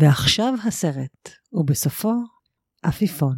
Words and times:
ועכשיו 0.00 0.54
הסרט, 0.66 1.28
ובסופו 1.52 2.12
עפיפון. 2.82 3.34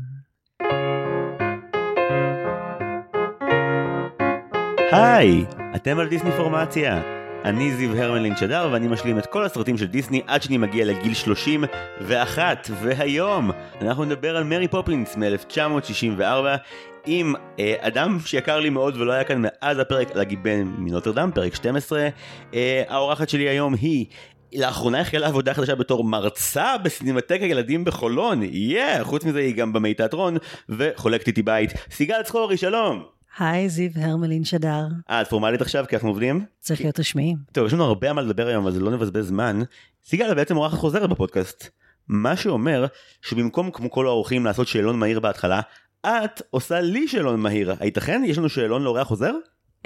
היי, 4.93 5.45
אתם 5.77 5.99
על 5.99 6.09
דיסני 6.09 6.31
פורמציה. 6.31 7.03
אני 7.45 7.77
זיו 7.77 7.97
הרמלין 7.97 8.37
שדר 8.37 8.69
ואני 8.73 8.89
משלים 8.89 9.19
את 9.19 9.27
כל 9.27 9.45
הסרטים 9.45 9.79
של 9.79 9.87
דיסני 9.87 10.23
עד 10.27 10.43
שאני 10.43 10.59
מגיע 10.59 10.85
לגיל 10.85 11.15
31 11.15 12.71
והיום 12.83 13.51
אנחנו 13.81 14.05
נדבר 14.05 14.37
על 14.37 14.45
מרי 14.45 14.69
פופינס 14.69 15.17
מ-1964 15.17 16.23
עם 17.07 17.35
אה, 17.59 17.75
אדם 17.81 18.19
שיקר 18.25 18.61
לי 18.61 18.71
מאוד 18.71 18.97
ולא 18.97 19.13
היה 19.13 19.25
כאן 19.25 19.43
מאז 19.43 19.79
הפרק 19.79 20.11
על 20.11 20.21
הגיבן 20.21 20.63
מנוטרדם 20.79 21.31
פרק 21.35 21.55
12 21.55 22.09
אה, 22.55 22.83
האורחת 22.89 23.29
שלי 23.29 23.49
היום 23.49 23.75
היא 23.75 24.07
לאחרונה 24.55 25.01
החלה 25.01 25.27
עבודה 25.27 25.55
חדשה 25.55 25.75
בתור 25.75 26.05
מרצה 26.05 26.79
בסינמטק 26.79 27.39
הילדים 27.41 27.85
בחולון, 27.85 28.43
יאה, 28.43 29.01
yeah, 29.01 29.05
חוץ 29.05 29.25
מזה 29.25 29.39
היא 29.39 29.55
גם 29.55 29.73
במי 29.73 29.95
תיאטרון 29.95 30.37
וחולקת 30.69 31.27
איתי 31.27 31.43
בית. 31.43 31.71
סיגל 31.91 32.23
צחורי, 32.23 32.57
שלום! 32.57 33.03
היי, 33.39 33.69
זיו 33.69 33.91
הרמלין 33.95 34.45
שדר. 34.45 34.87
אה, 35.11 35.21
את 35.21 35.29
פורמלית 35.29 35.61
עכשיו 35.61 35.85
כי 35.89 35.97
אנחנו 35.97 36.09
עובדים? 36.09 36.45
צריך 36.61 36.81
להיות 36.81 37.01
רשמיים. 37.01 37.37
טוב, 37.53 37.67
יש 37.67 37.73
לנו 37.73 37.85
הרבה 37.85 38.13
מה 38.13 38.23
לדבר 38.23 38.47
היום, 38.47 38.67
אז 38.67 38.79
לא 38.79 38.91
נבזבז 38.91 39.27
זמן. 39.27 39.61
סיגל 40.05 40.35
בעצם 40.35 40.57
אורחת 40.57 40.79
חוזרת 40.79 41.11
בפודקאסט. 41.11 41.69
מה 42.09 42.37
שאומר 42.37 42.87
שבמקום 43.23 43.71
כמו 43.71 43.91
כל 43.91 44.07
האורחים 44.07 44.45
לעשות 44.45 44.69
שאלון 44.69 44.99
מהיר 44.99 45.21
בהתחלה, 45.21 45.61
את 46.07 46.43
עושה 46.51 46.81
לי 46.81 47.09
שאלון 47.09 47.41
מהיר. 47.41 47.75
הייתכן? 47.81 48.23
יש 48.27 48.39
לנו 48.39 48.49
שאלון 48.49 48.83
לאורח 48.83 49.07
חוזר? 49.07 49.33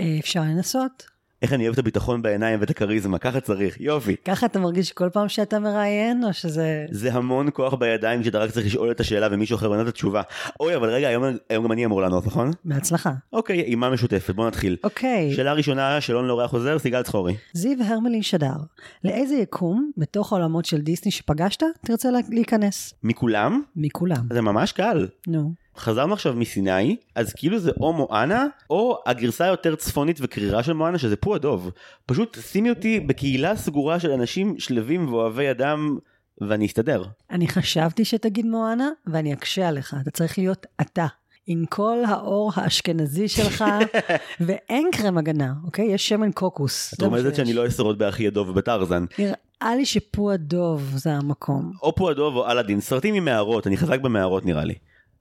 אה, 0.01 0.17
אפשר 0.21 0.41
לנסות. 0.41 1.14
איך 1.43 1.53
אני 1.53 1.65
אוהב 1.65 1.73
את 1.73 1.79
הביטחון 1.79 2.23
בעיניים 2.23 2.61
ואת 2.61 2.71
הכריזמה, 2.71 3.19
ככה 3.19 3.41
צריך, 3.41 3.81
יופי. 3.81 4.17
ככה 4.25 4.47
אתה 4.47 4.59
מרגיש 4.59 4.93
כל 4.93 5.09
פעם 5.13 5.29
שאתה 5.29 5.59
מראיין, 5.59 6.25
או 6.25 6.33
שזה... 6.33 6.87
זה 6.91 7.13
המון 7.13 7.49
כוח 7.53 7.75
בידיים 7.75 8.23
כשאתה 8.23 8.39
רק 8.39 8.51
צריך 8.51 8.67
לשאול 8.67 8.91
את 8.91 9.01
השאלה 9.01 9.29
ומישהו 9.31 9.57
אחר 9.57 9.67
עונה 9.67 9.83
את 9.83 9.87
התשובה. 9.87 10.23
אוי, 10.61 10.77
אבל 10.77 10.91
רגע, 10.91 11.09
היום, 11.09 11.25
היום 11.49 11.65
גם 11.65 11.73
אני 11.73 11.85
אמור 11.85 12.03
לענות, 12.03 12.27
נכון? 12.27 12.51
בהצלחה. 12.65 13.13
אוקיי, 13.33 13.61
אימה 13.61 13.91
משותפת, 13.91 14.35
בוא 14.35 14.47
נתחיל. 14.47 14.77
אוקיי. 14.85 15.33
שאלה 15.35 15.53
ראשונה, 15.53 16.01
שאלון 16.01 16.27
לאורח 16.27 16.51
חוזר, 16.51 16.79
סיגל 16.79 17.03
צחורי. 17.03 17.37
זיו 17.53 17.79
הרמלין 17.83 18.23
שדר, 18.23 18.57
לאיזה 19.05 19.35
יקום 19.35 19.91
בתוך 19.97 20.33
העולמות 20.33 20.65
של 20.65 20.81
דיסני 20.81 21.11
שפגשת 21.11 21.63
תרצה 21.87 22.09
להיכנס? 22.31 22.95
מכולם? 23.03 23.63
מכולם. 23.77 24.27
זה 24.33 24.41
ממש 24.41 24.73
קל. 24.73 25.07
נו. 25.27 25.64
חזרנו 25.77 26.13
עכשיו 26.13 26.35
מסיני, 26.35 26.97
אז 27.15 27.33
כאילו 27.33 27.59
זה 27.59 27.71
או 27.81 27.93
מואנה, 27.93 28.47
או 28.71 29.03
הגרסה 29.07 29.45
היותר 29.45 29.75
צפונית 29.75 30.19
וקרירה 30.21 30.63
של 30.63 30.73
מואנה, 30.73 30.99
שזה 30.99 31.17
פו 31.17 31.35
הדוב. 31.35 31.71
פשוט 32.07 32.39
שימי 32.41 32.71
אותי 32.71 33.01
בקהילה 33.01 33.57
סגורה 33.57 34.01
של 34.01 34.11
אנשים 34.11 34.59
שלווים 34.59 35.13
ואוהבי 35.13 35.51
אדם, 35.51 35.99
ואני 36.41 36.67
אסתדר. 36.67 37.05
אני 37.31 37.49
חשבתי 37.49 38.05
שתגיד 38.05 38.47
מואנה, 38.47 38.91
ואני 39.07 39.33
אקשה 39.33 39.69
עליך, 39.69 39.97
אתה 40.03 40.11
צריך 40.11 40.39
להיות 40.39 40.67
אתה. 40.81 41.07
עם 41.47 41.65
כל 41.69 41.99
האור 42.09 42.53
האשכנזי 42.55 43.29
שלך, 43.29 43.65
ואין 44.47 44.91
קרם 44.93 45.19
הגנה, 45.19 45.53
אוקיי? 45.65 45.85
יש 45.85 46.09
שמן 46.09 46.33
קוקוס. 46.33 46.91
זאת 46.91 47.03
אומרת 47.03 47.35
שאני 47.35 47.53
לא 47.53 47.67
אשרוד 47.67 47.99
באחי 47.99 48.27
הדוב 48.27 48.49
ובטרזן. 48.49 49.05
נראה 49.19 49.77
לי 49.77 49.87
שפו 49.87 50.31
הדוב 50.31 50.93
זה 50.95 51.13
המקום. 51.13 51.73
או 51.83 51.95
פו 51.95 52.11
הדוב 52.11 52.37
או 52.37 52.51
אלאדין, 52.51 52.81
סרטים 52.81 53.15
עם 53.15 53.25
מערות, 53.25 53.67
אני 53.67 53.77
חזק 53.77 54.01
במערות 54.01 54.47
נראה 54.47 54.65
לי. 54.65 54.75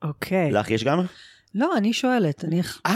אוקיי. 0.04 0.52
לך 0.52 0.72
יש 0.72 0.84
גם? 0.84 1.00
לא, 1.56 1.78
אני 1.78 1.94
שואלת. 1.94 2.46
אני... 2.46 2.62
אה, 2.86 2.94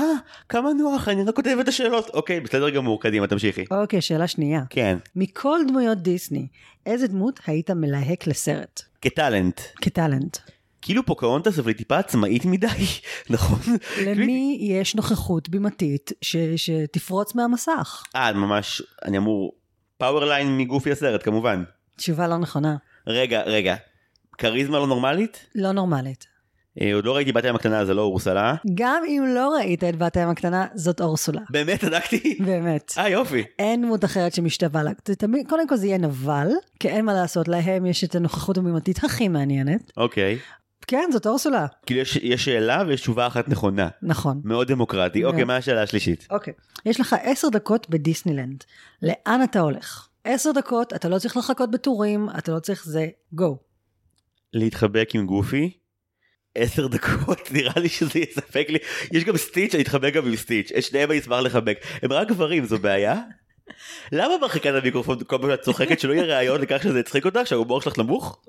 כמה 0.50 0.74
נוח, 0.74 1.08
אני 1.08 1.26
לא 1.26 1.32
כותב 1.32 1.58
את 1.62 1.68
השאלות. 1.68 2.10
אוקיי, 2.10 2.40
בסדר 2.40 2.70
גמור, 2.70 3.02
קדימה, 3.02 3.28
תמשיכי. 3.28 3.66
אוקיי, 3.72 4.02
שאלה 4.02 4.28
שנייה. 4.28 4.62
כן. 4.70 4.98
מכל 5.16 5.60
דמויות 5.68 5.98
דיסני, 5.98 6.48
איזה 6.86 7.08
דמות 7.08 7.40
היית 7.48 7.72
מלהק 7.72 8.28
לסרט? 8.28 8.82
כטאלנט. 9.02 9.62
כטאלנט. 9.82 10.38
כאילו 10.82 11.06
פוקהונטס 11.06 11.60
אבל 11.60 11.68
היא 11.68 11.78
טיפה 11.78 11.98
עצמאית 11.98 12.46
מדי, 12.46 12.68
נכון? 13.30 13.60
למי 14.06 14.58
יש 14.62 14.96
נוכחות 14.96 15.50
בימתית 15.50 16.12
ש... 16.22 16.36
שתפרוץ 16.56 17.36
מהמסך? 17.36 18.04
אה, 18.16 18.34
ממש, 18.34 18.82
אני 19.06 19.18
אמור, 19.18 19.52
פאוורליין 19.98 20.58
מגופי 20.58 20.92
הסרט 20.92 21.24
כמובן. 21.24 21.64
תשובה 21.96 22.28
לא 22.28 22.38
נכונה. 22.38 22.76
רגע, 23.08 23.42
רגע, 23.42 23.76
כריזמה 24.38 24.80
לא 24.80 24.88
נורמלית? 24.88 25.46
לא 25.56 25.72
נורמלית. 25.72 26.37
אה, 26.82 26.94
עוד 26.96 27.06
לא 27.06 27.16
ראיתי 27.16 27.32
בת 27.32 27.46
הים 27.46 27.56
הקטנה 27.56 27.86
זה 27.86 27.94
לא 27.94 28.02
אורסולה. 28.02 28.56
גם 28.76 29.04
אם 29.08 29.24
לא 29.36 29.56
ראית 29.58 29.84
את 29.84 29.96
בת 29.96 30.18
הים 30.18 30.30
הקטנה 30.30 30.66
זאת 30.76 31.02
אורסולה. 31.02 31.42
באמת 31.50 31.82
צדקתי? 31.82 32.38
באמת. 32.46 32.94
אה 32.98 33.10
יופי. 33.10 33.44
אין 33.60 33.82
דמות 33.82 34.06
אחרת 34.06 34.34
שמשתווה 34.34 34.84
לה. 34.84 34.92
תמיד, 34.94 35.50
קודם 35.50 35.68
כל 35.68 35.76
זה 35.76 35.88
יהיה 35.88 35.98
נבל, 35.98 36.48
כי 36.80 36.90
אין 36.90 37.06
מה 37.06 37.14
לעשות 37.14 37.48
להם 37.48 37.86
יש 37.86 38.04
את 38.04 38.16
הנוכחות 38.16 38.58
המימתית 38.58 39.04
הכי 39.04 39.28
מעניינת. 39.28 39.92
אוקיי. 39.98 40.38
כן 40.88 41.10
זאת 41.12 41.28
אורסולה. 41.28 41.66
כאילו 41.86 42.02
יש, 42.02 42.16
יש 42.16 42.46
שאלה 42.46 42.84
ויש 42.88 43.02
תשובה 43.02 43.28
אחת 43.28 43.50
נכונה. 43.50 43.88
נכון. 44.02 44.42
מאוד 44.44 44.68
דמוקרטי. 44.68 45.26
אוקיי 45.26 45.44
מה 45.44 45.56
השאלה 45.56 45.82
השלישית? 45.84 46.28
אוקיי. 46.32 46.54
יש 46.86 47.00
לך 47.00 47.16
עשר 47.22 47.50
דקות 47.50 47.90
בדיסנילנד. 47.90 48.64
לאן 49.02 49.44
אתה 49.44 49.60
הולך? 49.60 50.08
עשר 50.24 50.52
דקות 50.52 50.94
אתה 50.94 51.10
לא 51.10 51.20
צריך 51.20 51.38
לחכות 51.38 51.72
בטורים 51.72 52.30
אתה 52.38 52.52
לא 52.52 52.60
צריך 52.60 52.86
זה 52.86 53.08
גו. 53.34 53.58
להתחבק 54.54 55.10
עם 55.14 55.26
גופי. 55.26 55.72
עשר 56.58 56.88
דקות 56.88 57.50
נראה 57.56 57.74
לי 57.82 57.90
שזה 57.90 58.20
יספק 58.20 58.68
לי 58.70 58.80
יש 59.12 59.24
גם 59.24 59.38
סטיץ' 59.38 59.76
אני 59.76 59.84
אתחבק 59.84 60.14
גם 60.14 60.28
עם 60.28 60.36
סטיץ' 60.36 60.72
את 60.78 60.84
שניהם 60.84 61.12
אני 61.12 61.20
אשמח 61.20 61.40
לחבק 61.40 61.80
הם 62.02 62.14
רק 62.14 62.28
גברים 62.28 62.66
זו 62.66 62.80
בעיה. 62.80 63.22
למה 64.12 64.34
מרחיקה 64.42 64.70
את 64.70 64.76
המיקרופון 64.76 65.18
כל 65.28 65.38
פעם 65.42 65.50
שאת 65.50 65.62
צוחקת 65.62 66.00
שלא 66.00 66.14
יהיה 66.14 66.24
ראיון 66.24 66.62
לכך 66.62 66.84
שזה 66.84 67.00
יצחיק 67.00 67.26
אותך 67.26 67.40
שההומור 67.46 67.82
שלך 67.82 67.98
נמוך? 67.98 68.40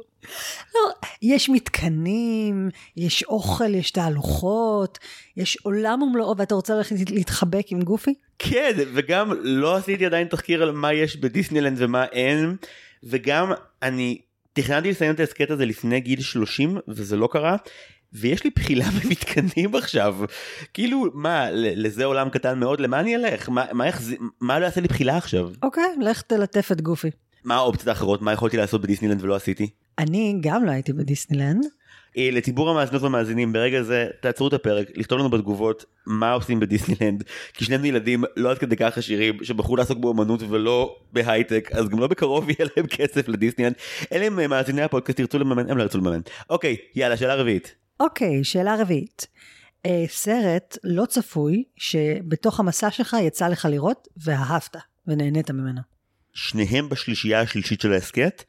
לא, 0.75 0.81
יש 1.23 1.49
מתקנים, 1.49 2.69
יש 2.97 3.23
אוכל, 3.23 3.75
יש 3.75 3.91
תהלוכות, 3.91 4.99
יש 5.37 5.59
עולם 5.63 6.03
ומלואו 6.03 6.37
ואתה 6.37 6.55
רוצה 6.55 6.75
ללכת 6.75 7.11
להתחבק 7.11 7.65
עם 7.69 7.83
גופי? 7.83 8.15
כן, 8.39 8.73
וגם 8.95 9.33
לא 9.43 9.77
עשיתי 9.77 10.07
עדיין 10.07 10.29
תחקיר 10.29 10.63
על 10.63 10.71
מה 10.71 10.93
יש 10.93 11.17
בדיסנילנד 11.17 11.77
ומה 11.81 12.05
אין, 12.05 12.57
וגם 13.03 13.53
אני 13.83 14.19
תכננתי 14.53 14.91
לסיים 14.91 15.15
את 15.15 15.21
ההסכת 15.21 15.51
הזה 15.51 15.67
לפני 15.67 16.01
גיל 16.01 16.21
30 16.21 16.79
וזה 16.89 17.17
לא 17.17 17.29
קרה. 17.33 17.57
ויש 18.13 18.45
לי 18.45 18.51
בחילה 18.51 18.85
במתקנים 19.05 19.75
עכשיו 19.75 20.17
כאילו 20.75 21.05
מה 21.15 21.51
לזה 21.53 22.05
עולם 22.05 22.31
קטן 22.31 22.59
מאוד 22.59 22.81
למה 22.81 23.01
אני 23.01 23.17
אלך 23.17 23.49
מה 23.49 23.65
מה 23.73 23.87
איך 23.87 24.03
מה 24.41 24.59
לא 24.59 24.65
יעשה 24.65 24.81
לי 24.81 24.89
בחילה 24.89 25.17
עכשיו 25.17 25.51
אוקיי 25.63 25.95
לך 26.01 26.23
תלטף 26.23 26.73
את 26.73 26.81
גופי. 26.81 27.11
מה 27.45 27.55
האופציות 27.55 27.89
האחרות 27.89 28.23
מה 28.23 28.33
יכולתי 28.33 28.57
לעשות 28.57 28.81
בדיסנילנד 28.83 29.23
ולא 29.23 29.37
עשיתי. 29.37 29.71
אני 29.99 30.39
גם 30.41 30.65
לא 30.65 30.71
הייתי 30.71 30.93
בדיסנילנד. 30.93 31.67
אה, 32.19 32.29
לציבור 32.33 32.71
המאזינות 32.71 33.03
והמאזינים 33.03 33.53
ברגע 33.53 33.83
זה 33.83 34.07
תעצרו 34.21 34.49
את 34.49 34.53
הפרק 34.53 34.89
לכתוב 34.95 35.19
לנו 35.19 35.31
בתגובות 35.31 35.85
מה 36.07 36.33
עושים 36.33 36.61
בדיסנילנד 36.61 37.25
כי 37.55 37.65
שנינו 37.65 37.87
ילדים 37.87 38.25
לא 38.37 38.51
עד 38.51 38.59
כדי 38.59 38.77
כך 38.77 38.99
עשירים 38.99 39.45
שבחרו 39.45 39.77
לעסוק 39.77 39.99
באמנות 39.99 40.43
ולא 40.49 40.97
בהייטק 41.13 41.71
אז 41.73 41.89
גם 41.89 41.99
לא 41.99 42.07
בקרוב 42.07 42.49
יהיה 42.51 42.69
להם 42.77 42.87
כסף 42.87 43.29
לדיסנילנד 43.29 43.75
אלא 44.13 44.27
אם 44.27 44.41
אה, 44.41 44.47
מאזיני 44.47 44.83
הפודקאסט 44.83 45.19
ירצו 45.19 45.39
לממן 45.39 45.71
הם 45.71 45.79
לא 45.79 45.83
ירצו 45.83 45.99
לממן 45.99 46.21
אוקיי 46.51 46.77
יאללה 46.95 47.17
שאלה 47.17 47.35
רביעית. 47.35 47.75
אוקיי 48.01 48.45
שאלה 48.45 48.77
רביעית. 48.81 49.27
אה, 49.87 50.05
סרט 50.09 50.79
לא 50.85 51.07
צפוי 51.07 51.65
שבתוך 51.77 52.61
המסע 52.61 52.91
שלך 52.91 53.17
יצא 53.23 53.49
לך 53.49 53.65
לראות 53.71 54.09
ואהבת 54.17 54.77
ונהנית 55.07 55.51
ממנו. 55.51 55.81
שניהם 56.33 56.89
בשלישייה 56.89 57.41
השלישית 57.41 57.81
של 57.81 57.93
ההסכת. 57.93 58.45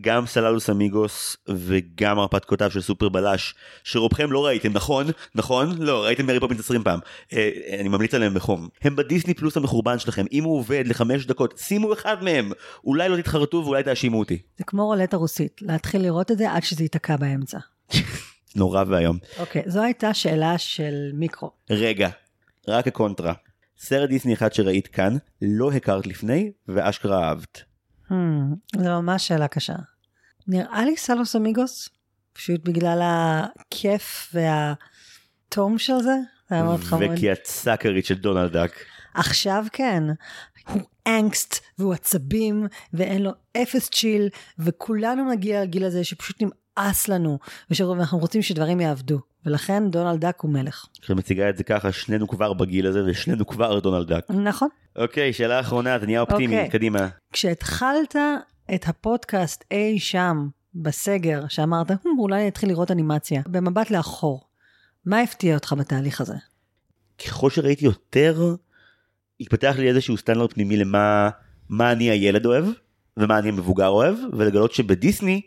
גם 0.00 0.26
סללוס 0.26 0.70
אמיגוס 0.70 1.36
וגם 1.48 2.18
הרפתקותיו 2.18 2.70
של 2.70 2.80
סופר 2.80 3.08
בלש 3.08 3.54
שרובכם 3.84 4.32
לא 4.32 4.46
ראיתם 4.46 4.72
נכון 4.72 5.06
נכון 5.34 5.82
לא 5.82 6.04
ראיתם 6.04 6.26
מרי 6.26 6.40
פופינס 6.40 6.60
20 6.60 6.82
פעם 6.82 7.00
אה, 7.32 7.50
אני 7.80 7.88
ממליץ 7.88 8.14
עליהם 8.14 8.34
בחום 8.34 8.68
הם 8.82 8.96
בדיסני 8.96 9.34
פלוס 9.34 9.56
המחורבן 9.56 9.98
שלכם 9.98 10.24
אם 10.32 10.44
הוא 10.44 10.58
עובד 10.58 10.84
לחמש 10.86 11.26
דקות 11.26 11.58
שימו 11.58 11.92
אחד 11.92 12.22
מהם 12.22 12.52
אולי 12.84 13.08
לא 13.08 13.16
תתחרטו 13.16 13.56
ואולי 13.56 13.82
תאשימו 13.82 14.18
אותי. 14.18 14.38
זה 14.58 14.64
כמו 14.64 14.86
רולטה 14.86 15.16
רוסית 15.16 15.62
להתחיל 15.62 16.02
לראות 16.02 16.30
את 16.30 16.38
זה 16.38 16.52
עד 16.52 16.62
שזה 16.62 16.82
ייתקע 16.82 17.16
באמצע. 17.16 17.58
נורא 18.58 18.84
ואיום. 18.86 19.18
אוקיי 19.38 19.62
זו 19.66 19.82
הייתה 19.82 20.14
שאלה 20.14 20.58
של 20.58 21.10
מיקרו. 21.14 21.50
רגע 21.70 22.08
רק 22.68 22.86
הקונטרה 22.86 23.32
סרט 23.78 24.08
דיסני 24.08 24.34
אחד 24.34 24.52
שראית 24.52 24.86
כאן 24.86 25.16
לא 25.42 25.72
הכרת 25.72 26.06
לפני 26.06 26.52
ואשכרה 26.68 27.28
אהבת. 27.28 27.62
Hmm, 28.08 28.12
זו 28.76 29.02
ממש 29.02 29.28
שאלה 29.28 29.48
קשה. 29.48 29.74
נראה 30.46 30.84
לי 30.84 30.96
Saludos 30.96 31.36
Amigos, 31.36 31.88
פשוט 32.32 32.64
בגלל 32.64 33.00
הכיף 33.02 34.34
והתום 34.34 35.78
של 35.78 35.98
זה, 35.98 36.16
זה 36.48 36.54
היה 36.54 36.62
מאוד 36.64 36.80
חמוד. 36.80 37.02
וכי 37.14 37.32
את 37.32 37.44
סאקרית 37.44 38.04
של 38.04 38.14
דונלד 38.14 38.52
דאק. 38.52 38.84
עכשיו 39.14 39.64
כן, 39.72 40.02
הוא 40.68 40.82
angst 41.06 41.64
והוא 41.78 41.94
עצבים 41.94 42.66
ואין 42.92 43.22
לו 43.22 43.30
אפס 43.56 43.88
chill 43.90 44.28
וכולנו 44.58 45.30
נגיע 45.30 45.62
לגיל 45.62 45.84
הזה 45.84 46.04
שפשוט 46.04 46.42
נמאס 46.42 46.52
לנו 47.08 47.38
ואנחנו 47.78 48.18
רוצים 48.18 48.42
שדברים 48.42 48.80
יעבדו 48.80 49.20
ולכן 49.46 49.90
דונלד 49.90 50.20
דאק 50.20 50.40
הוא 50.40 50.50
מלך. 50.50 50.86
כשאת 51.02 51.16
מציגה 51.16 51.48
את 51.48 51.56
זה 51.56 51.64
ככה 51.64 51.92
שנינו 51.92 52.28
כבר 52.28 52.52
בגיל 52.52 52.86
הזה 52.86 53.02
ושנינו 53.06 53.46
כבר 53.46 53.78
דונלד 53.80 54.08
דאק. 54.08 54.30
נכון. 54.30 54.68
אוקיי 54.96 55.32
שאלה 55.32 55.60
אחרונה 55.60 55.96
אתה 55.96 56.06
נהיה 56.06 56.20
אופטימי 56.20 56.56
אוקיי. 56.56 56.70
קדימה. 56.70 57.08
כשהתחלת 57.32 58.16
את 58.74 58.88
הפודקאסט 58.88 59.64
אי 59.70 59.98
שם 59.98 60.48
בסגר, 60.74 61.44
שאמרת, 61.48 61.90
"Hmm, 61.90 62.08
אולי 62.18 62.40
אני 62.40 62.48
אתחיל 62.48 62.68
לראות 62.68 62.90
אנימציה, 62.90 63.42
במבט 63.46 63.90
לאחור, 63.90 64.48
מה 65.06 65.20
הפתיע 65.20 65.54
אותך 65.54 65.74
בתהליך 65.78 66.20
הזה? 66.20 66.34
ככל 67.26 67.50
שראיתי 67.50 67.84
יותר, 67.84 68.54
התפתח 69.40 69.74
לי 69.78 69.88
איזשהו 69.88 70.16
סטנדרט 70.16 70.52
פנימי 70.52 70.76
למה 70.76 71.30
מה 71.68 71.92
אני 71.92 72.10
הילד 72.10 72.46
אוהב 72.46 72.64
ומה 73.16 73.38
אני 73.38 73.48
המבוגר 73.48 73.88
אוהב 73.88 74.14
ולגלות 74.32 74.72
שבדיסני 74.72 75.40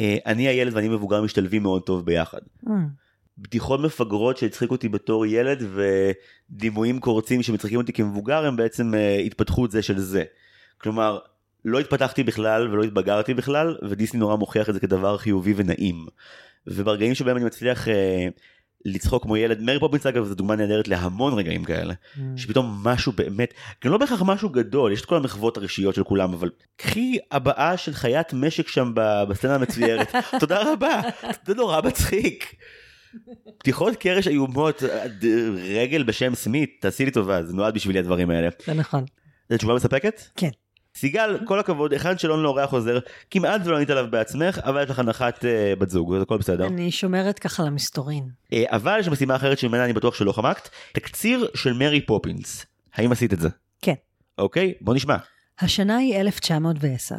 אני 0.00 0.48
הילד 0.48 0.74
ואני 0.74 0.88
מבוגר 0.88 1.22
משתלבים 1.22 1.62
מאוד 1.62 1.82
טוב 1.82 2.06
ביחד. 2.06 2.38
Hmm, 2.66 2.70
בדיחות 3.38 3.80
מפגרות 3.80 4.36
שהצחיקו 4.36 4.74
אותי 4.74 4.88
בתור 4.88 5.26
ילד 5.26 5.62
ודימויים 6.50 7.00
קורצים 7.00 7.42
שמצחיקים 7.42 7.78
אותי 7.78 7.92
כמבוגר 7.92 8.46
הם 8.46 8.56
בעצם 8.56 8.94
אה, 8.94 9.16
התפתחות 9.16 9.70
זה 9.70 9.82
של 9.82 9.98
זה. 9.98 10.24
כלומר 10.78 11.18
לא 11.64 11.78
התפתחתי 11.78 12.22
בכלל 12.22 12.68
ולא 12.68 12.82
התבגרתי 12.82 13.34
בכלל 13.34 13.76
ודיסני 13.82 14.20
נורא 14.20 14.36
מוכיח 14.36 14.68
את 14.68 14.74
זה 14.74 14.80
כדבר 14.80 15.18
חיובי 15.18 15.54
ונעים. 15.56 16.06
וברגעים 16.66 17.14
שבהם 17.14 17.36
אני 17.36 17.44
מצליח 17.44 17.88
אה, 17.88 18.28
לצחוק 18.84 19.22
כמו 19.22 19.36
ילד 19.36 19.60
מרי 19.62 19.80
פופינס 19.80 20.06
אגב 20.06 20.24
זו 20.24 20.34
דוגמה 20.34 20.56
נהדרת 20.56 20.88
להמון 20.88 21.34
רגעים 21.34 21.64
כאלה 21.64 21.94
hmm. 21.94 22.20
שפתאום 22.36 22.80
משהו 22.84 23.12
באמת 23.12 23.54
גם 23.84 23.92
לא 23.92 23.98
בהכרח 23.98 24.22
משהו 24.22 24.48
גדול 24.48 24.92
יש 24.92 25.00
את 25.00 25.06
כל 25.06 25.16
המחוות 25.16 25.56
הראשיות 25.56 25.94
של 25.94 26.04
כולם 26.04 26.32
אבל 26.32 26.50
קחי 26.76 27.18
הבעה 27.30 27.76
של 27.76 27.92
חיית 27.92 28.32
משק 28.32 28.68
שם 28.68 28.92
בסצנה 28.94 29.54
המצוירת 29.54 30.12
תודה 30.40 30.72
רבה 30.72 31.00
זה 31.46 31.54
נורא 31.54 31.80
מצחיק. 31.80 32.54
פתיחות 33.58 33.96
קרש 33.96 34.28
איומות 34.28 34.82
ד- 35.22 35.54
רגל 35.74 36.02
בשם 36.02 36.34
סמית 36.34 36.76
תעשי 36.80 37.04
לי 37.04 37.10
טובה 37.10 37.42
זה 37.44 37.52
נועד 37.52 37.74
בשבילי 37.74 37.98
הדברים 37.98 38.30
האלה. 38.30 38.48
זה 38.66 38.74
נכון. 38.74 39.04
זו 39.50 39.56
תשובה 39.56 39.74
מספקת? 39.74 40.22
כן. 40.36 40.50
סיגל 40.96 41.38
כל 41.44 41.58
הכבוד 41.58 41.92
אחד 41.92 42.18
שלא 42.18 42.42
לאורח 42.42 42.70
חוזר 42.70 42.98
כמעט 43.30 43.60
ולא 43.64 43.76
ענית 43.76 43.90
עליו 43.90 44.06
בעצמך 44.10 44.58
אבל 44.58 44.82
יש 44.82 44.90
לך 44.90 44.98
הנחת 44.98 45.44
אה, 45.44 45.72
בת 45.78 45.90
זוג 45.90 46.14
אז 46.14 46.22
הכל 46.22 46.38
בסדר. 46.38 46.66
אני 46.66 46.90
שומרת 46.90 47.38
ככה 47.38 47.62
למסתורין. 47.62 48.28
אה, 48.52 48.64
אבל 48.68 48.96
יש 49.00 49.08
משימה 49.08 49.36
אחרת 49.36 49.58
שממנה 49.58 49.84
אני 49.84 49.92
בטוח 49.92 50.14
שלא 50.14 50.32
חמקת 50.32 50.68
תקציר 50.92 51.48
של 51.54 51.72
מרי 51.72 52.00
פופינס 52.00 52.66
האם 52.94 53.12
עשית 53.12 53.32
את 53.32 53.40
זה? 53.40 53.48
כן. 53.82 53.94
אוקיי 54.38 54.74
בוא 54.80 54.94
נשמע. 54.94 55.16
השנה 55.60 55.96
היא 55.96 56.16
1910. 56.16 57.14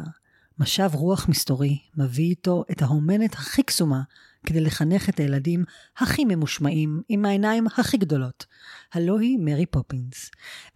משב 0.58 0.90
רוח 0.92 1.28
מסתורי 1.28 1.78
מביא 1.96 2.30
איתו 2.30 2.64
את 2.70 2.82
האומנת 2.82 3.34
הכי 3.34 3.62
קסומה 3.62 4.00
כדי 4.46 4.60
לחנך 4.60 5.08
את 5.08 5.20
הילדים 5.20 5.64
הכי 5.96 6.24
ממושמעים 6.24 7.02
עם 7.08 7.24
העיניים 7.24 7.66
הכי 7.76 7.96
גדולות. 7.96 8.46
הלא 8.94 9.18
היא 9.18 9.38
מרי 9.40 9.66
פופינס. 9.66 10.30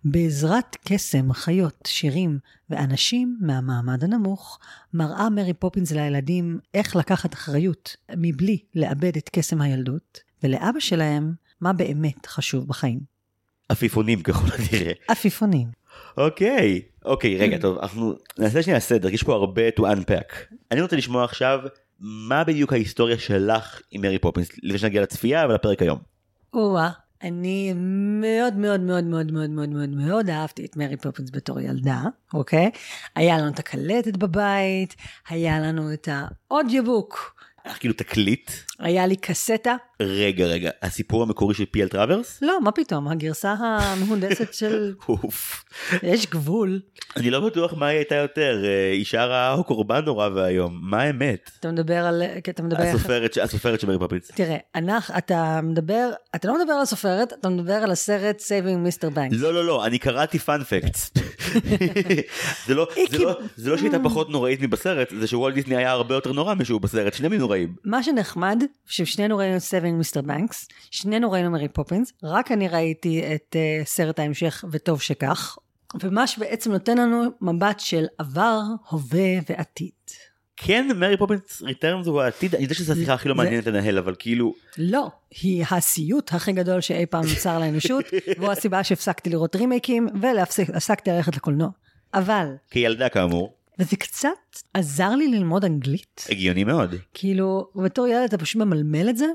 בעזרת 0.04 0.76
קסם, 0.84 1.32
חיות, 1.32 1.82
שירים 1.86 2.38
ואנשים 2.70 3.38
מהמעמד 3.40 4.04
הנמוך, 4.04 4.58
מראה 4.94 5.30
מרי 5.30 5.54
פופינס 5.54 5.92
לילדים 5.92 6.58
איך 6.74 6.96
לקחת 6.96 7.34
אחריות 7.34 7.96
מבלי 8.16 8.58
לאבד 8.74 9.16
את 9.16 9.28
קסם 9.32 9.60
הילדות, 9.60 10.20
ולאבא 10.42 10.80
שלהם 10.80 11.34
מה 11.60 11.72
באמת 11.72 12.26
חשוב 12.26 12.68
בחיים. 12.68 13.00
עפיפונים 13.68 14.22
ככל 14.22 14.46
הנראה. 14.58 14.92
עפיפונים. 15.08 15.68
אוקיי 16.16 16.82
אוקיי 17.04 17.36
רגע 17.36 17.58
טוב 17.58 17.78
אנחנו 17.78 18.14
נעשה 18.38 18.62
שנייה 18.62 18.80
סדר 18.80 19.08
יש 19.08 19.22
פה 19.22 19.34
הרבה 19.34 19.68
to 19.68 19.80
unpack. 19.80 20.54
אני 20.70 20.80
רוצה 20.80 20.96
לשמוע 20.96 21.24
עכשיו 21.24 21.60
מה 22.00 22.44
בדיוק 22.44 22.72
ההיסטוריה 22.72 23.18
שלך 23.18 23.80
עם 23.90 24.02
מרי 24.02 24.18
פופינס 24.18 24.48
לפני 24.62 24.78
שנגיע 24.78 25.02
לצפייה 25.02 25.46
ולפרק 25.46 25.82
היום. 25.82 25.98
או-אה, 26.54 26.90
אני 27.22 27.72
מאוד 28.20 28.54
מאוד 28.54 28.80
מאוד 28.80 29.04
מאוד 29.04 29.32
מאוד 29.32 29.50
מאוד 29.50 29.68
מאוד 29.68 29.88
מאוד 29.88 30.30
אהבתי 30.30 30.64
את 30.64 30.76
מרי 30.76 30.96
פופינס 30.96 31.30
בתור 31.32 31.60
ילדה, 31.60 32.02
אוקיי? 32.34 32.70
היה 33.16 33.38
לנו 33.38 33.48
את 33.48 33.58
הקלטת 33.58 34.16
בבית, 34.16 34.96
היה 35.28 35.60
לנו 35.60 35.92
את 35.92 36.08
ה 36.12 36.23
audiobook, 36.23 37.34
היה 37.64 37.72
לך 37.72 37.80
כאילו 37.80 37.94
תקליט 37.94 38.50
היה 38.78 39.06
לי 39.06 39.16
קסטה. 39.16 39.76
רגע 40.00 40.46
רגע 40.46 40.70
הסיפור 40.82 41.22
המקורי 41.22 41.54
של 41.54 41.64
פי.אל 41.64 41.88
טראברס? 41.88 42.38
לא, 42.42 42.60
מה 42.60 42.72
פתאום, 42.72 43.08
הגרסה 43.08 43.54
המהונדסת 43.58 44.54
של... 44.54 44.94
אוף. 45.08 45.64
יש 46.02 46.26
גבול. 46.26 46.80
אני 47.16 47.30
לא 47.30 47.40
בטוח 47.40 47.74
מה 47.74 47.86
היא 47.86 47.96
הייתה 47.96 48.14
יותר 48.14 48.62
אה, 48.64 48.90
אישה 48.92 49.24
רעה 49.24 49.52
או 49.52 49.64
קורבן 49.64 50.04
נורא 50.04 50.28
ואיום 50.34 50.78
מה 50.82 51.02
האמת? 51.02 51.50
אתה 51.60 51.72
מדבר 51.72 51.96
על... 51.96 52.22
כי 52.44 52.50
אתה 52.50 52.62
מדבר... 52.62 52.82
הסופרת 52.82 53.36
הסופרת 53.42 53.80
של 53.80 53.86
מרי 53.86 53.98
פופינס. 53.98 54.30
תראה, 54.34 54.56
אנחנו, 54.74 55.18
אתה 55.18 55.60
מדבר, 55.62 56.10
אתה 56.34 56.48
לא 56.48 56.60
מדבר 56.60 56.72
על 56.72 56.82
הסופרת, 56.82 57.32
אתה 57.32 57.48
מדבר 57.48 57.72
על 57.72 57.90
הסרט 57.90 58.40
Saving 58.40 59.02
Mr. 59.04 59.16
Banks. 59.16 59.36
לא 59.36 59.54
לא 59.54 59.64
לא 59.64 59.86
אני 59.86 59.98
קראתי 59.98 60.38
fun 60.38 60.62
facts. 60.62 61.10
זה 62.66 62.74
לא 62.74 62.88
לא 62.96 63.06
כאילו- 63.08 63.30
זה 63.56 63.70
לא 63.70 63.76
שהייתה 63.76 63.98
פחות 64.04 64.30
נוראית 64.30 64.60
מבסרט 64.60 65.08
זה 65.20 65.26
שוולט 65.26 65.54
דיסני 65.54 65.76
היה 65.76 65.90
הרבה 65.90 66.14
יותר 66.14 66.32
נורא 66.32 66.54
משהוא 66.54 66.80
בסרט 66.80 67.14
שניהם 67.14 67.32
נוראים. 67.50 67.74
מה 67.84 68.02
שנחמד, 68.02 68.62
ששנינו 68.86 69.36
ראינו 69.36 69.56
את 69.56 69.62
Saving 69.62 69.98
Mr. 69.98 70.20
Banks, 70.22 70.68
שנינו 70.90 71.30
ראינו 71.30 71.50
מרי 71.50 71.68
פופינס, 71.68 72.12
רק 72.22 72.52
אני 72.52 72.68
ראיתי 72.68 73.22
את 73.34 73.56
uh, 73.56 73.86
סרט 73.86 74.18
ההמשך, 74.18 74.64
וטוב 74.70 75.00
שכך, 75.02 75.56
ומה 76.02 76.26
שבעצם 76.26 76.72
נותן 76.72 76.98
לנו 76.98 77.22
מבט 77.40 77.80
של 77.80 78.04
עבר, 78.18 78.60
הווה 78.88 79.38
ועתיד. 79.48 79.90
כן 80.56 80.88
מרי 80.96 81.16
פופינס 81.16 81.62
Returns 81.62 82.06
הוא 82.06 82.20
העתיד 82.22 82.54
אני 82.54 82.62
יודע 82.62 82.74
שזו 82.74 82.92
השיחה 82.92 83.14
הכי 83.14 83.28
לא 83.28 83.34
זה- 83.34 83.42
מעניינת 83.42 83.66
לנהל 83.66 83.98
אבל 83.98 84.14
כאילו 84.18 84.54
לא, 84.78 85.10
היא 85.42 85.64
הסיוט 85.70 86.32
הכי 86.34 86.52
גדול 86.52 86.80
שאי 86.80 87.06
פעם 87.06 87.24
נוצר 87.34 87.58
לאנושות, 87.58 88.04
והוא 88.38 88.50
הסיבה 88.52 88.84
שהפסקתי 88.84 89.30
לראות 89.30 89.56
רימייקים, 89.56 90.08
והפסקתי 90.20 91.10
ללכת 91.10 91.36
לקולנוע. 91.36 91.68
אבל, 92.14 92.46
כילדה 92.70 93.08
כאמור 93.08 93.54
וזה 93.80 93.96
קצת 93.96 94.28
עזר 94.74 95.10
לי 95.10 95.28
ללמוד 95.28 95.64
אנגלית, 95.64 96.24
הגיוני 96.30 96.64
מאוד. 96.64 96.94
כאילו, 97.14 97.70
בתור 97.84 98.06
ילד 98.06 98.22
אתה 98.24 98.38
פשוט 98.38 98.62
ממלמל 98.62 99.08
את 99.08 99.16
זה, 99.16 99.26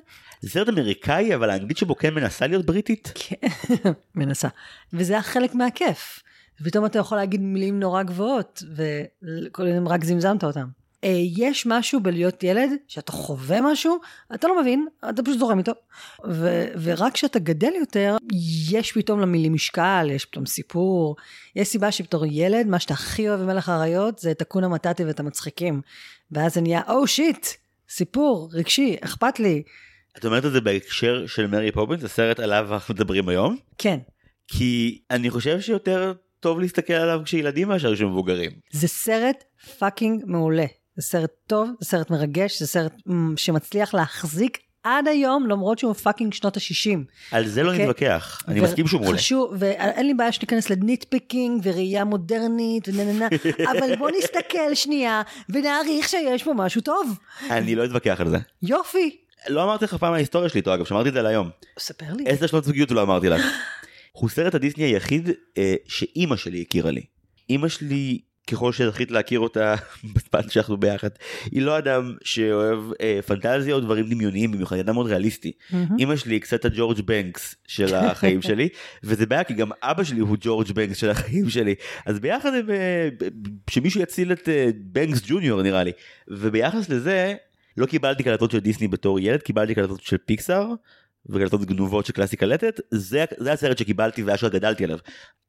זה 0.42 0.50
סרט 0.50 0.69
אמריקאי 0.69 1.36
אבל 1.36 1.50
האנגלית 1.50 1.77
שבו 1.77 1.95
כן 1.95 2.13
מנסה 2.13 2.47
להיות 2.47 2.65
בריטית. 2.65 3.12
כן, 3.15 3.47
מנסה. 4.15 4.47
וזה 4.94 5.13
היה 5.13 5.21
חלק 5.21 5.56
מהכיף. 5.56 6.19
ופתאום 6.62 6.86
אתה 6.86 7.00
יכול 7.00 7.18
להגיד 7.18 7.42
מילים 7.42 7.80
נורא 7.80 8.03
גבוהות, 8.03 8.63
וכל 8.75 9.68
הזמן 9.68 9.88
רק 9.88 10.03
זמזמת 10.03 10.44
אותם. 10.44 10.68
אה, 11.06 11.12
יש 11.38 11.66
משהו 11.66 12.00
בלהיות 12.00 12.44
ילד, 12.44 12.69
שאתה 12.88 13.12
חווה 13.12 13.62
משהו, 13.62 13.98
אתה 14.36 14.48
לא 14.48 14.62
מבין, 14.62 14.88
אתה 15.10 15.24
פשוט 15.24 15.40
זורם 15.40 15.57
איתו. 15.57 15.72
ו- 16.30 16.68
ורק 16.81 17.13
כשאתה 17.13 17.40
גדל 17.40 17.72
יותר, 17.80 18.18
יש 18.69 18.92
פתאום 18.92 19.19
למילים 19.19 19.54
משקל, 19.54 20.07
יש 20.12 20.25
פתאום 20.25 20.46
סיפור. 20.46 21.16
יש 21.56 21.68
סיבה 21.68 21.92
שבתור 21.92 22.25
ילד, 22.25 22.68
מה 22.68 22.80
שאתה 22.80 22.94
הכי 22.94 23.30
אוהב 23.30 23.40
במלך 23.40 23.69
האריות, 23.69 24.19
זה 24.19 24.31
את 24.31 24.42
הקונה 24.42 24.68
מטאטי 24.68 25.06
ואת 25.06 25.19
המצחיקים. 25.19 25.81
ואז 26.31 26.54
זה 26.54 26.62
נהיה, 26.62 26.81
או 26.88 27.04
oh, 27.04 27.07
שיט, 27.07 27.48
סיפור, 27.90 28.50
רגשי, 28.54 28.95
אכפת 29.02 29.40
לי. 29.40 29.64
את 30.18 30.26
אומרת 30.26 30.45
את 30.45 30.52
זה 30.52 30.62
בהקשר 30.62 31.28
של 31.28 31.47
מרי 31.47 31.71
פופינס 31.71 32.04
הסרט 32.04 32.40
עליו 32.40 32.68
אנחנו 32.74 32.94
מדברים 32.94 33.30
היום 33.30 33.57
כן, 33.78 33.97
כי 34.47 35.02
אני 35.12 35.30
חושב 35.30 35.62
שיותר 35.62 36.14
טוב 36.40 36.59
להסתכל 36.59 36.94
עליו 36.94 37.21
כשילדים 37.26 37.68
מאשר 37.68 37.95
כשמבוגרים. 37.95 38.52
זה 38.71 38.88
סרט 38.88 39.44
fucking 39.80 40.23
מעולה. 40.26 40.66
זה 40.97 41.07
סרט 41.07 41.31
טוב, 41.47 41.69
זה 41.80 41.90
סרט 41.90 42.09
מרגש, 42.09 42.59
זה 42.59 42.68
סרט 42.68 42.94
שמצליח 43.35 43.94
להחזיק 43.94 44.57
עד 44.83 45.07
היום, 45.07 45.47
למרות 45.49 45.80
שהוא 45.80 45.94
fucking 45.94 46.33
שנות 46.33 46.57
ה-60. 46.57 46.99
על 47.31 47.47
זה 47.47 47.64
לא 47.64 47.71
אוקיי. 47.71 47.83
נתווכח 47.85 48.44
אני 48.47 48.59
מסכים 48.59 48.87
שהוא 48.87 49.02
מעולה. 49.02 49.18
חשוב, 49.18 49.54
ואין 49.59 50.07
לי 50.07 50.14
בעיה 50.14 50.31
שניכנס 50.31 50.69
ל 50.69 50.78
nitpicking 50.78 51.61
וראייה 51.64 52.04
מודרנית 52.04 52.87
ונננה, 52.87 53.28
אבל 53.71 53.95
בוא 53.95 54.09
נסתכל 54.18 54.73
שנייה 54.73 55.21
ונעריך 55.49 56.09
שיש 56.09 56.44
פה 56.44 56.54
משהו 56.56 56.81
טוב. 56.81 57.19
אני 57.49 57.75
לא 57.75 57.85
אתווכח 57.85 58.21
על 58.21 58.30
זה. 58.30 58.37
יופי. 58.61 59.18
לא 59.47 59.64
אמרתי 59.64 59.85
לך 59.85 59.94
פעם 59.94 60.14
ההיסטוריה 60.14 60.49
שלי 60.49 60.59
איתו 60.59 60.73
אגב 60.73 60.85
שמרתי 60.85 61.09
את 61.09 61.14
זה 61.14 61.21
להיום. 61.21 61.49
ספר 61.80 62.14
לי. 62.14 62.23
עשר 62.28 62.47
שנות 62.47 62.64
זוגיות 62.64 62.92
לא 62.92 63.02
אמרתי 63.02 63.30
לך. 63.30 63.42
הוא 64.19 64.30
סרט 64.30 64.56
הדיסני 64.56 64.83
היחיד 64.83 65.30
אה, 65.57 65.75
שאימא 65.87 66.35
שלי 66.35 66.61
הכירה 66.61 66.92
לי. 66.92 67.04
אימא 67.49 67.68
שלי 67.68 68.19
ככל 68.52 68.71
שזכית 68.71 69.11
להכיר 69.11 69.40
אותה 69.40 69.75
בזמן 70.14 70.49
שאנחנו 70.49 70.78
ביחד 70.78 71.09
היא 71.52 71.61
לא 71.61 71.78
אדם 71.78 72.14
שאוהב 72.23 72.80
אה, 73.02 73.19
פנטזיה 73.28 73.75
או 73.75 73.80
דברים 73.80 74.09
דמיוניים 74.09 74.52
במיוחד 74.52 74.75
היא 74.75 74.83
אדם 74.83 74.94
מאוד 74.94 75.07
ריאליסטי. 75.07 75.52
אימא 75.99 76.16
שלי 76.16 76.35
היא 76.35 76.42
קצת 76.42 76.66
הג'ורג' 76.66 77.02
בנקס 77.02 77.56
של 77.68 77.95
החיים 77.95 78.42
שלי 78.47 78.69
וזה 79.04 79.25
בעיה 79.25 79.44
כי 79.44 79.54
גם 79.54 79.69
אבא 79.83 80.04
שלי 80.04 80.19
הוא 80.19 80.37
ג'ורג' 80.40 80.71
בנקס 80.71 80.97
של 80.97 81.09
החיים 81.09 81.49
שלי 81.49 81.75
אז 82.06 82.19
ביחד 82.19 82.54
הם, 82.54 82.69
אה, 82.69 83.09
שמישהו 83.69 84.02
יציל 84.02 84.31
את 84.31 84.49
אה, 84.49 84.69
בנקס 84.75 85.21
ג'וניור 85.28 85.61
נראה 85.61 85.83
לי 85.83 85.92
וביחס 86.28 86.90
לזה 86.90 87.35
לא 87.78 87.85
קיבלתי 87.85 88.23
קלטות 88.23 88.52
של 88.52 88.59
דיסני 88.59 88.87
בתור 88.87 89.19
ילד 89.19 89.42
קיבלתי 89.42 89.75
קלטות 89.75 90.02
של 90.02 90.18
פיקסאר 90.18 90.73
וקלטות 91.30 91.66
גנובות 91.66 92.06
של 92.06 92.14
קלאסי 92.14 92.37
קלטת 92.37 92.80
זה, 92.92 93.25
זה 93.37 93.54
הסרט 93.54 93.78
שקיבלתי 93.78 94.23
ואשכרה 94.23 94.49
גדלתי 94.49 94.83
עליו. 94.83 94.97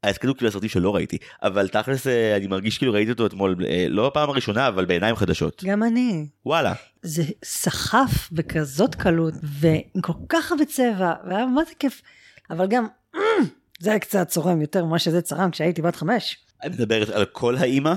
ההסכם 0.03 0.27
הוא 0.27 0.35
כאילו 0.35 0.47
הסרטים 0.47 0.69
שלא 0.69 0.95
ראיתי 0.95 1.17
אבל 1.43 1.67
תכלס 1.67 2.07
אה, 2.07 2.35
אני 2.35 2.47
מרגיש 2.47 2.77
כאילו 2.77 2.93
ראיתי 2.93 3.11
אותו 3.11 3.25
אתמול 3.25 3.55
אה, 3.69 3.85
לא 3.89 4.09
בפעם 4.09 4.29
הראשונה 4.29 4.67
אבל 4.67 4.85
בעיניים 4.85 5.15
חדשות 5.15 5.63
גם 5.65 5.83
אני. 5.83 6.27
וואלה 6.45 6.73
זה 7.01 7.23
סחף 7.43 8.31
בכזאת 8.31 8.95
קלות, 8.95 9.33
ועם 9.43 10.01
כל 10.01 10.13
כך 10.29 10.51
הרבה 10.51 10.65
צבע, 10.65 11.13
והיה 11.27 11.45
מה 11.45 11.63
זה 11.63 11.71
כיף. 11.79 12.01
אבל 12.49 12.67
גם, 12.67 12.87
זה 13.81 13.89
היה 13.89 13.99
קצת 13.99 14.27
צורם 14.27 14.61
יותר 14.61 14.85
ממה 14.85 14.99
שזה 14.99 15.21
צרם 15.21 15.51
כשהייתי 15.51 15.81
בת 15.81 15.95
חמש. 15.95 16.46
את 16.65 16.71
מדברת 16.71 17.09
על 17.09 17.25
כל 17.25 17.55
האימא? 17.57 17.93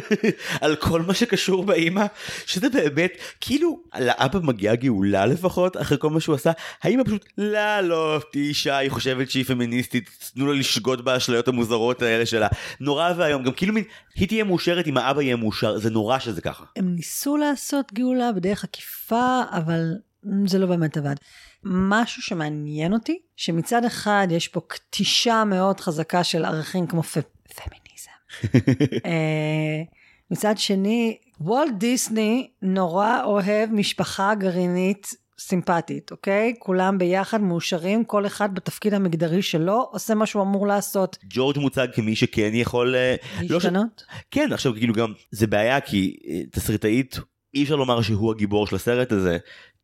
על 0.60 0.76
כל 0.76 1.02
מה 1.02 1.14
שקשור 1.14 1.64
באימא? 1.64 2.06
שזה 2.46 2.68
באמת, 2.68 3.12
כאילו, 3.40 3.80
לאבא 4.00 4.38
מגיעה 4.42 4.74
גאולה 4.74 5.26
לפחות, 5.26 5.76
אחרי 5.76 5.98
כל 6.00 6.10
מה 6.10 6.20
שהוא 6.20 6.34
עשה, 6.34 6.52
האימא 6.82 7.04
פשוט, 7.04 7.24
לא, 7.38 7.80
לא, 7.80 8.20
תהיי 8.32 8.48
אישה, 8.48 8.76
היא 8.76 8.90
חושבת 8.90 9.30
שהיא 9.30 9.44
פמיניסטית, 9.44 10.30
תנו 10.34 10.46
לה 10.46 10.58
לשגות 10.58 11.04
באשליות 11.04 11.48
המוזרות 11.48 12.02
האלה 12.02 12.26
שלה. 12.26 12.48
נורא 12.80 13.12
ואיום, 13.16 13.42
גם 13.42 13.52
כאילו 13.52 13.74
מין, 13.74 13.84
היא 14.14 14.28
תהיה 14.28 14.44
מאושרת 14.44 14.86
אם 14.86 14.96
האבא 14.96 15.22
יהיה 15.22 15.36
מאושר, 15.36 15.78
זה 15.78 15.90
נורא 15.90 16.18
שזה 16.18 16.40
ככה. 16.40 16.64
הם 16.76 16.94
ניסו 16.94 17.36
לעשות 17.36 17.92
גאולה 17.92 18.32
בדרך 18.32 18.64
עקיפה, 18.64 19.42
אבל 19.50 19.92
זה 20.46 20.58
לא 20.58 20.66
באמת 20.66 20.96
עבד. 20.96 21.14
משהו 21.64 22.22
שמעניין 22.22 22.92
אותי, 22.92 23.18
שמצד 23.36 23.84
אחד 23.84 24.26
יש 24.30 24.48
פה 24.48 24.60
קטישה 24.66 25.44
מאוד 25.44 25.80
חזקה 25.80 26.24
של 26.24 26.44
ערכים 26.44 26.86
כמו. 26.86 27.02
פמיניזם. 27.54 27.83
אה, 29.06 29.82
מצד 30.30 30.54
שני, 30.58 31.16
וולט 31.40 31.72
דיסני 31.78 32.48
נורא 32.62 33.24
אוהב 33.24 33.70
משפחה 33.72 34.34
גרעינית 34.34 35.14
סימפטית, 35.38 36.10
אוקיי? 36.10 36.54
כולם 36.58 36.98
ביחד 36.98 37.40
מאושרים, 37.40 38.04
כל 38.04 38.26
אחד 38.26 38.54
בתפקיד 38.54 38.94
המגדרי 38.94 39.42
שלו, 39.42 39.88
עושה 39.92 40.14
מה 40.14 40.26
שהוא 40.26 40.42
אמור 40.42 40.66
לעשות. 40.66 41.18
ג'ורג' 41.30 41.58
מוצג 41.58 41.88
כמי 41.94 42.16
שכן 42.16 42.50
יכול... 42.52 42.94
אה, 42.94 43.14
לא 43.42 43.46
ש- 43.48 43.50
להשתנות? 43.50 44.04
כן, 44.30 44.52
עכשיו 44.52 44.74
כאילו 44.74 44.94
גם, 44.94 45.12
זה 45.30 45.46
בעיה 45.46 45.80
כי 45.80 46.16
אה, 46.28 46.40
תסריטאית, 46.52 47.18
אי 47.54 47.62
אפשר 47.62 47.76
לומר 47.76 48.02
שהוא 48.02 48.30
הגיבור 48.30 48.66
של 48.66 48.76
הסרט 48.76 49.12
הזה, 49.12 49.38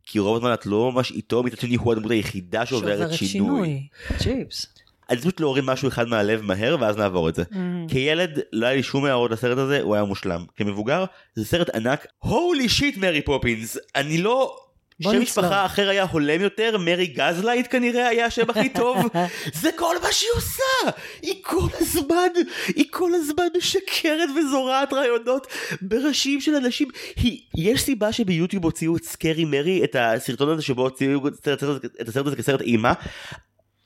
כי 0.04 0.18
רוב 0.18 0.36
הזמן 0.36 0.54
את 0.54 0.66
לא 0.66 0.92
ממש 0.92 1.10
איתו, 1.12 1.42
מצד 1.42 1.58
שני 1.58 1.74
הוא 1.74 1.92
הדמות 1.92 2.10
היחידה 2.10 2.66
שעוברת 2.66 3.12
שינוי. 3.12 3.86
צ'יפס. 4.18 4.66
אני 5.10 5.20
פשוט 5.20 5.40
להוריד 5.40 5.64
משהו 5.64 5.88
אחד 5.88 6.08
מהלב 6.08 6.42
מהר 6.42 6.76
ואז 6.80 6.96
נעבור 6.96 7.28
את 7.28 7.34
זה. 7.34 7.42
Mm. 7.42 7.56
כילד 7.88 8.38
לא 8.52 8.66
היה 8.66 8.76
לי 8.76 8.82
שום 8.82 9.04
הערות 9.04 9.30
לסרט 9.30 9.58
הזה, 9.58 9.80
הוא 9.80 9.94
היה 9.94 10.04
מושלם. 10.04 10.44
כמבוגר, 10.56 11.04
זה 11.34 11.44
סרט 11.44 11.70
ענק, 11.74 12.06
holy 12.18 12.68
shit 12.68 12.96
מרי 12.96 13.22
פופינס, 13.22 13.78
אני 13.96 14.18
לא... 14.18 14.56
שם. 15.02 15.20
משפחה 15.20 15.66
אחר 15.66 15.88
היה 15.88 16.04
הולם 16.10 16.40
יותר, 16.40 16.78
מרי 16.78 17.06
Gaslight 17.06 17.66
כנראה 17.70 18.08
היה 18.08 18.26
השם 18.26 18.50
הכי 18.50 18.68
טוב. 18.68 18.96
זה 19.62 19.70
כל 19.76 19.96
מה 20.02 20.12
שהיא 20.12 20.30
עושה! 20.34 20.98
היא 21.22 21.34
כל 21.42 21.68
הזמן, 21.80 22.28
היא 22.66 22.84
כל 22.90 23.14
הזמן 23.14 23.44
משקרת 23.56 24.28
וזורעת 24.36 24.92
רעיונות 24.92 25.46
בראשים 25.82 26.40
של 26.40 26.54
אנשים. 26.54 26.88
היא, 27.16 27.40
יש 27.56 27.82
סיבה 27.82 28.12
שביוטיוב 28.12 28.64
הוציאו 28.64 28.96
את 28.96 29.04
Scary 29.04 29.44
Mary, 29.44 29.84
את 29.84 29.96
הסרטון 29.98 30.48
הזה 30.48 30.62
שבו 30.62 30.82
הוציאו 30.82 31.28
את 31.28 32.08
הסרט 32.08 32.26
הזה 32.26 32.36
כסרט 32.36 32.60
אימה. 32.60 32.92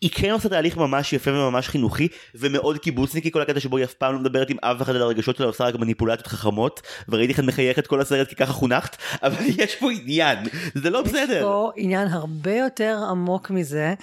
היא 0.01 0.11
כן 0.15 0.31
עושה 0.31 0.49
תהליך 0.49 0.77
ממש 0.77 1.13
יפה 1.13 1.31
וממש 1.31 1.69
חינוכי 1.69 2.09
ומאוד 2.35 2.79
קיבוצניקי 2.79 3.31
כל 3.31 3.43
הקטע 3.43 3.61
שבו 3.61 3.77
היא 3.77 3.85
אף 3.85 3.95
פעם 3.95 4.15
לא 4.15 4.21
מדברת 4.21 4.51
עם 4.51 4.57
אף 4.61 4.83
אחד 4.83 4.97
על 4.97 5.03
הרגשות 5.03 5.37
שלה 5.37 5.47
עושה 5.47 5.65
רק 5.65 5.75
מניפולציות 5.75 6.27
חכמות 6.27 6.83
וראיתי 7.09 7.33
איך 7.33 7.41
את 7.41 7.45
מחייכת 7.45 7.87
כל 7.87 8.01
הסרט 8.01 8.29
כי 8.29 8.35
ככה 8.35 8.53
חונכת 8.53 8.97
אבל 9.23 9.37
יש 9.59 9.75
פה 9.77 9.93
עניין 9.93 10.39
זה 10.75 10.91
לא 10.91 10.99
יש 10.99 11.09
בסדר. 11.13 11.43
פה 11.43 11.71
עניין 11.77 12.09
הרבה 12.09 12.57
יותר 12.57 12.99
עמוק 13.11 13.51
מזה. 13.51 13.95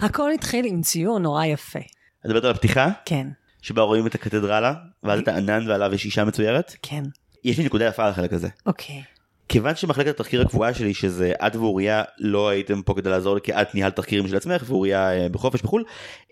הכל 0.00 0.30
התחיל 0.32 0.64
עם 0.64 0.82
ציור 0.82 1.18
נורא 1.18 1.44
יפה. 1.44 1.78
את 1.78 2.24
מדברת 2.24 2.44
על 2.44 2.50
הפתיחה 2.50 2.90
כן, 3.04 3.26
שבה 3.62 3.82
רואים 3.82 4.06
את 4.06 4.14
הקתדרלה 4.14 4.74
ואז 5.02 5.20
את 5.20 5.28
הענן 5.28 5.68
ועליו 5.70 5.94
יש 5.94 6.04
אישה 6.04 6.24
מצוירת 6.24 6.74
כן. 6.82 7.02
יש 7.44 7.58
לי 7.58 7.64
נקודה 7.64 7.84
יפה 7.84 8.04
על 8.04 8.10
החלק 8.10 8.32
הזה. 8.32 8.48
אוקיי. 8.66 9.02
כיוון 9.48 9.76
שמחלקת 9.76 10.08
התחקיר 10.08 10.42
הקבועה 10.42 10.74
שלי 10.74 10.94
שזה 10.94 11.32
את 11.46 11.56
ואוריה 11.56 12.02
לא 12.18 12.48
הייתם 12.48 12.82
פה 12.82 12.94
כדי 12.94 13.10
לעזור 13.10 13.34
לי 13.34 13.40
כי 13.40 13.52
את 13.52 13.74
ניהלת 13.74 13.96
תחקירים 13.96 14.28
של 14.28 14.36
עצמך 14.36 14.62
ואוריה 14.66 15.12
אה, 15.12 15.28
בחופש 15.28 15.62
בחו"ל. 15.62 15.84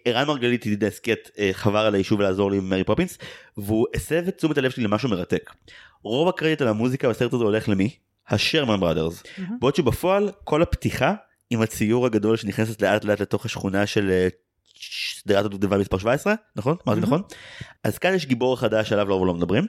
ערן 0.05 0.27
מרגלית 0.27 0.67
ידידי 0.67 0.87
הסכת 0.87 1.31
אה, 1.39 1.51
חבר 1.53 1.79
על 1.79 1.95
היישוב 1.95 2.21
לעזור 2.21 2.51
לי 2.51 2.57
עם 2.57 2.69
מרי 2.69 2.85
פופינס 2.85 3.19
והוא 3.57 3.87
הסב 3.95 4.29
את 4.29 4.37
תשומת 4.37 4.59
הלב 4.59 4.71
שלי 4.71 4.85
למשהו 4.85 5.09
מרתק. 5.09 5.51
רוב 6.03 6.29
הקרדיט 6.29 6.63
על 6.63 6.69
המוזיקה 6.69 7.09
בסרט 7.09 7.33
הזה 7.33 7.45
הולך 7.45 7.69
למי? 7.69 7.91
ה 8.29 8.35
Sherman 8.35 8.81
Brothers. 8.81 9.23
מהמם. 9.39 9.59
בעוד 9.61 9.75
שבפועל 9.75 10.31
כל 10.45 10.63
הפתיחה 10.63 11.15
עם 11.51 11.63
הציור 11.63 12.07
הגדול 12.07 12.37
שנכנסת 12.37 12.83
לאט 12.83 13.05
לאט 13.05 13.21
לתוך 13.21 13.45
השכונה 13.45 13.87
של 13.87 14.11
אה, 14.11 14.29
שדרת 14.75 15.45
הדובדבן 15.45 15.79
מספר 15.81 15.99
17 15.99 16.35
נכון? 16.57 16.77
אמרתי 16.87 17.01
מהמם. 17.01 17.15
נכון? 17.15 17.23
אז 17.85 17.99
כאן 17.99 18.15
יש 18.15 18.27
גיבור 18.27 18.57
חדש 18.57 18.93
עליו 18.93 19.09
לא 19.09 19.27
לא 19.27 19.35
מדברים. 19.35 19.67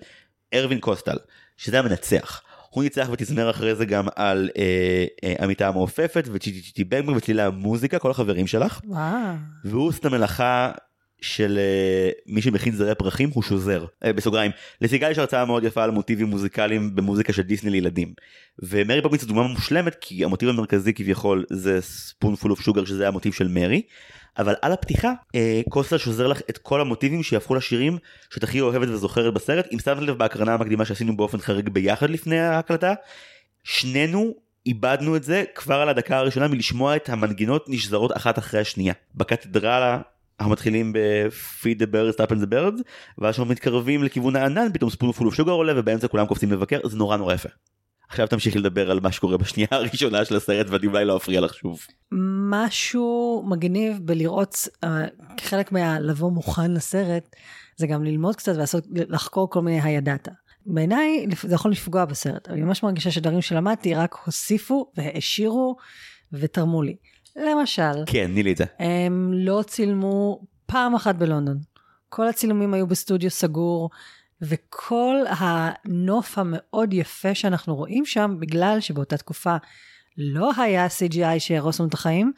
ארווין 0.53 0.79
קוסטל 0.79 1.17
שזה 1.57 1.79
המנצח. 1.79 2.41
הוא 2.75 2.83
ניצח 2.83 3.07
ותזמר 3.11 3.49
אחרי 3.49 3.75
זה 3.75 3.85
גם 3.85 4.07
על 4.15 4.49
אה, 4.57 5.05
אה, 5.23 5.33
המיטה 5.39 5.67
המעופפת 5.67 6.27
ו 6.31 6.36
Chitty 6.36 6.61
Chitty 6.61 6.83
Bang 6.83 7.00
Bang 7.00 7.17
וצלילי 7.17 7.41
המוזיקה 7.41 7.99
כל 7.99 8.11
החברים 8.11 8.47
שלך. 8.47 8.81
וואו. 8.85 9.35
והוא 9.65 9.87
עושה 9.87 9.99
את 9.99 10.05
המלאכה 10.05 10.71
של 11.21 11.57
אה, 11.57 12.09
מי 12.27 12.41
שמכין 12.41 12.75
זרי 12.75 12.95
פרחים 12.95 13.29
הוא 13.33 13.43
שוזר. 13.43 13.85
אה, 14.05 14.13
בסוגריים 14.13 14.51
לסיגל 14.81 15.11
יש 15.11 15.17
הרצאה 15.17 15.45
מאוד 15.45 15.63
יפה 15.63 15.83
על 15.83 15.91
מוטיבים 15.91 16.27
מוזיקליים 16.27 16.95
במוזיקה 16.95 17.33
של 17.33 17.41
דיסני 17.41 17.69
לילדים. 17.69 18.13
ומרי 18.59 19.01
פופינס 19.01 19.21
זו 19.21 19.27
דוגמה 19.27 19.47
מושלמת 19.47 19.95
כי 20.01 20.25
המוטיב 20.25 20.49
המרכזי 20.49 20.93
כביכול 20.93 21.45
זה 21.49 21.81
spoonful 21.81 22.51
of 22.51 22.61
sugar 22.61 22.85
שזה 22.85 23.07
המוטיב 23.07 23.33
של 23.33 23.47
מרי 23.47 23.81
אבל 24.37 24.55
על 24.61 24.71
הפתיחה 24.71 25.13
אה, 25.35 25.61
קוסטל 25.69 25.97
שוזר 25.97 26.27
לך 26.27 26.41
את 26.49 26.57
כל 26.57 26.81
המוטיבים 26.81 27.23
שיהפכו 27.23 27.55
לשירים 27.55 27.97
שאת 28.29 28.43
הכי 28.43 28.61
אוהבת 28.61 28.87
וזוכרת 28.87 29.33
בסרט. 29.33 29.67
אם 29.73 29.79
שמת 29.79 29.97
לב 29.97 30.17
בהקרנה 30.17 30.53
המקדימה 30.53 30.85
שעשינו 30.85 31.17
באופן 31.17 31.37
חריג 31.37 31.69
ביחד 31.69 32.09
לפני 32.09 32.39
ההקלטה 32.39 32.93
שנינו 33.63 34.33
איבדנו 34.65 35.15
את 35.15 35.23
זה 35.23 35.43
כבר 35.55 35.75
על 35.75 35.89
הדקה 35.89 36.17
הראשונה 36.17 36.47
מלשמוע 36.47 36.95
את 36.95 37.09
המנגינות 37.09 37.65
נשזרות 37.69 38.17
אחת 38.17 38.37
אחרי 38.37 38.59
השנייה. 38.59 38.93
בקתדרלה 39.15 40.01
אנחנו 40.39 40.51
מתחילים 40.51 40.93
ב-feed 40.93 41.81
the 41.81 41.85
birds 41.85 42.25
up 42.25 42.31
and 42.31 42.43
the 42.43 42.53
birds 42.53 42.81
ואז 43.17 43.33
כשאנחנו 43.33 43.51
מתקרבים 43.51 44.03
לכיוון 44.03 44.35
הענן 44.35 44.67
פתאום 44.73 44.89
ספונפול 44.89 45.27
אוף 45.27 45.35
שוגר 45.35 45.51
עולה 45.51 45.73
ובאמצע 45.75 46.07
כולם 46.07 46.25
קופצים 46.25 46.51
לבקר. 46.51 46.79
זה 46.83 46.97
נורא 46.97 47.17
נורא 47.17 47.33
יפה. 47.33 47.49
עכשיו 48.09 48.27
תמשיכי 48.27 48.59
לדבר 48.59 48.91
על 48.91 48.99
מה 48.99 49.11
שקורה 49.11 49.37
בשנייה 49.37 49.67
הראשונה 49.71 50.25
של 50.25 50.35
הסרט 50.35 50.67
ואני 50.69 50.87
אולי 50.87 51.05
לא 51.05 51.17
אפריע 51.17 51.41
לך 51.41 51.53
שוב. 51.53 51.79
משהו 52.51 53.43
מגניב 53.47 53.99
בלראות, 54.01 54.67
אה, 54.83 55.05
כחלק 55.37 55.71
מהלבוא 55.71 56.31
מוכן 56.31 56.71
לסרט, 56.71 57.35
זה 57.77 57.87
גם 57.87 58.03
ללמוד 58.03 58.35
קצת 58.35 58.55
ולעשות, 58.55 58.83
לחקור 58.91 59.49
כל 59.49 59.61
מיני 59.61 59.81
הידעת. 59.81 60.27
בעיניי 60.65 61.25
זה 61.41 61.55
יכול 61.55 61.71
לפגוע 61.71 62.05
בסרט, 62.05 62.49
אני 62.49 62.61
ממש 62.61 62.83
מרגישה 62.83 63.11
שדברים 63.11 63.41
שלמדתי 63.41 63.95
רק 63.95 64.15
הוסיפו 64.25 64.91
והעשירו 64.97 65.75
ותרמו 66.33 66.83
לי. 66.83 66.95
למשל, 67.35 68.05
כן 68.05 68.27
תני 68.31 68.43
לי 68.43 68.51
את 68.51 68.57
זה. 68.57 68.65
הם 68.79 69.31
לא 69.33 69.63
צילמו 69.67 70.41
פעם 70.65 70.95
אחת 70.95 71.15
בלונדון. 71.15 71.57
כל 72.09 72.27
הצילומים 72.27 72.73
היו 72.73 72.87
בסטודיו 72.87 73.29
סגור, 73.29 73.89
וכל 74.41 75.15
הנוף 75.29 76.37
המאוד 76.37 76.93
יפה 76.93 77.35
שאנחנו 77.35 77.75
רואים 77.75 78.05
שם, 78.05 78.35
בגלל 78.39 78.77
שבאותה 78.79 79.17
תקופה 79.17 79.55
לא 80.17 80.51
היה 80.57 80.87
CGI 80.87 81.39
שיהרוס 81.39 81.79
לנו 81.79 81.89
את 81.89 81.93
החיים, 81.93 82.31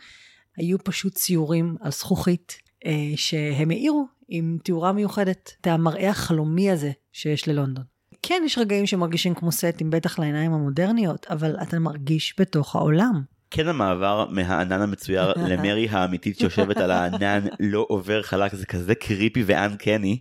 היו 0.58 0.78
פשוט 0.84 1.14
ציורים 1.14 1.76
על 1.82 1.92
זכוכית 1.92 2.58
אה, 2.86 2.92
שהם 3.16 3.70
האירו 3.70 4.08
עם 4.28 4.58
תאורה 4.64 4.92
מיוחדת, 4.92 5.56
את 5.62 5.68
המראה 5.68 6.10
החלומי 6.10 6.72
הזה 6.72 6.92
שיש 7.12 7.48
ללונדון. 7.48 7.84
כן, 8.22 8.42
יש 8.46 8.58
רגעים 8.58 8.86
שמרגישים 8.86 9.36
כמו 9.36 9.52
סטים, 9.52 9.90
בטח 9.90 10.20
לעיניים 10.20 10.54
המודרניות, 10.54 11.26
אבל 11.30 11.56
אתה 11.62 11.80
מרגיש 11.80 12.36
בתוך 12.40 12.76
העולם. 12.76 13.22
כן 13.52 13.68
המעבר 13.68 14.26
מהענן 14.30 14.82
המצויר 14.82 15.34
למרי 15.50 15.88
האמיתית 15.90 16.40
שיושבת 16.40 16.78
על 16.78 16.92
הענן 16.92 17.48
לא 17.60 17.86
עובר 17.90 18.22
חלק 18.22 18.56
זה 18.56 18.66
כזה 18.66 18.96
קריפי 18.96 19.44
ואנקני. 19.46 20.20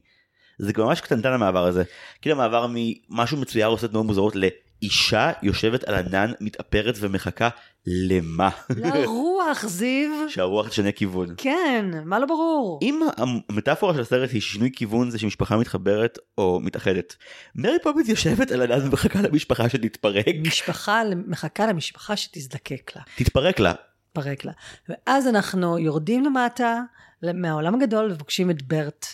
זה 0.58 0.72
ממש 0.78 1.00
קטנטן 1.00 1.32
המעבר 1.32 1.66
הזה. 1.66 1.82
כאילו 2.22 2.36
המעבר 2.36 2.66
ממשהו 2.70 3.36
מצויר 3.36 3.66
עושה 3.66 3.88
תנועות 3.88 4.06
מוזרות 4.06 4.34
לאישה 4.36 5.32
יושבת 5.42 5.84
על 5.84 5.94
ענן 5.94 6.32
מתאפרת 6.40 6.94
ומחכה 7.00 7.48
למה? 7.86 8.50
לרוח, 8.76 9.66
זיו. 9.66 10.10
שהרוח 10.28 10.68
תשנה 10.68 10.92
כיוון. 10.92 11.34
כן, 11.36 11.84
מה 12.04 12.18
לא 12.18 12.26
ברור? 12.26 12.78
אם 12.82 13.00
המטאפורה 13.16 13.94
של 13.94 14.00
הסרט 14.00 14.30
היא 14.32 14.40
ששינוי 14.40 14.70
כיוון 14.76 15.10
זה 15.10 15.18
שמשפחה 15.18 15.56
מתחברת 15.56 16.18
או 16.38 16.60
מתאחדת. 16.62 17.16
מרי 17.54 17.76
פופינס 17.82 18.08
יושבת 18.08 18.50
על 18.50 18.62
ענן 18.62 18.88
ומחכה 18.88 19.22
למשפחה 19.22 19.68
שתתפרק. 19.68 20.34
משפחה 20.42 21.02
מחכה 21.26 21.66
למשפחה 21.66 22.16
שתזדקק 22.16 22.92
לה, 22.96 23.02
תתפרק 23.16 23.60
לה. 23.60 23.72
תפרק 24.12 24.44
לה. 24.44 24.52
ואז 24.88 25.26
אנחנו 25.26 25.78
יורדים 25.78 26.24
למטה 26.24 26.80
מהעולם 27.22 27.74
הגדול 27.74 28.12
ופוגשים 28.12 28.50
את 28.50 28.62
ברט, 28.62 29.06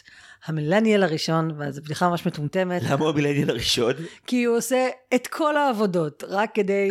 המילניאל 0.46 1.02
הראשון, 1.02 1.50
וזו 1.58 1.82
בדיחה 1.82 2.08
ממש 2.08 2.26
מטומטמת, 2.26 2.82
למה 2.82 3.04
הוא 3.04 3.08
המילניאל 3.08 3.50
הראשון? 3.50 3.92
כי 4.26 4.44
הוא 4.44 4.56
עושה 4.56 4.88
את 5.14 5.26
כל 5.26 5.56
העבודות 5.56 6.24
רק 6.28 6.50
כדי 6.54 6.88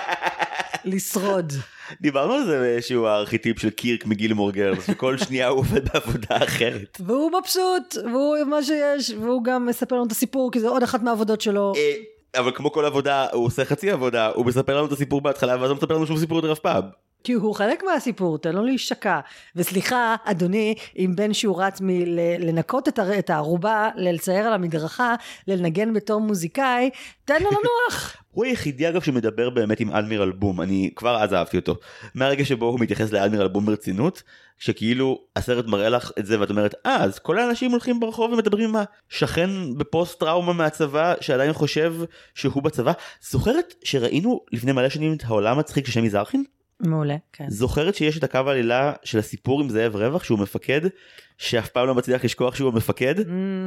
לשרוד. 0.84 1.52
דיברנו 2.00 2.32
על 2.32 2.44
זה 2.46 2.78
שהוא 2.80 3.08
הארכיטיפ 3.08 3.58
של 3.58 3.70
קירק 3.70 4.06
מגילמור 4.06 4.50
גרלס 4.50 4.86
שכל 4.86 5.18
שנייה 5.18 5.48
הוא 5.48 5.58
עובד 5.58 5.88
בעבודה 5.88 6.44
אחרת. 6.44 7.00
והוא 7.06 7.30
מבסוט, 7.40 7.96
והוא 8.04 8.36
מה 8.46 8.62
שיש, 8.62 9.10
והוא 9.10 9.44
גם 9.44 9.66
מספר 9.66 9.96
לנו 9.96 10.06
את 10.06 10.12
הסיפור, 10.12 10.52
כי 10.52 10.60
זה 10.60 10.68
עוד 10.68 10.82
אחת 10.82 11.02
מהעבודות 11.02 11.40
שלו. 11.40 11.72
אה, 11.76 11.94
אבל 12.36 12.52
כמו 12.54 12.72
כל 12.72 12.84
עבודה 12.84 13.26
הוא 13.32 13.46
עושה 13.46 13.64
חצי 13.64 13.90
עבודה 13.90 14.26
הוא 14.26 14.46
מספר 14.46 14.76
לנו 14.76 14.86
את 14.86 14.92
הסיפור 14.92 15.20
בהתחלה 15.20 15.56
ואז 15.60 15.70
הוא 15.70 15.76
מספר 15.76 15.94
לנו 15.94 16.06
שום 16.06 16.18
סיפור 16.18 16.38
יותר 16.38 16.52
אף 16.52 16.58
פעם. 16.58 16.84
כי 17.24 17.32
הוא 17.32 17.54
חלק 17.54 17.82
מהסיפור, 17.84 18.38
תן 18.38 18.52
לו 18.52 18.64
להישקע. 18.64 19.20
וסליחה, 19.56 20.16
אדוני, 20.24 20.74
אם 20.98 21.12
בן 21.16 21.32
שהוא 21.32 21.62
רץ 21.62 21.80
מלנקות 21.80 22.88
את 23.18 23.30
הערובה, 23.30 23.88
לצייר 23.96 24.46
על 24.46 24.52
המדרכה, 24.52 25.14
לנגן 25.48 25.92
בתור 25.92 26.20
מוזיקאי, 26.20 26.90
תן 27.24 27.42
לו 27.42 27.50
לנוח. 27.50 28.16
הוא 28.30 28.44
היחידי 28.44 28.88
אגב 28.88 29.02
שמדבר 29.02 29.50
באמת 29.50 29.80
עם 29.80 29.90
אדמירל 29.90 30.30
בום, 30.30 30.60
אני 30.60 30.90
כבר 30.96 31.22
אז 31.22 31.34
אהבתי 31.34 31.56
אותו. 31.56 31.74
מהרגע 32.14 32.44
שבו 32.44 32.66
הוא 32.66 32.80
מתייחס 32.80 33.12
לאדמירל 33.12 33.48
בום 33.48 33.66
ברצינות, 33.66 34.22
שכאילו 34.58 35.20
הסרט 35.36 35.66
מראה 35.66 35.88
לך 35.88 36.10
את 36.18 36.26
זה 36.26 36.40
ואת 36.40 36.50
אומרת, 36.50 36.74
אה, 36.86 37.04
אז 37.04 37.18
כל 37.18 37.38
האנשים 37.38 37.70
הולכים 37.70 38.00
ברחוב 38.00 38.32
ומדברים 38.32 38.68
עם 38.68 38.82
השכן 39.10 39.50
בפוסט 39.76 40.20
טראומה 40.20 40.52
מהצבא 40.52 41.14
שעדיין 41.20 41.52
חושב 41.52 41.94
שהוא 42.34 42.62
בצבא. 42.62 42.92
זוכרת 43.30 43.74
שראינו 43.84 44.40
לפני 44.52 44.72
מלא 44.72 44.88
שנים 44.88 45.12
את 45.12 45.22
העולם 45.24 45.58
מצחיק 45.58 45.86
של 45.86 45.92
שמי 45.92 46.10
זרחין? 46.10 46.44
מעולה, 46.80 47.16
כן. 47.32 47.44
זוכרת 47.48 47.94
שיש 47.94 48.18
את 48.18 48.24
הקו 48.24 48.38
העלילה 48.38 48.92
של 49.04 49.18
הסיפור 49.18 49.60
עם 49.60 49.68
זאב 49.68 49.96
רווח 49.96 50.24
שהוא 50.24 50.38
מפקד, 50.38 50.80
שאף 51.38 51.68
פעם 51.68 51.86
לא 51.86 51.94
מצליח 51.94 52.24
לשכוח 52.24 52.54
שהוא 52.54 52.70
המפקד? 52.72 53.18
Mm. 53.18 53.22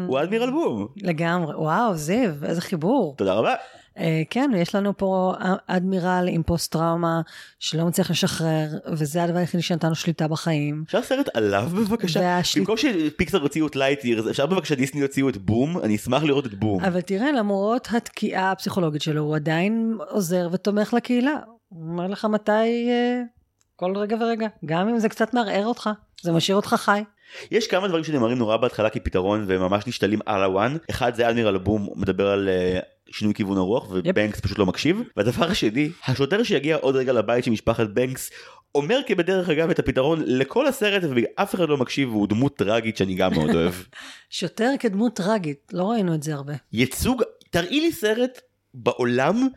הוא 0.07 0.21
אדמירל 0.21 0.51
בום. 0.51 0.87
לגמרי, 0.97 1.55
וואו, 1.55 1.95
זיו, 1.95 2.31
איזה 2.45 2.61
חיבור. 2.61 3.15
תודה 3.17 3.33
רבה. 3.33 3.53
Uh, 3.97 4.01
כן, 4.29 4.51
יש 4.57 4.75
לנו 4.75 4.97
פה 4.97 5.33
אדמירל 5.67 6.27
עם 6.29 6.43
פוסט 6.43 6.71
טראומה 6.71 7.21
שלא 7.59 7.85
מצליח 7.85 8.11
לשחרר, 8.11 8.67
וזה 8.87 9.23
הדבר 9.23 9.37
היחידי 9.37 9.63
שנתן 9.63 9.89
לו 9.89 9.95
שליטה 9.95 10.27
בחיים. 10.27 10.83
אפשר 10.85 11.01
סרט 11.01 11.29
עליו 11.33 11.69
בבקשה? 11.73 12.19
והשל... 12.19 12.59
במקום 12.59 12.77
שפיקסר 12.77 13.41
הוציאו 13.41 13.67
את 13.67 13.75
Lightyear, 13.75 14.29
אפשר 14.29 14.45
בבקשה 14.45 14.75
דיסני 14.75 15.01
הוציאו 15.01 15.29
את 15.29 15.37
בום? 15.37 15.77
אני 15.77 15.95
אשמח 15.95 16.23
לראות 16.23 16.45
את 16.45 16.53
בום. 16.53 16.83
אבל 16.83 17.01
תראה, 17.01 17.31
למרות 17.31 17.87
התקיעה 17.91 18.51
הפסיכולוגית 18.51 19.01
שלו, 19.01 19.21
הוא 19.21 19.35
עדיין 19.35 19.97
עוזר 20.09 20.49
ותומך 20.51 20.93
לקהילה. 20.93 21.35
אומר 21.75 22.07
לך 22.07 22.25
מתי, 22.25 22.51
uh, 22.51 23.27
כל 23.75 23.97
רגע 23.97 24.17
ורגע, 24.21 24.47
גם 24.65 24.89
אם 24.89 24.99
זה 24.99 25.09
קצת 25.09 25.33
מערער 25.33 25.65
אותך, 25.65 25.89
זה 26.21 26.31
משאיר 26.31 26.55
אותך 26.55 26.75
חי. 26.77 27.03
יש 27.51 27.67
כמה 27.67 27.87
דברים 27.87 28.03
שנאמרים 28.03 28.37
נורא 28.37 28.57
בהתחלה 28.57 28.89
כפתרון 28.89 29.45
והם 29.47 29.61
ממש 29.61 29.87
נשתלים 29.87 30.19
על 30.25 30.43
ה 30.43 30.50
one. 30.50 30.77
אחד 30.89 31.15
זה 31.15 31.29
אדמירל 31.29 31.57
בום 31.57 31.89
מדבר 31.95 32.27
על 32.27 32.49
uh, 32.49 33.13
שינוי 33.13 33.33
כיוון 33.33 33.57
הרוח 33.57 33.87
ובנקס 33.91 34.39
yep. 34.39 34.41
פשוט 34.41 34.59
לא 34.59 34.65
מקשיב. 34.65 35.01
והדבר 35.17 35.45
השני, 35.45 35.89
השוטר 36.07 36.43
שיגיע 36.43 36.75
עוד 36.75 36.95
רגע 36.95 37.13
לבית 37.13 37.43
של 37.43 37.51
משפחת 37.51 37.87
בנקס 37.87 38.31
אומר 38.75 38.99
כבדרך 39.07 39.49
אגב 39.49 39.69
את 39.69 39.79
הפתרון 39.79 40.23
לכל 40.25 40.67
הסרט 40.67 41.03
ואף 41.15 41.55
אחד 41.55 41.69
לא 41.69 41.77
מקשיב 41.77 42.09
והוא 42.09 42.27
דמות 42.27 42.57
טראגית 42.57 42.97
שאני 42.97 43.15
גם 43.15 43.33
מאוד 43.33 43.55
אוהב. 43.55 43.73
שוטר 44.29 44.69
כדמות 44.79 45.15
טראגית, 45.15 45.71
לא 45.73 45.91
ראינו 45.91 46.15
את 46.15 46.23
זה 46.23 46.33
הרבה. 46.33 46.53
ייצוג, 46.73 47.23
תראי 47.49 47.79
לי 47.81 47.91
סרט 47.91 48.41
בעולם 48.73 49.47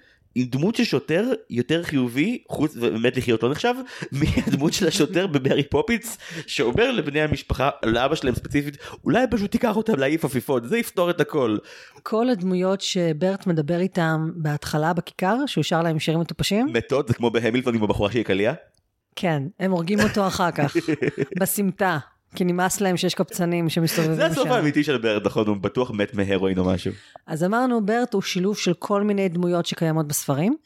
דמות 0.45 0.75
של 0.75 0.85
שוטר 0.85 1.33
יותר 1.51 1.83
חיובי 1.83 2.43
חוץ 2.49 2.77
ובאמת 2.77 3.17
לחיות 3.17 3.43
לא 3.43 3.51
נחשב 3.51 3.75
מהדמות 4.13 4.73
של 4.73 4.89
השוטר 4.89 5.27
בברי 5.27 5.63
פופינס 5.63 6.19
שאומר 6.47 6.91
לבני 6.91 7.21
המשפחה 7.21 7.71
לאבא 7.85 8.15
שלהם 8.15 8.35
ספציפית 8.35 8.77
אולי 9.05 9.27
פשוט 9.31 9.51
תיקח 9.51 9.77
אותם 9.77 9.99
להעיף 9.99 10.25
עפיפות 10.25 10.69
זה 10.69 10.79
יפתור 10.79 11.11
את 11.11 11.21
הכל. 11.21 11.57
כל 12.03 12.29
הדמויות 12.29 12.81
שברט 12.81 13.47
מדבר 13.47 13.81
איתם 13.81 14.31
בהתחלה 14.37 14.93
בכיכר 14.93 15.37
שהוא 15.47 15.65
שר 15.65 15.83
להם 15.83 15.99
שירים 15.99 16.21
מטופשים. 16.21 16.67
מתות 16.73 17.09
זה 17.09 17.15
כמו 17.15 17.31
בהמילטון 17.31 17.75
עם 17.75 17.83
הבחורה 17.83 18.13
שהיא 18.13 18.25
קליעה. 18.25 18.55
כן 19.17 19.43
הם 19.61 19.71
הורגים 19.71 20.01
אותו 20.01 20.27
אחר 20.27 20.51
כך 20.51 20.77
בסמטה. 21.41 21.99
כי 22.37 22.45
נמאס 22.45 22.81
להם 22.81 22.97
שיש 22.97 23.15
קפצנים 23.15 23.69
שמסתובבים 23.69 24.15
שם. 24.15 24.21
זה 24.21 24.27
הסוף 24.27 24.49
האמיתי 24.49 24.85
של 24.85 24.99
ברט, 24.99 25.27
נכון? 25.27 25.47
הוא 25.47 25.57
בטוח 25.57 25.91
מת 25.91 26.15
מהרואין 26.15 26.59
או 26.59 26.65
משהו. 26.65 26.93
אז 27.27 27.45
אמרנו, 27.45 27.87
ברט 27.87 28.15
הוא 28.15 28.23
שילוב 28.23 28.59
של 28.59 28.75
כל 28.75 29.03
מיני 29.03 29.29
דמויות 29.29 29.67
שקיימות 29.67 30.09
בספרים, 30.09 30.57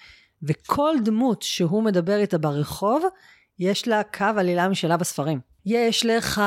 וכל 0.43 0.95
דמות 1.05 1.43
שהוא 1.43 1.83
מדבר 1.83 2.17
איתה 2.17 2.39
ברחוב, 2.39 3.05
יש 3.59 3.89
לה 3.89 4.03
קו 4.03 4.25
עלילה 4.37 4.69
משלה 4.69 4.97
בספרים. 4.97 5.41
יש 5.67 6.07
לך 6.07 6.43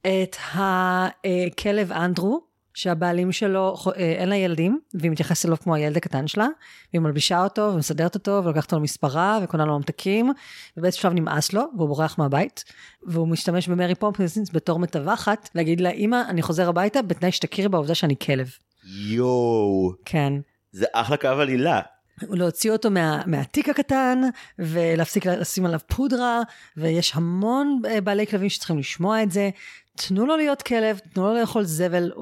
את 0.00 0.36
הכלב 0.54 1.92
אנדרו, 1.92 2.45
שהבעלים 2.76 3.32
שלו, 3.32 3.76
אה, 3.86 3.92
אין 3.92 4.28
לה 4.28 4.36
ילדים, 4.36 4.80
והיא 4.94 5.10
מתייחסת 5.10 5.46
אליו 5.46 5.56
כמו 5.56 5.74
הילד 5.74 5.96
הקטן 5.96 6.26
שלה, 6.26 6.46
והיא 6.92 7.00
מלבישה 7.00 7.44
אותו 7.44 7.70
ומסדרת 7.74 8.14
אותו 8.14 8.40
ולוקחת 8.44 8.64
אותו 8.64 8.76
למספרה 8.76 9.38
וקונה 9.42 9.64
לו 9.64 9.78
ממתקים, 9.78 10.32
ובאיזשהו 10.76 11.02
שלב 11.02 11.12
נמאס 11.12 11.52
לו 11.52 11.62
והוא 11.76 11.88
בורח 11.88 12.18
מהבית, 12.18 12.64
והוא 13.02 13.28
משתמש 13.28 13.68
במרי 13.68 13.94
פומפנסינס 13.94 14.50
בתור 14.52 14.78
מתווכת, 14.78 15.48
להגיד 15.54 15.80
לה, 15.80 15.90
אמא, 15.90 16.22
אני 16.28 16.42
חוזר 16.42 16.68
הביתה 16.68 17.02
בתנאי 17.02 17.32
שתכירי 17.32 17.68
בעובדה 17.68 17.94
שאני 17.94 18.14
כלב. 18.26 18.50
יואו. 18.84 19.92
כן. 20.04 20.32
זה 20.72 20.86
אחלה 20.92 21.16
קו 21.16 21.28
עלילה. 21.28 21.80
להוציא 22.22 22.70
אותו 22.70 22.90
מה, 22.90 23.22
מהתיק 23.26 23.68
הקטן 23.68 24.20
ולהפסיק 24.58 25.26
לשים 25.26 25.66
עליו 25.66 25.80
פודרה 25.86 26.42
ויש 26.76 27.12
המון 27.14 27.80
אה, 27.88 28.00
בעלי 28.00 28.26
כלבים 28.26 28.48
שצריכים 28.48 28.78
לשמוע 28.78 29.22
את 29.22 29.30
זה 29.30 29.50
תנו 29.96 30.26
לו 30.26 30.36
להיות 30.36 30.62
כלב, 30.62 30.98
תנו 30.98 31.26
לו 31.26 31.40
לאכול 31.40 31.64
זבל, 31.64 32.12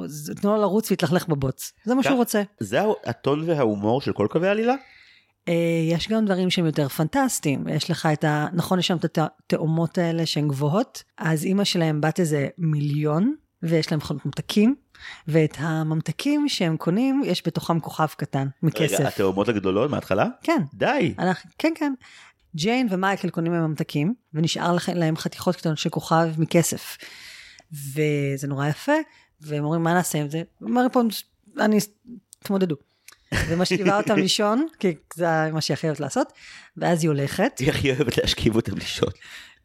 תנו 0.41 0.55
לו 0.55 0.61
לרוץ 0.61 0.91
ולהתלכלך 0.91 1.29
בבוץ. 1.29 1.73
זה 1.85 1.95
מה 1.95 2.03
שהוא 2.03 2.17
רוצה. 2.17 2.43
זה 2.61 2.81
הטון 3.05 3.51
וההומור 3.51 4.01
של 4.01 4.13
כל 4.13 4.27
קווי 4.31 4.49
העלילה? 4.49 4.75
אה, 5.49 5.55
יש 5.91 6.09
גם 6.09 6.25
דברים 6.25 6.51
שהם 6.51 6.67
יותר 6.67 6.89
פנטסטיים. 6.89 7.69
יש 7.69 7.91
לך 7.91 8.09
את 8.13 8.25
ה... 8.25 8.47
נכון, 8.53 8.79
יש 8.79 8.87
שם 8.87 8.97
את 8.97 9.19
התאומות 9.19 9.99
האלה 9.99 10.27
שהן 10.27 10.49
גבוהות, 10.49 11.03
אז 11.19 11.45
אימא 11.45 11.65
שלהם 11.65 12.01
בת 12.01 12.21
איזה 12.21 12.49
מיליון, 12.59 13.35
ויש 13.63 13.91
להם 13.91 13.99
מכונות 13.99 14.27
ממתקים, 14.27 14.75
ואת 15.29 15.57
הממתקים 15.59 16.49
שהם 16.49 16.77
קונים, 16.77 17.23
יש 17.25 17.43
בתוכם 17.47 17.81
כוכב 17.81 18.07
קטן, 18.17 18.49
מכסף. 18.63 19.01
רגע, 19.01 19.09
התאומות 19.09 19.49
הגדולות 19.49 19.91
מההתחלה? 19.91 20.27
כן. 20.43 20.63
די. 20.75 21.15
אנחנו, 21.19 21.51
כן, 21.59 21.73
כן. 21.77 21.93
ג'יין 22.57 22.87
ומייקל 22.91 23.29
קונים 23.31 23.53
להם 23.53 23.65
ממתקים, 23.65 24.15
ונשאר 24.35 24.77
להם 24.95 25.17
חתיכות 25.17 25.57
קטנות 25.57 25.79
של 25.79 25.91
כוכב 25.91 26.29
מכסף. 26.39 26.97
וזה 27.73 28.47
נורא 28.49 28.69
יפה, 28.69 28.93
והם 29.41 29.65
אומרים, 29.65 29.83
מה 29.83 29.95
נעשה 29.95 30.19
עם 30.19 30.31
זה? 30.31 30.43
אומר 30.63 30.87
פה, 30.93 31.01
אני, 31.61 31.79
תמודדו. 32.39 32.77
ומשכיבה 33.49 33.97
אותם 34.01 34.17
לישון, 34.17 34.67
כי 34.79 34.95
זה 35.15 35.27
מה 35.53 35.61
שהיא 35.61 35.75
הכי 35.75 35.87
אוהבת 35.87 36.01
לעשות, 36.01 36.33
ואז 36.77 37.05
היא 37.05 37.09
הולכת. 37.09 37.59
היא 37.59 37.71
הכי 37.71 37.93
אוהבת 37.93 38.19
להשכיב 38.19 38.57
אותם 38.57 38.75
לישון. 38.75 39.09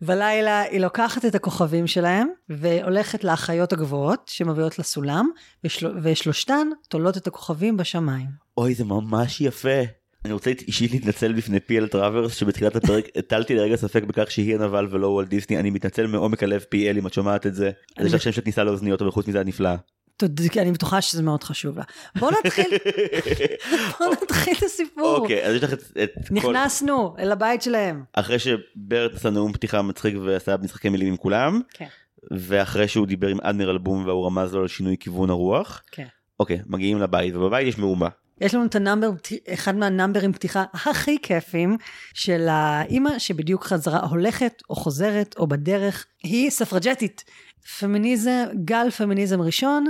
בלילה 0.01 0.61
היא 0.61 0.79
לוקחת 0.79 1.25
את 1.25 1.35
הכוכבים 1.35 1.87
שלהם, 1.87 2.27
והולכת 2.49 3.23
לאחיות 3.23 3.73
הגבוהות 3.73 4.27
שמביאות 4.27 4.79
לסולם, 4.79 5.29
ושל... 5.63 5.97
ושלושתן 6.03 6.67
תולות 6.87 7.17
את 7.17 7.27
הכוכבים 7.27 7.77
בשמיים. 7.77 8.29
אוי, 8.57 8.75
זה 8.75 8.83
ממש 8.83 9.41
יפה. 9.41 9.98
אני 10.25 10.33
רוצה 10.33 10.51
אישית 10.67 10.91
להתנצל 10.91 11.33
בפני 11.33 11.59
פי.אל 11.59 11.87
טראברס 11.87 12.35
שבתחילת 12.35 12.75
הפרק 12.75 13.05
הטלתי 13.17 13.55
לרגע 13.55 13.75
ספק 13.75 14.03
בכך 14.03 14.31
שהיא 14.31 14.55
הנבל 14.55 14.87
ולא 14.89 15.07
וולט 15.07 15.27
דיסני 15.27 15.59
אני 15.59 15.69
מתנצל 15.69 16.07
מעומק 16.07 16.43
הלב 16.43 16.65
פי.אל 16.69 16.97
אם 16.97 17.07
את 17.07 17.13
שומעת 17.13 17.45
את 17.47 17.55
זה. 17.55 17.71
יש 17.99 18.13
לך 18.13 18.21
שם 18.21 18.31
של 18.31 18.41
כניסה 18.41 18.63
לאוזניות 18.63 19.01
וחוץ 19.01 19.27
מזה 19.27 19.41
את 19.41 19.45
נפלאה. 19.45 19.75
אני 20.57 20.71
בטוחה 20.71 21.01
שזה 21.01 21.23
מאוד 21.23 21.43
חשוב 21.43 21.77
לה. 21.77 21.83
בוא 22.19 22.31
נתחיל, 22.31 22.65
בוא 23.99 24.07
נתחיל 24.23 24.53
את 24.57 24.63
הסיפור. 24.63 25.15
אוקיי, 25.15 25.45
אז 25.45 25.55
יש 25.55 25.63
לך 25.63 25.73
את 25.73 26.31
נכנסנו 26.31 27.15
אל 27.19 27.31
הבית 27.31 27.61
שלהם. 27.61 28.03
אחרי 28.13 28.39
שברט 28.39 29.13
עשה 29.13 29.29
נאום 29.29 29.53
פתיחה 29.53 29.81
מצחיק 29.81 30.15
ועשה 30.25 30.55
משחקי 30.61 30.89
מילים 30.89 31.07
עם 31.07 31.17
כולם. 31.17 31.61
כן. 31.73 31.87
ואחרי 32.31 32.87
שהוא 32.87 33.07
דיבר 33.07 33.27
עם 33.27 33.37
אדמירל 33.41 33.71
בום 33.71 34.05
והוא 34.05 34.25
רמז 34.25 34.53
לו 34.53 34.61
על 34.61 34.67
שינוי 34.67 34.95
כיוון 34.99 35.29
הרוח. 35.29 35.83
כן. 35.91 36.05
אוקיי, 36.39 36.59
מגיעים 36.67 36.99
לבית 36.99 37.35
ובבית 37.35 37.67
יש 37.67 37.77
מהומה. 37.77 38.09
יש 38.41 38.55
לנו 38.55 38.65
את 38.65 38.75
ה 38.75 38.80
number, 38.80 39.11
אחד 39.53 39.75
מהנאמברים 39.75 40.33
פתיחה 40.33 40.63
הכי 40.73 41.17
כיפים 41.21 41.77
של 42.13 42.47
האימא 42.49 43.19
שבדיוק 43.19 43.63
חזרה, 43.63 43.99
הולכת 43.99 44.61
או 44.69 44.75
חוזרת 44.75 45.35
או 45.37 45.47
בדרך, 45.47 46.05
היא 46.23 46.49
ספרג'טית. 46.49 47.23
פמיניזם, 47.79 48.45
גל 48.65 48.89
פמיניזם 48.89 49.41
ראשון, 49.41 49.85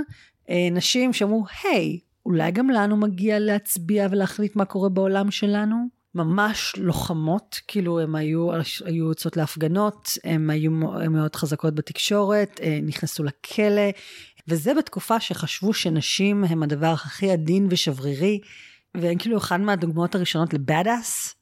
אה, 0.50 0.68
נשים 0.72 1.12
שאמרו, 1.12 1.44
היי, 1.62 1.98
אולי 2.26 2.50
גם 2.50 2.70
לנו 2.70 2.96
מגיע 2.96 3.38
להצביע 3.38 4.06
ולהחליט 4.10 4.56
מה 4.56 4.64
קורה 4.64 4.88
בעולם 4.88 5.30
שלנו? 5.30 6.00
ממש 6.14 6.72
לוחמות, 6.76 7.60
כאילו 7.68 8.00
הן 8.00 8.14
היו, 8.14 8.48
היו 8.84 9.08
יוצאות 9.08 9.36
להפגנות, 9.36 10.08
הן 10.24 10.50
היו 10.50 10.70
מאוד 11.10 11.36
חזקות 11.36 11.74
בתקשורת, 11.74 12.60
אה, 12.62 12.78
נכנסו 12.82 13.24
לכלא, 13.24 13.90
וזה 14.50 14.74
בתקופה 14.74 15.20
שחשבו 15.20 15.74
שנשים 15.74 16.44
הם 16.44 16.62
הדבר 16.62 16.92
הכי 16.92 17.30
עדין 17.30 17.66
ושברירי, 17.70 18.40
והן 18.94 19.18
כאילו 19.18 19.38
אחת 19.38 19.60
מהדוגמאות 19.60 20.14
הראשונות 20.14 20.54
לבאדאס. 20.54 21.34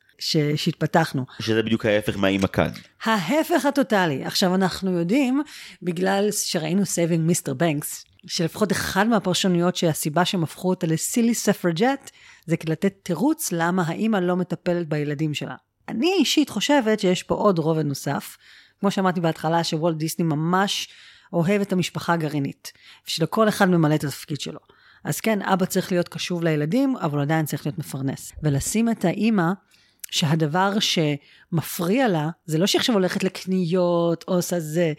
שהתפתחנו. 0.57 1.25
שזה 1.41 1.63
בדיוק 1.63 1.87
ההפך 1.87 2.17
מהאימא 2.17 2.47
כאן. 2.47 2.71
ההפך 3.05 3.65
הטוטלי. 3.65 4.25
עכשיו 4.25 4.55
אנחנו 4.55 4.99
יודעים, 4.99 5.43
בגלל 5.83 6.29
שראינו 6.33 6.87
Saving 6.87 7.27
Mr. 7.27 7.55
Banks, 7.55 8.05
שלפחות 8.27 8.73
אחד 8.73 9.07
מהפרשנויות 9.07 9.77
שהסיבה 9.77 10.25
שהם 10.25 10.43
הפכו 10.43 10.69
אותה 10.69 10.87
ל 10.87 10.95
silly 10.95 11.35
suffragette, 11.35 12.11
זה 12.47 12.57
כדי 12.57 12.73
לתת 12.73 12.95
תירוץ 13.03 13.53
למה 13.53 13.83
האימא 13.87 14.17
לא 14.17 14.37
מטפלת 14.37 14.89
בילדים 14.89 15.35
שלה. 15.35 15.55
אני 15.89 16.13
אישית 16.19 16.49
חושבת 16.49 17.01
שיש 17.01 17.23
פה 17.23 17.35
עוד 17.35 17.59
רובד 17.59 17.85
נוסף. 17.85 18.37
כמו 18.81 18.91
שאמרתי 18.91 19.21
בהתחלה, 19.21 19.65
שוולט 19.65 19.97
דיסני 19.97 20.25
ממש 20.25 20.89
אוהב 21.33 21.61
את 21.61 21.73
המשפחה 21.73 22.13
הגרעינית, 22.13 22.73
ושלכל 23.07 23.49
אחד 23.49 23.69
ממלא 23.69 23.95
את 23.95 24.05
התפקיד 24.05 24.41
שלו. 24.41 24.61
אז 25.05 25.21
כן, 25.21 25.43
אבא 25.43 25.67
צריך 25.67 25.93
להיות 25.93 26.09
קשוב 26.09 26.43
לילדים, 26.43 26.97
אבל 26.97 27.21
עדיין 27.21 27.47
צריך 27.47 27.67
להיות 27.67 27.79
מפרנס. 27.79 28.33
ולשים 28.43 28.91
את 28.91 29.05
האימא 29.05 29.53
שהדבר 30.11 30.73
שמפריע 30.81 32.09
לה, 32.09 32.29
זה 32.47 32.59
לא 32.59 32.67
שעכשיו 32.67 32.95
הולכת 32.95 33.25
לקניות 33.25 34.25
או 34.29 34.35
עושה 34.35 34.61
זה, 34.61 34.93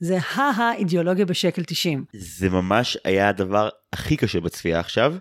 זה 0.00 0.18
האידיאולוגיה 0.32 1.24
בשקל 1.24 1.62
90. 1.64 2.04
זה 2.12 2.50
ממש 2.50 2.98
היה 3.04 3.28
הדבר 3.28 3.68
הכי 3.92 4.16
קשה 4.16 4.40
בצפייה 4.40 4.80
עכשיו. 4.80 5.14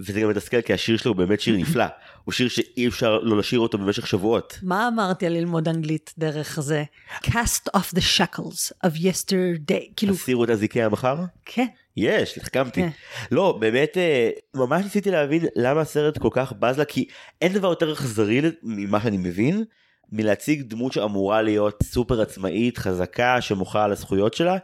וזה 0.00 0.20
גם 0.20 0.28
מתסכל 0.28 0.62
כי 0.62 0.72
השיר 0.72 0.96
שלו 0.96 1.12
הוא 1.12 1.18
באמת 1.18 1.40
שיר 1.40 1.56
נפלא 1.56 1.84
הוא 2.24 2.32
שיר 2.32 2.48
שאי 2.48 2.88
אפשר 2.88 3.18
לא 3.18 3.38
לשיר 3.38 3.60
אותו 3.60 3.78
במשך 3.78 4.06
שבועות. 4.06 4.58
מה 4.62 4.88
אמרתי 4.88 5.26
על 5.26 5.32
ללמוד 5.32 5.68
אנגלית 5.68 6.14
דרך 6.18 6.60
זה? 6.60 6.84
cast 7.24 7.70
off 7.76 7.96
the 7.96 8.02
shackles 8.18 8.86
of 8.86 8.96
yesterday. 8.96 9.92
כאילו... 9.96 10.14
הסירו 10.14 10.44
את 10.44 10.50
אזיקי 10.50 10.82
המחר? 10.82 11.16
כן. 11.44 11.66
יש, 11.96 12.38
החכמתי. 12.38 12.80
כן. 12.80 12.88
לא, 13.30 13.56
באמת, 13.60 13.98
אה, 13.98 14.30
ממש 14.54 14.84
ניסיתי 14.84 15.10
להבין 15.10 15.44
למה 15.56 15.80
הסרט 15.80 16.18
כל 16.18 16.28
כך 16.32 16.52
בז 16.52 16.78
לה, 16.78 16.84
כי 16.84 17.06
אין 17.42 17.52
דבר 17.52 17.68
יותר 17.68 17.92
אכזרי 17.92 18.40
ממה 18.62 19.00
שאני 19.00 19.16
מבין, 19.16 19.64
מלהציג 20.12 20.62
דמות 20.62 20.92
שאמורה 20.92 21.42
להיות 21.42 21.82
סופר 21.82 22.20
עצמאית, 22.20 22.78
חזקה, 22.78 23.40
שמוחה 23.40 23.84
על 23.84 23.92
הזכויות 23.92 24.34
שלה, 24.34 24.56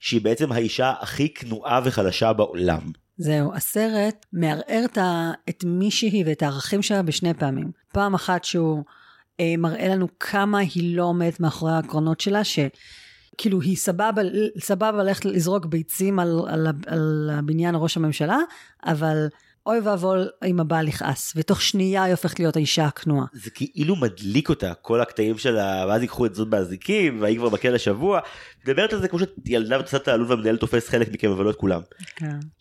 שהיא 0.00 0.20
בעצם 0.20 0.52
האישה 0.52 0.92
הכי 1.00 1.34
כנועה 1.34 1.80
וחלשה 1.84 2.32
בעולם. 2.32 2.90
זהו, 3.18 3.54
הסרט 3.54 4.26
מערער 4.32 4.84
את 5.48 5.64
מי 5.64 5.90
שהיא 5.90 6.24
ואת 6.26 6.42
הערכים 6.42 6.82
שלה 6.82 7.02
בשני 7.02 7.34
פעמים. 7.34 7.70
פעם 7.92 8.14
אחת 8.14 8.44
שהוא 8.44 8.84
אה, 9.40 9.54
מראה 9.58 9.88
לנו 9.88 10.06
כמה 10.20 10.58
היא 10.58 10.96
לא 10.96 11.04
עומדת 11.04 11.40
מאחורי 11.40 11.72
העקרונות 11.72 12.20
שלה, 12.20 12.40
שכאילו 12.44 13.60
היא 13.60 13.76
סבבה, 13.76 14.22
סבבה 14.60 14.92
ללכת 15.02 15.24
לזרוק 15.24 15.66
ביצים 15.66 16.18
על, 16.18 16.40
על, 16.48 16.66
ה- 16.66 16.70
על 16.86 17.30
הבניין 17.32 17.74
ראש 17.78 17.96
הממשלה, 17.96 18.38
אבל 18.84 19.26
אוי 19.68 19.80
ואבוי 19.80 20.18
אם 20.46 20.60
הבעל 20.60 20.88
יכעס, 20.88 21.32
ותוך 21.36 21.62
שנייה 21.62 22.02
היא 22.02 22.10
הופכת 22.10 22.38
להיות 22.38 22.56
האישה 22.56 22.86
הכנועה. 22.86 23.26
זה 23.32 23.50
כאילו 23.50 23.96
מדליק 23.96 24.48
אותה, 24.48 24.74
כל 24.74 25.00
הקטעים 25.00 25.38
שלה, 25.38 25.84
ואז 25.88 26.02
ייקחו 26.02 26.26
את 26.26 26.34
זאת 26.34 26.48
באזיקים, 26.48 27.22
והיא 27.22 27.38
כבר 27.38 27.48
בכלא 27.48 27.78
שבוע. 27.78 28.20
מדברת 28.64 28.92
על 28.92 29.00
זה 29.00 29.08
כמו 29.08 29.18
שילדה 29.46 29.80
וצאת 29.80 30.04
תעלול 30.04 30.26
והמנהל 30.30 30.56
תופס 30.56 30.88
חלק 30.88 31.12
מכם, 31.12 31.30
אבל 31.30 31.44
לא 31.44 31.50
את 31.50 31.56
כולם. 31.56 31.80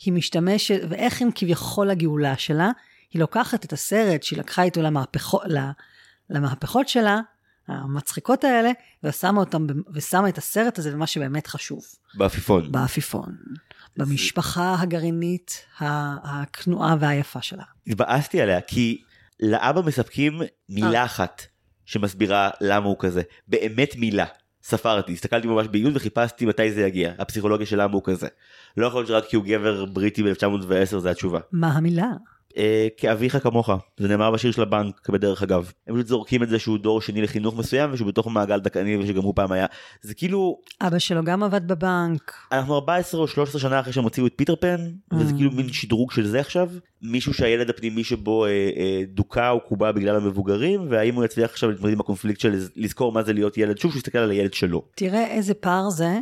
היא 0.05 0.13
משתמשת, 0.13 0.81
ואיך 0.89 1.21
הם 1.21 1.29
כביכול 1.35 1.89
הגאולה 1.89 2.37
שלה, 2.37 2.71
היא 3.13 3.19
לוקחת 3.19 3.65
את 3.65 3.73
הסרט 3.73 4.23
שהיא 4.23 4.39
לקחה 4.39 4.63
איתו 4.63 4.81
למהפכות, 4.81 5.41
למהפכות 6.29 6.89
שלה, 6.89 7.19
המצחיקות 7.67 8.43
האלה, 8.43 8.71
ושמה, 9.03 9.39
אותם, 9.39 9.67
ושמה 9.93 10.29
את 10.29 10.37
הסרט 10.37 10.79
הזה 10.79 10.91
במה 10.91 11.07
שבאמת 11.07 11.47
חשוב, 11.47 11.85
בעפיפון. 12.15 12.71
בעפיפון, 12.71 13.35
במשפחה 13.97 14.75
הגרעינית 14.79 15.65
הכנועה 15.79 16.95
והיפה 16.99 17.41
שלה. 17.41 17.63
התבאסתי 17.87 18.41
עליה, 18.41 18.61
כי 18.61 19.01
לאבא 19.39 19.81
מספקים 19.81 20.41
מילה 20.69 21.05
אחת 21.05 21.41
שמסבירה 21.85 22.49
למה 22.61 22.85
הוא 22.85 22.95
כזה. 22.99 23.21
באמת 23.47 23.95
מילה. 23.95 24.25
ספרתי, 24.63 25.13
הסתכלתי 25.13 25.47
ממש 25.47 25.67
בעיון 25.67 25.91
וחיפשתי 25.95 26.45
מתי 26.45 26.71
זה 26.71 26.81
יגיע, 26.81 27.13
הפסיכולוגיה 27.19 27.65
של 27.65 27.81
למה 27.81 27.93
הוא 27.93 28.01
כזה. 28.05 28.27
לא 28.77 28.87
יכול 28.87 28.99
להיות 28.99 29.07
שרק 29.07 29.25
כי 29.29 29.35
הוא 29.35 29.45
גבר 29.45 29.85
בריטי 29.85 30.23
ב-1910 30.23 30.97
זה 30.97 31.11
התשובה. 31.11 31.39
מה 31.51 31.67
המילה? 31.67 32.11
אה, 32.57 32.87
כאביך 32.97 33.37
כמוך, 33.43 33.69
זה 33.99 34.07
נאמר 34.07 34.31
בשיר 34.31 34.51
של 34.51 34.61
הבנק 34.61 35.09
בדרך 35.09 35.43
אגב. 35.43 35.71
הם 35.87 35.95
פשוט 35.95 36.07
זורקים 36.07 36.43
את 36.43 36.49
זה 36.49 36.59
שהוא 36.59 36.77
דור 36.77 37.01
שני 37.01 37.21
לחינוך 37.21 37.57
מסוים 37.57 37.89
ושהוא 37.93 38.07
בתוך 38.07 38.27
מעגל 38.27 38.59
דכאני 38.59 38.97
ושגם 38.97 39.21
הוא 39.23 39.33
פעם 39.35 39.51
היה. 39.51 39.65
זה 40.01 40.13
כאילו, 40.13 40.59
אבא 40.81 40.99
שלו 40.99 41.23
גם 41.23 41.43
עבד 41.43 41.67
בבנק. 41.67 42.33
אנחנו 42.51 42.75
14 42.75 43.21
או 43.21 43.27
13 43.27 43.61
שנה 43.61 43.79
אחרי 43.79 43.93
שהם 43.93 44.03
הוציאו 44.03 44.27
את 44.27 44.33
פיטר 44.35 44.55
פן, 44.55 44.77
וזה 45.13 45.33
Mm. 45.33 45.35
כאילו 45.35 45.51
מין 45.51 45.73
שדרוג 45.73 46.11
של 46.11 46.27
זה 46.27 46.39
עכשיו. 46.39 46.69
מישהו 47.01 47.33
שהילד 47.33 47.69
הפנימי 47.69 48.03
שבו 48.03 48.45
אה, 48.45 48.49
אה, 48.49 49.01
דוכא 49.07 49.49
או 49.49 49.59
קובע 49.59 49.91
בגלל 49.91 50.15
המבוגרים, 50.15 50.81
והאם 50.89 51.15
הוא 51.15 51.25
יצליח 51.25 51.51
עכשיו 51.51 51.69
להתמודד 51.71 51.93
עם 51.93 51.99
הקונפליקט 51.99 52.39
של 52.39 52.51
לז- 52.53 52.71
לזכור 52.75 53.11
מה 53.11 53.23
זה 53.23 53.33
להיות 53.33 53.57
ילד, 53.57 53.77
שוב 53.77 53.91
שהוא 53.91 53.99
יסתכל 53.99 54.17
על 54.17 54.31
הילד 54.31 54.53
שלו. 54.53 54.81
תראה 54.95 55.27
איזה 55.27 55.53
פער 55.53 55.89
זה, 55.89 56.19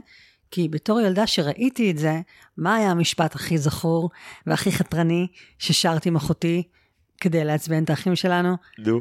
כי 0.56 0.68
בתור 0.70 1.02
ילדה 1.02 1.28
שראיתי 1.28 1.91
את 1.91 1.98
זה, 1.98 2.22
מה 2.58 2.76
היה 2.76 2.91
המשפט 2.91 3.36
הכי 3.36 3.58
זכור 3.58 4.10
והכי 4.48 4.72
חתרני 4.72 5.28
ששרתי 5.60 6.10
עם 6.10 6.15
אחותי 6.15 6.63
כדי 7.22 7.44
לעצבן 7.44 7.84
את 7.84 7.89
האחים 7.89 8.15
שלנו? 8.15 8.56
נו. 8.78 9.00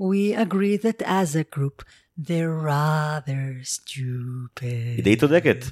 We 0.00 0.36
agree 0.38 0.82
that 0.86 1.02
as 1.06 1.34
a 1.36 1.58
group, 1.58 1.82
they're 2.20 2.66
rather 2.66 3.64
stupid. 3.64 4.96
היא 4.96 5.04
די 5.04 5.16
צודקת. 5.16 5.64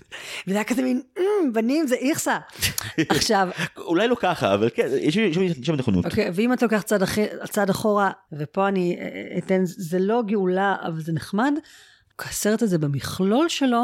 וזה 0.46 0.56
היה 0.56 0.64
כזה 0.64 0.82
מין, 0.82 1.02
"אמ, 1.18 1.52
בנים 1.52 1.86
זה 1.86 1.94
איכסה. 1.94 2.38
עכשיו, 3.08 3.48
אולי 3.76 4.08
לא 4.08 4.16
ככה, 4.20 4.54
אבל 4.54 4.68
כן, 4.74 4.88
יש 5.00 5.18
שם 5.62 5.74
נכונות. 5.74 6.04
אוקיי, 6.04 6.30
ואם 6.34 6.52
אתה 6.52 6.66
לוקח 6.66 6.82
צעד, 7.50 7.70
אחורה, 7.70 8.10
ופה 8.32 8.68
אני 8.68 8.96
אה, 9.00 9.38
אתן, 9.38 9.60
זה 9.64 9.98
לא 9.98 10.22
גאולה, 10.26 10.76
אבל 10.86 11.00
זה 11.00 11.12
נחמד, 11.12 11.52
הסרט 12.18 12.62
הזה 12.62 12.78
במכלול 12.78 13.48
שלו, 13.48 13.82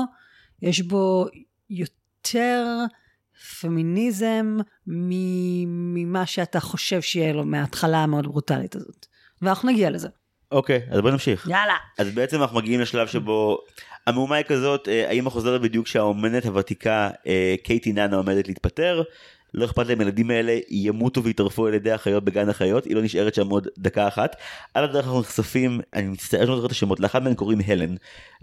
יש 0.62 0.80
בו 0.80 1.26
יותר 1.70 2.64
פמיניזם 3.60 4.58
מ- 4.86 5.94
ממה 5.94 6.26
שאתה 6.26 6.60
חושב 6.60 7.00
שיהיה 7.02 7.32
לו 7.32 7.44
מההתחלה 7.44 7.98
המאוד 7.98 8.26
ברוטלית 8.26 8.76
הזאת. 8.76 9.06
ואנחנו 9.42 9.70
נגיע 9.70 9.90
לזה. 9.90 10.08
אוקיי, 10.52 10.80
אז 10.90 11.00
בוא 11.00 11.10
נמשיך. 11.10 11.48
יאללה. 11.50 11.74
אז 11.98 12.14
בעצם 12.14 12.42
אנחנו 12.42 12.56
מגיעים 12.56 12.80
לשלב 12.80 13.06
שבו 13.06 13.58
המהומה 14.06 14.36
היא 14.36 14.44
כזאת, 14.44 14.88
אה, 14.88 15.08
האמא 15.08 15.30
חוזרת 15.30 15.60
בדיוק 15.60 15.86
שהאומנת 15.86 16.44
הוותיקה 16.44 17.10
אה, 17.26 17.54
קייטי 17.62 17.92
נאנה 17.92 18.16
עומדת 18.16 18.48
להתפטר. 18.48 19.02
לא 19.54 19.64
אכפת 19.64 19.86
להם 19.86 20.00
הילדים 20.00 20.30
האלה 20.30 20.58
ימותו 20.68 21.24
ויטרפו 21.24 21.66
על 21.66 21.74
ידי 21.74 21.92
החיות 21.92 22.24
בגן 22.24 22.48
החיות 22.48 22.84
היא 22.84 22.96
לא 22.96 23.02
נשארת 23.02 23.34
שם 23.34 23.48
עוד 23.48 23.68
דקה 23.78 24.08
אחת. 24.08 24.36
על 24.74 24.84
הדרך 24.84 25.04
אנחנו 25.04 25.20
נחשפים 25.20 25.80
אני 25.94 26.08
מצטער 26.08 26.40
שאני 26.40 26.50
לא 26.50 26.56
זוכר 26.56 26.66
את 26.66 26.70
השמות 26.70 27.00
לאחת 27.00 27.22
מהן 27.22 27.34
קוראים 27.34 27.58
הלן. 27.66 27.94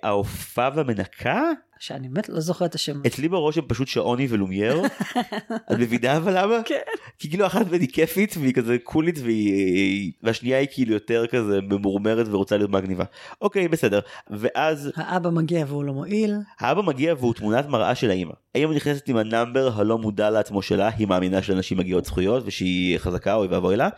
האופה 0.03 0.67
והמנקה 0.75 1.41
שאני 1.79 2.09
באמת 2.09 2.29
לא 2.29 2.39
זוכרת 2.39 2.69
את 2.69 2.75
השם. 2.75 3.01
אצלי 3.07 3.27
בראש 3.27 3.57
הם 3.57 3.63
פשוט 3.67 3.87
שעוני 3.87 4.27
ולומייר. 4.29 4.81
את 5.71 5.77
מבינה 5.79 6.17
אבל 6.17 6.41
למה? 6.41 6.55
כן. 6.65 6.75
כי 7.19 7.29
כאילו 7.29 7.45
אחת 7.45 7.71
מהן 7.71 7.81
היא 7.81 7.89
כיפית 7.89 8.35
והיא 8.39 8.53
כזה 8.53 8.77
קולית 8.83 9.19
והיא 9.23 10.11
והשנייה 10.23 10.59
היא 10.59 10.67
כאילו 10.71 10.93
יותר 10.93 11.27
כזה 11.27 11.59
ממורמרת 11.61 12.27
ורוצה 12.29 12.57
להיות 12.57 12.71
מגניבה. 12.71 13.03
אוקיי 13.41 13.67
בסדר 13.67 13.99
ואז 14.29 14.91
האבא 14.95 15.29
מגיע 15.29 15.65
והוא 15.67 15.83
לא 15.83 15.93
מועיל. 15.93 16.35
האבא 16.59 16.81
מגיע 16.81 17.13
והוא 17.17 17.33
תמונת 17.33 17.67
מראה 17.67 17.95
של 17.95 18.09
האמא. 18.09 18.33
האמא 18.55 18.73
נכנסת 18.73 19.09
עם 19.09 19.17
ה 19.17 19.25
number 19.25 19.69
הלא 19.75 19.97
מודע 19.97 20.29
לעצמו 20.29 20.61
שלה 20.61 20.89
היא 20.89 21.07
מאמינה 21.07 21.41
שלנשים 21.41 21.77
מגיעות 21.77 22.05
זכויות 22.05 22.43
ושהיא 22.45 22.97
חזקה 22.97 23.35
אוי 23.35 23.47
ואבוי 23.47 23.75
לה. 23.75 23.89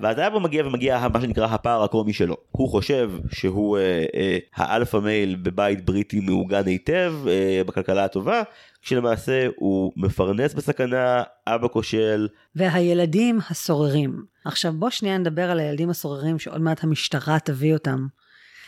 ואז 0.00 0.18
האבא 0.18 0.38
מגיע 0.38 0.66
ומגיע 0.66 1.06
מה 1.12 1.20
שנקרא 1.20 1.46
הפער 1.46 1.84
הקומי 1.84 2.12
שלו. 2.12 2.36
הוא 2.50 2.68
חושב 2.68 3.10
שהוא 3.32 3.78
אה, 3.78 4.04
אה, 4.14 4.38
ה 4.56 4.63
alpha 4.63 4.96
male 4.96 5.36
בבית 5.42 5.84
בריטי 5.84 6.20
מאורגן 6.20 6.66
היטב 6.66 7.12
אה, 7.28 7.62
בכלכלה 7.66 8.04
הטובה 8.04 8.42
כשלמעשה 8.82 9.46
הוא 9.56 9.92
מפרנס 9.96 10.54
בסכנה 10.54 11.22
אבא 11.46 11.68
כושל 11.68 12.28
והילדים 12.54 13.38
הסוררים. 13.50 14.24
עכשיו 14.44 14.72
בוא 14.72 14.90
שנייה 14.90 15.18
נדבר 15.18 15.50
על 15.50 15.60
הילדים 15.60 15.90
הסוררים 15.90 16.38
שעוד 16.38 16.60
מעט 16.60 16.84
המשטרה 16.84 17.38
תביא 17.38 17.74
אותם. 17.74 18.06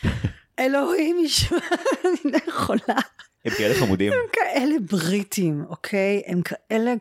אלוהים 0.58 1.16
ישמע, 1.24 1.58
אני 2.04 2.32
לא 2.32 2.38
יכולה. 2.48 3.00
הם 3.44 3.52
כאלה 3.58 3.74
חמודים. 3.74 4.12
הם 4.12 4.18
כאלה 4.32 4.74
בריטים, 4.90 5.64
אוקיי? 5.68 6.22
הם 6.26 6.40
כאלה 6.42 6.94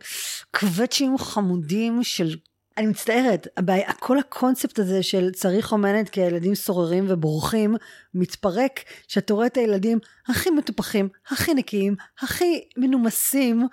קווצ'ים 0.52 1.18
חמודים 1.18 2.04
של... 2.04 2.36
אני 2.78 2.88
מצטערת, 2.88 3.48
הבעיה, 3.58 3.94
כל 3.94 4.20
הקונספט 4.20 4.80
הזה 4.80 5.04
של 5.04 5.32
צריך 5.32 5.72
אומנת 5.72 6.10
כי 6.10 6.22
הילדים 6.22 6.56
סוררים 6.56 7.06
ובורחים, 7.08 7.76
מתפרק 8.14 8.80
שאתה 9.08 9.34
רואה 9.34 9.48
את 9.48 9.58
הילדים 9.58 10.00
הכי 10.28 10.50
מטופחים, 10.50 11.10
הכי 11.30 11.54
נקיים, 11.54 11.96
הכי 12.22 12.64
מנומסים, 12.78 13.68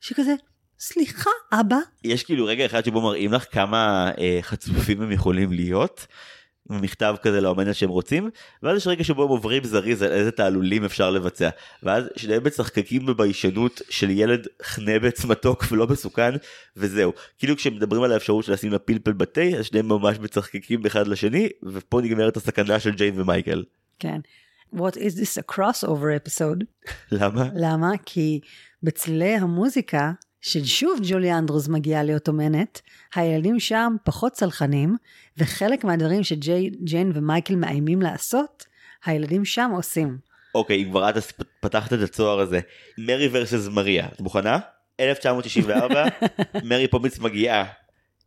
שכזה, 0.00 0.34
סליחה, 0.78 1.30
אבא, 1.52 1.78
יש 2.04 2.24
כאילו 2.24 2.46
רגע 2.46 2.66
אחד 2.66 2.84
שבו 2.84 3.00
מראים 3.00 3.32
לך 3.32 3.44
כמה 3.52 4.10
אה, 4.18 4.38
חצופים 4.42 5.02
הם 5.02 5.12
יכולים 5.12 5.52
להיות. 5.52 6.06
מכתב 6.70 7.14
כזה 7.22 7.40
לאומנת 7.40 7.74
שהם 7.74 7.88
רוצים 7.90 8.30
ואז 8.62 8.76
יש 8.76 8.86
רגע 8.86 9.04
שבו 9.04 9.22
הם 9.22 9.28
עוברים 9.28 9.64
זריז 9.64 10.02
על 10.02 10.12
איזה 10.12 10.30
תעלולים 10.30 10.84
אפשר 10.84 11.10
לבצע 11.10 11.48
ואז 11.82 12.04
שניהם 12.16 12.44
מצחקקים 12.44 13.06
בביישנות 13.06 13.80
של 13.90 14.10
ילד 14.10 14.46
חנבץ 14.62 15.24
מתוק 15.24 15.64
ולא 15.70 15.86
מסוכן 15.86 16.34
וזהו 16.76 17.12
כאילו 17.38 17.56
כשמדברים 17.56 18.02
על 18.02 18.12
האפשרות 18.12 18.44
של 18.44 18.52
לשים 18.52 18.72
לה 18.72 18.78
פלפל 18.78 19.12
בתה 19.12 19.42
אז 19.58 19.64
שניהם 19.64 19.88
ממש 19.88 20.18
מצחקקים 20.18 20.86
אחד 20.86 21.08
לשני 21.08 21.48
ופה 21.62 22.00
נגמרת 22.00 22.36
הסכנה 22.36 22.80
של 22.80 22.90
ג'יין 22.90 23.20
ומייקל. 23.20 23.64
כן. 23.98 24.20
What 24.74 24.96
is 24.96 25.14
this 25.14 25.38
a 25.38 25.54
crossover 25.54 26.10
episode? 26.24 26.64
למה? 27.12 27.48
למה? 27.54 27.90
כי 28.06 28.40
בצלילי 28.82 29.34
המוזיקה, 29.34 30.12
ששוב 30.46 31.00
ג'ולי 31.02 31.32
אנדרוס 31.32 31.68
מגיעה 31.68 32.02
להיות 32.02 32.28
אומנת, 32.28 32.80
הילדים 33.14 33.60
שם 33.60 33.96
פחות 34.04 34.32
צלחנים, 34.32 34.96
וחלק 35.38 35.84
מהדברים 35.84 36.24
שג'יין 36.24 37.12
ומייקל 37.14 37.56
מאיימים 37.56 38.02
לעשות, 38.02 38.66
הילדים 39.04 39.44
שם 39.44 39.70
עושים. 39.74 40.18
אוקיי 40.54 40.82
אם 40.82 40.90
כבר 40.90 41.08
את 41.08 41.16
פתחת 41.60 41.92
את 41.92 41.98
הצוהר 42.00 42.40
הזה 42.40 42.60
מרי 42.98 43.28
ורסס 43.32 43.68
מריה 43.68 44.06
את 44.06 44.20
מוכנה? 44.20 44.58
1994 45.00 46.04
מרי 46.68 46.88
פומיץ 46.88 47.18
מגיעה 47.18 47.64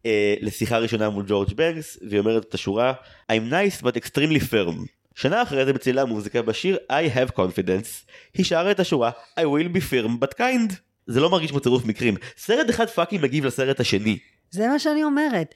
אה, 0.05 0.36
לשיחה 0.41 0.77
ראשונה 0.77 1.10
מול 1.10 1.25
ג'ורג' 1.27 1.53
בנקס, 1.53 1.97
והיא 2.10 2.19
אומרת 2.19 2.45
את 2.45 2.53
השורה 2.53 2.93
I'm 3.32 3.51
nice 3.51 3.84
but 3.84 3.95
extremely 3.95 4.51
firm. 4.51 4.86
שנה 5.15 5.41
אחרי 5.41 5.65
זה 5.65 5.73
בצלילי 5.73 6.02
המוזיקה 6.01 6.41
בשיר 6.41 6.77
I 6.91 7.15
have 7.17 7.32
confidence, 7.32 8.12
היא 8.34 8.45
שרה 8.45 8.71
את 8.71 8.79
השורה 8.79 9.12
I 9.39 9.43
will 9.43 9.75
be 9.75 9.82
firm 9.91 10.23
but 10.23 10.39
kind. 10.39 10.88
זה 11.10 11.19
לא 11.19 11.30
מרגיש 11.30 11.52
כמו 11.52 11.60
צירוף 11.60 11.86
מקרים, 11.86 12.15
סרט 12.38 12.69
אחד 12.69 12.88
fucking 12.89 13.23
מגיב 13.24 13.45
לסרט 13.45 13.80
השני. 13.80 14.17
זה 14.52 14.67
מה 14.67 14.80
שאני 14.80 15.04
אומרת. 15.04 15.56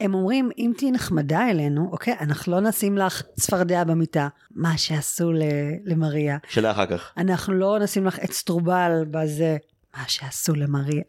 הם 0.00 0.14
אומרים, 0.14 0.50
אם 0.58 0.72
תהיי 0.76 0.90
נחמדה 0.90 1.50
אלינו, 1.50 1.88
אוקיי, 1.92 2.14
אנחנו 2.20 2.52
לא 2.52 2.60
נשים 2.60 2.98
לך 2.98 3.22
צפרדע 3.40 3.84
במיטה, 3.84 4.28
מה 4.54 4.78
שעשו 4.78 5.32
ל- 5.32 5.42
למריה. 5.84 6.38
שנה 6.48 6.70
אחר 6.70 6.86
כך. 6.86 7.12
אנחנו 7.16 7.54
לא 7.54 7.78
נשים 7.78 8.06
לך 8.06 8.18
אצטרובל 8.24 8.92
בזה, 9.10 9.56
מה 9.96 10.04
שעשו 10.08 10.54
למריה. 10.54 11.02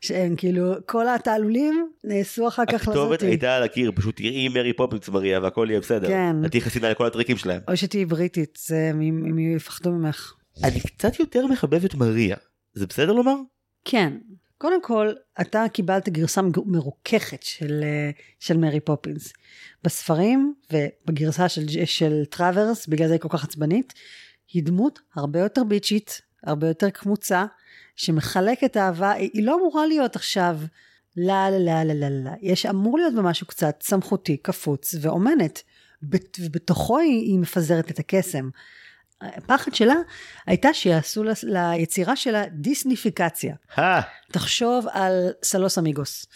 שהם 0.00 0.36
כאילו, 0.36 0.72
כל 0.86 1.08
התעלולים 1.08 1.88
נעשו 2.04 2.48
אחר 2.48 2.62
כך 2.66 2.74
הכתובת 2.74 3.10
לזאתי. 3.18 3.26
הייתה 3.26 3.56
על 3.56 3.62
הקיר, 3.62 3.92
פשוט 3.94 4.16
תראי 4.16 4.48
מרי 4.48 4.72
פופינס 4.72 5.08
מריה 5.08 5.40
והכל 5.40 5.66
יהיה 5.70 5.80
בסדר. 5.80 6.08
כן. 6.08 6.36
את 6.46 6.50
תהיי 6.50 6.60
חסינה 6.60 6.90
לכל 6.90 7.06
הטריקים 7.06 7.36
שלהם. 7.36 7.60
או 7.68 7.76
שתהיי 7.76 8.04
בריטית, 8.04 8.58
זה, 8.66 8.90
אם 8.94 9.24
אם 9.30 9.38
יפחדו 9.38 9.90
ממך. 9.90 10.32
אני 10.64 10.80
קצת 10.80 11.20
יותר 11.20 11.46
מחבב 11.46 11.84
את 11.84 11.94
מריה. 11.94 12.36
זה 12.76 12.86
בסדר 12.86 13.12
לומר? 13.12 13.34
כן. 13.84 14.12
קודם 14.58 14.82
כל, 14.82 15.12
אתה 15.40 15.64
קיבלת 15.72 16.08
גרסה 16.08 16.40
מרוככת 16.66 17.42
של, 17.42 17.80
אה, 17.82 18.10
של 18.40 18.56
מרי 18.56 18.80
פופינס. 18.80 19.32
בספרים 19.84 20.54
ובגרסה 20.72 21.48
של, 21.48 21.66
של 21.84 22.24
טראברס, 22.30 22.86
בגלל 22.86 23.06
זה 23.08 23.12
היא 23.14 23.20
כל 23.20 23.28
כך 23.28 23.44
עצבנית, 23.44 23.92
היא 24.52 24.62
דמות 24.62 24.98
הרבה 25.14 25.38
יותר 25.40 25.64
ביצ'ית, 25.64 26.20
הרבה 26.44 26.68
יותר 26.68 26.90
קמוצה, 26.90 27.46
שמחלקת 27.96 28.76
אהבה, 28.76 29.10
היא, 29.10 29.30
היא 29.32 29.46
לא 29.46 29.54
אמורה 29.56 29.86
להיות 29.86 30.16
עכשיו 30.16 30.58
לה 31.16 31.50
לה 31.50 31.58
לה 31.58 31.84
לה 31.84 31.94
לה 31.94 32.08
לה, 32.10 32.34
יש 32.40 32.66
אמור 32.66 32.98
להיות 32.98 33.14
במשהו 33.14 33.46
קצת 33.46 33.82
סמכותי, 33.82 34.36
קפוץ 34.36 34.94
ואומנת. 35.00 35.62
בת- 36.02 36.38
ובתוכו 36.40 36.98
היא, 36.98 37.22
היא 37.22 37.38
מפזרת 37.38 37.90
את 37.90 37.98
הקסם. 37.98 38.48
הפחד 39.20 39.74
שלה 39.74 39.94
הייתה 40.46 40.72
שיעשו 40.72 41.24
ליצירה 41.42 42.16
שלה 42.16 42.44
דיסניפיקציה. 42.52 43.54
הא, 43.74 44.00
תחשוב 44.32 44.86
על 44.92 45.30
סלוס 45.42 45.78
אמיגוס, 45.78 46.26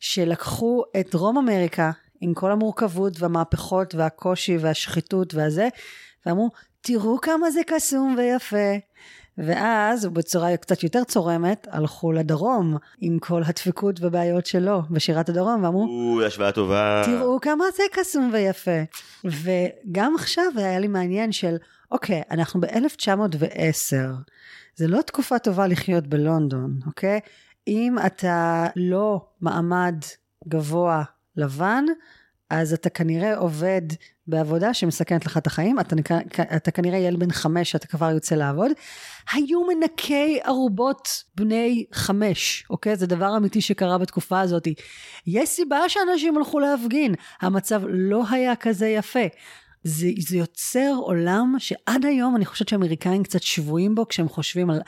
שלקחו 0.00 0.82
את 1.00 1.08
דרום 1.10 1.38
אמריקה 1.38 1.90
עם 2.20 2.34
כל 2.34 2.52
המורכבות 2.52 3.20
והמהפכות 3.20 3.94
והקושי 3.94 4.56
והשחיתות 4.56 5.34
והזה, 5.34 5.68
ואמרו, 6.26 6.50
תראו 6.80 7.20
כמה 7.20 7.50
זה 7.50 7.60
קסום 7.66 8.14
ויפה. 8.18 8.76
ואז, 9.38 10.06
בצורה 10.06 10.56
קצת 10.56 10.82
יותר 10.82 11.04
צורמת, 11.04 11.66
הלכו 11.70 12.12
לדרום 12.12 12.76
עם 13.00 13.18
כל 13.18 13.42
הדפקות 13.46 14.00
ובעיות 14.00 14.46
שלו 14.46 14.82
בשירת 14.90 15.28
הדרום, 15.28 15.64
ואמרו, 15.64 15.86
או, 15.88 16.22
השוואה 16.26 16.52
טובה. 16.52 17.02
תראו 17.04 17.40
כמה 17.40 17.64
זה 17.76 17.82
קסום 17.92 18.30
ויפה. 18.32 18.80
וגם 19.24 20.14
עכשיו 20.14 20.44
היה 20.56 20.78
לי 20.78 20.88
מעניין 20.88 21.32
של, 21.32 21.56
אוקיי, 21.90 22.22
אנחנו 22.30 22.60
ב-1910, 22.60 23.96
זה 24.76 24.88
לא 24.88 25.02
תקופה 25.02 25.38
טובה 25.38 25.66
לחיות 25.66 26.06
בלונדון, 26.06 26.80
אוקיי? 26.86 27.20
אם 27.68 27.96
אתה 28.06 28.66
לא 28.76 29.26
מעמד 29.40 29.94
גבוה 30.48 31.04
לבן, 31.36 31.84
אז 32.50 32.72
אתה 32.72 32.90
כנראה 32.90 33.36
עובד 33.36 33.82
בעבודה 34.26 34.74
שמסכנת 34.74 35.26
לך 35.26 35.36
את 35.36 35.46
החיים, 35.46 35.80
אתה, 35.80 35.96
אתה 36.56 36.70
כנראה 36.70 36.98
ילד 36.98 37.18
בן 37.18 37.30
חמש 37.30 37.70
שאתה 37.70 37.86
כבר 37.86 38.10
יוצא 38.10 38.34
לעבוד. 38.34 38.70
היו 39.32 39.60
מנקי 39.66 40.40
ערובות 40.44 41.24
בני 41.34 41.84
חמש, 41.92 42.64
אוקיי? 42.70 42.96
זה 42.96 43.06
דבר 43.06 43.36
אמיתי 43.36 43.60
שקרה 43.60 43.98
בתקופה 43.98 44.40
הזאת. 44.40 44.68
יש 45.26 45.48
סיבה 45.48 45.88
שאנשים 45.88 46.36
הלכו 46.36 46.58
להפגין, 46.58 47.14
המצב 47.40 47.82
לא 47.88 48.22
היה 48.30 48.56
כזה 48.56 48.88
יפה. 48.88 49.26
זה, 49.82 50.08
זה 50.18 50.36
יוצר 50.36 50.94
עולם 51.00 51.54
שעד 51.58 52.04
היום 52.04 52.36
אני 52.36 52.46
חושבת 52.46 52.68
שהאמריקאים 52.68 53.22
קצת 53.22 53.42
שבויים 53.42 53.94
בו 53.94 54.08
כשהם 54.08 54.28
חושבים 54.28 54.70
על, 54.70 54.80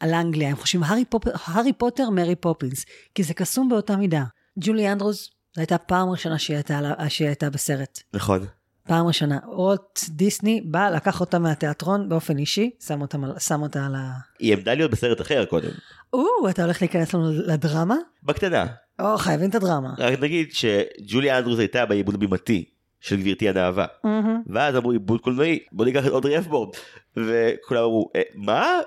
על 0.00 0.14
אנגליה, 0.14 0.48
הם 0.48 0.56
חושבים 0.56 0.82
הארי, 0.82 1.04
פופ, 1.04 1.22
הארי 1.44 1.72
פוטר, 1.72 2.10
מרי 2.10 2.34
פופינס, 2.34 2.84
כי 3.14 3.22
זה 3.22 3.34
קסום 3.34 3.68
באותה 3.68 3.96
מידה. 3.96 4.24
ג'ולי 4.58 4.92
אנדרוס, 4.92 5.30
זו 5.54 5.60
הייתה 5.60 5.78
פעם 5.78 6.08
ראשונה 6.08 6.38
שהיא 6.38 6.56
הייתה, 6.56 6.80
שהיא 7.08 7.28
הייתה 7.28 7.50
בסרט. 7.50 8.00
נכון. 8.14 8.46
פעם 8.86 9.06
ראשונה. 9.06 9.38
וולט 9.46 10.00
דיסני 10.08 10.60
בא, 10.64 10.90
לקח 10.90 11.20
אותה 11.20 11.38
מהתיאטרון 11.38 12.08
באופן 12.08 12.38
אישי, 12.38 12.70
שם 12.86 13.00
אותה, 13.00 13.18
שם 13.38 13.62
אותה 13.62 13.86
על 13.86 13.94
ה... 13.94 14.12
היא 14.38 14.52
עמדה 14.52 14.74
להיות 14.74 14.90
בסרט 14.90 15.20
אחר 15.20 15.44
קודם. 15.44 15.70
או, 16.12 16.48
אתה 16.50 16.64
הולך 16.64 16.82
להיכנס 16.82 17.14
לנו 17.14 17.30
לדרמה? 17.32 17.96
בקטנה. 18.22 18.66
או, 18.98 19.18
חייבים 19.18 19.50
את 19.50 19.54
הדרמה. 19.54 19.94
רק 19.98 20.20
נגיד 20.20 20.52
שג'ולי 20.52 21.38
אנדרוס 21.38 21.58
הייתה 21.58 21.86
בעיבוד 21.86 22.14
הבימתי 22.14 22.73
של 23.04 23.20
גברתי 23.22 23.48
הנאווה. 23.48 23.86
מהמם. 24.04 24.42
ואז 24.46 24.76
אמרו 24.76 24.90
עיבוד 24.90 25.20
קולנועי 25.20 25.58
בוא 25.72 25.84
ניקח 25.84 26.06
את 26.06 26.10
אודרי 26.10 26.38
הפבורן 26.38 26.68
וכולם 27.16 27.82
אמרו 27.82 28.10
"אה, 28.16 28.22
מה 28.34 28.80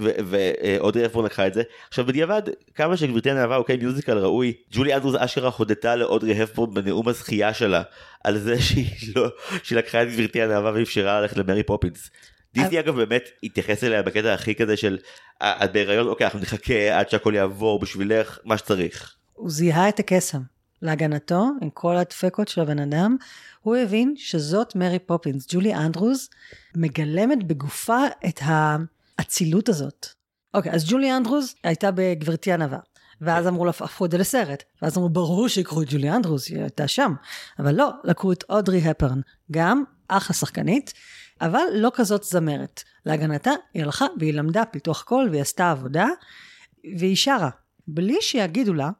ואודרי 0.00 1.06
הפבורן 1.06 1.26
לקחה 1.26 1.46
את 1.46 1.54
זה 1.54 1.62
עכשיו 1.88 2.06
בדיעבד 2.06 2.42
כמה 2.74 2.96
שגברתי 2.96 3.30
הנאווה 3.30 3.56
הוא 3.56 3.66
כן 3.66 3.76
מיוזיקל 3.76 4.18
ראוי 4.18 4.52
ג'ולי 4.72 4.94
אנדרוס 4.94 5.14
אשכרה 5.18 5.50
הודתה 5.56 5.96
לאודרי 5.96 6.42
הפבורן 6.42 6.74
בנאום 6.74 7.08
הזכייה 7.08 7.54
שלה 7.54 7.82
על 8.24 8.38
זה 8.38 8.62
שהיא 8.62 9.12
לא 9.16 9.28
שהיא 9.62 9.78
לקחה 9.78 10.02
את 10.02 10.08
גברתי 10.08 10.42
הנאווה 10.42 10.72
ואפשרה 10.74 11.20
ללכת 11.20 11.36
למרי 11.36 11.62
פופינס. 11.62 12.10
דיסני 12.54 12.80
אגב 12.80 12.96
באמת 12.96 13.28
התייחס 13.42 13.84
אליה 13.84 14.02
בקטע 14.02 14.34
הכי 14.34 14.54
כזה 14.54 14.76
של 14.76 14.98
"אה, 15.42 15.64
את 15.64 15.72
בהיריון 15.72 16.06
אוקיי 16.06 16.24
אנחנו 16.24 16.38
נחכה 16.40 16.98
עד 16.98 17.10
שהכל 17.10 17.32
יעבור 17.36 17.80
בשבילך 17.80 18.38
מה 18.44 18.58
שצריך. 18.58 19.14
הוא 19.32 19.50
זיהה 19.50 19.88
את 19.88 19.98
הקסם. 19.98 20.53
להגנתו, 20.84 21.50
עם 21.60 21.70
כל 21.70 21.96
הדפקות 21.96 22.48
של 22.48 22.60
הבן 22.60 22.78
אדם, 22.78 23.16
הוא 23.60 23.76
הבין 23.76 24.14
שזאת 24.16 24.76
מרי 24.76 24.98
פופינס. 24.98 25.46
ג'ולי 25.48 25.74
אנדרוס 25.74 26.30
מגלמת 26.76 27.44
בגופה 27.44 27.98
את 28.28 28.40
האצילות 28.42 29.68
הזאת. 29.68 30.06
אוקיי, 30.54 30.72
אז 30.72 30.90
ג'ולי 30.90 31.16
אנדרוס 31.16 31.54
הייתה 31.64 31.90
בגברתי 31.94 32.52
ענווה. 32.52 32.78
ואז 33.20 33.46
אמרו 33.46 33.64
לה, 33.64 33.70
הפכו 33.70 34.04
את 34.04 34.10
זה 34.10 34.18
לסרט. 34.18 34.62
ואז 34.82 34.96
אמרו, 34.96 35.08
ברור 35.08 35.48
שיקחו 35.48 35.82
את 35.82 35.86
ג'ולי 35.90 36.10
אנדרוס, 36.10 36.48
היא 36.48 36.60
הייתה 36.60 36.88
שם. 36.88 37.14
אבל 37.58 37.74
לא, 37.74 37.90
לקחו 38.04 38.32
את 38.32 38.44
אודרי 38.48 38.88
הפבורן, 38.88 39.20
גם 39.50 39.84
אחלה 40.08 40.34
שחקנית, 40.36 40.92
אבל 41.40 41.62
לא 41.72 41.90
כזאת 41.94 42.24
זמרת. 42.24 42.82
להגנתה, 43.06 43.50
היא 43.74 43.82
הלכה 43.82 44.06
והיא 44.18 44.34
למדה 44.34 44.64
פיתוח 44.64 45.02
קול 45.02 45.28
והיא 45.30 45.42
עשתה 45.42 45.70
עבודה, 45.70 46.06
והיא 46.98 47.16
שרה. 47.16 47.50
בלי 47.88 48.16
שיגידו 48.20 48.74
לה, 48.74 48.90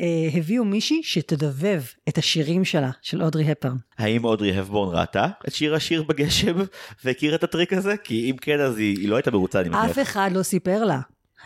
אה, 0.00 0.28
הביאו 0.34 0.64
מישהי 0.64 1.00
שתדבב 1.02 1.82
את 2.08 2.18
השירים 2.18 2.64
שלה, 2.64 2.90
של 3.02 3.22
אודרי 3.22 3.50
הפבורן. 3.50 3.76
האם 3.98 4.24
אודרי 4.24 4.58
הפבורן 4.58 4.98
ראתה 4.98 5.26
את 5.48 5.54
שיר 5.54 5.74
אשיר 5.74 6.02
בגשם 6.02 6.56
והכירה 7.04 7.34
את 7.34 7.44
הטריק 7.44 7.72
הזה 7.72 7.96
כי 7.96 8.30
אם 8.30 8.36
כן 8.36 8.60
אז 8.60 8.78
היא, 8.78 8.98
היא 8.98 9.08
לא 9.08 9.16
הייתה 9.16 9.30
מרוצה 9.30 9.60
אני 9.60 9.68
מניח. 9.68 9.84
אף 9.90 9.98
אחד 9.98 10.30
לא 10.32 10.42
סיפר 10.42 10.84
לה. 10.84 11.00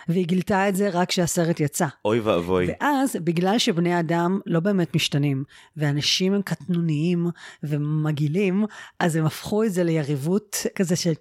והיא 0.08 0.26
גילתה 0.26 0.68
את 0.68 0.76
זה 0.76 0.88
רק 0.92 1.08
כשהסרט 1.08 1.60
יצא. 1.60 1.86
אוי 2.04 2.20
ואבוי. 2.20 2.66
ואז, 2.68 3.16
בגלל 3.24 3.58
שבני 3.58 4.00
אדם 4.00 4.40
לא 4.46 4.60
באמת 4.60 4.94
משתנים, 4.96 5.44
ואנשים 5.76 6.34
הם 6.34 6.42
קטנוניים 6.42 7.26
ומגעילים, 7.62 8.64
אז 9.00 9.16
הם 9.16 9.26
הפכו 9.26 9.64
את 9.64 9.72
זה 9.72 9.84
ליריבות 9.84 10.56
כזה 10.74 10.96
של, 10.96 11.12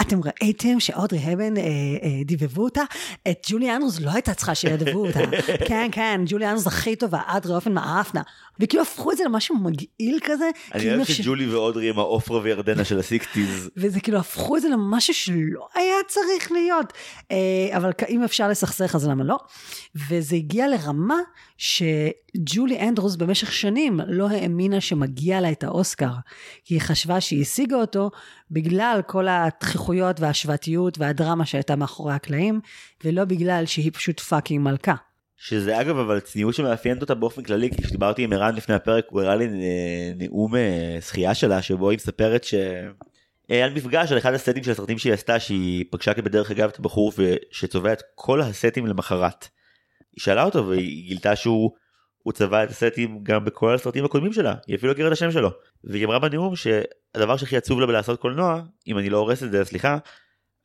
אתם 0.00 0.20
ראיתם 0.24 0.80
שאודרי 0.80 1.18
הבן 1.18 1.56
אה, 1.56 1.62
אה, 1.62 2.24
דיבבו 2.24 2.64
אותה? 2.64 2.82
את 3.30 3.46
ג'ולי 3.50 3.76
אנדרוס 3.76 4.00
לא 4.00 4.10
הייתה 4.10 4.34
צריכה 4.34 4.54
שידבבו 4.54 5.06
אותה. 5.06 5.20
כן, 5.68 5.88
כן, 5.92 6.20
ג'ולי 6.26 6.46
אנדרוס 6.46 6.66
הכי 6.66 6.96
טובה, 6.96 7.20
אדרי 7.26 7.54
אופן 7.54 7.72
מאפנה. 7.72 8.22
וכאילו 8.60 8.82
הפכו 8.82 9.12
את 9.12 9.16
זה 9.16 9.24
למשהו 9.24 9.56
מגעיל 9.56 10.18
כזה. 10.22 10.50
אני 10.74 10.80
כאילו 10.80 10.96
אוהב 10.96 11.06
שג'ולי 11.06 11.46
ואודרי 11.46 11.90
הם 11.90 11.98
העופרה 11.98 12.40
וירדנה 12.42 12.84
של 12.84 12.98
הסיקסטיז. 12.98 13.70
וזה 13.76 14.00
כאילו 14.00 14.18
הפכו 14.18 14.56
את 14.56 14.62
זה 14.62 14.68
למשהו 14.68 15.14
שלא 15.14 15.68
היה 15.74 15.94
צריך 16.08 16.52
להיות. 16.52 16.92
אה, 17.30 17.36
אבל 17.76 17.90
אם 18.08 18.24
אפשר 18.24 18.48
לסכסך 18.48 18.94
אז 18.94 19.08
למה 19.08 19.24
לא? 19.24 19.36
וזה 20.08 20.36
הגיע 20.36 20.68
לרמה 20.68 21.18
שג'ולי 21.58 22.80
אנדרוס 22.80 23.16
במשך 23.16 23.52
שנים 23.52 24.00
לא 24.06 24.28
האמינה 24.28 24.80
שמגיע 24.80 25.40
לה 25.40 25.52
את 25.52 25.64
האוסקר. 25.64 26.12
כי 26.64 26.74
היא 26.74 26.80
חשבה 26.80 27.20
שהיא 27.20 27.42
השיגה 27.42 27.76
אותו 27.76 28.10
בגלל 28.50 29.00
כל 29.06 29.26
הוויכוחים 29.30 30.20
וההשוואתיות 30.20 30.98
והדרמה 30.98 31.46
שהייתה 31.46 31.76
מאחורי 31.76 32.14
הקלעים, 32.14 32.60
ולא 33.04 33.24
בגלל 33.24 33.66
שהיא 33.66 33.90
פשוט 33.94 34.20
פאקינג 34.20 34.60
מלכה. 34.60 34.94
שזה 35.42 35.80
אגב 35.80 35.98
אבל 35.98 36.20
צניעות 36.20 36.54
שמאפיינת 36.54 37.02
אותה 37.02 37.14
באופן 37.14 37.42
כללי 37.42 37.70
כי 37.70 37.82
כשדיברתי 37.82 38.24
עם 38.24 38.32
ערן 38.32 38.54
לפני 38.54 38.74
הפרק 38.74 39.06
הוא 39.10 39.20
הראה 39.20 39.36
לי 39.36 39.44
אה, 39.44 40.12
נאום 40.16 40.56
אה, 40.56 40.96
זכייה 41.00 41.34
שלה 41.34 41.62
שבו 41.62 41.90
היא 41.90 41.96
מספרת 41.96 42.44
ש... 42.44 42.54
אה, 43.50 43.64
על 43.64 43.74
מפגש 43.74 44.12
על 44.12 44.18
אחד 44.18 44.34
הסטים 44.34 44.64
של 44.64 44.70
הסרטים 44.70 44.98
שהיא 44.98 45.12
עשתה 45.12 45.40
שהיא 45.40 45.84
פגשה 45.90 46.14
כבדרך 46.14 46.50
אגב 46.50 46.68
את 46.68 46.78
הבחור 46.78 47.12
שצובע 47.50 47.92
את 47.92 48.02
כל 48.14 48.40
הסטים 48.40 48.86
למחרת. 48.86 49.48
היא 50.12 50.22
שאלה 50.22 50.44
אותו 50.44 50.66
והיא 50.68 51.06
גילתה 51.06 51.36
שהוא 51.36 51.70
הוא 52.22 52.32
צבע 52.32 52.64
את 52.64 52.70
הסטים 52.70 53.20
גם 53.22 53.44
בכל 53.44 53.74
הסרטים 53.74 54.04
הקודמים 54.04 54.32
שלה 54.32 54.54
היא 54.66 54.76
אפילו 54.76 54.92
הכירה 54.92 55.08
את 55.08 55.12
השם 55.12 55.30
שלו 55.30 55.50
והיא 55.84 56.06
אמרה 56.06 56.18
בנאום 56.18 56.54
שהדבר 56.56 57.36
שהכי 57.36 57.56
עצוב 57.56 57.80
לה 57.80 57.86
בלעשות 57.86 58.20
קולנוע 58.20 58.62
אם 58.86 58.98
אני 58.98 59.10
לא 59.10 59.18
הורס 59.18 59.42
את 59.42 59.50
זה 59.50 59.64
סליחה 59.64 59.98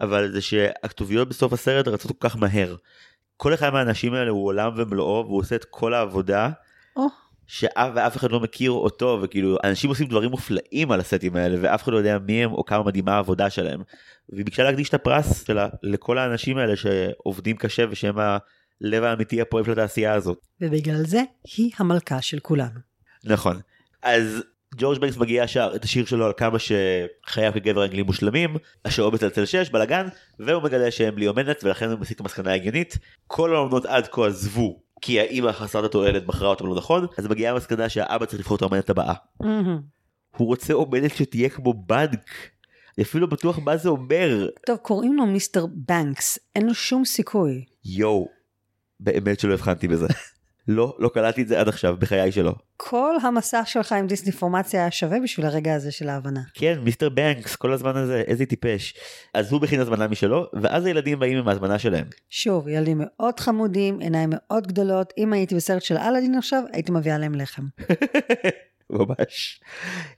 אבל 0.01 0.31
זה 0.31 0.41
שהכתוביות 0.41 1.29
בסוף 1.29 1.53
הסרט 1.53 1.87
רצות 1.87 2.11
כל 2.11 2.29
כך 2.29 2.37
מהר. 2.37 2.75
כל 3.37 3.53
אחד 3.53 3.69
מהאנשים 3.69 4.13
האלה 4.13 4.31
הוא 4.31 4.45
עולם 4.45 4.71
ומלואו 4.75 5.25
והוא 5.25 5.39
עושה 5.39 5.55
את 5.55 5.65
כל 5.65 5.93
העבודה 5.93 6.49
או. 6.95 7.07
שאף 7.47 7.91
ואף 7.95 8.17
אחד 8.17 8.31
לא 8.31 8.39
מכיר 8.39 8.71
אותו 8.71 9.19
וכאילו 9.21 9.57
אנשים 9.63 9.89
עושים 9.89 10.07
דברים 10.07 10.29
מופלאים 10.29 10.91
על 10.91 10.99
הסטים 10.99 11.35
האלה 11.35 11.57
ואף 11.61 11.83
אחד 11.83 11.91
לא 11.91 11.97
יודע 11.97 12.17
מי 12.19 12.43
הם 12.43 12.51
או 12.51 12.65
כמה 12.65 12.83
מדהימה 12.83 13.15
העבודה 13.15 13.49
שלהם. 13.49 13.81
והיא 14.29 14.45
ביקשה 14.45 14.63
להקדיש 14.63 14.89
את 14.89 14.93
הפרס 14.93 15.47
שלה 15.47 15.67
לכל 15.83 16.17
האנשים 16.17 16.57
האלה 16.57 16.73
שעובדים 16.75 17.57
קשה 17.57 17.85
ושהם 17.89 18.15
הלב 18.17 19.03
האמיתי 19.03 19.41
הפועל 19.41 19.63
של 19.63 19.71
התעשייה 19.71 20.13
הזאת. 20.13 20.37
ובגלל 20.61 21.05
זה 21.05 21.21
היא 21.57 21.71
המלכה 21.77 22.21
של 22.21 22.39
כולנו. 22.39 22.79
נכון. 23.23 23.59
אז 24.01 24.43
ג'ורג' 24.77 24.99
בנקס 24.99 25.17
מגיע 25.17 25.45
את 25.75 25.83
השיר 25.83 26.05
שלו 26.05 26.25
על 26.25 26.31
כמה 26.37 26.57
שחייו 26.59 27.53
כגבר 27.53 27.85
אנגלי 27.85 28.03
מושלמים, 28.03 28.55
השעו 28.85 29.11
בצלצל 29.11 29.45
6 29.45 29.69
בלאגן, 29.69 30.07
והוא 30.39 30.63
מגלה 30.63 30.91
שהם 30.91 31.15
בלי 31.15 31.27
אומנת 31.27 31.63
ולכן 31.63 31.89
הוא 31.89 31.99
מסיק 31.99 32.21
מסקנה 32.21 32.53
הגיונית. 32.53 32.97
כל 33.27 33.55
האומנות 33.55 33.85
עד 33.85 34.07
כה 34.07 34.27
עזבו 34.27 34.79
כי 35.01 35.19
האימא 35.19 35.51
חסרת 35.51 35.83
התועלת 35.83 36.25
בחרה 36.25 36.49
אותם 36.49 36.67
לא 36.67 36.75
נכון, 36.75 37.07
אז 37.17 37.27
מגיעה 37.27 37.53
המסקנה 37.53 37.89
שהאבא 37.89 38.25
צריך 38.25 38.39
לבחור 38.39 38.57
את 38.57 38.61
האומנת 38.61 38.89
הבאה. 38.89 39.13
הוא 40.37 40.47
רוצה 40.47 40.73
אומנת 40.73 41.15
שתהיה 41.15 41.49
כמו 41.49 41.73
בנק. 41.73 42.29
אני 42.97 43.03
אפילו 43.03 43.21
לא 43.21 43.31
בטוח 43.31 43.59
מה 43.59 43.77
זה 43.77 43.89
אומר. 43.89 44.47
טוב, 44.65 44.77
קוראים 44.77 45.13
לו 45.13 45.25
מיסטר 45.25 45.65
בנקס, 45.71 46.39
אין 46.55 46.65
לו 46.65 46.73
שום 46.73 47.05
סיכוי. 47.05 47.65
יואו, 47.85 48.27
באמת 48.99 49.39
שלא 49.39 49.53
הבחנתי 49.53 49.87
בזה. 49.87 50.07
לא, 50.67 50.95
לא 50.99 51.09
קלטתי 51.09 51.41
את 51.41 51.47
זה 51.47 51.59
עד 51.59 51.67
עכשיו 51.67 51.95
בחיי 51.99 52.31
שלו. 52.31 52.55
כל 52.77 53.15
המסע 53.23 53.65
שלך 53.65 53.91
עם 53.91 54.07
דיסניפורמציה 54.07 54.81
היה 54.81 54.91
שווה 54.91 55.19
בשביל 55.19 55.45
הרגע 55.45 55.73
הזה 55.73 55.91
של 55.91 56.09
ההבנה. 56.09 56.41
כן, 56.53 56.79
מיסטר 56.83 57.09
בנקס, 57.09 57.55
כל 57.55 57.73
הזמן 57.73 57.95
הזה, 57.95 58.23
איזה 58.27 58.45
טיפש. 58.45 58.93
אז 59.33 59.51
הוא 59.51 59.61
מכין 59.61 59.79
הזמנה 59.79 60.07
משלו, 60.07 60.45
ואז 60.61 60.85
הילדים 60.85 61.19
באים 61.19 61.37
עם 61.37 61.47
ההזמנה 61.47 61.79
שלהם. 61.79 62.05
שוב, 62.29 62.67
ילדים 62.67 63.01
מאוד 63.03 63.39
חמודים, 63.39 63.99
עיניים 63.99 64.29
מאוד 64.33 64.67
גדולות, 64.67 65.13
אם 65.17 65.33
הייתי 65.33 65.55
בסרט 65.55 65.81
של 65.81 65.97
אלאדין 65.97 66.35
עכשיו, 66.37 66.63
הייתי 66.73 66.91
מביאה 66.91 67.17
להם 67.17 67.35
לחם. 67.35 67.63
ממש. 68.89 69.61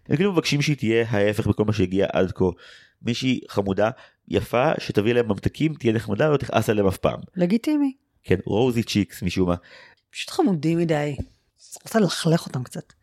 הם 0.09 0.15
כאילו 0.15 0.31
מבקשים 0.33 0.61
שהיא 0.61 0.77
תהיה 0.77 1.05
ההפך 1.09 1.47
בכל 1.47 1.65
מה 1.65 1.73
שהגיע 1.73 2.07
עד 2.13 2.31
כה. 2.31 2.45
מישהי 3.01 3.39
חמודה, 3.49 3.89
יפה, 4.27 4.71
שתביא 4.79 5.13
להם 5.13 5.27
ממתקים, 5.27 5.73
תהיה 5.73 5.93
נחמדה, 5.93 6.29
לא 6.29 6.37
תכעס 6.37 6.69
עליהם 6.69 6.87
אף 6.87 6.97
פעם. 6.97 7.19
לגיטימי. 7.35 7.93
כן, 8.23 8.35
רוזי 8.45 8.83
צ'יקס 8.83 9.23
משום 9.23 9.49
מה. 9.49 9.55
פשוט 10.17 10.29
חמודים 10.29 10.77
מדי. 10.77 11.15
רוצה 11.83 11.99
ללכלך 11.99 12.45
אותם 12.45 12.63
קצת. 12.63 12.93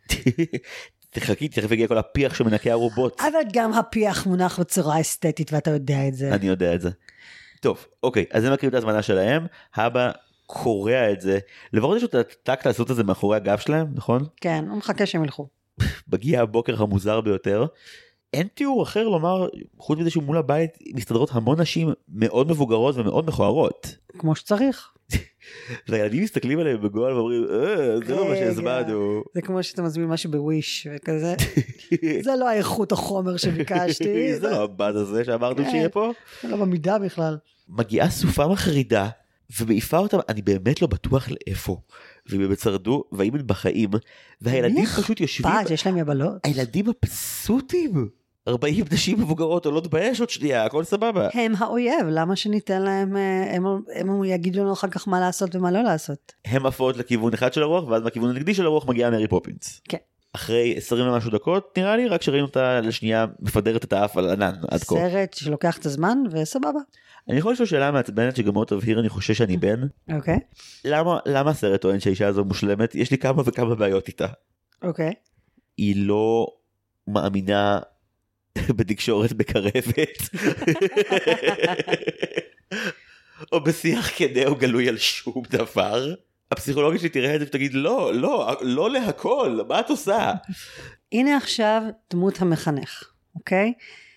תחכי, 1.11 1.49
תכף 1.49 1.71
יגיע 1.71 1.89
כל 1.89 1.99
הפיח 1.99 2.35
שמנקה 2.35 2.73
הרובוט. 2.73 3.21
אבל 3.21 3.41
גם 3.53 3.73
הפיח 3.73 4.27
מונח 4.27 4.61
בצורה 4.61 5.01
אסתטית 5.01 5.53
ואתה 5.53 5.71
יודע 5.71 6.09
את 6.09 6.15
זה. 6.15 6.35
אני 6.35 6.47
יודע 6.47 6.75
את 6.75 6.81
זה. 6.81 6.91
טוב, 7.61 7.87
אוקיי, 8.03 8.25
אז 8.31 8.45
הם 8.45 8.53
מכירים 8.53 8.69
את 8.69 8.75
ההזמנה 8.75 9.03
שלהם, 9.03 9.47
האבא 9.75 10.11
קורע 10.47 11.13
את 11.13 11.21
זה. 11.21 11.39
לפחות 11.73 11.97
יש 11.97 12.03
לו 12.03 12.09
את 12.09 12.15
הטקט 12.15 12.67
לעשות 12.67 12.91
את 12.91 12.97
זה 12.97 13.05
מאחורי 13.05 13.37
הגב 13.37 13.59
שלהם, 13.59 13.87
נכון? 13.95 14.27
כן, 14.41 14.65
הוא 14.69 14.79
מחכה 14.79 15.07
שהם 15.07 15.25
ילכו. 15.25 15.49
מגיע 16.13 16.43
הבוקר 16.43 16.83
המוזר 16.83 17.21
ביותר. 17.21 17.67
אין 18.33 18.49
תיאור 18.55 18.83
אחר 18.83 19.09
לומר, 19.09 19.49
חוץ 19.79 19.99
מזה 19.99 20.11
שהוא 20.11 20.25
מול 20.25 20.37
הבית 20.37 20.79
מסתדרות 20.95 21.31
המון 21.33 21.61
נשים 21.61 21.93
מאוד 22.09 22.51
מבוגרות 22.51 22.97
ומאוד 22.97 23.29
מכוערות. 23.29 23.97
כמו 24.19 24.35
שצריך. 24.37 24.94
והילדים 25.89 26.23
מסתכלים 26.23 26.59
עליהם 26.59 26.83
בגועל 26.83 27.13
ואומרים, 27.13 27.45
אה, 27.51 28.07
זה 28.07 28.15
לא 28.15 28.29
מה 28.29 28.37
שהזמנו. 28.37 29.23
זה 29.35 29.43
כמו 29.43 29.63
שאתה 29.63 29.83
מזמין 29.83 30.09
משהו 30.09 30.31
בוויש 30.31 30.87
וכזה, 30.95 31.35
זה 32.25 32.31
לא 32.39 32.49
האיכות 32.49 32.93
החומר 32.93 33.37
שביקשתי. 33.37 34.35
זה 34.41 34.51
לא 34.51 34.65
הבד 34.65 34.93
הזה 34.97 35.25
שאמרנו 35.25 35.65
שיהיה 35.71 35.89
פה. 35.89 36.13
זה 36.43 36.49
לא 36.49 36.57
אמידה 36.57 36.99
בכלל. 36.99 37.37
מגיעה 37.69 38.11
סופה 38.11 38.49
מחרידה 38.49 39.09
ומעיפה 39.61 39.99
אותם, 39.99 40.19
אני 40.29 40.43
באמת 40.43 40.83
לא 40.83 40.89
בטוח 40.89 41.29
לאיפה. 41.31 41.77
ואם 42.27 42.41
הם 42.41 42.55
שרדו, 42.55 43.05
והאם 43.13 43.35
הם 43.35 43.47
בחיים, 43.47 43.91
והילדים 44.41 44.87
פשוט 44.87 45.21
יושבים, 45.21 45.53
פאק 45.53 45.71
יש 45.71 45.87
להם 45.87 45.97
יבלות. 45.97 46.37
הילדים 46.45 46.87
מבסוטים. 46.89 48.09
40 48.49 48.85
נשים 48.93 49.21
מבוגרות 49.21 49.67
עולות 49.67 49.87
באש 49.87 50.21
עוד 50.21 50.31
שנייה, 50.31 50.65
הכל 50.65 50.85
סבבה. 50.85 51.29
הם 51.35 51.53
האויב, 51.59 52.07
למה 52.11 52.37
שניתן 52.37 52.83
להם, 52.83 53.17
אה, 53.17 53.57
הם, 53.57 53.65
הם 53.95 54.25
יגידו 54.25 54.61
לנו 54.61 54.73
אחר 54.73 54.89
כך 54.89 55.09
מה 55.09 55.21
לעשות 55.21 55.57
ומה 55.57 55.71
לא 55.71 55.83
לעשות. 55.83 56.33
הם 56.45 56.67
עפות 56.67 56.97
לכיוון 56.97 57.35
אחד 57.35 57.53
של 57.53 57.63
הרוח, 57.63 57.89
ואז 57.89 58.03
מהכיוון 58.03 58.31
הנגדי 58.31 58.55
של 58.55 58.67
הרוח 58.67 58.89
מגיעה 58.89 59.11
מרי 59.11 59.29
פופינס. 59.29 59.81
כן. 59.89 59.99
אחרי 60.33 60.75
20 60.77 61.07
ומשהו 61.07 61.31
דקות, 61.31 61.79
נראה 61.79 61.97
לי, 61.97 62.09
רק 62.09 62.23
שראינו 62.23 62.47
אותה 62.47 62.81
לשנייה 62.81 63.27
מפדרת 63.41 63.85
את 63.85 63.93
האף 63.93 64.17
על 64.17 64.31
ענן 64.31 64.55
עד 64.71 64.81
כה. 64.81 64.95
סרט 64.95 65.35
שלוקח 65.35 65.79
את 65.79 65.87
הזמן 65.87 66.19
וסבבה. 66.31 66.81
אני 67.29 67.39
יכול 67.39 67.53
לשאול 67.53 67.67
שאלה 67.67 67.91
מעצבנת 67.91 68.37
שגם 68.37 68.53
מאוד 68.53 68.67
תבהיר 68.67 69.01
אני 69.01 69.09
חושש 69.09 69.39
שאני 69.39 69.57
בן. 69.57 69.81
אוקיי. 70.13 70.39
למה, 70.85 71.19
למה 71.27 71.51
הסרט 71.51 71.81
טוען 71.81 72.01
שהאישה 72.01 72.27
הזו 72.27 72.45
מושלמת? 72.45 72.95
יש 72.95 73.11
לי 73.11 73.19
כמה 73.19 73.43
וכמה 73.45 73.75
בעיות 73.75 74.09
איתה. 74.09 74.27
אוקיי. 74.83 75.13
היא 75.77 76.07
לא 76.07 76.47
מאמינה 77.07 77.79
בתקשורת 78.77 79.33
מקרבת. 79.33 80.19
או 83.53 83.65
בשיח 83.65 84.11
כנה 84.17 84.47
או 84.47 84.57
גלוי 84.57 84.89
על 84.89 84.99
שום 84.99 85.43
דבר. 85.51 86.15
הפסיכולוגית 86.51 87.01
שלי 87.01 87.09
תראה 87.09 87.35
את 87.35 87.41
זה 87.41 87.47
ותגיד 87.47 87.75
לא, 87.75 88.15
לא, 88.15 88.57
לא 88.61 88.91
להכל, 88.91 89.61
מה 89.69 89.81
את 89.81 89.91
עושה? 89.91 90.33
הנה 91.13 91.37
עכשיו 91.37 91.83
דמות 92.11 92.43
המחנך, 92.43 93.05
אוקיי? 93.35 93.73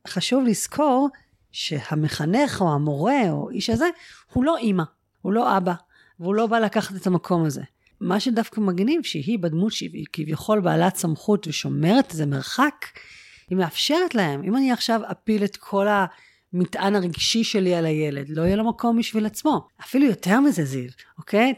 חשוב 0.08 0.44
לזכור 0.44 1.10
שהמחנך 1.52 2.62
או 2.62 2.74
המורה 2.74 3.30
או 3.30 3.50
איש 3.50 3.70
הזה 3.70 3.88
הוא 4.34 4.44
לא 4.44 4.58
אימא, 4.58 4.84
הוא 5.22 5.34
לא 5.34 5.58
אבא, 5.58 5.74
והוא 6.20 6.36
לא 6.36 6.48
בא 6.48 6.60
לקחת 6.60 6.96
את 6.96 7.08
המקום 7.08 7.46
הזה. 7.46 7.62
מה 8.02 8.20
שדווקא 8.20 8.62
מגניב 8.62 9.04
שהיא 9.04 9.40
בדמות 9.40 9.72
שהיא 9.72 10.06
כביכול 10.14 10.60
בעלת 10.60 10.96
סמכות 10.96 11.48
ושומרת 11.48 12.12
איזה 12.12 12.26
מרחק, 12.26 12.86
היא 13.50 13.58
מאפשרת 13.58 14.16
להם, 14.16 14.44
אם 14.44 14.56
אני 14.56 14.72
עכשיו 14.72 15.02
אפיל 15.12 15.44
את 15.44 15.58
כל 15.58 15.88
המטען 16.54 16.96
הרגשי 16.96 17.44
שלי 17.44 17.76
על 17.76 17.86
הילד, 17.86 18.30
לא 18.30 18.42
יהיה 18.42 18.56
לו 18.56 18.70
מקום 18.70 19.00
בשביל 19.00 19.26
עצמו. 19.26 19.68
אפילו 19.82 20.06
יותר 20.06 20.40
מזה 20.40 20.66
זיו, 20.66 20.90
אוקיי? 21.18 21.54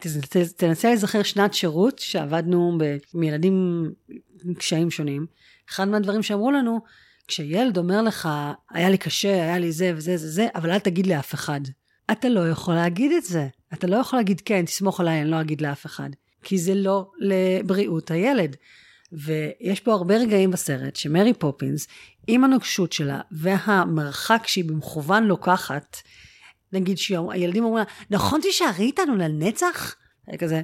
תנסה 0.58 0.88
להיזכר 0.88 1.23
שנת 1.23 1.54
שירות 1.54 1.99
שעבדנו 1.99 2.78
עם 3.13 3.23
ילדים 3.23 3.86
עם 4.45 4.54
קשיים 4.54 4.91
שונים. 4.91 5.25
אחד 5.69 5.88
מהדברים 5.88 6.23
שאמרו 6.23 6.52
לנו, 6.52 6.80
כשילד 7.28 7.78
אומר 7.78 8.02
לך, 8.02 8.30
היה 8.71 8.89
לי 8.89 8.97
קשה, 8.97 9.34
היה 9.34 9.60
לי 9.60 9.71
זה 9.71 9.91
וזה 9.95 10.17
זה 10.17 10.30
זה, 10.30 10.47
אבל 10.56 10.71
אל 10.71 10.80
תגיד 10.80 11.08
לאף 11.08 11.34
אחד. 11.34 11.62
אתה 12.12 12.30
לא 12.30 12.49
יכול 12.49 12.73
להגיד 12.73 13.12
את 13.12 13.23
זה. 13.23 13.47
אתה 13.73 13.88
לא 13.88 13.95
יכול 13.97 14.19
להגיד, 14.19 14.41
כן, 14.41 14.65
תסמוך 14.65 14.99
עליי, 14.99 15.21
אני 15.21 15.32
לא 15.32 15.41
אגיד 15.41 15.62
לאף 15.62 15.86
אחד. 15.86 16.10
כי 16.43 16.58
זה 16.58 16.75
לא 16.75 17.12
לבריאות 17.19 18.12
הילד. 18.12 18.56
ויש 19.12 19.80
פה 19.80 19.93
הרבה 19.93 20.17
רגעים 20.17 20.52
בסרט 20.52 20.95
שמרי 20.95 21.34
פופינס, 21.34 21.88
עם 22.28 22.43
הנוקשות 22.43 22.93
שלה 22.93 23.22
והמרחק 23.32 24.43
שהיא 24.48 24.65
במכוון 24.65 25.24
לוקחת, 25.24 25.98
נגיד 26.74 26.98
שהילדים 26.98 27.63
אומרים 27.63 27.86
לה, 27.86 28.17
נכון 28.17 28.41
תישארי 28.41 28.86
איתנו 28.86 29.15
לנצח? 29.15 29.95
כזה, 30.39 30.62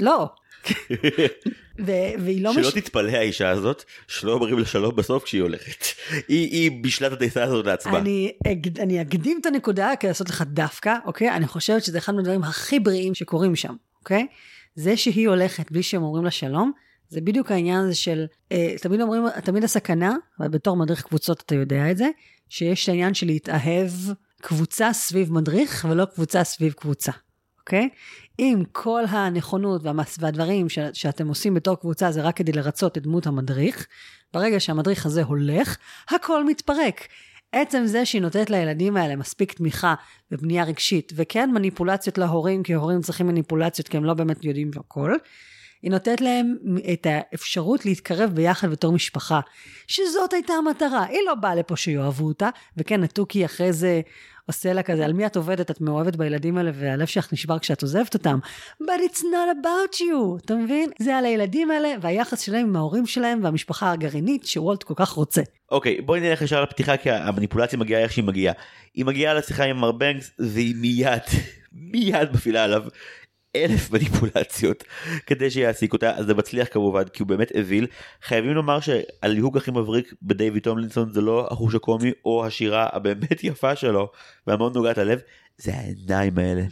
לא. 0.00 0.28
ו- 1.86 2.12
והיא 2.18 2.42
לא 2.42 2.52
שלא 2.52 2.68
מש... 2.68 2.74
תתפלא 2.74 3.10
האישה 3.10 3.50
הזאת 3.50 3.84
שלא 4.08 4.32
אומרים 4.32 4.58
לה 4.58 4.64
שלום 4.64 4.96
בסוף 4.96 5.24
כשהיא 5.24 5.42
הולכת. 5.42 5.84
היא, 6.28 6.50
היא 6.50 6.82
בשלת 6.82 7.12
הטיסה 7.12 7.44
הזאת 7.44 7.66
לעצמה. 7.66 7.98
אני, 7.98 8.32
אני 8.78 9.02
אקדים 9.02 9.38
את 9.40 9.46
הנקודה 9.46 9.92
כדי 10.00 10.08
לעשות 10.08 10.28
לך 10.30 10.44
דווקא, 10.46 10.94
אוקיי? 11.04 11.30
אני 11.30 11.46
חושבת 11.46 11.84
שזה 11.84 11.98
אחד 11.98 12.14
מהדברים 12.14 12.42
הכי 12.42 12.80
בריאים 12.80 13.14
שקורים 13.14 13.56
שם, 13.56 13.74
אוקיי? 13.98 14.26
זה 14.74 14.96
שהיא 14.96 15.28
הולכת 15.28 15.72
בלי 15.72 15.82
שהם 15.82 16.02
אומרים 16.02 16.24
לה 16.24 16.30
שלום, 16.30 16.72
זה 17.08 17.20
בדיוק 17.20 17.50
העניין 17.50 17.84
הזה 17.84 17.94
של, 17.94 18.26
אה, 18.52 18.74
תמיד 18.80 19.00
אומרים, 19.00 19.22
תמיד 19.44 19.64
הסכנה, 19.64 20.16
ובתור 20.40 20.76
מדריך 20.76 21.02
קבוצות 21.02 21.42
אתה 21.46 21.54
יודע 21.54 21.90
את 21.90 21.96
זה, 21.96 22.08
שיש 22.48 22.84
את 22.84 22.88
העניין 22.88 23.14
של 23.14 23.26
להתאהב 23.26 23.90
קבוצה 24.42 24.92
סביב 24.92 25.32
מדריך 25.32 25.86
ולא 25.90 26.04
קבוצה 26.04 26.44
סביב 26.44 26.72
קבוצה, 26.72 27.12
אוקיי? 27.60 27.88
אם 28.38 28.62
כל 28.72 29.02
הנכונות 29.08 29.82
והמס, 29.84 30.16
והדברים 30.20 30.68
ש, 30.68 30.78
שאתם 30.92 31.28
עושים 31.28 31.54
בתור 31.54 31.76
קבוצה 31.76 32.12
זה 32.12 32.22
רק 32.22 32.36
כדי 32.36 32.52
לרצות 32.52 32.98
את 32.98 33.02
דמות 33.02 33.26
המדריך, 33.26 33.86
ברגע 34.32 34.60
שהמדריך 34.60 35.06
הזה 35.06 35.22
הולך, 35.22 35.76
הכל 36.10 36.44
מתפרק. 36.44 37.00
עצם 37.52 37.82
זה 37.86 38.06
שהיא 38.06 38.22
נותנת 38.22 38.50
לילדים 38.50 38.96
האלה 38.96 39.16
מספיק 39.16 39.52
תמיכה 39.52 39.94
ובנייה 40.30 40.64
רגשית, 40.64 41.12
וכן 41.16 41.50
מניפולציות 41.50 42.18
להורים, 42.18 42.62
כי 42.62 42.74
הורים 42.74 43.00
צריכים 43.00 43.26
מניפולציות 43.26 43.88
כי 43.88 43.96
הם 43.96 44.04
לא 44.04 44.14
באמת 44.14 44.44
יודעים 44.44 44.70
הכל, 44.76 45.14
היא 45.86 45.92
נותנת 45.92 46.20
להם 46.20 46.56
את 46.92 47.06
האפשרות 47.10 47.86
להתקרב 47.86 48.30
ביחד 48.34 48.70
בתור 48.70 48.92
משפחה, 48.92 49.40
שזאת 49.86 50.32
הייתה 50.32 50.52
המטרה. 50.52 51.04
היא 51.04 51.18
לא 51.26 51.34
באה 51.34 51.54
לפה 51.54 51.76
שיאהבו 51.76 52.26
אותה, 52.26 52.48
וכן, 52.76 53.02
התוכי 53.02 53.44
אחרי 53.44 53.72
זה 53.72 54.00
עושה 54.46 54.72
לה 54.72 54.82
כזה, 54.82 55.04
על 55.04 55.12
מי 55.12 55.26
את 55.26 55.36
עובדת? 55.36 55.70
את 55.70 55.80
מאוהבת 55.80 56.16
בילדים 56.16 56.58
האלה 56.58 56.70
והלב 56.74 57.06
שלך 57.06 57.32
נשבר 57.32 57.58
כשאת 57.58 57.82
עוזבת 57.82 58.14
אותם. 58.14 58.38
But 58.82 59.00
it's 59.10 59.18
not 59.18 59.48
about 59.62 59.96
you, 59.98 60.44
אתה 60.44 60.54
מבין? 60.54 60.90
זה 60.98 61.16
על 61.16 61.24
הילדים 61.24 61.70
האלה 61.70 61.94
והיחס 62.00 62.40
שלהם 62.40 62.66
עם 62.66 62.76
ההורים 62.76 63.06
שלהם 63.06 63.44
והמשפחה 63.44 63.92
הגרעינית 63.92 64.46
שוולט 64.46 64.82
כל 64.82 64.94
כך 64.96 65.08
רוצה. 65.08 65.42
אוקיי, 65.70 65.98
okay, 65.98 66.02
בואי 66.02 66.20
נלך 66.20 66.42
ישר 66.42 66.62
לפתיחה 66.62 66.96
כי 66.96 67.10
המניפולציה 67.10 67.78
מגיעה 67.78 68.02
איך 68.02 68.12
שהיא 68.12 68.24
מגיעה. 68.24 68.54
היא 68.94 69.04
מגיעה 69.04 69.34
לשיחה 69.34 69.64
עם 69.64 69.76
מר 69.76 69.92
בנקס 69.92 70.30
והיא 70.38 70.74
מיד, 70.76 71.22
מיד 71.92 72.32
מפעילה 72.32 72.64
עליו 72.64 72.82
אלף 73.64 73.90
מניפולציות 73.90 74.84
כדי 75.26 75.50
שיעסיק 75.50 75.92
אותה 75.92 76.16
אז 76.16 76.26
זה 76.26 76.34
מצליח 76.34 76.68
כמובן 76.70 77.04
כי 77.04 77.22
הוא 77.22 77.28
באמת 77.28 77.52
אוויל 77.56 77.86
חייבים 78.22 78.54
לומר 78.54 78.80
שהליהוק 78.80 79.56
הכי 79.56 79.70
מבריק 79.70 80.14
בדייוויד 80.22 80.62
טומלינסון 80.62 81.12
זה 81.12 81.20
לא 81.20 81.48
החוש 81.50 81.74
הקומי 81.74 82.12
או 82.24 82.46
השירה 82.46 82.88
הבאמת 82.92 83.44
יפה 83.44 83.76
שלו 83.76 84.10
והמאוד 84.46 84.74
נוגעת 84.74 84.98
הלב 84.98 85.20
זה 85.58 85.74
העיניים 85.74 86.38
האלה. 86.38 86.62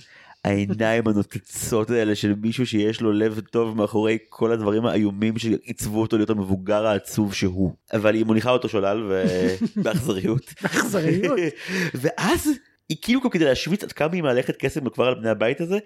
העיניים 0.45 1.09
הנוצצות 1.09 1.91
האלה 1.91 2.15
של 2.15 2.35
מישהו 2.43 2.67
שיש 2.67 3.01
לו 3.01 3.13
לב 3.13 3.41
טוב 3.41 3.77
מאחורי 3.77 4.19
כל 4.29 4.53
הדברים 4.53 4.87
האיומים 4.87 5.39
שעיצבו 5.39 6.01
אותו 6.01 6.17
להיות 6.17 6.31
המבוגר 6.31 6.87
העצוב 6.87 7.35
שהוא 7.35 7.73
אבל 7.93 8.15
היא 8.15 8.25
מוליכה 8.25 8.51
אותו 8.51 8.69
שולל 8.69 9.11
ובאכזריות 9.11 10.55
באכזריות. 10.63 11.41
ואז 12.01 12.51
היא 12.89 12.97
כאילו 13.03 13.21
גם 13.21 13.31
כדי 13.31 13.45
להשוויץ 13.45 13.85
עד 13.85 13.93
כמה 13.93 14.13
היא 14.13 14.23
מהלכת 14.23 14.57
קסם 14.57 14.89
כבר 14.89 15.07
על 15.07 15.15
בני 15.15 15.29
הבית 15.29 15.61
הזה 15.61 15.79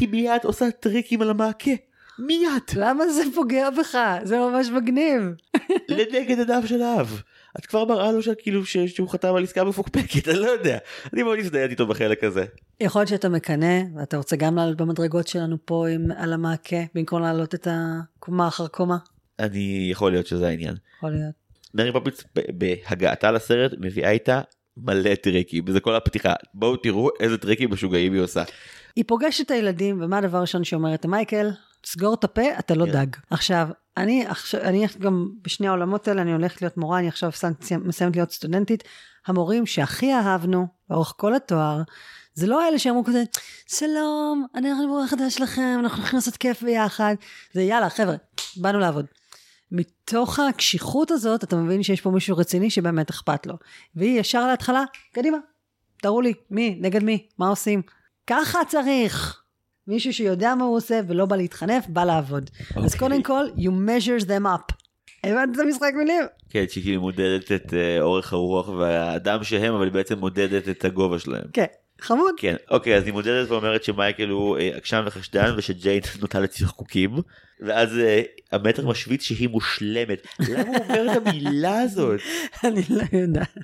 היא 0.00 0.08
מיד 0.08 0.40
עושה 0.44 0.70
טריקים 0.70 1.22
על 1.22 1.30
המעקה 1.30 1.70
מיד 2.18 2.62
למה 2.76 3.08
זה 3.08 3.22
פוגע 3.34 3.70
בך? 3.70 3.98
זה 4.22 4.38
ממש 4.38 4.68
מגניב. 4.68 5.22
לנגד 5.88 6.38
עיניו 6.38 6.62
של 6.66 6.82
האב. 6.82 7.22
את 7.58 7.66
כבר 7.66 7.84
מראה 7.84 8.12
לו 8.12 8.22
שכאילו 8.22 8.66
שהוא 8.66 9.08
חתם 9.08 9.34
על 9.34 9.44
עסקה 9.44 9.64
מפוקפקת 9.64 10.28
אני 10.28 10.38
לא 10.38 10.46
יודע 10.46 10.78
אני 11.12 11.22
מאוד 11.22 11.38
הזדהיתי 11.38 11.70
איתו 11.70 11.86
בחלק 11.86 12.24
הזה. 12.24 12.44
יכול 12.80 13.00
להיות 13.00 13.08
שאתה 13.08 13.28
מקנא, 13.28 13.80
ואתה 13.96 14.16
רוצה 14.16 14.36
גם 14.36 14.56
לעלות 14.56 14.76
במדרגות 14.76 15.28
שלנו 15.28 15.56
פה 15.64 15.88
עם, 15.88 16.10
על 16.16 16.32
המעקה, 16.32 16.76
במקום 16.94 17.22
לעלות 17.22 17.54
את 17.54 17.68
הקומה 17.70 18.48
אחר 18.48 18.66
קומה. 18.66 18.96
אני 19.38 19.88
יכול 19.90 20.12
להיות 20.12 20.26
שזה 20.26 20.48
העניין. 20.48 20.74
יכול 20.96 21.10
להיות. 21.10 21.34
מרי 21.74 21.92
פופינס 21.92 22.24
בהגעתה 22.34 23.30
לסרט 23.30 23.72
מביאה 23.78 24.10
איתה 24.10 24.40
מלא 24.76 25.14
טריקים 25.14 25.64
וזה 25.66 25.80
כל 25.80 25.94
הפתיחה 25.94 26.32
בואו 26.54 26.76
תראו 26.76 27.08
איזה 27.20 27.38
טריקים 27.38 27.72
משוגעים 27.72 28.12
היא 28.12 28.20
עושה. 28.20 28.42
היא 28.96 29.04
פוגשת 29.06 29.46
את 29.46 29.50
הילדים, 29.50 30.02
ומה 30.02 30.18
הדבר 30.18 30.38
הראשון 30.38 30.64
שהיא 30.64 30.76
אומרת 30.76 31.04
למייקל? 31.04 31.50
סגור 31.86 32.14
את 32.14 32.24
הפה, 32.24 32.58
אתה 32.58 32.74
לא 32.74 32.86
כן. 32.86 32.92
דג. 32.92 33.06
עכשיו, 33.30 33.68
אני 33.96 34.26
עכשיו, 34.26 34.60
אני 34.60 34.86
גם 34.98 35.28
בשני 35.42 35.68
העולמות 35.68 36.08
האלה, 36.08 36.22
אני 36.22 36.32
הולכת 36.32 36.62
להיות 36.62 36.76
מורה, 36.76 36.98
אני 36.98 37.08
עכשיו 37.08 37.30
מסיימת 37.84 38.16
להיות 38.16 38.32
סטודנטית. 38.32 38.84
המורים 39.26 39.66
שהכי 39.66 40.12
אהבנו 40.14 40.66
לאורך 40.90 41.14
כל 41.16 41.34
התואר, 41.34 41.82
זה 42.34 42.46
לא 42.46 42.68
אלה 42.68 42.78
שאמרו 42.78 43.04
כזה, 43.04 43.24
שלום, 43.68 44.46
אני 44.54 44.70
אנחנו 44.70 44.88
מורה 44.88 45.08
חדש 45.08 45.34
שלכם, 45.34 45.76
אנחנו 45.80 45.98
הולכים 45.98 46.16
לעשות 46.16 46.36
כיף 46.36 46.62
ביחד. 46.62 47.14
זה 47.52 47.62
יאללה, 47.62 47.90
חבר'ה, 47.90 48.14
באנו 48.56 48.78
לעבוד. 48.78 49.06
מתוך 49.72 50.38
הקשיחות 50.38 51.10
הזאת, 51.10 51.44
אתה 51.44 51.56
מבין 51.56 51.82
שיש 51.82 52.00
פה 52.00 52.10
מישהו 52.10 52.36
רציני 52.36 52.70
שבאמת 52.70 53.10
אכפת 53.10 53.46
לו. 53.46 53.54
והיא 53.94 54.20
ישר 54.20 54.46
להתחלה, 54.46 54.84
קדימה, 55.12 55.38
תראו 56.02 56.20
לי, 56.20 56.32
מי, 56.50 56.78
נגד 56.80 57.02
מי, 57.02 57.26
מה 57.38 57.48
עושים. 57.48 57.82
ככה 58.26 58.58
צריך. 58.68 59.42
מישהו 59.86 60.12
שיודע 60.12 60.54
מה 60.54 60.64
הוא 60.64 60.76
עושה 60.76 61.00
ולא 61.08 61.26
בא 61.26 61.36
להתחנף, 61.36 61.86
בא 61.88 62.04
לעבוד. 62.04 62.50
אז 62.76 62.84
אוקיי. 62.84 62.98
קודם 62.98 63.22
כל, 63.22 63.44
you 63.56 63.70
measure 63.70 64.24
them 64.24 64.44
up. 64.44 64.72
הבנת 65.24 65.54
את 65.54 65.60
המשחק 65.60 65.92
מילים? 65.96 66.24
כן 66.50 66.64
שהיא 66.68 66.84
כאילו 66.84 67.00
מודדת 67.00 67.52
את 67.52 67.74
אה, 67.74 68.00
אורך 68.00 68.32
הרוח 68.32 68.68
והאדם 68.68 69.44
שהם 69.44 69.74
אבל 69.74 69.84
היא 69.84 69.92
בעצם 69.92 70.18
מודדת 70.18 70.68
את 70.68 70.84
הגובה 70.84 71.18
שלהם. 71.18 71.44
כן, 71.52 71.64
חמוד. 72.00 72.34
כן 72.36 72.56
אוקיי 72.70 72.96
אז 72.96 73.04
היא 73.04 73.12
מודדת 73.12 73.50
ואומרת 73.50 73.84
שמייקל 73.84 74.28
הוא 74.28 74.58
אה, 74.58 74.70
עקשן 74.76 75.02
וחשדן 75.06 75.54
ושג'יין 75.56 76.00
נוטה 76.20 76.40
לצחקוקים 76.40 77.10
ואז 77.60 77.98
אה, 77.98 78.22
המטר 78.52 78.86
משוויץ 78.88 79.22
שהיא 79.22 79.48
מושלמת 79.48 80.26
למה 80.48 80.62
הוא 80.62 80.76
אומר 80.76 81.12
את 81.12 81.26
המילה 81.26 81.80
הזאת 81.80 82.20
אני 82.64 82.82
לא 82.90 83.02
יודעת. 83.12 83.56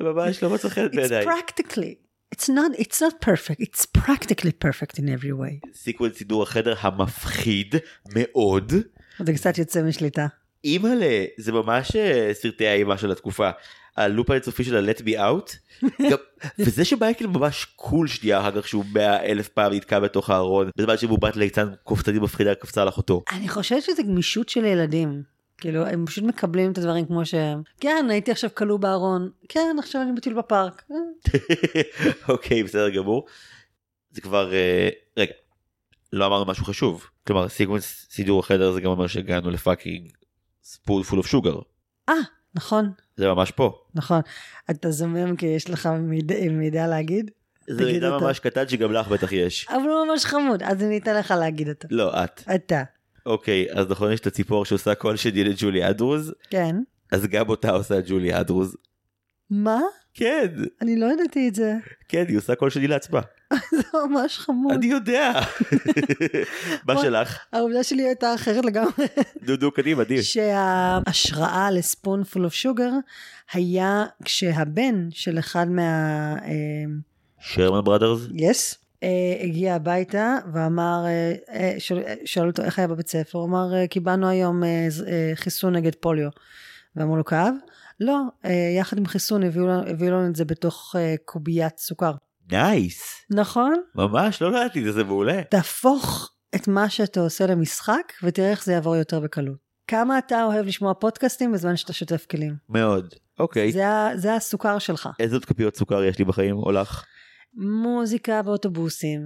ממש 0.00 0.42
לא 0.42 0.50
מצא 0.50 0.68
חן 0.68 0.72
בעיניי. 0.72 0.86
It's 0.86 1.24
practically. 1.26 1.94
It's 2.36 2.48
not, 2.48 2.78
it's 2.78 3.00
not 3.02 3.14
perfect, 3.28 3.60
it's 3.60 3.86
practically 3.98 4.52
perfect 4.64 4.98
in 4.98 5.02
every 5.02 5.32
way. 5.32 5.70
סיקוונס 5.74 6.16
סידור 6.16 6.42
החדר 6.42 6.74
המפחיד 6.80 7.74
מאוד. 8.14 8.72
זה 9.24 9.32
קצת 9.32 9.58
יוצא 9.58 9.82
משליטה. 9.82 10.26
אימא'לה 10.64 11.24
זה 11.38 11.52
ממש 11.52 11.96
אה, 11.96 12.30
סרטי 12.32 12.66
האימה 12.66 12.98
של 12.98 13.12
התקופה. 13.12 13.50
הלופ 13.96 14.30
האינסופי 14.30 14.64
של 14.64 14.76
ה-let 14.76 14.98
me 14.98 15.10
out 15.10 15.56
גם, 16.10 16.18
וזה 16.58 16.84
שמייקל 16.84 17.26
ממש 17.26 17.64
קול 17.76 18.08
שנייה 18.08 18.40
אחר 18.40 18.60
כך 18.60 18.68
שהוא 18.68 18.84
מאה 18.92 19.24
אלף 19.24 19.48
פעם 19.48 19.72
נתקע 19.72 20.00
בתוך 20.00 20.30
הארון 20.30 20.70
בזמן 20.76 20.96
שבובת 20.96 21.36
ליצן 21.36 21.68
קופצני 21.84 22.18
מפחידה 22.18 22.54
קפצה 22.54 22.82
על 22.82 22.88
אחותו. 22.88 23.22
אני 23.32 23.48
חושבת 23.48 23.82
שזה 23.82 24.02
גמישות 24.02 24.48
של 24.48 24.64
ילדים. 24.64 25.22
כאילו, 25.58 25.86
הם 25.86 26.06
פשוט 26.06 26.24
מקבלים 26.24 26.72
את 26.72 26.78
הדברים 26.78 27.06
כמו 27.06 27.26
שהם. 27.26 27.62
כן, 27.80 28.06
הייתי 28.10 28.30
עכשיו 28.30 28.50
כלוא 28.54 28.78
בארון. 28.78 29.30
כן, 29.48 29.76
עכשיו 29.78 30.02
אני 30.02 30.12
בטיול 30.12 30.34
בפארק. 30.34 30.82
אוקיי 32.28 32.62
בסדר 32.62 32.90
גמור. 32.90 33.26
זה 34.10 34.20
כבר 34.20 34.52
אה, 34.52 34.88
רגע 35.16 35.32
לא 36.12 36.26
אמרנו 36.26 36.44
משהו 36.46 36.64
חשוב 36.64 37.06
כלומר 37.26 37.48
סיקוונס 37.48 38.06
סידור 38.10 38.40
החדר 38.40 38.72
זה 38.72 38.80
גם 38.80 38.90
אומר 38.90 39.06
שהגענו 39.06 39.50
לפאקינג 39.50 40.10
spoonful 40.62 41.18
of 41.18 41.26
sugar 41.26 41.58
אה, 42.08 42.14
נכון, 42.54 42.92
זה 43.20 43.26
ממש 43.26 43.50
פה. 43.50 43.78
נכון. 43.94 44.20
אתה 44.70 44.90
זומם 44.90 45.36
כי 45.36 45.46
יש 45.46 45.70
לך 45.70 45.86
מידע, 45.86 46.34
מידע 46.50 46.86
להגיד? 46.86 47.30
זה 47.68 47.84
מידע 47.84 48.08
אותו. 48.08 48.24
ממש 48.24 48.38
קטן 48.38 48.68
שגם 48.68 48.92
לך 48.92 49.08
בטח 49.08 49.32
יש. 49.32 49.66
אבל 49.70 49.82
הוא 49.82 50.06
ממש 50.06 50.24
חמוד, 50.24 50.62
אז 50.62 50.82
אני 50.82 50.98
אתן 50.98 51.16
לך 51.16 51.30
להגיד 51.30 51.68
אותו. 51.68 51.88
לא 51.90 52.24
את. 52.24 52.42
אתה. 52.54 52.82
אוקיי 53.26 53.66
אז 53.72 53.86
נכון 53.90 54.12
יש 54.12 54.20
את 54.20 54.26
הציפור 54.26 54.64
שעושה 54.64 54.94
כל 54.94 55.16
שני 55.16 55.44
לג'ולי 55.44 55.90
אדרוז 55.90 56.32
כן. 56.50 56.76
אז 57.12 57.26
גם 57.26 57.48
אותה 57.48 57.70
עושה 57.70 58.00
ג'ולי 58.00 58.40
אדרוז. 58.40 58.76
מה? 59.50 59.80
כן 60.14 60.46
אני 60.82 60.96
לא 60.96 61.06
ידעתי 61.12 61.48
את 61.48 61.54
זה. 61.54 61.74
כן 62.08 62.24
היא 62.28 62.38
עושה 62.38 62.54
כל 62.54 62.70
שני 62.70 62.86
לעצמה. 62.86 63.20
זה 63.76 63.82
ממש 63.94 64.38
חמוד. 64.38 64.72
אני 64.72 64.86
יודע. 64.86 65.32
מה 66.88 67.02
שלך? 67.02 67.38
העובדה 67.52 67.82
שלי 67.84 68.02
הייתה 68.02 68.34
אחרת 68.34 68.64
לגמרי. 68.64 69.06
דודו 69.46 69.70
קדימה 69.70 70.04
דיר. 70.04 70.22
שההשראה 70.22 71.70
לספונפול 71.70 72.44
אוף 72.44 72.54
שוגר 72.54 72.90
היה 73.52 74.04
כשהבן 74.24 75.08
של 75.10 75.38
אחד 75.38 75.68
מה... 75.70 75.82
אה, 76.44 76.50
שרמן 77.40 77.84
בראדרס? 77.84 78.20
yes. 78.34 78.78
אה, 79.02 79.08
הגיע 79.40 79.74
הביתה 79.74 80.36
ואמר, 80.52 81.04
אה, 81.52 81.74
שואל 82.24 82.46
אותו 82.48 82.62
איך 82.62 82.78
היה 82.78 82.88
בבית 82.88 83.08
ספר, 83.08 83.38
הוא 83.38 83.46
אמר 83.46 83.86
קיבלנו 83.86 84.28
היום 84.28 84.62
חיסון 85.34 85.76
נגד 85.76 85.94
פוליו. 85.94 86.28
ואמרו 86.96 87.16
לו 87.16 87.24
כאב? 87.24 87.54
לא, 88.00 88.20
יחד 88.78 88.98
עם 88.98 89.06
חיסון 89.06 89.42
הביאו 89.42 89.66
לנו- 89.66 90.26
את 90.26 90.36
זה 90.36 90.44
בתוך 90.44 90.94
קוביית 91.24 91.78
סוכר. 91.78 92.12
nice. 92.52 93.26
נכון? 93.30 93.74
ממש 93.94 94.42
לא 94.42 94.48
ידעתי 94.48 94.88
את 94.88 94.94
זה, 94.94 95.04
מעולה. 95.04 95.42
תהפוך 95.50 96.32
את 96.54 96.68
מה 96.68 96.90
שאתה 96.90 97.20
עושה 97.20 97.46
למשחק 97.46 98.12
ותראה 98.22 98.50
איך 98.50 98.64
זה 98.64 98.72
יעבור 98.72 98.96
יותר 98.96 99.20
בקלות. 99.20 99.58
כמה 99.86 100.18
אתה 100.18 100.44
אוהב 100.44 100.66
לשמוע 100.66 100.94
פודקאסטים 100.94 101.52
בזמן 101.52 101.76
שאתה 101.76 101.92
שוטף 101.92 102.26
כלים. 102.30 102.54
מאוד. 102.68 103.14
אוקיי. 103.38 103.72
זה, 103.72 103.84
זה 104.14 104.34
הסוכר 104.34 104.78
שלך. 104.78 105.08
איזה 105.20 105.36
עוד 105.36 105.44
כפיות 105.44 105.76
סוכר 105.76 106.04
יש 106.04 106.18
לי 106.18 106.24
בחיים 106.24 106.56
או 106.56 106.72
לך? 106.72 107.04
מוזיקה 107.54 108.42
באוטובוסים, 108.42 109.20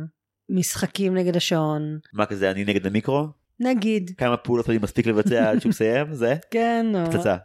משחקים 0.49 1.14
נגד 1.14 1.37
השעון, 1.37 1.99
מה 2.12 2.27
כזה 2.27 2.51
אני 2.51 2.64
נגד 2.64 2.87
המיקרו? 2.87 3.29
נגיד, 3.61 4.11
כמה 4.18 4.36
פעולות 4.36 4.70
אני 4.70 4.78
מספיק 4.78 5.07
לבצע 5.07 5.50
עד 5.50 5.59
שהוא 5.59 5.70
מסיים? 5.70 6.14
זה? 6.14 6.36
כן. 6.50 6.86
פצצה. 7.11 7.36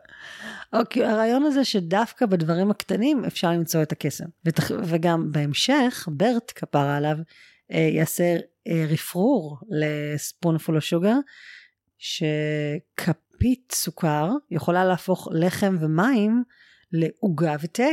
אוקיי, 0.74 1.06
הרעיון 1.06 1.44
הזה 1.44 1.66
שדווקא 1.66 2.26
בדברים 2.26 2.72
הקטנים 2.72 3.26
אפשר 3.26 3.52
למצוא 3.52 3.82
את 3.82 3.92
הקסם. 3.92 4.26
ותח... 4.46 4.72
וגם 4.84 5.32
בהמשך, 5.32 6.08
ברט 6.12 6.52
כפרה 6.56 6.98
עליו, 6.98 7.18
אה, 7.72 7.90
יעשה 7.94 8.38
אה, 8.68 8.86
רפרור 8.90 9.58
לספונפול 9.70 10.80
שוגר, 10.80 11.16
שכפית 11.98 13.72
סוכר 13.76 14.30
יכולה 14.52 14.86
להפוך 14.86 15.28
לחם 15.32 15.78
ומים 15.80 16.44
לעוגה 16.92 17.56
ותה. 17.62 17.84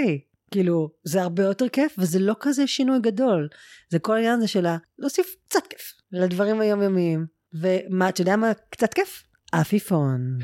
כאילו, 0.50 0.90
זה 1.04 1.22
הרבה 1.22 1.42
יותר 1.42 1.68
כיף, 1.68 1.94
וזה 1.98 2.18
לא 2.18 2.36
כזה 2.40 2.66
שינוי 2.66 2.98
גדול. 3.00 3.48
זה 3.90 3.98
כל 3.98 4.14
העניין 4.14 4.34
הזה 4.34 4.48
של 4.48 4.66
להוסיף 4.98 5.36
קצת 5.48 5.66
כיף 5.66 5.92
לדברים 6.12 6.60
היומיומיים. 6.60 7.35
ומה, 7.54 8.08
אתה 8.08 8.20
יודע 8.20 8.36
מה 8.36 8.52
קצת 8.70 8.94
כיף? 8.94 9.22
עפיפון. 9.52 10.38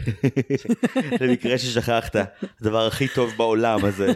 למקרה 1.20 1.59
ששכחת, 1.59 2.16
הדבר 2.61 2.86
הכי 2.86 3.09
טוב 3.09 3.30
בעולם 3.36 3.84
הזה, 3.84 4.12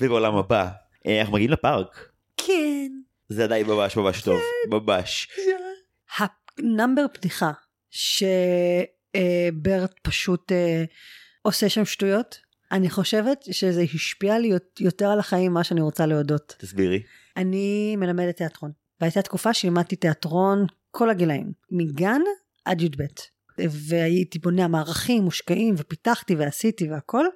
ובעולם 0.00 0.36
הבא. 0.36 0.68
אה, 1.06 1.20
אנחנו 1.20 1.34
מגיעים 1.34 1.50
לפארק. 1.50 2.08
כן. 2.36 2.92
זה 3.28 3.44
עדיין 3.44 3.66
ממש 3.66 3.96
ממש 3.96 4.22
טוב, 4.22 4.40
ממש. 4.70 5.28
ה-number 6.18 7.06
פתיחה 7.12 7.52
שברט 7.90 9.94
פשוט 10.02 10.52
אה, 10.52 10.84
עושה 11.42 11.68
שם 11.68 11.84
שטויות, 11.84 12.38
אני 12.72 12.90
חושבת 12.90 13.44
שזה 13.50 13.82
השפיע 13.94 14.38
לי 14.38 14.52
יותר 14.80 15.06
על 15.06 15.18
החיים 15.18 15.50
ממה 15.50 15.64
שאני 15.64 15.80
רוצה 15.80 16.06
להודות. 16.06 16.56
תסבירי. 16.58 17.02
אני 17.36 17.96
מלמדת 17.96 18.36
תיאטרון, 18.36 18.72
והייתה 19.00 19.22
תקופה 19.22 19.54
שלימדתי 19.54 19.96
תיאטרון 19.96 20.66
כל 20.90 21.10
הגילאים, 21.10 21.52
מגן 21.70 22.20
עד 22.64 22.80
י"ב. 22.80 23.02
והייתי 23.58 24.38
בונה 24.38 24.68
מערכים 24.68 25.22
מושקעים 25.22 25.74
ופיתחתי 25.78 26.34
ועשיתי 26.34 26.90
והכל, 26.90 27.26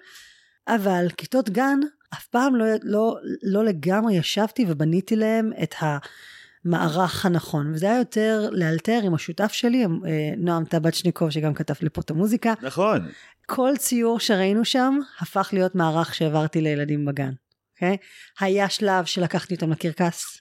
אבל 0.69 1.07
כיתות 1.17 1.51
גן 1.51 1.79
אף 2.15 2.27
פעם 2.27 2.57
לא, 2.57 2.67
לא, 2.83 3.17
לא 3.43 3.65
לגמרי 3.65 4.15
ישבתי 4.15 4.65
ובניתי 4.69 5.17
להם 5.17 5.51
את 5.63 5.75
המערך 5.79 7.27
הנכון, 7.27 7.73
וזה 7.75 7.87
היה 7.87 7.99
יותר 7.99 8.49
לאלתר 8.53 9.01
עם 9.05 9.15
השותף 9.15 9.53
שלי, 9.53 9.85
אה, 9.85 9.89
נועם 10.37 10.65
טבצ'ניקוב, 10.65 11.31
שגם 11.31 11.55
כתב 11.55 11.75
לי 11.83 11.91
פה 11.91 12.01
את 12.01 12.11
המוזיקה. 12.11 12.55
נכון. 12.63 13.09
כל 13.47 13.73
ציור 13.79 14.21
שראינו 14.21 14.65
שם 14.65 14.99
הפך 15.21 15.51
להיות 15.53 15.75
מערך 15.75 16.15
שהעברתי 16.15 16.61
לילדים 16.61 17.05
בגן, 17.05 17.33
אוקיי? 17.75 17.97
היה 18.41 18.69
שלב 18.69 19.05
שלקחתי 19.05 19.55
אותם 19.55 19.71
לקרקס, 19.71 20.41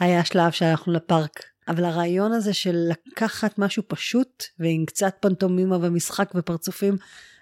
היה 0.00 0.24
שלב 0.24 0.50
שהלכנו 0.50 0.92
לפארק, 0.92 1.51
אבל 1.68 1.84
הרעיון 1.84 2.32
הזה 2.32 2.54
של 2.54 2.76
לקחת 2.90 3.58
משהו 3.58 3.82
פשוט 3.88 4.44
ועם 4.58 4.84
קצת 4.86 5.14
פנטומימה 5.20 5.76
ומשחק 5.76 6.32
ופרצופים, 6.34 6.96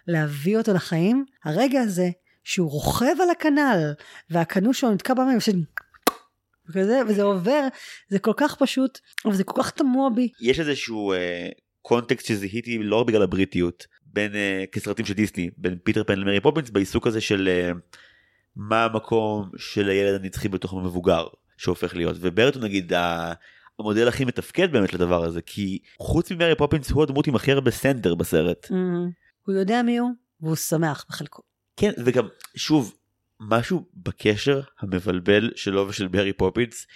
להביא 0.07 0.59
אותו 0.59 0.75
לחיים, 0.75 1.25
הרגע 1.45 1.81
הזה 1.81 2.11
שהוא 2.45 2.71
רוכב 2.71 3.14
על 3.23 3.31
הכנל 3.31 3.93
והכנוע 4.31 4.75
שלו 4.75 4.91
נתקע 4.91 5.14
במים, 5.14 5.35
עושה 5.35 5.53
וכזה, 6.68 7.01
וזה 7.09 7.23
עובר, 7.23 7.66
זה 8.09 8.18
כל 8.18 8.33
כך 8.37 8.57
פשוט, 8.57 8.99
אבל 9.25 9.35
זה 9.35 9.45
כל 9.45 9.62
כך 9.62 9.71
תמוה 9.71 10.11
בי. 10.11 10.29
יש 10.41 10.61
איזשהו 10.61 11.12
אה, 11.12 11.49
קונטקסט 11.83 12.27
שזיהיתי 12.27 12.79
לא 12.79 12.97
רק 12.97 13.07
בגלל 13.07 13.23
הבריטיות 13.23 13.87
בין 14.05 14.35
אה, 14.35 14.64
כסרטים 14.73 15.07
של 15.07 15.14
דיסני 15.14 15.51
בין 15.57 15.79
פיטר 15.85 16.05
פן 16.05 16.18
למרי 16.18 16.41
פופינס 16.41 16.71
בעיסוק 16.71 17.07
הזה 17.07 17.21
של 17.21 17.49
אה, 17.49 17.71
מה 18.57 18.85
המקום 18.85 19.51
של 19.57 19.89
הילד 19.89 20.21
הנצחי 20.21 20.49
בתוך 20.49 20.73
המבוגר 20.73 21.27
שהופך 21.57 21.97
להיות 21.97 22.16
וברטון 22.21 22.62
נגיד 22.64 22.93
המודל 23.81 24.09
הכי 24.09 24.24
מתפקד 24.24 24.72
באמת 24.72 24.95
לדבר 24.95 25.24
הזה 25.24 25.43
כי 25.43 25.78
חוץ 25.99 26.33
ממרי 26.33 26.55
פופינס 26.55 26.91
הוא 26.91 27.03
הדמות 27.03 27.26
עם 27.26 27.35
הכי 27.35 27.53
הרבה 27.53 27.70
סנטר 27.70 28.14
בסרט. 28.14 28.66
Mm, 28.70 28.74
הוא 29.47 29.55
יודע 29.55 29.83
מי 29.83 29.99
הוא, 29.99 30.11
והוא 30.41 30.57
שמח 30.57 31.05
בחלקו. 31.09 31.43
כן 31.76 31.91
וגם 32.05 32.28
שוב 32.57 32.95
משהו 33.41 33.85
בקשר 33.95 34.61
המבלבל 34.81 35.51
שלו 35.57 35.89
ושל 35.89 36.07
מרי 36.07 36.33
פופינס. 36.33 36.87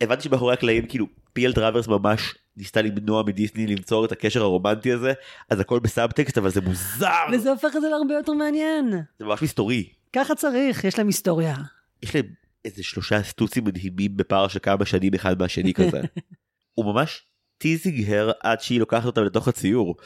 הבנתי 0.00 0.22
שבאחורי 0.22 0.52
הקלעים 0.52 0.86
כאילו 0.86 1.06
פי 1.32 1.42
אל 1.42 1.52
טראברס 1.52 1.88
ממש 1.88 2.34
ניסתה 2.56 2.82
למנוע 2.82 3.22
מדיסני 3.22 3.66
למצוא 3.66 4.06
את 4.06 4.12
הקשר 4.12 4.42
הרומנטי 4.42 4.92
הזה 4.92 5.12
אז 5.50 5.60
הכל 5.60 5.78
בסאבטקסט 5.78 6.38
אבל 6.38 6.50
זה 6.50 6.60
מוזר 6.60 7.26
וזה 7.32 7.50
הופך 7.50 7.76
את 7.76 7.82
זה 7.82 7.88
להרבה 7.88 8.14
יותר 8.14 8.32
מעניין. 8.32 8.90
זה 9.18 9.24
ממש 9.24 9.42
מסתורי. 9.42 9.88
ככה 10.12 10.34
צריך, 10.34 10.84
יש 10.84 10.98
להם 10.98 11.06
היסטוריה. 11.06 11.56
יש 12.02 12.16
להם 12.16 12.26
איזה 12.64 12.82
שלושה 12.82 13.22
סטוצים 13.22 13.64
מדהימים 13.64 14.16
בפער 14.16 14.48
של 14.48 14.58
כמה 14.62 14.86
שנים 14.86 15.14
אחד 15.14 15.38
מהשני 15.38 15.74
כזה. 15.74 16.00
הוא 16.78 16.84
ממש 16.84 17.30
teasing 17.60 18.12
her 18.12 18.30
עד 18.40 18.60
שהיא 18.60 18.80
לוקחת 18.80 19.04
אותם 19.04 19.24
לתוך 19.24 19.48
הציור. 19.48 19.96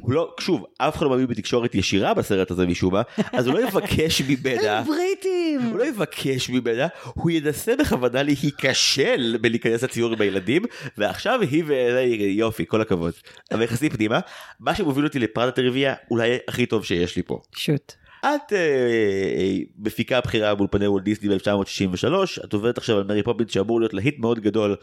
הוא 0.00 0.12
לא, 0.12 0.34
שוב, 0.40 0.64
אף 0.78 0.96
אחד 0.96 1.04
לא 1.04 1.10
מאמין 1.10 1.26
בתקשורת 1.26 1.74
ישירה 1.74 2.14
בסרט 2.14 2.50
הזה 2.50 2.66
משום 2.66 2.92
מה, 2.92 3.02
אז 3.32 3.46
הוא 3.46 3.54
לא 3.54 3.68
יבקש 3.68 4.22
ממנה, 4.22 4.78
הם 4.78 4.86
בריטים! 4.86 5.60
הוא 5.60 5.78
לא 5.78 5.84
יבקש 5.84 6.50
ממנה, 6.50 6.86
הוא 7.14 7.30
ינסה 7.30 7.76
בכוונה 7.76 8.22
להיכשל 8.22 9.36
בלהיכנס 9.40 9.82
לציור 9.82 10.12
עם 10.12 10.20
הילדים, 10.20 10.62
ועכשיו 10.98 11.40
היא 11.40 11.64
ו... 11.66 11.72
יופי, 12.18 12.66
כל 12.66 12.80
הכבוד. 12.80 13.12
אבל 13.52 13.62
נכנסים 13.64 13.90
פנימה, 13.90 14.20
מה 14.60 14.74
שמוביל 14.74 15.04
אותי 15.04 15.18
לפרט 15.18 15.48
הטריוויה 15.48 15.94
אולי 16.10 16.38
הכי 16.48 16.66
טוב 16.66 16.84
שיש 16.84 17.16
לי 17.16 17.22
פה. 17.22 17.40
shoot. 17.56 17.92
את 18.24 18.52
אה, 18.52 19.58
מפיקה 19.78 20.20
בכירה 20.20 20.54
באולפני 20.54 20.86
וולט 20.86 21.04
דיסני 21.04 21.28
ב-1963, 21.28 22.44
את 22.44 22.52
עובדת 22.52 22.78
עכשיו 22.78 22.98
על 22.98 23.04
מרי 23.04 23.22
פופינס 23.22 23.52
שאמור 23.52 23.80
להיות 23.80 23.94
להיט 23.94 24.18
מאוד 24.18 24.40
גדול. 24.40 24.76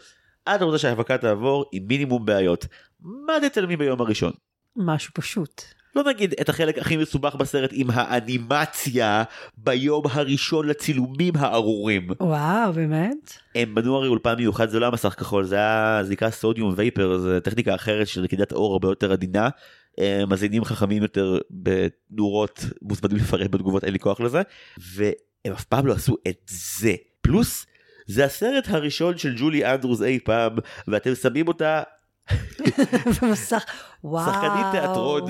את 0.54 0.62
רוצה 0.62 0.78
שההפקה 0.78 1.18
תעבור 1.18 1.64
עם 1.72 1.82
מינימום 1.86 2.24
בעיות. 2.24 2.66
מה 3.00 3.32
תצלמי 3.48 3.76
ביום 3.76 4.00
הראשון? 4.00 4.32
משהו 4.76 5.12
פשוט. 5.14 5.62
לא 5.96 6.02
נגיד 6.04 6.34
את 6.40 6.48
החלק 6.48 6.78
הכי 6.78 6.96
מסובך 6.96 7.34
בסרט 7.34 7.70
עם 7.72 7.86
האנימציה 7.90 9.22
ביום 9.56 10.04
הראשון 10.10 10.68
לצילומים 10.68 11.34
הארורים. 11.36 12.08
וואו, 12.20 12.72
באמת? 12.72 13.32
הם 13.54 13.74
בנו 13.74 13.96
הרי 13.96 14.08
אולפן 14.08 14.34
מיוחד 14.34 14.68
זה 14.68 14.78
לא 14.78 14.84
היה 14.84 14.92
מסך 14.92 15.14
כחול 15.18 15.44
זה 15.44 15.56
היה 15.56 16.00
זה 16.04 16.12
נקרא 16.12 16.30
סודיום 16.30 16.72
וייפר 16.76 17.18
זה 17.18 17.40
טכניקה 17.40 17.74
אחרת 17.74 18.06
של 18.06 18.22
נקידת 18.22 18.52
אור 18.52 18.72
הרבה 18.72 18.88
יותר 18.88 19.12
עדינה. 19.12 19.48
אה, 20.00 20.26
מזינים 20.26 20.64
חכמים 20.64 21.02
יותר 21.02 21.38
בנורות 21.50 22.64
מוזמנים 22.82 23.16
לפרט 23.16 23.50
בתגובות 23.50 23.84
אין 23.84 23.92
לי 23.92 23.98
כוח 23.98 24.20
לזה 24.20 24.42
והם 24.78 25.52
אף 25.52 25.64
פעם 25.64 25.86
לא 25.86 25.92
עשו 25.92 26.16
את 26.28 26.50
זה 26.50 26.94
פלוס 27.20 27.66
זה 28.06 28.24
הסרט 28.24 28.68
הראשון 28.68 29.18
של 29.18 29.34
ג'ולי 29.36 29.66
אנדרוס 29.66 30.02
אי 30.02 30.18
פעם 30.24 30.52
ואתם 30.88 31.14
שמים 31.14 31.48
אותה 31.48 31.82
במסך, 33.22 33.64
וואו. 34.04 34.32
שחקנית 34.32 34.66
תיאטרון 34.72 35.22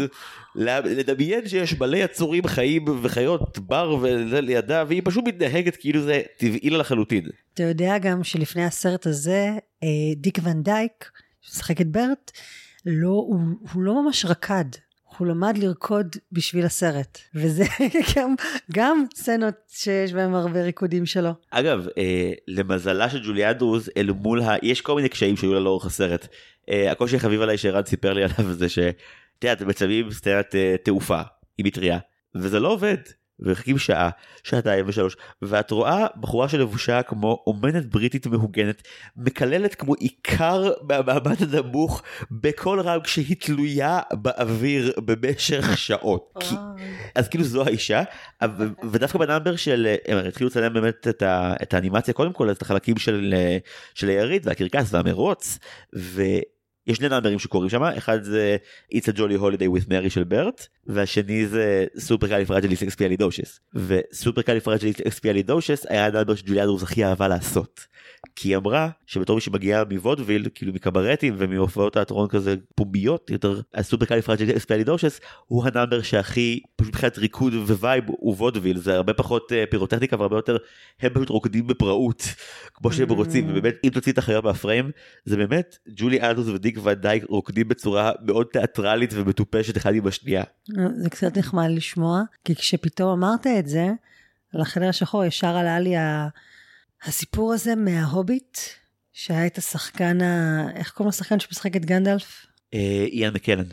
לדמיין 0.84 1.48
שיש 1.48 1.74
מלא 1.74 1.96
יצורים 1.96 2.46
חיים 2.46 2.84
וחיות 3.02 3.58
בר 3.58 3.96
וזה 4.02 4.40
לידה 4.40 4.84
והיא 4.88 5.02
פשוט 5.04 5.24
מתנהגת 5.24 5.76
כאילו 5.76 6.02
זה 6.02 6.22
טבעי 6.36 6.70
לה 6.70 6.78
לחלוטין. 6.78 7.26
אתה 7.54 7.62
יודע 7.62 7.98
גם 7.98 8.24
שלפני 8.24 8.64
הסרט 8.64 9.06
הזה, 9.06 9.50
אה, 9.82 9.88
דיק 10.16 10.38
ון 10.42 10.62
דייק, 10.62 11.10
שמשחק 11.40 11.80
את 11.80 11.86
ברט, 11.86 12.30
לא, 12.86 13.08
הוא, 13.08 13.40
הוא 13.72 13.82
לא 13.82 14.02
ממש 14.02 14.24
רקד. 14.24 14.64
הוא 15.18 15.26
למד 15.26 15.58
לרקוד 15.58 16.16
בשביל 16.32 16.64
הסרט, 16.64 17.18
וזה 17.34 17.64
גם, 18.16 18.34
גם 18.72 19.04
סצנות 19.14 19.54
שיש 19.68 20.12
בהם 20.12 20.34
הרבה 20.34 20.62
ריקודים 20.62 21.06
שלו. 21.06 21.30
אגב 21.50 21.86
אה, 21.98 22.32
למזלה 22.48 23.10
של 23.10 23.22
ג'ולי 23.26 23.50
אנדרוס 23.50 23.88
אל 23.96 24.10
מול 24.10 24.40
ה... 24.42 24.54
יש 24.62 24.80
כל 24.80 24.94
מיני 24.94 25.08
קשיים 25.08 25.36
שהיו 25.36 25.54
לה 25.54 25.60
לאורך 25.60 25.86
הסרט. 25.86 26.28
אה, 26.70 26.92
הקושי 26.92 27.16
החביב 27.16 27.40
עליי 27.40 27.58
שערן 27.58 27.84
סיפר 27.84 28.12
לי 28.12 28.22
עליו 28.24 28.52
זה 28.52 28.68
שאתה 28.68 28.96
יודע 29.42 29.52
אתם 29.52 29.68
מצלמים 29.68 30.10
סצנת 30.10 30.54
אה, 30.54 30.76
תעופה 30.82 31.20
עם 31.58 31.66
מטריה 31.66 31.98
וזה 32.34 32.60
לא 32.60 32.68
עובד. 32.68 32.98
ומחכים 33.42 33.78
שעה, 33.78 34.10
שעתיים 34.44 34.84
ושלוש, 34.88 35.16
ואת 35.42 35.70
רואה 35.70 36.06
בחורה 36.20 36.48
שלבושה 36.48 37.02
כמו 37.02 37.42
אומנת 37.46 37.86
בריטית 37.86 38.26
מהוגנת, 38.26 38.82
מקללת 39.16 39.74
כמו 39.74 39.94
עיקר 39.94 40.70
מהמעמד 40.82 41.36
הנמוך 41.42 42.02
בכל 42.30 42.80
רם 42.80 43.00
כשהיא 43.00 43.36
תלויה 43.40 44.00
באוויר 44.12 44.92
במשך 45.04 45.78
שעות. 45.86 46.32
כי, 46.40 46.54
אז 47.14 47.28
כאילו 47.28 47.44
זו 47.44 47.64
האישה, 47.64 48.02
אבל- 48.42 48.70
ודווקא 48.92 49.18
בנאמבר 49.18 49.56
של, 49.56 49.94
הם 50.08 50.18
התחילו 50.18 50.50
לצלם 50.50 50.72
באמת 50.72 51.08
את, 51.08 51.22
ה, 51.22 51.54
את 51.62 51.74
האנימציה 51.74 52.14
קודם 52.14 52.32
כל, 52.32 52.50
את 52.50 52.62
החלקים 52.62 52.96
של, 52.98 53.34
של 53.94 54.08
היריד 54.08 54.46
והקרקס 54.46 54.94
והמרוץ, 54.94 55.58
ויש 56.86 56.96
שני 56.96 57.08
נאמברים 57.08 57.38
שקורים 57.38 57.70
שם, 57.70 57.82
אחד 57.82 58.22
זה 58.22 58.56
It's 58.94 59.06
a 59.06 59.16
Jolly 59.16 59.40
Holiday 59.40 59.78
with 59.78 59.88
Mary 59.88 60.10
של 60.10 60.24
ברט, 60.24 60.66
והשני 60.86 61.46
זה 61.46 61.86
supercalifragilisticexpialidocious. 61.98 63.60
ו 63.74 64.42
supercalifragilisticexpialidocious 64.42 65.86
היה 65.88 66.06
הנאמבר 66.06 66.34
שג'וליה 66.34 66.64
הכי 66.82 67.04
אהבה 67.04 67.28
לעשות. 67.28 67.86
כי 68.40 68.48
היא 68.48 68.56
אמרה 68.56 68.88
שבתור 69.06 69.34
מי 69.34 69.40
שמגיעה 69.40 69.84
מוודוויל, 69.90 70.48
כאילו 70.54 70.72
מקברטים 70.72 71.34
ומהופעות 71.38 71.92
תיאטרון 71.92 72.28
כזה 72.28 72.54
פומביות 72.74 73.30
יותר, 73.30 73.60
ה 73.74 74.04
supercalifragilisticexpialidocious 74.04 75.20
הוא 75.46 75.64
הנאמבר 75.66 76.02
שהכי 76.02 76.60
פשוט 76.76 76.94
מבחינת 76.94 77.18
ריקוד 77.18 77.54
vibe 77.54 78.04
הוא 78.06 78.34
וודוויל, 78.34 78.78
זה 78.78 78.94
הרבה 78.94 79.12
פחות 79.12 79.52
אה, 79.52 79.64
פירוטכניקה 79.70 80.16
והרבה 80.18 80.36
יותר 80.36 80.56
הם 81.00 81.14
פשוט 81.14 81.28
רוקדים 81.28 81.66
בפראות 81.66 82.22
כמו 82.74 82.92
שהם 82.92 83.10
Mm. 83.10 83.12
רוצים 83.12 83.46
ובאמת 83.50 83.74
אם 83.84 83.90
תוציא 83.90 84.12
את 84.12 84.18
החיות 84.18 84.44
מהפריים 84.44 84.90
זה 85.24 85.36
באמת 85.36 85.76
ג'ולי 85.96 86.20
אנדרוס 86.20 86.48
ודיק 86.48 86.78
ואן 86.82 87.00
דייק 87.00 87.24
רוקדים 87.28 87.68
בצורה 87.68 88.12
מאוד 88.22 88.46
תיאטרלית 88.52 89.10
ומטופשת 89.14 89.76
אחד 89.76 89.94
עם 89.94 90.06
השנייה. 90.06 90.44
זה 90.94 91.10
קצת 91.10 91.38
נחמד 91.38 91.68
לשמוע, 91.70 92.22
כי 92.44 92.54
כשפתאום 92.54 93.10
אמרת 93.10 93.46
את 93.46 93.68
זה, 93.68 93.88
לחדר 94.54 94.88
השחור 94.88 95.24
ישר 95.24 95.56
עלה 95.56 95.80
לי 95.80 95.96
ה... 95.96 96.28
הסיפור 97.04 97.52
הזה 97.52 97.74
מההוביט, 97.74 98.58
שהיה 99.12 99.46
את 99.46 99.58
השחקן, 99.58 100.22
ה... 100.22 100.66
איך 100.74 100.90
קוראים 100.90 101.08
לשחקן 101.08 101.40
שמשחק 101.40 101.76
את 101.76 101.84
גנדלף? 101.84 102.46
אה, 102.74 103.06
איאן 103.12 103.34
מקלן. 103.34 103.64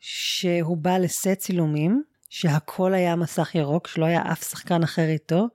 שהוא 0.00 0.76
בא 0.76 0.98
לסט 0.98 1.28
צילומים, 1.38 2.02
שהכל 2.28 2.94
היה 2.94 3.16
מסך 3.16 3.54
ירוק, 3.54 3.88
שלא 3.88 4.04
היה 4.04 4.32
אף 4.32 4.50
שחקן 4.50 4.82
אחר 4.82 5.08
איתו, 5.08 5.48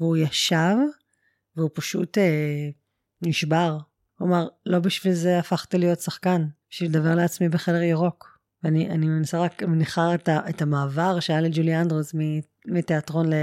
והוא 0.00 0.16
ישב, 0.16 0.76
והוא 1.56 1.70
פשוט 1.74 2.18
אה, 2.18 2.68
נשבר. 3.22 3.78
הוא 4.18 4.28
אמר, 4.28 4.48
לא 4.66 4.78
בשביל 4.78 5.12
זה 5.12 5.38
הפכת 5.38 5.74
להיות 5.74 6.00
שחקן, 6.00 6.46
בשביל 6.70 6.90
לדבר 6.90 7.14
לעצמי 7.14 7.48
בחדר 7.48 7.82
ירוק. 7.82 8.38
ואני 8.64 8.90
אני 8.90 9.06
מנסה 9.06 9.40
רק, 9.40 9.62
מניחה 9.62 10.14
את, 10.14 10.28
ה, 10.28 10.48
את 10.48 10.62
המעבר 10.62 11.20
שהיה 11.20 11.40
לג'ולי 11.40 11.76
אנדרוס 11.76 12.14
מתיאטרון 12.66 13.32
ל... 13.32 13.34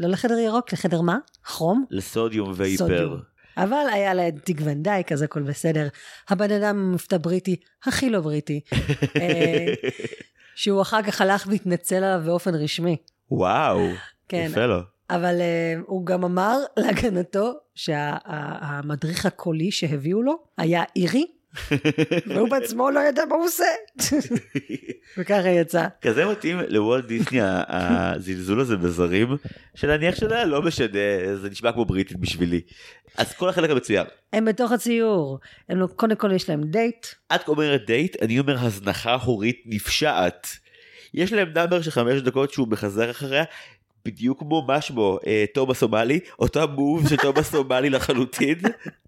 לא 0.00 0.08
לחדר 0.08 0.38
ירוק, 0.38 0.72
לחדר 0.72 1.00
מה? 1.00 1.18
כרום? 1.44 1.84
לסודיום 1.90 2.52
וייפר. 2.56 3.16
אבל 3.56 3.86
היה 3.92 4.14
לה 4.14 4.28
את 4.28 4.34
דיק 4.46 4.60
ון 4.64 4.82
דייק, 4.82 5.12
אז 5.12 5.22
הכל 5.22 5.42
בסדר. 5.42 5.88
הבן 6.28 6.50
אדם 6.50 6.92
מבטא 6.92 7.18
בריטי, 7.18 7.56
הכי 7.84 8.10
לא 8.10 8.20
בריטי. 8.20 8.60
אה, 9.16 9.74
שהוא 10.54 10.82
אחר 10.82 11.02
כך 11.02 11.20
הלך 11.20 11.46
והתנצל 11.50 11.94
עליו 11.94 12.22
באופן 12.24 12.54
רשמי. 12.54 12.96
וואו, 13.30 13.80
כן, 14.28 14.46
יפה 14.50 14.66
לו. 14.66 14.80
אבל 15.10 15.34
uh, 15.38 15.84
הוא 15.86 16.06
גם 16.06 16.24
אמר 16.24 16.58
להגנתו 16.76 17.52
שהמדריך 17.74 19.26
הקולי 19.26 19.70
שהביאו 19.70 20.22
לו 20.22 20.34
היה 20.58 20.82
אירי, 20.96 21.26
והוא 22.26 22.48
בעצמו 22.48 22.90
לא 22.90 23.00
ידע 23.00 23.24
מה 23.28 23.34
הוא 23.34 23.44
עושה. 23.44 23.64
וככה 25.18 25.48
יצא. 25.48 25.86
כזה 26.00 26.26
מתאים 26.26 26.58
לוולט 26.68 27.04
דיסני 27.04 27.38
הזלזול 27.42 28.60
הזה 28.60 28.76
בזרים 28.76 29.36
שלהניח 29.74 30.14
שלה 30.14 30.44
לא 30.44 30.62
משנה 30.62 30.86
זה 31.34 31.50
נשמע 31.50 31.72
כמו 31.72 31.84
בריטית 31.84 32.16
בשבילי. 32.16 32.60
אז 33.16 33.32
כל 33.32 33.48
החלק 33.48 33.70
המצוין. 33.70 34.06
הם 34.32 34.44
בתוך 34.44 34.72
הציור. 34.72 35.38
הם 35.68 35.78
לא, 35.78 35.86
קודם 35.86 36.16
כל 36.16 36.32
יש 36.32 36.48
להם 36.48 36.62
דייט. 36.64 37.06
את 37.34 37.48
אומרת 37.48 37.86
דייט 37.86 38.22
אני 38.22 38.38
אומר 38.38 38.56
הזנחה 38.58 39.14
הורית 39.14 39.62
נפשעת. 39.66 40.48
יש 41.14 41.32
להם 41.32 41.48
נאמבר 41.54 41.82
של 41.82 41.90
חמש 41.90 42.20
דקות 42.20 42.52
שהוא 42.52 42.68
מחזר 42.68 43.10
אחריה. 43.10 43.44
בדיוק 44.04 44.38
כמו 44.38 44.64
מה 44.68 44.80
שמו 44.80 45.18
אה, 45.26 45.44
תומאס 45.54 45.78
סומלי 45.78 46.20
אותו 46.38 46.62
המוב 46.62 47.08
של 47.08 47.16
תומאס 47.16 47.50
סומלי 47.50 47.90
לחלוטין 47.90 48.58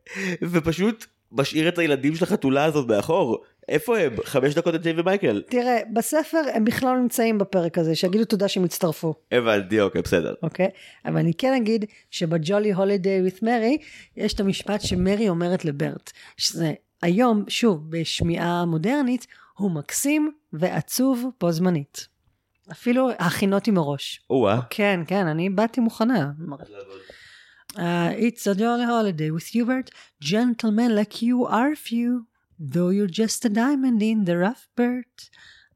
ופשוט 0.52 1.06
משאיר 1.32 1.68
את 1.68 1.78
הילדים 1.78 2.14
של 2.14 2.24
החתולה 2.24 2.64
הזאת 2.64 2.88
מאחור 2.88 3.44
איפה 3.68 3.98
הם 3.98 4.16
חמש 4.24 4.54
דקות 4.54 4.74
את 4.74 4.82
ג'יי 4.82 4.92
ומייקל 4.96 5.42
תראה, 5.48 5.78
בספר 5.92 6.38
הם 6.54 6.64
בכלל 6.64 6.94
לא 6.94 7.00
נמצאים 7.00 7.38
בפרק 7.38 7.78
הזה, 7.78 7.94
שיגידו 7.94 8.24
תודה 8.24 8.48
שהם 8.48 8.64
הצטרפו, 8.64 9.14
הבנתי 9.32 9.80
אוקיי 9.80 10.02
בסדר 10.02 10.34
אוקיי? 10.42 10.68
אבל 11.04 11.16
אני 11.16 11.34
כן 11.34 11.54
אגיד 11.54 11.84
שבג'ולי 12.10 12.72
הולידיי 12.72 13.22
with 13.26 13.38
מרי, 13.42 13.78
יש 14.16 14.34
את 14.34 14.40
המשפט 14.40 14.80
שמרי 14.80 15.28
אומרת 15.28 15.64
לברט, 15.64 16.10
שזה 16.36 16.72
היום, 17.02 17.44
שוב, 17.48 17.90
בשמיעה 17.90 18.64
מודרנית, 18.64 19.26
הוא 19.58 19.70
מקסים 19.70 20.32
ועצוב 20.52 21.26
בו 21.40 21.52
זמנית. 21.52 22.06
אפילו 22.72 23.10
הכינותי 23.18 23.70
מראש. 23.70 24.20
או-אה. 24.30 24.60
כן, 24.70 25.00
כן, 25.06 25.26
אני 25.26 25.50
באתי 25.50 25.80
מוכנה. 25.80 26.30
Uh, 27.76 28.12
it's 28.18 28.46
a 28.46 28.54
jolly 28.54 28.84
holiday 28.84 29.30
with 29.30 29.54
you, 29.54 29.64
Bert. 29.64 29.90
Gentlemen 30.20 30.94
like 30.94 31.22
you 31.22 31.46
are 31.46 31.74
few, 31.74 32.26
though 32.58 32.90
you're 32.90 33.06
just 33.06 33.44
a 33.46 33.48
diamond 33.48 34.02
in 34.02 34.24
the 34.24 34.36
rough, 34.36 34.68
Bert. 34.76 35.30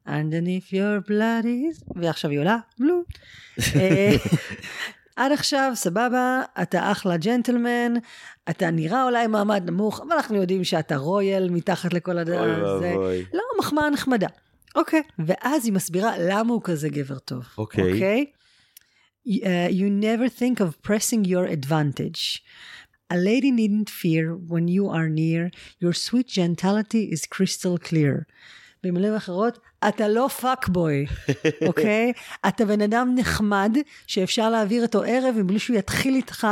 Underneath 0.07 0.73
your 0.73 1.01
blood 1.01 1.45
is... 1.45 1.83
ועכשיו 1.97 2.31
היא 2.31 2.39
עולה, 2.39 2.59
בלו. 2.79 3.03
אה, 3.77 4.17
עד 5.17 5.33
עכשיו, 5.33 5.73
סבבה, 5.75 6.43
אתה 6.63 6.93
אחלה 6.93 7.17
ג'נטלמן, 7.17 7.95
אתה 8.51 8.71
נראה 8.71 9.05
אולי 9.05 9.27
מעמד 9.27 9.71
נמוך, 9.71 10.01
אבל 10.01 10.13
אנחנו 10.13 10.37
יודעים 10.37 10.65
שאתה 10.65 10.97
רויאל 10.97 11.49
מתחת 11.51 11.93
לכל 11.93 12.19
הדבר 12.19 12.41
אוי 12.41 12.53
הזה. 12.53 12.91
ואבוי. 12.91 13.25
לא, 13.33 13.43
מחמאה 13.59 13.91
נחמדה. 13.91 14.29
אוקיי. 14.75 15.03
ואז 15.19 15.65
היא 15.65 15.73
מסבירה 15.73 16.13
למה 16.19 16.53
הוא 16.53 16.61
כזה 16.65 16.89
גבר 16.89 17.19
טוב. 17.19 17.45
אוקיי. 17.59 17.93
אוקיי? 17.93 18.27
Uh, 19.27 19.69
you 19.71 19.91
never 19.91 20.29
think 20.29 20.61
of 20.61 20.81
pressing 20.83 21.25
your 21.25 21.47
advantage. 21.47 22.45
A 23.11 23.17
lady 23.17 23.51
needn't 23.51 23.91
fear 23.91 24.37
when 24.37 24.69
you 24.69 24.89
are 24.89 25.09
near, 25.09 25.51
your 25.81 25.93
sweet 25.93 26.29
gentility 26.29 27.05
is 27.15 27.27
crystal 27.27 27.77
clear. 27.79 28.27
במילים 28.83 29.15
אחרות, 29.15 29.59
אתה 29.89 30.09
לא 30.09 30.29
פאקבוי, 30.29 31.07
אוקיי? 31.69 32.13
אתה 32.49 32.65
בן 32.65 32.81
אדם 32.81 33.15
נחמד 33.15 33.77
שאפשר 34.07 34.51
להעביר 34.51 34.83
איתו 34.83 35.03
ערב 35.03 35.35
מבלי 35.39 35.59
שהוא 35.59 35.77
יתחיל 35.77 36.15
איתך, 36.15 36.47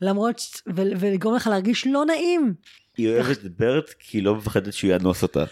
למרות, 0.00 0.40
ו- 0.76 0.82
ולגרום 1.00 1.34
לך 1.34 1.46
להרגיש 1.46 1.86
לא 1.86 2.04
נעים. 2.04 2.54
היא 2.96 3.08
אוהבת 3.08 3.44
את 3.44 3.58
ברט 3.58 3.90
כי 3.98 4.18
היא 4.18 4.24
לא 4.24 4.34
מפחדת 4.34 4.72
שהוא 4.72 4.90
יאנוס 4.90 5.22
אותה. 5.22 5.44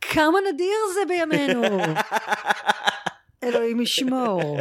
כמה 0.00 0.38
נדיר 0.52 0.76
זה 0.94 1.00
בימינו. 1.08 1.62
אלוהים 3.44 3.80
ישמור. 3.80 4.58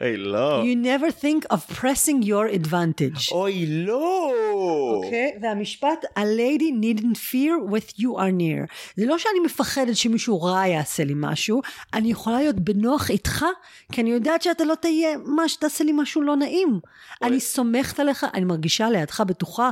היי 0.00 0.16
לא. 0.16 0.62
You 0.62 0.76
never 0.76 1.22
think 1.22 1.52
of 1.52 1.74
pressing 1.74 2.24
your 2.24 2.66
advantage. 2.66 3.32
אוי 3.32 3.66
לא. 3.66 4.32
אוקיי? 4.94 5.32
והמשפט, 5.42 6.04
a 6.18 6.22
lady 6.22 6.70
needn't 6.82 7.16
fear 7.16 7.72
when 7.72 8.00
you 8.00 8.18
are 8.18 8.32
near. 8.38 8.74
זה 8.96 9.06
לא 9.06 9.18
שאני 9.18 9.40
מפחדת 9.44 9.96
שמישהו 9.96 10.42
רע 10.42 10.66
יעשה 10.66 11.04
לי 11.04 11.14
משהו, 11.16 11.62
אני 11.94 12.10
יכולה 12.10 12.38
להיות 12.38 12.56
בנוח 12.56 13.10
איתך, 13.10 13.44
כי 13.92 14.00
אני 14.00 14.10
יודעת 14.10 14.42
שאתה 14.42 14.64
לא 14.64 14.74
תהיה 14.74 15.16
מי 15.24 15.48
שתעשה 15.48 15.84
לי 15.84 15.92
משהו 15.94 16.22
לא 16.22 16.36
נעים. 16.36 16.80
אני 17.22 17.40
סומכת 17.40 18.00
עליך, 18.00 18.26
אני 18.34 18.44
מרגישה 18.44 18.90
לידך 18.90 19.20
בטוחה, 19.20 19.70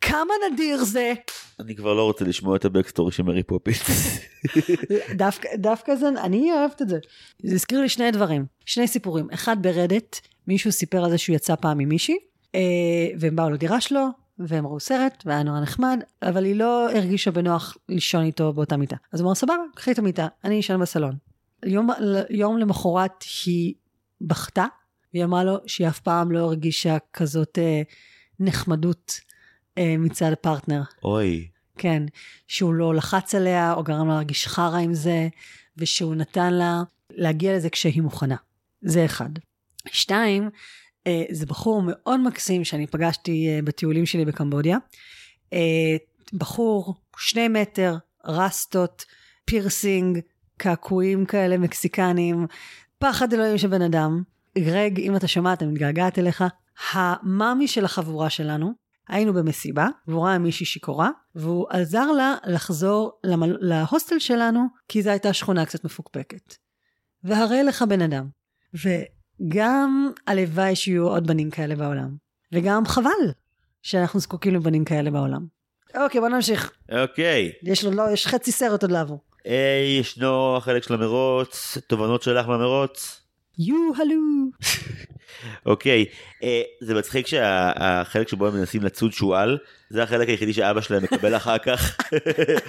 כמה 0.00 0.34
נדיר 0.52 0.84
זה. 0.84 1.12
אני 1.60 1.76
כבר 1.76 1.94
לא 1.94 2.02
רוצה 2.02 2.24
לשמוע 2.24 2.56
את 2.56 2.64
ה 2.64 2.69
backstory 2.69 3.12
של 3.12 3.22
מרי 3.22 3.42
פופינס. 3.42 4.18
דווקא, 5.22 5.48
דווקא 5.56 5.94
זה, 5.94 6.08
אני 6.08 6.52
אוהבת 6.52 6.82
את 6.82 6.88
זה. 6.88 6.98
זה 7.42 7.54
הזכיר 7.54 7.80
לי 7.80 7.88
שני 7.88 8.10
דברים, 8.10 8.44
שני 8.68 8.88
סיפורים. 8.88 9.28
אחד 9.34 9.62
ברדיט, 9.62 10.20
מישהו 10.46 10.72
סיפר 10.72 11.04
על 11.04 11.10
זה 11.10 11.18
שהוא 11.18 11.36
יצא 11.36 11.54
פעם 11.56 11.80
עם 11.80 11.88
מישהי, 11.88 12.16
אה, 12.54 12.60
והם 13.18 13.36
באו 13.36 13.50
לדירה 13.50 13.80
שלו, 13.80 14.06
והם 14.38 14.66
ראו 14.66 14.80
סרט, 14.80 15.22
והיה 15.26 15.42
נורא 15.42 15.60
נחמד, 15.60 16.00
אבל 16.22 16.44
היא 16.44 16.56
לא 16.56 16.90
הרגישה 16.90 17.30
בנוח 17.30 17.76
לישון 17.88 18.24
איתו 18.24 18.52
באותה 18.52 18.76
מיטה. 18.76 18.96
אז 19.12 19.20
הוא 19.20 19.26
אמר, 19.26 19.34
סבבה, 19.34 19.54
קחי 19.74 19.92
את 19.92 19.98
המיטה, 19.98 20.26
אני 20.44 20.60
אשן 20.60 20.80
בסלון. 20.80 21.16
יום, 21.66 21.88
יום 22.30 22.58
למחרת 22.58 23.24
היא 23.46 23.74
בכתה, 24.20 24.66
והיא 25.14 25.24
אמרה 25.24 25.44
לו 25.44 25.56
שהיא 25.66 25.88
אף 25.88 26.00
פעם 26.00 26.32
לא 26.32 26.38
הרגישה 26.38 26.96
כזאת 27.12 27.58
אה, 27.58 27.82
נחמדות 28.40 29.20
אה, 29.78 29.94
מצד 29.98 30.32
הפרטנר. 30.32 30.82
אוי. 31.04 31.48
כן, 31.78 32.02
שהוא 32.48 32.74
לא 32.74 32.94
לחץ 32.94 33.34
עליה 33.34 33.72
או 33.72 33.82
גרם 33.82 34.08
לה 34.08 34.14
להרגיש 34.14 34.48
חרא 34.48 34.78
עם 34.78 34.94
זה, 34.94 35.28
ושהוא 35.76 36.14
נתן 36.14 36.54
לה 36.54 36.82
להגיע 37.10 37.56
לזה 37.56 37.70
כשהיא 37.70 38.02
מוכנה. 38.02 38.36
זה 38.82 39.04
אחד. 39.04 39.30
שתיים, 39.86 40.50
אה, 41.06 41.24
זה 41.30 41.46
בחור 41.46 41.82
מאוד 41.86 42.20
מקסים 42.20 42.64
שאני 42.64 42.86
פגשתי 42.86 43.48
אה, 43.48 43.60
בטיולים 43.64 44.06
שלי 44.06 44.24
בקמבודיה. 44.24 44.78
אה, 45.52 45.96
בחור, 46.32 46.94
שני 47.16 47.48
מטר, 47.48 47.96
רסטות, 48.24 49.04
פירסינג, 49.44 50.18
קעקועים 50.56 51.26
כאלה 51.26 51.58
מקסיקנים, 51.58 52.46
פחד 52.98 53.32
אלוהים 53.32 53.58
של 53.58 53.68
בן 53.68 53.82
אדם. 53.82 54.22
גרג, 54.58 55.00
אם 55.00 55.16
אתה 55.16 55.28
שומע, 55.28 55.52
אני 55.52 55.66
מתגעגעת 55.66 56.18
אליך. 56.18 56.44
המאמי 56.92 57.68
של 57.68 57.84
החבורה 57.84 58.30
שלנו, 58.30 58.72
היינו 59.08 59.34
במסיבה, 59.34 59.88
והוא 60.08 60.24
ראה 60.24 60.38
מישהי 60.38 60.66
שיכורה, 60.66 61.10
והוא 61.34 61.66
עזר 61.70 62.12
לה 62.12 62.34
לחזור 62.46 63.18
למל... 63.24 63.56
להוסטל 63.60 64.18
שלנו, 64.18 64.66
כי 64.88 65.02
זו 65.02 65.10
הייתה 65.10 65.32
שכונה 65.32 65.66
קצת 65.66 65.84
מפוקפקת. 65.84 66.54
והרי 67.24 67.62
לך 67.62 67.82
בן 67.82 68.02
אדם. 68.02 68.37
וגם 68.74 70.10
הלוואי 70.26 70.76
שיהיו 70.76 71.08
עוד 71.08 71.26
בנים 71.26 71.50
כאלה 71.50 71.76
בעולם. 71.76 72.16
וגם 72.52 72.86
חבל 72.86 73.32
שאנחנו 73.82 74.20
זקוקים 74.20 74.54
לבנים 74.54 74.84
כאלה 74.84 75.10
בעולם. 75.10 75.46
אוקיי, 75.96 76.20
בוא 76.20 76.28
נמשיך. 76.28 76.72
אוקיי. 76.92 77.52
יש 77.62 77.84
לו, 77.84 77.90
לא, 77.90 78.10
יש 78.12 78.26
חצי 78.26 78.52
סרט 78.52 78.82
עוד 78.82 78.90
לעבור. 78.90 79.20
אה, 79.46 79.98
ישנו 80.00 80.56
החלק 80.56 80.82
של 80.82 80.94
המרוץ, 80.94 81.78
תובנות 81.86 82.22
שלך 82.22 82.46
מהמרוץ. 82.46 83.22
יו 83.58 83.76
הלו. 83.96 84.50
אוקיי, 85.66 86.04
אה, 86.42 86.62
זה 86.80 86.94
מצחיק 86.94 87.26
שהחלק 87.26 88.28
שבו 88.28 88.46
הם 88.46 88.54
מנסים 88.54 88.82
לצוד 88.82 89.12
שועל, 89.12 89.58
זה 89.90 90.02
החלק 90.02 90.28
היחידי 90.28 90.52
שאבא 90.52 90.80
שלהם 90.80 91.02
מקבל 91.02 91.36
אחר 91.36 91.58
כך. 91.58 91.98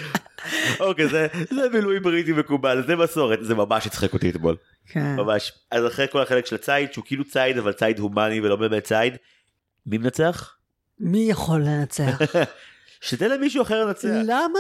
אוקיי, 0.80 1.08
זה, 1.08 1.28
זה 1.50 1.70
מילואים 1.74 2.04
בריטי 2.04 2.32
מקובל, 2.32 2.84
זה 2.88 2.96
מסורת, 2.96 3.40
זה 3.42 3.56
ממש 3.56 3.88
הצחק 3.88 4.14
אותי 4.14 4.30
אתמול, 4.30 4.56
כן. 4.88 5.16
ממש. 5.16 5.52
אז 5.72 5.88
אחרי 5.88 6.08
כל 6.12 6.22
החלק 6.22 6.46
של 6.46 6.56
הציד, 6.56 6.94
שהוא 6.94 7.06
כאילו 7.06 7.24
ציד, 7.24 7.58
אבל 7.58 7.74
ציד 7.74 8.00
הומני 8.00 8.42
ולא 8.42 8.56
באמת 8.56 8.84
ציד, 8.84 9.14
מי 9.86 9.98
מנצח? 9.98 10.56
מי 11.00 11.28
יכול 11.30 11.62
לנצח? 11.62 12.20
שתן 13.02 13.32
למישהו 13.32 13.62
אחר 13.62 13.86
לנצח. 13.86 14.10
למה? 14.24 14.60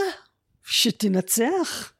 שתנצח? 0.66 1.91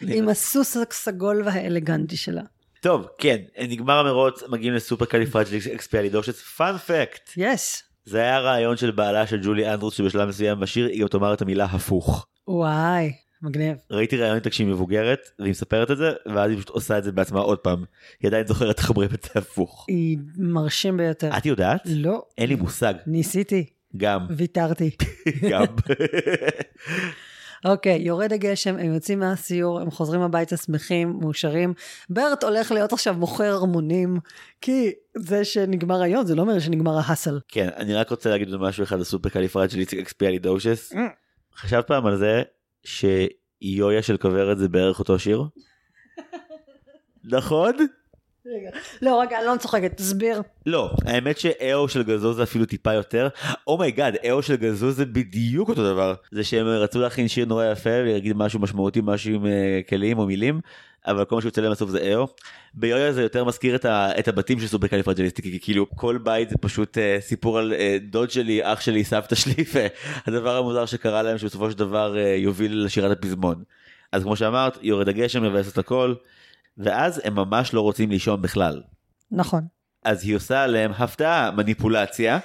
עם 0.00 0.28
הסוס 0.28 0.76
הסגול 0.76 1.42
והאלגנטי 1.44 2.16
שלה. 2.16 2.42
טוב, 2.84 3.06
כן, 3.18 3.36
נגמר 3.68 3.98
המרוץ, 3.98 4.42
מגיעים 4.48 4.74
ל 4.74 5.04
supercalifragilisticexpialidocious, 5.04 6.42
fun 6.42 6.78
fact. 6.78 7.30
Yes. 7.36 7.82
זה 8.04 8.18
היה 8.18 8.36
הרעיון 8.36 8.76
של 8.76 8.90
בעלה 8.90 9.26
של 9.26 9.40
ג'ולי 9.42 9.72
אנדרוס 9.72 9.94
שבשלב 9.94 10.28
מסוים 10.28 10.60
בשיר 10.60 10.86
היא 10.86 11.02
גם 11.02 11.08
תאמר 11.08 11.34
את 11.34 11.42
המילה 11.42 11.64
הפוך. 11.64 12.26
וואי, 12.48 13.12
מגניב. 13.42 13.76
ראיתי 13.90 14.16
ראיון 14.16 14.34
איתה 14.34 14.50
כשהיא 14.50 14.66
מבוגרת 14.66 15.30
והיא 15.38 15.50
מספרת 15.50 15.90
את 15.90 15.96
זה 15.96 16.12
ואז 16.34 16.50
היא 16.50 16.56
פשוט 16.56 16.68
עושה 16.68 16.98
את 16.98 17.04
זה 17.04 17.12
בעצמה 17.12 17.40
עוד 17.40 17.58
פעם. 17.58 17.84
היא 18.20 18.28
עדיין 18.28 18.46
זוכרת 18.46 18.78
איך 18.78 18.90
אומרים 18.90 19.10
את 19.14 19.22
זה 19.22 19.40
הפוך. 19.40 19.86
היא 19.88 20.18
מרשים 20.36 20.96
ביותר. 20.96 21.30
את 21.36 21.46
יודעת? 21.46 21.80
לא, 21.84 22.22
אין 22.38 22.48
לי 22.48 22.54
מושג. 22.54 22.94
ניסיתי, 23.06 23.66
גם. 23.96 24.26
ויתרתי. 24.30 24.90
גם. 25.50 25.64
אוקיי, 27.64 28.02
יורד 28.02 28.32
הגשם, 28.32 28.76
הם 28.78 28.94
יוצאים 28.94 29.18
מהסיור, 29.18 29.80
הם 29.80 29.90
חוזרים 29.90 30.20
הביתה 30.20 30.56
שמחים, 30.56 31.18
מאושרים. 31.20 31.74
ברט 32.10 32.44
הולך 32.44 32.72
להיות 32.72 32.92
עכשיו 32.92 33.14
מוכר 33.14 33.44
ערמונים, 33.44 34.18
כי 34.60 34.92
זה 35.16 35.44
שנגמר 35.44 36.02
היום, 36.02 36.26
זה 36.26 36.34
לא 36.34 36.42
אומר 36.42 36.58
שנגמר 36.58 36.98
ההאסל. 36.98 37.38
כן, 37.48 37.68
אני 37.76 37.94
רק 37.94 38.10
רוצה 38.10 38.30
להגיד 38.30 38.52
עוד 38.52 38.60
משהו 38.60 38.84
אחד 38.84 38.98
לסופר 38.98 39.28
קליפרג'ליק 39.28 39.94
אקספיאלידושס. 39.94 40.92
חשבת 41.56 41.86
פעם 41.86 42.06
על 42.06 42.16
זה 42.16 42.42
שיו 42.84 43.63
יה 43.63 44.02
של 44.02 44.16
כוורת 44.16 44.58
זה 44.58 44.68
בערך 44.68 44.98
אותו 44.98 45.18
שיר? 45.18 45.42
נכון? 47.36 47.74
רגע. 48.46 48.70
לא, 49.02 49.20
רגע, 49.20 49.38
אני 49.38 49.46
לא 49.46 49.56
צוחקת, 49.58 49.96
תסביר. 49.96 50.42
לא, 50.66 50.90
האמת 51.06 51.38
שאו 51.38 51.88
של 51.88 52.02
גזוז 52.02 52.36
זה 52.36 52.42
אפילו 52.42 52.64
טיפה 52.64 52.92
יותר. 52.92 53.28
Oh 53.66 53.79
my 53.79 53.91
god, 53.91 54.16
או 54.30 54.42
של 54.42 54.56
גזוז 54.56 54.96
זה 54.96 55.04
בדיוק 55.04 55.68
אותו 55.68 55.92
דבר. 55.92 56.14
זה 56.30 56.44
שהם 56.44 56.66
רצו 56.66 57.00
להכין 57.00 57.28
שיר 57.28 57.46
נורא 57.46 57.64
יפה 57.64 57.90
ולהגיד 57.90 58.36
משהו 58.36 58.60
משמעותי, 58.60 59.00
משהו 59.04 59.34
עם 59.34 59.46
אה, 59.46 59.80
כלים 59.88 60.18
או 60.18 60.26
מילים, 60.26 60.60
אבל 61.06 61.24
כל 61.24 61.34
מה 61.34 61.40
שיוצא 61.40 61.60
להם 61.60 61.72
בסוף 61.72 61.90
זה 61.90 62.14
או. 62.16 62.28
ביו 62.74 62.97
יה 62.97 63.12
זה 63.12 63.22
יותר 63.22 63.44
מזכיר 63.44 63.74
את, 63.74 63.84
ה, 63.84 64.18
את 64.18 64.28
הבתים 64.28 64.60
של 64.60 64.66
supercalifragilistic, 64.66 65.50
כי 65.50 65.60
כאילו 65.60 65.86
כל 65.94 66.18
בית 66.18 66.50
זה 66.50 66.56
פשוט 66.60 66.98
אה, 66.98 67.16
סיפור 67.20 67.58
על 67.58 67.72
אה, 67.72 67.96
דוד 68.02 68.30
שלי, 68.30 68.60
אח 68.62 68.80
שלי, 68.80 69.04
סבתא 69.04 69.34
שלי, 69.34 69.64
והדבר 70.26 70.56
המוזר 70.56 70.86
שקרה 70.86 71.22
להם 71.22 71.38
שבסופו 71.38 71.70
של 71.70 71.78
דבר 71.78 72.18
אה, 72.18 72.36
יוביל 72.38 72.84
לשירת 72.84 73.18
הפזמון. 73.18 73.62
אז 74.12 74.22
כמו 74.22 74.36
שאמרת, 74.36 74.78
יורד 74.82 75.08
הגשם 75.08 75.42
מבאס 75.42 75.72
את 75.72 75.78
הכל, 75.78 76.14
ואז 76.78 77.20
הם 77.24 77.34
ממש 77.34 77.74
לא 77.74 77.80
רוצים 77.80 78.10
לישון 78.10 78.42
בכלל. 78.42 78.82
נכון. 79.30 79.66
אז 80.04 80.24
היא 80.24 80.36
עושה 80.36 80.62
עליהם 80.62 80.92
הפתעה, 80.98 81.50
מניפולציה, 81.50 82.38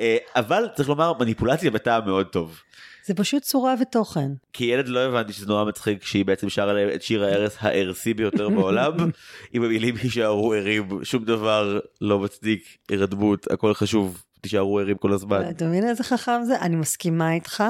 אה, 0.00 0.16
אבל 0.36 0.68
צריך 0.74 0.88
לומר 0.88 1.12
מניפולציה 1.12 1.70
בטעם 1.70 2.04
מאוד 2.06 2.26
טוב. 2.26 2.60
זה 3.06 3.14
פשוט 3.14 3.42
צורה 3.42 3.74
ותוכן. 3.80 4.30
כילד 4.52 4.88
לא 4.88 5.00
הבנתי 5.00 5.32
שזה 5.32 5.46
נורא 5.46 5.64
מצחיק 5.64 6.04
שהיא 6.04 6.24
בעצם 6.24 6.48
שרה 6.48 6.72
להם 6.72 6.88
את 6.94 7.02
שיר 7.02 7.24
ההרס 7.24 7.56
הארסי 7.60 8.14
ביותר 8.14 8.48
בעולם, 8.48 8.92
עם 9.52 9.62
המילים 9.62 9.94
הישארו 9.96 10.52
ערים, 10.52 11.04
שום 11.04 11.24
דבר 11.24 11.80
לא 12.00 12.18
מצדיק 12.18 12.78
הירדמות, 12.88 13.50
הכל 13.50 13.74
חשוב, 13.74 14.24
תישארו 14.40 14.78
ערים 14.78 14.96
כל 14.96 15.12
הזמן. 15.12 15.50
אתה 15.50 15.64
מבין 15.64 15.88
איזה 15.88 16.04
חכם 16.04 16.44
זה? 16.44 16.60
אני 16.60 16.76
מסכימה 16.76 17.32
איתך, 17.32 17.64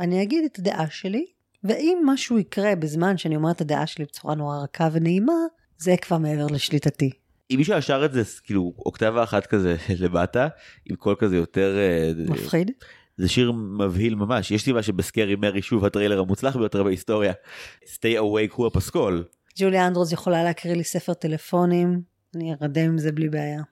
אני 0.00 0.22
אגיד 0.22 0.44
את 0.44 0.58
הדעה 0.58 0.90
שלי, 0.90 1.26
ואם 1.64 1.98
משהו 2.04 2.38
יקרה 2.38 2.76
בזמן 2.76 3.16
שאני 3.16 3.36
אומרת 3.36 3.56
את 3.56 3.60
הדעה 3.60 3.86
שלי 3.86 4.04
בצורה 4.04 4.34
נורא 4.34 4.56
רכה 4.56 4.88
ונעימה, 4.92 5.32
זה 5.78 5.94
כבר 6.02 6.18
מעבר 6.18 6.46
לשליטתי. 6.46 7.10
אם 7.50 7.56
מישהו 7.58 7.72
היה 7.72 7.82
שר 7.82 8.04
את 8.04 8.12
זה 8.12 8.22
כאילו 8.42 8.72
אוקטבה 8.78 9.22
אחת 9.22 9.46
כזה 9.46 9.76
למטה 10.00 10.48
עם 10.86 10.96
קול 10.96 11.14
כזה 11.18 11.36
יותר 11.36 11.76
אה, 11.78 12.12
מפחיד. 12.28 12.70
זה 13.16 13.28
שיר 13.28 13.52
מבהיל 13.52 14.14
ממש 14.14 14.50
יש 14.50 14.62
סיבה 14.62 14.82
שבסקרי 14.82 15.36
מרי 15.36 15.62
שוב 15.62 15.84
הטריילר 15.84 16.20
המוצלח 16.20 16.56
ביותר 16.56 16.82
בהיסטוריה. 16.82 17.32
stay 17.84 18.18
awake 18.18 18.52
הוא 18.54 18.66
הפסקול. 18.66 19.24
ג'וליה 19.58 19.86
אנדרוס 19.86 20.12
יכולה 20.12 20.44
להקריא 20.44 20.74
לי 20.74 20.84
ספר 20.84 21.14
טלפונים, 21.14 22.02
אני 22.36 22.54
ארדם 22.62 22.84
עם 22.84 22.98
זה 22.98 23.12
בלי 23.12 23.28
בעיה. 23.28 23.62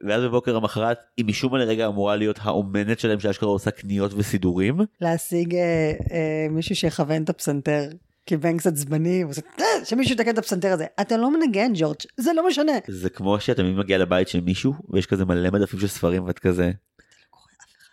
ואז 0.00 0.22
בבוקר 0.24 0.56
המחרת 0.56 0.98
היא 1.16 1.24
משום 1.24 1.52
מה 1.52 1.58
לרגע 1.58 1.86
אמורה 1.86 2.16
להיות 2.16 2.38
האומנת 2.42 2.98
שלהם 3.00 3.20
שאשכרה 3.20 3.48
עושה 3.48 3.70
קניות 3.70 4.12
וסידורים. 4.16 4.76
להשיג 5.00 5.54
אה, 5.54 5.92
אה, 6.12 6.46
מישהו 6.50 6.76
שיכוון 6.76 7.22
את 7.22 7.30
הפסנתר. 7.30 7.88
כי 8.26 8.36
בנקס 8.36 8.66
עצבני, 8.66 9.24
ועושה, 9.24 9.40
"אה, 9.60 9.84
שמישהו 9.84 10.14
יתקן 10.14 10.30
את 10.30 10.38
הפסנתר 10.38 10.72
הזה. 10.72 10.86
אתה 11.00 11.16
לא 11.16 11.30
מנגן 11.30 11.72
ג'ורג', 11.74 11.96
זה 12.16 12.32
לא 12.32 12.48
משנה. 12.48 12.72
זה 12.88 13.10
כמו 13.10 13.40
שאתה 13.40 13.62
תמיד 13.62 13.76
מגיע 13.76 13.98
לבית 13.98 14.28
של 14.28 14.40
מישהו 14.40 14.74
ויש 14.90 15.06
כזה 15.06 15.24
מלא 15.24 15.50
מדפים 15.50 15.80
של 15.80 15.86
ספרים 15.86 16.24
ואת 16.24 16.38
כזה. 16.38 16.70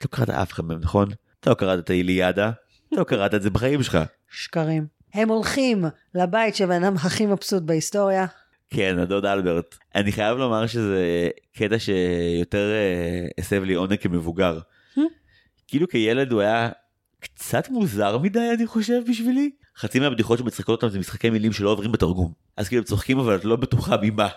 לא 0.01 0.07
קראת 0.09 0.29
אף 0.29 0.51
אחד 0.51 0.65
מהם 0.65 0.79
נכון? 0.81 1.09
אתה 1.39 1.49
לא 1.49 1.55
קראת 1.55 1.79
את 1.79 1.89
האיליאדה? 1.89 2.51
לא 2.91 3.03
קראת 3.03 3.33
את 3.33 3.41
זה 3.41 3.49
בחיים 3.49 3.83
שלך. 3.83 3.97
שקרים. 4.31 4.85
הם 5.13 5.29
הולכים 5.29 5.85
לבית 6.15 6.55
של 6.55 6.63
הבן 6.63 6.83
אדם 6.83 6.95
הכי 6.95 7.25
מבסוט 7.25 7.63
בהיסטוריה. 7.63 8.25
כן 8.73 8.99
הדוד 8.99 9.25
אלברט. 9.25 9.75
אני 9.95 10.11
חייב 10.11 10.37
לומר 10.37 10.67
שזה 10.67 11.29
קטע 11.57 11.79
שיותר 11.79 12.71
אה, 12.71 13.27
הסב 13.37 13.63
לי 13.63 13.73
עונג 13.73 13.95
כמבוגר. 13.95 14.59
כאילו 15.67 15.87
כילד 15.87 16.31
הוא 16.31 16.41
היה 16.41 16.69
קצת 17.19 17.69
מוזר 17.69 18.17
מדי 18.17 18.49
אני 18.55 18.67
חושב 18.67 19.01
בשבילי. 19.09 19.51
חצי 19.77 19.99
מהבדיחות 19.99 20.39
שמצחיקות 20.39 20.83
אותם 20.83 20.93
זה 20.93 20.99
משחקי 20.99 21.29
מילים 21.29 21.53
שלא 21.53 21.69
עוברים 21.69 21.91
בתרגום. 21.91 22.31
אז 22.57 22.67
כאילו 22.67 22.83
צוחקים 22.83 23.19
אבל 23.19 23.35
את 23.35 23.45
לא 23.45 23.55
בטוחה 23.55 23.95
ממה. 24.01 24.27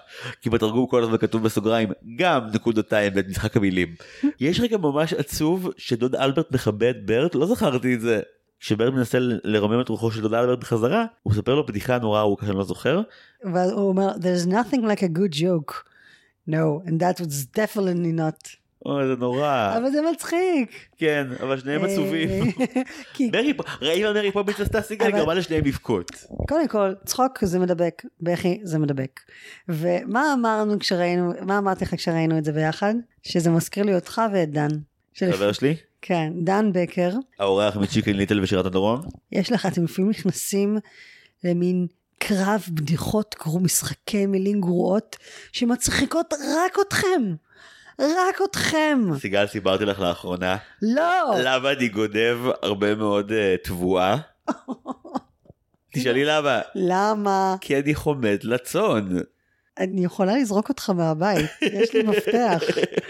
כי 0.40 0.50
בתרגום 0.50 0.86
כל 0.86 1.02
הזמן 1.02 1.16
כתוב 1.16 1.42
בסוגריים 1.42 1.88
גם 2.16 2.46
נקודותיים 2.54 3.12
ואת 3.16 3.28
משחק 3.28 3.56
המילים. 3.56 3.94
יש 4.40 4.60
רגע 4.60 4.76
ממש 4.76 5.12
עצוב 5.12 5.70
שדוד 5.76 6.14
אלברט 6.14 6.52
מכבה 6.52 6.90
את 6.90 7.06
ברט 7.06 7.34
לא 7.34 7.46
זכרתי 7.46 7.94
את 7.94 8.00
זה. 8.00 8.20
כשברט 8.64 8.92
מנסה 8.94 9.18
לרומם 9.20 9.80
את 9.80 9.88
רוחו 9.88 10.10
של 10.10 10.20
דוד 10.22 10.34
אלברט 10.34 10.58
בחזרה 10.58 11.04
הוא 11.22 11.32
מספר 11.32 11.54
לו 11.54 11.66
בדיחה 11.66 11.98
נורא 11.98 12.20
ארוכה 12.20 12.46
שאני 12.46 12.56
לא 12.58 12.64
זוכר. 12.64 13.00
ואז 13.54 13.70
הוא 13.70 13.88
אומר, 13.88 14.12
there's 14.14 14.48
nothing 14.48 14.76
like 14.80 15.00
a 15.02 15.18
good 15.18 15.34
joke. 15.34 15.72
No, 16.50 16.86
and 16.88 17.00
that 17.00 17.20
was 17.20 17.58
definitely 17.58 18.18
not. 18.18 18.56
אוי 18.86 19.06
זה 19.06 19.16
נורא. 19.18 19.74
אבל 19.78 19.90
זה 19.90 19.98
מצחיק. 20.12 20.86
כן 20.96 21.26
אבל 21.42 21.60
שניהם 21.60 21.84
עצובים. 21.84 22.28
אה, 22.30 22.82
כי 23.14 23.30
מרי 23.32 23.54
פ- 23.54 23.82
ראינו 23.82 24.14
מרי 24.14 24.32
פופינס 24.32 24.60
עשתה 24.60 24.82
סיגל 24.82 25.06
אבל- 25.06 25.18
גרמה 25.18 25.34
לשניהם 25.34 25.64
לבכות. 25.64 26.10
קודם 26.48 26.68
כל, 26.68 26.92
צחוק 27.04 27.44
זה 27.44 27.58
מדבק, 27.58 28.02
בכי 28.20 28.60
זה 28.62 28.78
מדבק. 28.78 29.20
ומה 29.68 30.34
אמרנו 30.34 30.78
כשראינו, 30.78 31.32
מה 31.42 31.58
אמרתי 31.58 31.84
לך 31.84 31.94
כשראינו 31.94 32.38
את 32.38 32.44
זה 32.44 32.52
ביחד? 32.52 32.94
שזה 33.22 33.50
מזכיר 33.50 33.84
לי 33.84 33.94
אותך 33.94 34.22
ואת 34.32 34.50
דן. 34.50 34.68
חבר 35.32 35.52
שלי 35.52 35.76
כן, 36.06 36.32
דן 36.42 36.72
בקר, 36.72 37.10
האורח 37.38 37.76
מצ'יקן 37.76 38.12
ליטל 38.12 38.40
ושירת 38.40 38.66
הדרום. 38.66 39.00
יש 39.32 39.52
לך, 39.52 39.66
אתם 39.66 39.84
לפעמים 39.84 40.10
נכנסים 40.10 40.78
למין 41.44 41.86
קרב 42.18 42.64
בדיחות, 42.70 43.34
גרו, 43.44 43.60
משחקי 43.60 44.26
מילים 44.26 44.60
גרועות, 44.60 45.16
שמצחיקות 45.52 46.34
רק 46.56 46.76
אתכם. 46.88 47.34
רק 47.98 48.40
אתכם. 48.44 48.98
סיגל 49.18 49.46
סיפרתי 49.46 49.84
לך 49.84 50.00
לאחרונה 50.00 50.56
לא. 50.82 51.34
למה 51.38 51.72
אני 51.72 51.88
גונב 51.88 52.38
הרבה 52.62 52.94
מאוד 52.94 53.32
אה, 53.32 53.54
תבואה. 53.64 54.16
תשאלי 55.94 56.24
למה 56.24 56.60
למה? 56.74 57.56
כי 57.60 57.78
אני 57.78 57.94
חומד 57.94 58.38
לצאן. 58.42 59.16
אני 59.78 60.04
יכולה 60.04 60.36
לזרוק 60.36 60.68
אותך 60.68 60.90
מהבית, 60.90 61.50
יש 61.62 61.94
לי 61.94 62.02
מפתח. 62.02 62.62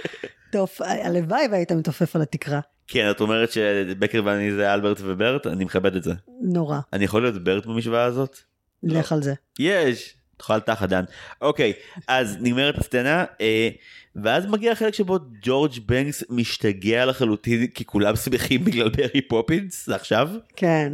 טוב, 0.53 0.69
הלוואי 0.81 1.47
והיית 1.51 1.73
מתעופף 1.73 2.17
על 2.17 2.23
התקרה. 2.23 2.61
כן 2.89 3.11
את 3.11 3.21
אומרת 3.21 3.53
שבקר 3.53 4.23
ואני 4.25 4.53
זה 4.53 4.75
אלברט 4.75 4.99
וברט 5.01 5.47
אני 5.47 5.65
מכבד 5.65 5.97
את 5.97 6.03
זה. 6.03 6.13
נורא. 6.43 6.79
אני 6.93 7.05
יכול 7.05 7.23
להיות 7.23 7.45
ברט 7.45 7.67
במשוואה 7.67 8.05
הזאת? 8.05 8.39
לך 8.83 9.13
על 9.13 9.23
זה. 9.23 9.35
יש. 9.59 10.15
תאכל 10.37 10.61
תחת 10.61 10.89
דן. 10.89 11.05
אוקיי 11.41 11.73
אז 12.09 12.37
נגמרת 12.41 12.79
הסצנה 12.79 13.25
אה, 13.41 13.69
ואז 14.17 14.47
מגיע 14.47 14.73
החלק 14.73 14.95
שבו 14.95 15.19
ג'ורג' 15.43 15.73
בנקס 15.87 16.25
משתגע 16.31 17.05
לחלוטין 17.05 17.67
כי 17.67 17.85
כולם 17.85 18.17
שמחים 18.17 18.65
בגלל 18.65 18.89
מרי 18.89 19.21
פופינס 19.29 19.87
זה 19.87 19.95
עכשיו. 19.95 20.31
כן. 20.57 20.93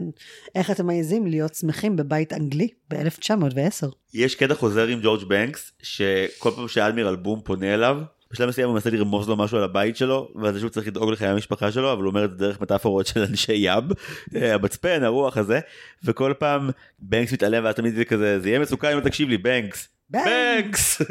איך 0.54 0.70
אתם 0.70 0.86
מעזים 0.86 1.26
להיות 1.26 1.54
שמחים 1.54 1.96
בבית 1.96 2.32
אנגלי 2.32 2.68
ב-1910? 2.90 3.86
יש 4.14 4.34
קטע 4.34 4.54
חוזר 4.54 4.86
עם 4.86 5.00
ג'ורג' 5.02 5.24
בנקס 5.24 5.72
שכל 5.82 6.50
פעם 6.50 6.68
שאדמירל 6.68 7.16
בום 7.16 7.40
פונה 7.44 7.74
אליו 7.74 8.00
בשלב 8.32 8.48
מסוים 8.48 8.66
הוא 8.66 8.74
מנסה 8.74 8.90
לרמוז 8.90 9.28
לו 9.28 9.36
משהו 9.36 9.58
על 9.58 9.64
הבית 9.64 9.96
שלו 9.96 10.28
זה 10.52 10.58
שהוא 10.58 10.70
צריך 10.70 10.86
לדאוג 10.86 11.10
לחיי 11.10 11.28
המשפחה 11.28 11.72
שלו 11.72 11.92
אבל 11.92 12.02
הוא 12.02 12.10
אומר 12.10 12.24
את 12.24 12.30
זה 12.30 12.36
דרך 12.36 12.60
מטאפורות 12.60 13.06
של 13.06 13.22
אנשי 13.22 13.52
ים 13.56 13.88
אה, 14.36 14.54
המצפן 14.54 15.02
הרוח 15.02 15.36
הזה 15.36 15.60
וכל 16.04 16.34
פעם 16.38 16.70
בנקס 16.98 17.32
מתעלם 17.32 17.64
ואז 17.64 17.74
תמיד 17.74 17.94
זה 17.94 18.04
כזה 18.04 18.40
זה 18.40 18.48
יהיה 18.48 18.58
מסוכן 18.58 18.88
אם 18.88 18.98
לא 18.98 19.02
תקשיב 19.04 19.28
לי 19.28 19.38
בנקס 19.38 19.88
בנקס 20.10 21.02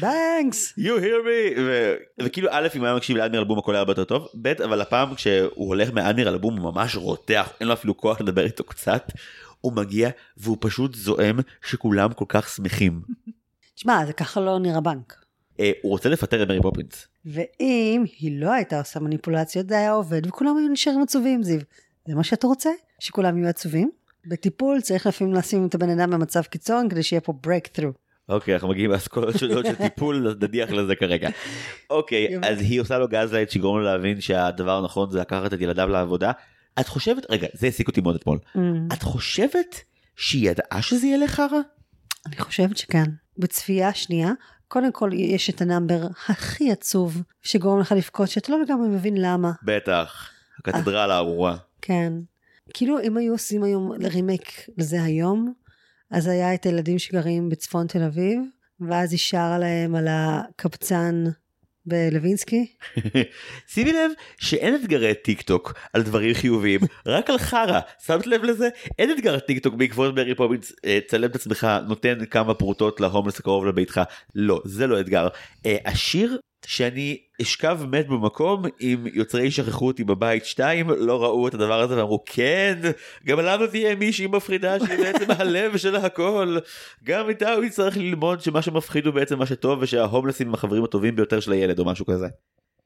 בנקס! 0.00 0.72
you 0.78 1.00
hear 1.02 1.26
me 1.26 1.60
ו... 1.60 1.94
וכאילו 2.22 2.48
א' 2.50 2.68
אם 2.76 2.84
היה 2.84 2.96
מקשיב 2.96 3.16
לאדמירל 3.16 3.44
בום 3.44 3.58
הכל 3.58 3.72
היה 3.72 3.78
הרבה 3.78 3.90
יותר 3.90 4.04
טוב 4.04 4.28
ב' 4.42 4.62
אבל 4.64 4.80
הפעם 4.80 5.14
כשהוא 5.14 5.68
הולך 5.68 5.92
מאדמירל 5.92 6.38
בום 6.38 6.56
הוא 6.56 6.72
ממש 6.72 6.96
רותח 6.96 7.52
אין 7.60 7.68
לו 7.68 7.74
אפילו 7.74 7.96
כוח 7.96 8.20
לדבר 8.20 8.44
איתו 8.44 8.64
קצת. 8.64 9.12
הוא 9.60 9.72
מגיע 9.72 10.10
והוא 10.36 10.56
פשוט 10.60 10.94
זועם 10.94 11.38
שכולם 11.66 12.12
כל 12.12 12.24
כך 12.28 12.48
שמחים. 12.48 13.00
תשמע, 13.74 14.06
זה 14.06 14.12
ככה 14.12 14.40
לא 14.40 14.58
נראה 14.58 14.80
בנק. 14.80 15.25
אה, 15.60 15.70
הוא 15.82 15.90
רוצה 15.90 16.08
לפטר 16.08 16.42
את 16.42 16.48
מרי 16.48 16.62
פופינס. 16.62 17.08
ואם 17.24 18.04
היא 18.18 18.40
לא 18.40 18.52
הייתה 18.52 18.78
עושה 18.78 19.00
מניפולציות, 19.00 19.68
זה 19.68 19.78
היה 19.78 19.92
עובד 19.92 20.26
וכולם 20.26 20.56
היו 20.56 20.68
נשארים 20.68 21.02
עצובים, 21.02 21.42
זיו. 21.42 21.60
זה 22.08 22.14
מה 22.14 22.24
שאתה 22.24 22.46
רוצה? 22.46 22.70
שכולם 22.98 23.38
יהיו 23.38 23.48
עצובים? 23.48 23.90
בטיפול 24.26 24.80
צריך 24.80 25.06
לפעמים 25.06 25.34
לשים 25.34 25.66
את 25.66 25.74
הבן 25.74 25.90
אדם 25.90 26.10
במצב 26.10 26.42
קיצון 26.42 26.88
כדי 26.88 27.02
שיהיה 27.02 27.20
פה 27.20 27.32
breakthrough. 27.46 27.92
אוקיי 28.28 28.54
אנחנו 28.54 28.68
מגיעים 28.68 28.90
לאסכולות 28.90 29.38
שונות 29.38 29.66
של 29.66 29.74
טיפול 29.74 30.36
נדיח 30.40 30.70
לזה 30.70 30.96
כרגע. 30.96 31.28
אוקיי. 31.90 32.38
אז 32.42 32.60
היא 32.60 32.80
עושה 32.80 32.98
לו 32.98 33.08
gaslight 33.08 33.50
שיגרום 33.50 33.78
לו 33.78 33.84
להבין 33.84 34.20
שהדבר 34.20 34.78
הנכון 34.78 35.10
זה 35.10 35.20
לקחת 35.20 35.54
את 35.54 35.60
ילדיו 35.60 35.88
לעבודה. 35.88 36.32
את 36.80 36.88
חושבת 36.88 37.30
רגע 37.30 37.46
זה 37.52 37.66
העסיק 37.66 37.88
אותי 37.88 38.00
מאוד 38.00 38.14
אתמול. 38.14 38.38
Mm, 38.56 38.60
את 38.94 39.02
חושבת 39.02 39.80
שהיא 40.16 40.50
ידעה 40.50 40.82
שזה 40.82 41.06
יהיה 41.06 41.18
לחרא? 41.18 41.58
אני 42.26 42.36
חושבת 42.36 42.76
שכן. 42.76 43.04
בצפייה 43.38 43.94
שנייה, 43.94 44.32
קודם 44.68 44.92
כל 44.92 45.10
יש 45.12 45.50
את 45.50 45.60
הנאמבר 45.60 46.06
הכי 46.28 46.72
עצוב, 46.72 47.22
שגורם 47.42 47.80
לך 47.80 47.92
לבכות 47.92 48.28
שאתה 48.28 48.52
לא 48.52 48.62
לגמרי 48.62 48.88
מבין 48.88 49.14
למה. 49.16 49.52
בטח. 49.62 50.30
הקתדרלה 50.58 51.14
הארורה. 51.14 51.56
כן. 51.82 52.12
כאילו 52.74 53.00
אם 53.00 53.16
היו 53.16 53.32
עושים 53.32 53.62
היום 53.62 53.92
רימייק 53.92 54.68
לזה 54.78 55.02
היום, 55.02 55.52
אז 56.10 56.26
היה 56.26 56.54
את 56.54 56.66
הילדים 56.66 56.98
שגרים 56.98 57.48
בצפון 57.48 57.86
תל 57.86 58.02
אביב, 58.02 58.40
ואז 58.80 59.12
היא 59.12 59.18
שרה 59.18 59.58
להם 59.58 59.94
על 59.94 60.06
הקבצן 60.10 61.24
בלווינסקי? 61.86 62.66
שימי 63.72 63.92
לב 63.92 64.10
שאין 64.38 64.74
אתגרי 64.74 65.14
טיק 65.14 65.42
טוק 65.42 65.74
על 65.92 66.02
דברים 66.02 66.34
חיוביים, 66.34 66.80
רק 67.06 67.30
על 67.30 67.38
חרא. 67.38 67.80
שמת 68.06 68.26
לב 68.26 68.44
לזה? 68.44 68.68
אין 68.98 69.10
אתגר 69.10 69.38
טיק 69.38 69.62
טוק 69.62 69.74
בעקבות 69.74 70.14
מרי 70.14 70.34
פופינס, 70.34 70.72
אה, 70.84 70.98
צלם 71.06 71.30
את 71.30 71.34
עצמך, 71.34 71.66
נותן 71.88 72.24
כמה 72.24 72.54
פרוטות 72.54 73.00
להומלס 73.00 73.40
הקרוב 73.40 73.66
לביתך. 73.66 74.00
לא, 74.34 74.62
זה 74.64 74.86
לא 74.86 75.00
אתגר. 75.00 75.28
אה, 75.66 75.76
השיר 75.84 76.38
שאני 76.66 77.18
אשכב 77.42 77.80
מת 77.90 78.08
במקום 78.08 78.62
אם 78.80 79.06
יוצרי 79.14 79.50
שכחו 79.50 79.86
אותי 79.86 80.04
בבית 80.04 80.44
2 80.44 80.90
לא 80.90 81.22
ראו 81.22 81.48
את 81.48 81.54
הדבר 81.54 81.80
הזה 81.80 81.96
ואמרו 81.96 82.24
כן 82.26 82.78
גם 83.26 83.40
לנו 83.40 83.66
תהיה 83.66 83.94
מישהי 83.94 84.26
מפחידה 84.26 84.78
שהיא 84.86 84.98
בעצם 84.98 85.30
הלב 85.38 85.76
של 85.76 85.96
הכל 85.96 86.58
גם 87.04 87.28
איתה 87.28 87.52
הוא 87.54 87.64
יצטרך 87.64 87.96
ללמוד 87.96 88.40
שמה 88.40 88.62
שמפחיד 88.62 89.06
הוא 89.06 89.14
בעצם 89.14 89.38
מה 89.38 89.46
שטוב 89.46 89.78
ושההומלסים 89.82 90.48
הם 90.48 90.54
החברים 90.54 90.84
הטובים 90.84 91.16
ביותר 91.16 91.40
של 91.40 91.52
הילד 91.52 91.78
או 91.78 91.84
משהו 91.84 92.06
כזה. 92.06 92.26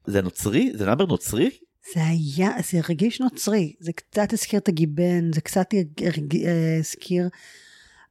זה 0.05 0.21
נוצרי? 0.21 0.71
זה 0.75 0.85
נאמבר 0.85 1.05
נוצרי? 1.05 1.49
זה 1.93 2.01
היה, 2.05 2.51
זה 2.71 2.77
הרגיש 2.77 3.21
נוצרי, 3.21 3.73
זה 3.79 3.91
קצת 3.93 4.33
הזכיר 4.33 4.59
את 4.59 4.67
הגיבן, 4.67 5.33
זה 5.33 5.41
קצת 5.41 5.67
הרג- 6.01 6.35
אה, 6.45 6.77
הזכיר 6.79 7.27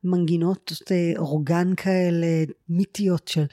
מנגינות 0.05 0.72
אה, 0.90 1.12
אורגן 1.18 1.74
כאלה, 1.74 2.26
מיתיות 2.68 3.28
של 3.28 3.44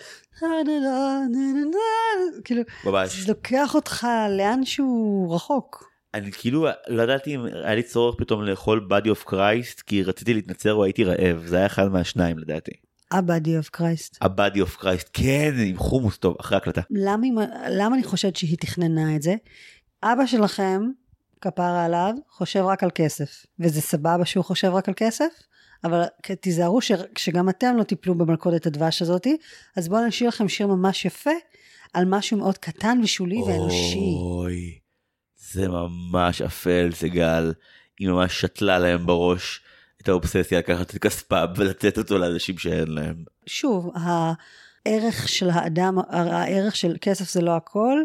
כאילו, 2.43 2.61
ממש. 2.85 3.19
זה 3.19 3.31
לוקח 3.31 3.75
אותך 3.75 4.07
לאן 4.37 4.65
שהוא 4.65 5.35
רחוק. 5.35 5.89
אני 6.13 6.31
כאילו 6.31 6.67
לא 6.87 7.03
ידעתי 7.03 7.35
אם 7.35 7.45
היה 7.45 7.75
לי 7.75 7.83
צורך 7.83 8.15
פתאום 8.17 8.43
לאכול 8.43 8.87
body 8.89 9.07
of 9.07 9.29
Christ 9.29 9.81
כי 9.85 10.03
רציתי 10.03 10.33
להתנצר 10.33 10.73
או 10.73 10.83
הייתי 10.83 11.03
רעב 11.03 11.45
זה 11.45 11.57
היה 11.57 11.65
אחד 11.65 11.87
מהשניים 11.87 12.39
לדעתי. 12.39 12.71
ה-body 13.11 13.65
of 13.65 13.77
Christ. 13.77 14.17
ה-body 14.21 14.57
of 14.57 14.81
Christ 14.81 15.09
כן 15.13 15.53
עם 15.65 15.77
חומוס 15.77 16.17
טוב 16.17 16.35
אחרי 16.39 16.57
הקלטה. 16.57 16.81
למה, 16.89 17.27
למה 17.69 17.95
אני 17.95 18.03
חושבת 18.03 18.35
שהיא 18.35 18.57
תכננה 18.57 19.15
את 19.15 19.21
זה? 19.21 19.35
אבא 20.03 20.25
שלכם, 20.25 20.81
כפרה 21.41 21.85
עליו, 21.85 22.13
חושב 22.29 22.59
רק 22.59 22.83
על 22.83 22.89
כסף. 22.95 23.45
וזה 23.59 23.81
סבבה 23.81 24.25
שהוא 24.25 24.45
חושב 24.45 24.67
רק 24.67 24.87
על 24.87 24.93
כסף, 24.97 25.29
אבל 25.87 26.03
תיזהרו 26.41 26.81
ש- 26.81 26.91
שגם 27.17 27.49
אתם 27.49 27.75
לא 27.77 27.83
תיפלו 27.83 28.15
במלכודת 28.15 28.65
הדבש 28.65 29.01
הזאתי, 29.01 29.37
אז 29.75 29.89
בואו 29.89 30.07
נשאיר 30.07 30.29
לכם 30.29 30.49
שיר 30.49 30.67
ממש 30.67 31.05
יפה 31.05 31.31
על 31.93 32.05
משהו 32.05 32.37
מאוד 32.37 32.57
קטן 32.57 32.99
ושולי 33.03 33.41
ואנושי. 33.41 34.13
אוי, 34.21 34.79
זה 35.37 35.67
ממש 35.67 36.41
אפל 36.41 36.89
סיגל, 36.93 37.53
היא 37.99 38.09
ממש 38.09 38.41
שתלה 38.41 38.79
להם 38.79 39.05
בראש 39.05 39.61
את 40.01 40.09
האובססיה 40.09 40.59
לקחת 40.59 40.95
את 40.95 41.01
כספם 41.01 41.45
ולתת 41.55 41.97
אותו 41.97 42.17
לאנשים 42.17 42.57
שאין 42.57 42.87
להם. 42.87 43.23
שוב, 43.45 43.91
הערך 43.95 45.29
של 45.29 45.49
האדם, 45.49 45.97
הערך 46.09 46.75
של 46.75 46.97
כסף 47.01 47.31
זה 47.31 47.41
לא 47.41 47.55
הכל, 47.55 47.99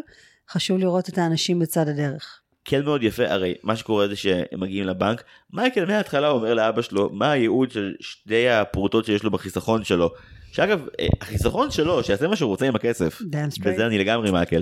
חשוב 0.49 0.77
לראות 0.77 1.09
את 1.09 1.17
האנשים 1.17 1.59
בצד 1.59 1.87
הדרך. 1.87 2.42
כן 2.65 2.83
מאוד 2.83 3.03
יפה 3.03 3.23
הרי 3.27 3.53
מה 3.63 3.75
שקורה 3.75 4.07
זה 4.07 4.15
שהם 4.15 4.43
מגיעים 4.57 4.87
לבנק 4.87 5.23
מייקל 5.53 5.85
מההתחלה 5.85 6.29
אומר 6.29 6.53
לאבא 6.53 6.81
שלו 6.81 7.09
מה 7.13 7.31
הייעוד 7.31 7.71
של 7.71 7.93
שתי 7.99 8.49
הפרוטות 8.49 9.05
שיש 9.05 9.23
לו 9.23 9.31
בחיסכון 9.31 9.83
שלו. 9.83 10.13
שאגב 10.51 10.87
אה, 10.99 11.07
החיסכון 11.21 11.71
שלו 11.71 12.03
שיעשה 12.03 12.27
מה 12.27 12.35
שהוא 12.35 12.49
רוצה 12.49 12.67
עם 12.67 12.75
הכסף. 12.75 13.21
בזה 13.63 13.85
אני 13.85 13.97
לגמרי 13.97 14.31
מייקל. 14.31 14.61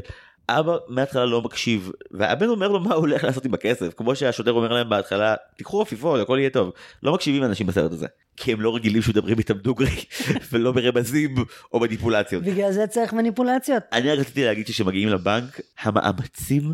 אבא 0.50 0.78
מההתחלה 0.88 1.26
לא 1.26 1.42
מקשיב 1.42 1.92
והבן 2.12 2.48
אומר 2.48 2.68
לו 2.68 2.80
מה 2.80 2.94
הוא 2.94 3.00
הולך 3.00 3.24
לעשות 3.24 3.46
עם 3.46 3.54
הכסף 3.54 3.94
כמו 3.94 4.16
שהשוטר 4.16 4.52
אומר 4.52 4.74
להם 4.74 4.90
בהתחלה 4.90 5.36
תיקחו 5.58 5.82
עפיפות 5.82 6.22
הכל 6.22 6.38
יהיה 6.40 6.50
טוב 6.50 6.72
לא 7.04 7.14
מקשיבים 7.14 7.44
אנשים 7.44 7.68
בסרט 7.68 7.92
הזה 7.92 8.08
כי 8.38 8.54
הם 8.54 8.62
לא 8.62 8.76
רגילים 8.76 9.02
שמדברים 9.02 9.38
איתם 9.38 9.54
דוגרי 9.54 9.96
ולא 10.52 10.72
ברמזים 10.72 11.36
או 11.74 11.80
מניפולציות. 11.80 12.44
בגלל 12.44 12.72
זה 12.72 12.88
צריך 12.88 13.14
מניפולציות. 13.14 13.84
אני 13.92 14.12
רק 14.12 14.20
רציתי 14.20 14.46
להגיד 14.46 14.68
שכשמגיעים 14.68 15.10
לבנק 15.10 15.62
המאמצים 15.82 16.74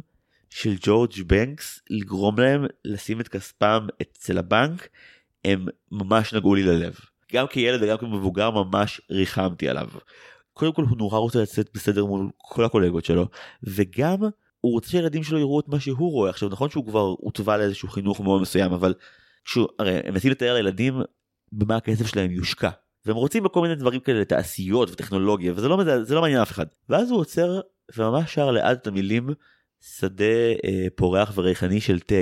של 0.50 0.76
ג'ורג' 0.82 1.12
בנקס 1.28 1.80
לגרום 1.90 2.40
להם 2.40 2.66
לשים 2.86 3.22
את 3.22 3.28
כספם 3.28 3.88
אצל 4.02 4.38
הבנק 4.38 4.88
הם 5.46 5.66
ממש 5.92 6.34
נגעו 6.34 6.56
לי 6.56 6.64
ללב. 6.64 6.96
גם 7.34 7.48
כילד 7.48 7.84
וגם 7.84 7.98
כמבוגר 7.98 8.52
ממש 8.52 9.02
ריחמתי 9.12 9.70
עליו. 9.70 9.88
קודם 10.54 10.74
כל 10.74 10.84
הוא 10.84 10.98
נורא 10.98 11.20
רוצה 11.20 11.42
לצאת 11.42 11.70
בסדר 11.74 12.06
מול 12.06 12.30
כל 12.38 12.66
הקולגות 12.66 13.06
שלו 13.06 13.28
וגם 13.64 14.18
הוא 14.62 14.74
רוצה 14.74 14.90
שהילדים 14.90 15.24
שלו 15.24 15.40
יראו 15.40 15.60
את 15.60 15.68
מה 15.68 15.80
שהוא 15.80 16.12
רואה 16.12 16.30
עכשיו 16.30 16.50
נכון 16.50 16.70
שהוא 16.70 16.86
כבר 16.86 17.16
הוטבע 17.18 17.58
לאיזשהו 17.58 17.90
חינוך 17.90 18.22
מאוד 18.22 18.42
מסוים 18.42 18.74
אבל 18.74 18.94
כשהוא 19.46 19.68
הרי 19.80 20.00
הם 20.04 20.14
מנסים 20.14 20.32
לתאר 20.32 20.54
לילדים 20.54 21.02
במה 21.52 21.76
הכסף 21.76 22.08
שלהם 22.08 22.32
יושקע 22.32 22.70
והם 23.06 23.16
רוצים 23.16 23.44
בכל 23.44 23.62
מיני 23.62 23.76
דברים 23.76 24.00
כאלה 24.00 24.26
תעשיות 24.26 24.92
וטכנולוגיה 24.92 25.54
וזה 25.56 25.68
לא, 25.68 26.04
זה 26.04 26.16
לא 26.16 26.22
מעניין 26.22 26.42
אף 26.42 26.52
אחד 26.52 26.66
ואז 26.90 27.12
הוא 27.12 27.20
עוצר 27.20 27.60
וממש 27.98 28.34
שר 28.34 28.52
לאט 28.52 28.78
את 28.82 28.88
המילים 28.88 29.30
שדה 29.82 30.26
אה, 30.66 30.88
פורח 30.96 31.32
וריחני 31.36 31.82
של 31.82 32.00
תה 32.00 32.16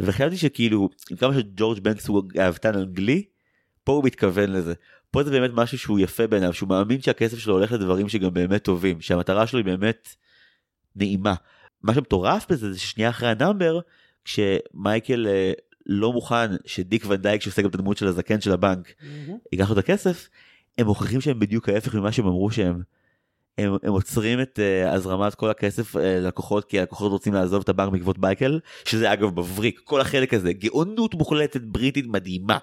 וחשבתי 0.00 0.36
שכאילו 0.36 0.88
עם 1.10 1.16
כמה 1.16 1.34
שג'ורג' 1.34 1.78
בנקס 1.78 2.08
הוא 2.08 2.22
גאוותן 2.26 2.74
אנגלי 2.74 3.24
פה 3.84 3.92
הוא 3.92 4.04
מתכוון 4.04 4.52
לזה 4.52 4.74
פה 5.10 5.22
זה 5.22 5.30
באמת 5.30 5.50
משהו 5.54 5.78
שהוא 5.78 5.98
יפה 5.98 6.26
בעיניו 6.26 6.52
שהוא 6.52 6.68
מאמין 6.68 7.02
שהכסף 7.02 7.38
שלו 7.38 7.54
הולך 7.54 7.72
לדברים 7.72 8.08
שגם 8.08 8.34
באמת 8.34 8.62
טובים 8.62 9.00
שהמטרה 9.00 9.46
שלו 9.46 9.58
היא 9.58 9.64
באמת 9.64 10.08
נעימה. 10.96 11.34
מה 11.82 11.94
שמטורף 11.94 12.46
בזה 12.50 12.72
זה 12.72 12.78
ששנייה 12.78 13.10
אחרי 13.10 13.28
ה 13.28 13.35
number 13.35 13.80
כשמייקל 14.24 15.26
אה, 15.26 15.52
לא 15.86 16.12
מוכן 16.12 16.50
שדיק 16.66 17.04
ואן 17.08 17.23
דייק 17.23 17.42
שעושה 17.42 17.62
גם 17.62 17.68
את 17.68 17.74
הדמות 17.74 17.96
של 17.96 18.06
הזקן 18.06 18.40
של 18.40 18.52
הבנק 18.52 18.92
ייקח 19.52 19.68
לו 19.68 19.72
את 19.72 19.78
הכסף 19.78 20.28
הם 20.78 20.86
מוכיחים 20.86 21.20
שהם 21.20 21.38
בדיוק 21.38 21.68
ההפך 21.68 21.94
ממה 21.94 22.12
שהם 22.12 22.26
אמרו 22.26 22.50
שהם. 22.50 22.82
הם, 23.58 23.76
הם 23.82 23.92
עוצרים 23.92 24.40
את 24.40 24.58
אה, 24.58 24.88
הזרמת 24.88 25.34
כל 25.34 25.50
הכסף 25.50 25.96
אה, 25.96 25.98
ללקוחות 25.98 26.64
כי 26.64 26.80
הלקוחות 26.80 27.12
רוצים 27.12 27.34
לעזוב 27.34 27.62
את 27.62 27.68
הבנק 27.68 27.92
בעקבות 27.92 28.18
מייקל 28.18 28.60
שזה 28.84 29.12
אגב 29.12 29.40
מבריק 29.40 29.80
כל 29.84 30.00
החלק 30.00 30.34
הזה 30.34 30.52
גאונות 30.52 31.14
מוחלטת 31.14 31.60
בריטית 31.60 32.06
מדהימה. 32.06 32.58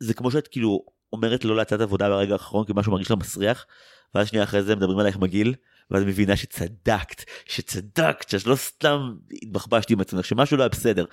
זה 0.00 0.14
כמו 0.14 0.30
שאת 0.30 0.48
כאילו 0.48 0.84
אומרת 1.12 1.44
לא 1.44 1.56
להצעת 1.56 1.80
עבודה 1.80 2.08
ברגע 2.08 2.32
האחרון 2.32 2.66
כי 2.66 2.72
משהו 2.76 2.92
מרגיש 2.92 3.10
לה 3.10 3.16
מסריח 3.16 3.66
ואז 4.14 4.28
שנייה 4.28 4.44
אחרי 4.44 4.62
זה 4.62 4.76
מדברים 4.76 4.98
עלייך 4.98 5.18
מגעיל 5.18 5.54
ואז 5.90 6.02
את 6.02 6.08
מבינה 6.08 6.36
שצדקת 6.36 7.24
שצדקת 7.46 8.28
שאת 8.28 8.46
לא 8.46 8.56
סתם 8.56 9.14
התבחבשת 9.42 9.90
עם 9.90 10.00
עצמך 10.00 10.24
שמשהו 10.24 10.56
לא 10.56 10.62
היה 10.62 10.68
בסדר 10.68 11.04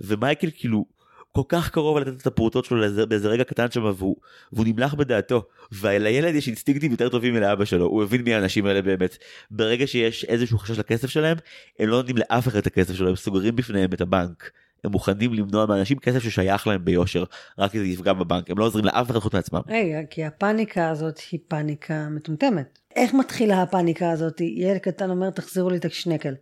ומייקל 0.00 0.48
כאילו 0.54 0.84
כל 1.32 1.42
כך 1.48 1.70
קרוב 1.70 1.98
לתת 1.98 2.20
את 2.20 2.26
הפרוטות 2.26 2.64
שלו 2.64 3.06
באיזה 3.08 3.28
רגע 3.28 3.44
קטן 3.44 3.70
שם 3.70 3.84
והוא, 3.84 4.16
והוא 4.52 4.66
נמלח 4.66 4.94
בדעתו 4.94 5.42
ולילד 5.72 6.34
יש 6.34 6.46
אינסטינקטים 6.48 6.90
יותר 6.90 7.08
טובים 7.08 7.34
מלאבא 7.34 7.64
שלו 7.64 7.86
הוא 7.86 8.02
הבין 8.02 8.22
מי 8.22 8.34
האנשים 8.34 8.66
האלה 8.66 8.82
באמת 8.82 9.16
ברגע 9.50 9.86
שיש 9.86 10.24
איזשהו 10.24 10.58
חשש 10.58 10.78
לכסף 10.78 11.08
שלהם 11.08 11.36
הם 11.78 11.88
לא 11.88 11.96
נותנים 11.96 12.16
לאף 12.16 12.48
אחד 12.48 12.58
את 12.58 12.66
הכסף 12.66 12.94
שלו 12.94 13.08
הם 13.08 13.16
סוגרים 13.16 13.56
בפניהם 13.56 13.92
את 13.92 14.00
הבנק 14.00 14.50
הם 14.84 14.90
מוכנים 14.90 15.34
למנוע 15.34 15.66
מאנשים 15.66 15.98
כסף 15.98 16.18
ששייך 16.18 16.66
להם 16.66 16.84
ביושר 16.84 17.24
רק 17.58 17.70
כי 17.70 17.78
זה 17.78 17.86
יפגע 17.86 18.12
בבנק 18.12 18.50
הם 18.50 18.58
לא 18.58 18.64
עוזרים 18.64 18.84
לאף 18.84 19.10
אחד 19.10 19.18
חוץ 19.18 19.34
מעצמם. 19.34 19.60
רגע, 19.68 19.98
כי 20.10 20.24
הפאניקה 20.24 20.90
הזאת 20.90 21.20
היא 21.30 21.40
פאניקה 21.48 22.08
מטומטמת. 22.10 22.78
איך 22.96 23.14
מתחילה 23.14 23.62
הפאניקה 23.62 24.10
הזאת? 24.10 24.40
ילד 24.40 24.78
קטן 24.78 25.10
אומר 25.10 25.30
תחזירו 25.30 25.70
לי 25.70 25.76
את 25.76 25.84
השנקל. 25.84 26.34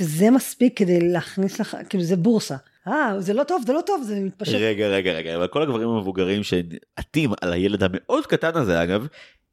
וזה 0.00 0.30
מספיק 0.30 0.78
כדי 0.78 1.08
להכניס 1.08 1.60
לך, 1.60 1.76
כאילו 1.88 2.04
זה 2.04 2.16
בורסה. 2.16 2.56
אה, 2.88 3.20
זה 3.20 3.32
לא 3.32 3.44
טוב, 3.44 3.62
זה 3.66 3.72
לא 3.72 3.80
טוב, 3.86 4.02
זה 4.02 4.20
מתפשט. 4.20 4.54
רגע 4.54 4.88
רגע 4.88 5.12
רגע 5.12 5.36
אבל 5.36 5.46
כל 5.46 5.62
הגברים 5.62 5.88
המבוגרים 5.88 6.42
שעטים 6.42 7.30
על 7.40 7.52
הילד 7.52 7.82
המאוד 7.82 8.26
קטן 8.26 8.56
הזה 8.56 8.82
אגב 8.82 9.06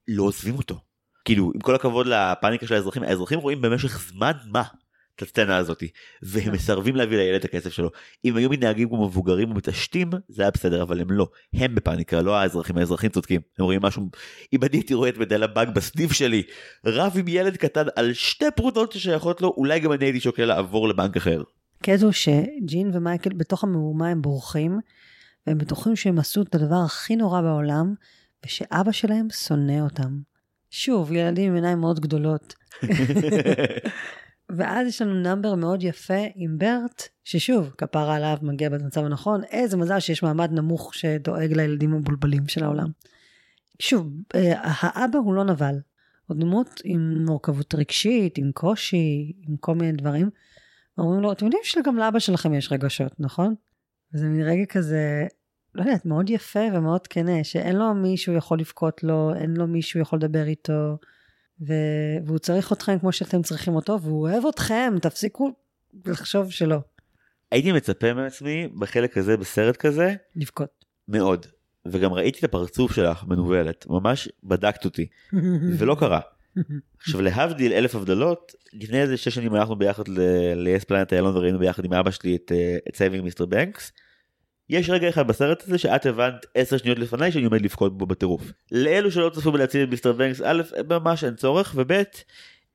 לא 0.08 0.24
עוזבים 0.24 0.56
אותו. 0.56 0.80
כאילו 1.26 1.52
עם 1.56 1.62
כל 1.62 1.76
הכבוד 1.76 2.08
לפאניקה 2.08 2.68
של 2.68 2.74
האזרחים 2.74 3.04
האזרחים 3.04 3.40
רואים 3.40 3.62
במשך 3.62 4.00
זמן 4.00 4.32
מה 4.46 4.64
את 5.16 5.22
הסצנה 5.22 5.58
הזאתי 5.58 5.88
והם 6.22 6.54
מסרבים 6.54 6.96
להביא 6.96 7.18
לילד 7.18 7.40
את 7.40 7.46
הכסף 7.46 7.74
שלו 7.74 7.90
אם 8.26 8.36
היו 8.36 8.50
מתנהגים 8.50 8.90
כמו 8.90 9.08
מבוגרים 9.08 9.52
ומתעשתים 9.52 10.10
זה 10.28 10.42
היה 10.42 10.52
בסדר 10.52 10.82
אבל 10.82 11.02
הם 11.02 11.12
לא 11.12 11.28
הם 11.54 11.76
בפאניקה 11.76 12.22
לא 12.22 12.36
האזרחים 12.38 12.78
האזרחים 12.78 13.10
צודקים 13.10 13.42
הם 13.60 13.66
רואים 13.66 13.82
משהו 13.84 14.10
אם 14.54 14.64
אני 14.64 14.78
הייתי 14.78 14.94
רואה 14.94 15.10
את 15.10 15.18
מנהל 15.18 15.44
הבנק 15.44 15.68
בסניף 15.68 16.12
שלי 16.12 16.44
רב 16.86 17.14
עם 17.18 17.28
ילד 17.28 17.58
קטן 17.58 17.86
על 17.96 18.14
שתי 18.14 18.46
פרוטות 18.56 18.92
ששייכות 18.92 19.42
לו 19.42 19.54
אולי 19.58 19.80
גם 19.80 19.92
אני 19.92 20.06
הייתי 20.06 20.20
שוקל 20.20 20.46
לעבור 20.46 20.90
לבנק 20.90 21.18
אחר. 21.18 21.44
הקטע 21.82 22.06
הוא 22.06 22.12
שג'ין 22.12 22.92
ומייקל 22.94 23.34
בתוך 23.34 23.64
המהומה 23.64 24.08
הם 24.08 24.22
בורחים, 24.22 24.80
והם 25.48 25.58
בטוחים 25.58 25.96
שהם 25.96 26.20
עשו 26.20 26.42
את 26.42 26.56
הדבר 26.56 26.82
הכי 26.86 27.16
נורא 27.16 27.42
בעולם, 27.42 27.94
ושאבא 28.46 28.92
שלהם 28.92 29.28
שונא 29.30 29.80
אותם. 29.82 30.20
שוב, 30.70 31.12
ילדים 31.12 31.50
עם 31.50 31.56
עיניים 31.56 31.80
מאוד 31.80 32.00
גדולות. 32.00 32.54
ואז 34.58 34.88
יש 34.88 35.02
לנו 35.02 35.14
נאמבר 35.14 35.56
מאוד 35.56 35.84
יפה 35.84 36.24
עם 36.36 36.58
ברט, 36.58 37.08
ששוב, 37.24 37.74
כפרה 37.78 38.16
עליו 38.16 38.38
מגיע 38.42 38.70
במצב 38.70 39.06
הנכון, 39.06 39.44
איזה 39.44 39.78
מזל 39.78 40.00
שיש 40.00 40.24
מעמד 40.24 40.52
נמוך 40.52 40.96
שדואג 40.96 41.54
לילדים 41.54 41.94
המבולבלים 41.94 42.48
של 42.48 42.64
העולם. 42.64 42.88
שוב, 43.80 44.14
אה, 44.36 44.54
האבא 44.64 45.20
הוא 45.20 45.34
לא 45.34 45.44
נבל, 45.44 45.76
הוא 46.28 46.38
דמות 46.38 46.82
עם 46.84 47.26
מורכבות 47.26 47.76
רגשית, 47.76 48.38
עם 48.38 48.52
קושי, 48.52 49.34
עם 49.48 49.58
כל 49.58 49.76
מיני 49.76 49.92
דברים. 49.92 50.30
אומרים 51.00 51.22
לו, 51.22 51.32
אתם 51.32 51.46
יודעים 51.46 51.64
שגם 51.66 51.98
לאבא 51.98 52.20
שלכם 52.20 52.54
יש 52.54 52.72
רגשות, 52.72 53.12
נכון? 53.20 53.56
וזה 54.14 54.26
מין 54.26 54.42
רגע 54.42 54.66
כזה, 54.66 55.28
לא 55.76 55.82
יודעת, 55.82 56.06
מאוד 56.06 56.30
יפה 56.30 56.60
ומאוד 56.74 57.08
כנה, 57.08 57.44
שאין 57.44 57.76
לו 57.76 57.94
מישהו 57.94 58.34
יכול 58.34 58.60
לבכות 58.60 59.04
לו, 59.04 59.34
אין 59.36 59.54
לו 59.58 59.68
מישהו 59.68 60.00
יכול 60.00 60.20
לדבר 60.20 60.48
איתו, 60.48 60.98
ו- 61.68 62.18
והוא 62.26 62.40
צריך 62.40 62.74
אתכם 62.74 63.00
כמו 63.00 63.12
שאתם 63.12 63.42
צריכים 63.42 63.76
אותו, 63.76 64.02
והוא 64.02 64.30
אוהב 64.30 64.46
אתכם, 64.46 64.94
תפסיקו 65.02 65.52
לחשוב 66.06 66.52
שלא. 66.52 66.80
הייתי 67.52 67.72
מצפה 67.72 68.14
מעצמי 68.14 68.68
בחלק 68.80 69.18
הזה 69.18 69.38
בסרט 69.38 69.78
כזה 69.78 70.16
לבכות. 70.36 70.86
מאוד. 71.08 71.46
וגם 71.86 72.14
ראיתי 72.14 72.40
את 72.40 72.44
הפרצוף 72.44 72.92
שלך 72.92 73.24
מנוולת, 73.24 73.86
ממש 73.90 74.30
בדקת 74.44 74.86
אותי, 74.86 75.08
ולא 75.78 75.96
קרה. 76.00 76.20
עכשיו 77.02 77.22
להבדיל 77.22 77.74
אלף 77.74 77.96
הבדלות, 77.96 78.54
לפני 78.74 79.02
איזה 79.02 79.18
שש 79.18 79.36
שנים 79.36 79.54
הלכנו 79.54 79.76
ביחד 79.76 80.08
ל- 80.08 80.39
yes 80.39 80.86
Planet 80.86 81.14
איילון 81.14 81.38
וראינו 81.38 81.60
ביחד 81.60 81.86
עם 81.86 81.94
אבא 81.94 82.12
שלי 82.12 82.36
את, 82.36 82.52
אה, 82.52 82.78
Saving 82.96 83.24
Mr. 83.24 83.46
Banks. 83.46 83.92
יש 84.70 84.90
רגע 84.90 85.10
אחד 85.10 85.28
בסרט 85.28 85.64
הזה 85.68 85.78
שאת 85.78 86.06
הבנת 86.06 86.46
עשר 86.56 86.78
שניות 86.78 87.00
לפניי 87.00 87.32
שאני 87.32 87.46
עומד 87.46 87.62
לבכות 87.62 87.98
בו 87.98 88.06
בטירוף. 88.06 88.52
לאלו 88.72 89.12
שלא 89.12 89.30
צפו 89.30 89.52
בלהציל 89.52 89.84
את 89.84 89.90
מיסטר 89.90 90.14
בנקס, 90.14 90.42
א', 90.46 90.62
ממש 90.90 91.24
אין 91.24 91.36
צורך, 91.36 91.74
וב', 91.76 91.92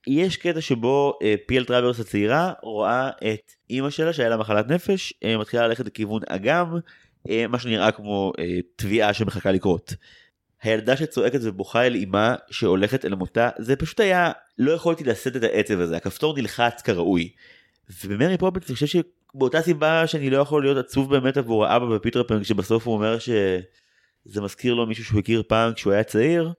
יש 0.06 0.36
קטע 0.36 0.60
שבו 0.60 1.18
אה, 1.22 1.34
פי 1.46 1.55
אל 1.55 1.64
טראוורס 1.64 2.00
הצעירה 2.00 2.52
רואה 2.62 3.08
את 3.08 3.52
אימא 3.70 3.90
שלה 3.90 4.12
שהיה 4.12 4.28
לה 4.28 4.36
מחלת 4.36 4.68
נפש, 4.68 5.14
אה, 5.24 5.38
מתחילה 5.38 5.68
ללכת 5.68 5.86
לכיוון 5.86 6.22
אגם, 6.28 6.76
אה, 7.30 7.46
מה 7.46 7.58
שנראה 7.58 7.92
כמו 7.92 8.32
אה, 8.38 8.58
טביעה 8.76 9.14
שמחכה 9.14 9.52
לקרות. 9.52 9.94
הילדה 10.64 10.96
שצועקת 10.96 11.38
ובוכה 11.42 11.86
אל 11.86 11.96
אמה 12.04 12.34
שהולכת 12.50 13.04
אל 13.04 13.14
מותה, 13.14 13.50
זה 13.58 13.76
פשוט 13.76 14.00
היה, 14.00 14.32
לא 14.58 14.72
יכולתי 14.72 15.04
לשאת 15.04 15.36
את 15.36 15.42
העצב 15.42 15.80
הזה, 15.80 15.96
הכפתור 15.96 16.36
נלחץ 16.36 16.82
כראוי. 16.82 17.32
ובמרי 18.04 18.38
פופינס 18.38 18.66
אני 18.68 18.74
חושב 18.74 18.86
שבאותה 18.86 19.62
סיבה 19.62 20.06
שאני 20.06 20.30
לא 20.30 20.38
יכול 20.38 20.62
להיות 20.62 20.86
עצוב 20.86 21.10
באמת 21.10 21.36
עבור 21.36 21.66
האבא 21.66 21.86
בפיטר 21.86 22.22
פן 22.22 22.42
כשבסוף 22.42 22.86
הוא 22.86 22.94
אומר 22.94 23.18
שזה 23.18 24.40
מזכיר 24.40 24.74
לו 24.74 24.86
מישהו 24.86 25.04
שהוא 25.04 25.20
הכיר 25.20 25.42
פעם 25.48 25.72
כשהוא 25.72 25.92
היה 25.92 26.04
צעיר, 26.04 26.52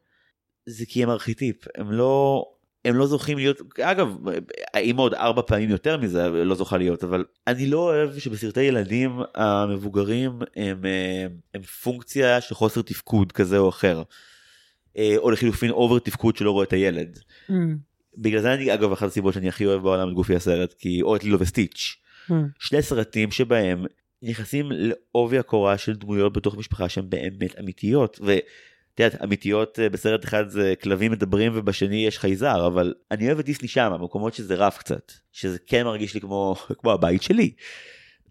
זה 0.66 0.86
כי 0.86 1.04
הם 1.04 1.10
ארכיטיפ, 1.10 1.56
הם 1.76 1.92
לא, 1.92 2.46
הם 2.86 2.96
לא 2.96 3.08
זוכים 3.08 3.38
להיות, 3.38 3.62
אגב, 3.82 4.18
האמא 4.74 5.02
עוד 5.02 5.14
ארבע 5.14 5.42
פעמים 5.42 5.70
יותר 5.70 5.98
מזה 5.98 6.30
לא 6.30 6.56
זוכה 6.56 6.78
להיות, 6.78 7.04
אבל 7.04 7.26
אני 7.48 7.68
לא 7.68 7.78
אוהב 7.80 8.20
שבסרטי 8.20 8.62
ילדים 8.62 9.20
המבוגרים 9.36 10.40
הם, 10.56 10.86
אה, 10.86 11.26
הם 11.54 11.62
פונקציה 11.62 12.42
של 12.42 12.56
חוסר 12.56 12.82
תפקוד 12.82 13.32
כזה 13.32 13.58
או 13.58 13.70
אחר. 13.70 14.04
אה, 14.98 15.16
או 15.18 15.32
לחילופין 15.32 15.72
אובר 15.72 16.00
תפקוד 16.00 16.36
שלא 16.36 16.52
רואה 16.52 16.64
את 16.64 16.74
הילד. 16.74 17.20
ממ, 17.50 17.54
בגלל 18.18 18.42
זה 18.42 18.54
אני 18.54 18.74
אגב 18.74 18.92
אחת 18.92 19.08
הסיבות 19.08 19.34
שאני 19.34 19.48
הכי 19.48 19.66
אוהב 19.66 19.82
בעולם 19.82 20.10
את 20.10 20.14
גופי 20.14 20.36
הסרט 20.36 20.74
כי 20.74 21.02
או 21.02 21.16
את 21.16 21.24
לילו 21.24 21.40
וסטיץ'. 21.40 21.98
ממ. 22.30 22.34
שני 22.60 22.82
סרטים 22.82 23.32
שבהם 23.32 23.86
נכנסים 24.22 24.66
לעובי 24.72 25.38
הקורה 25.38 25.78
של 25.78 25.96
דמויות 25.96 26.34
בתוך 26.34 26.58
משפחה 26.58 26.90
שהן 26.90 27.10
באמת 27.10 27.60
אמיתיות 27.60 28.20
ואת 28.24 28.44
יודעת 29.00 29.22
אמיתיות 29.22 29.80
אה, 29.80 29.90
בסרט 29.90 30.26
אחד 30.26 30.50
זה 30.50 30.74
כלבים 30.82 31.12
מדברים 31.12 31.52
ובשני 31.56 32.06
יש 32.06 32.20
חייזר 32.20 32.68
אבל 32.68 32.94
אני 33.12 33.28
אוהב 33.28 33.40
את 33.40 33.46
דיסני 33.46 33.68
שם 33.68 33.92
במקומות 33.94 34.34
שזה 34.34 34.56
רף 34.56 34.78
קצת 34.78 35.12
שזה 35.32 35.58
כן 35.68 35.84
מרגיש 35.84 36.14
לי 36.14 36.22
כמו 36.22 36.56
כמו 36.80 36.92
הבית 36.92 37.22
שלי. 37.22 37.52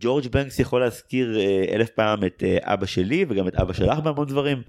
ג'ורג' 0.00 0.26
בנקס 0.26 0.58
יכול 0.58 0.80
להזכיר 0.80 1.38
אה, 1.38 1.64
אלף 1.74 1.90
פעם 1.90 2.24
את 2.24 2.42
אה, 2.46 2.58
אבא 2.74 2.86
שלי 2.86 3.24
וגם 3.28 3.48
את 3.48 3.54
אבא 3.54 3.72
שלך 3.72 3.98
בהמון 3.98 4.26
דברים 4.26 4.62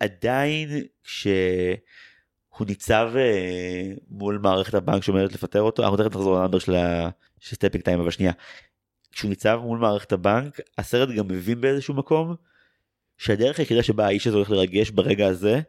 ועדיין 0.00 0.68
כשהוא 1.04 2.66
ניצב 2.66 3.12
אה, 3.16 3.92
מול 4.08 4.38
מערכת 4.38 4.74
הבנק 4.74 5.02
שעומדת 5.02 5.32
לפטר 5.32 5.60
אותו 5.60 5.82
אנחנו 5.82 5.96
תכף 5.96 6.16
נחזור 6.16 6.38
לנאמבר 6.38 6.58
של 6.58 6.74
של 7.40 7.56
טיים 7.56 8.00
אבל 8.00 8.10
שנייה. 8.10 8.32
כשהוא 9.12 9.28
ניצב 9.28 9.60
מול 9.62 9.78
מערכת 9.78 10.12
הבנק 10.12 10.60
הסרט 10.78 11.08
גם 11.08 11.28
מבין 11.28 11.60
באיזשהו 11.60 11.94
מקום 11.94 12.34
שהדרך 13.22 13.58
היחידה 13.58 13.82
שבה 13.82 14.06
האיש 14.06 14.26
הזה 14.26 14.36
הולך 14.36 14.50
לרגש 14.50 14.90
ברגע 14.90 15.26
הזה 15.26 15.60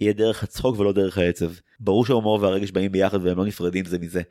יהיה 0.00 0.12
דרך 0.12 0.42
הצחוק 0.42 0.78
ולא 0.78 0.92
דרך 0.92 1.18
העצב. 1.18 1.52
ברור 1.80 2.06
שההומור 2.06 2.42
והרגש 2.42 2.70
באים 2.70 2.92
ביחד 2.92 3.24
והם 3.24 3.38
לא 3.38 3.46
נפרדים 3.46 3.84
זה 3.84 3.98
מזה. 3.98 4.22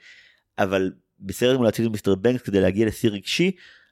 אבל 0.57 0.91
בסרט 1.19 1.57
מול 1.57 1.67
את 1.67 1.79
מיסטר 1.79 2.15
בנקס 2.15 2.41
כדי 2.41 2.61
להגיע 2.61 2.85
לשיא 2.85 3.09
רגשי 3.09 3.51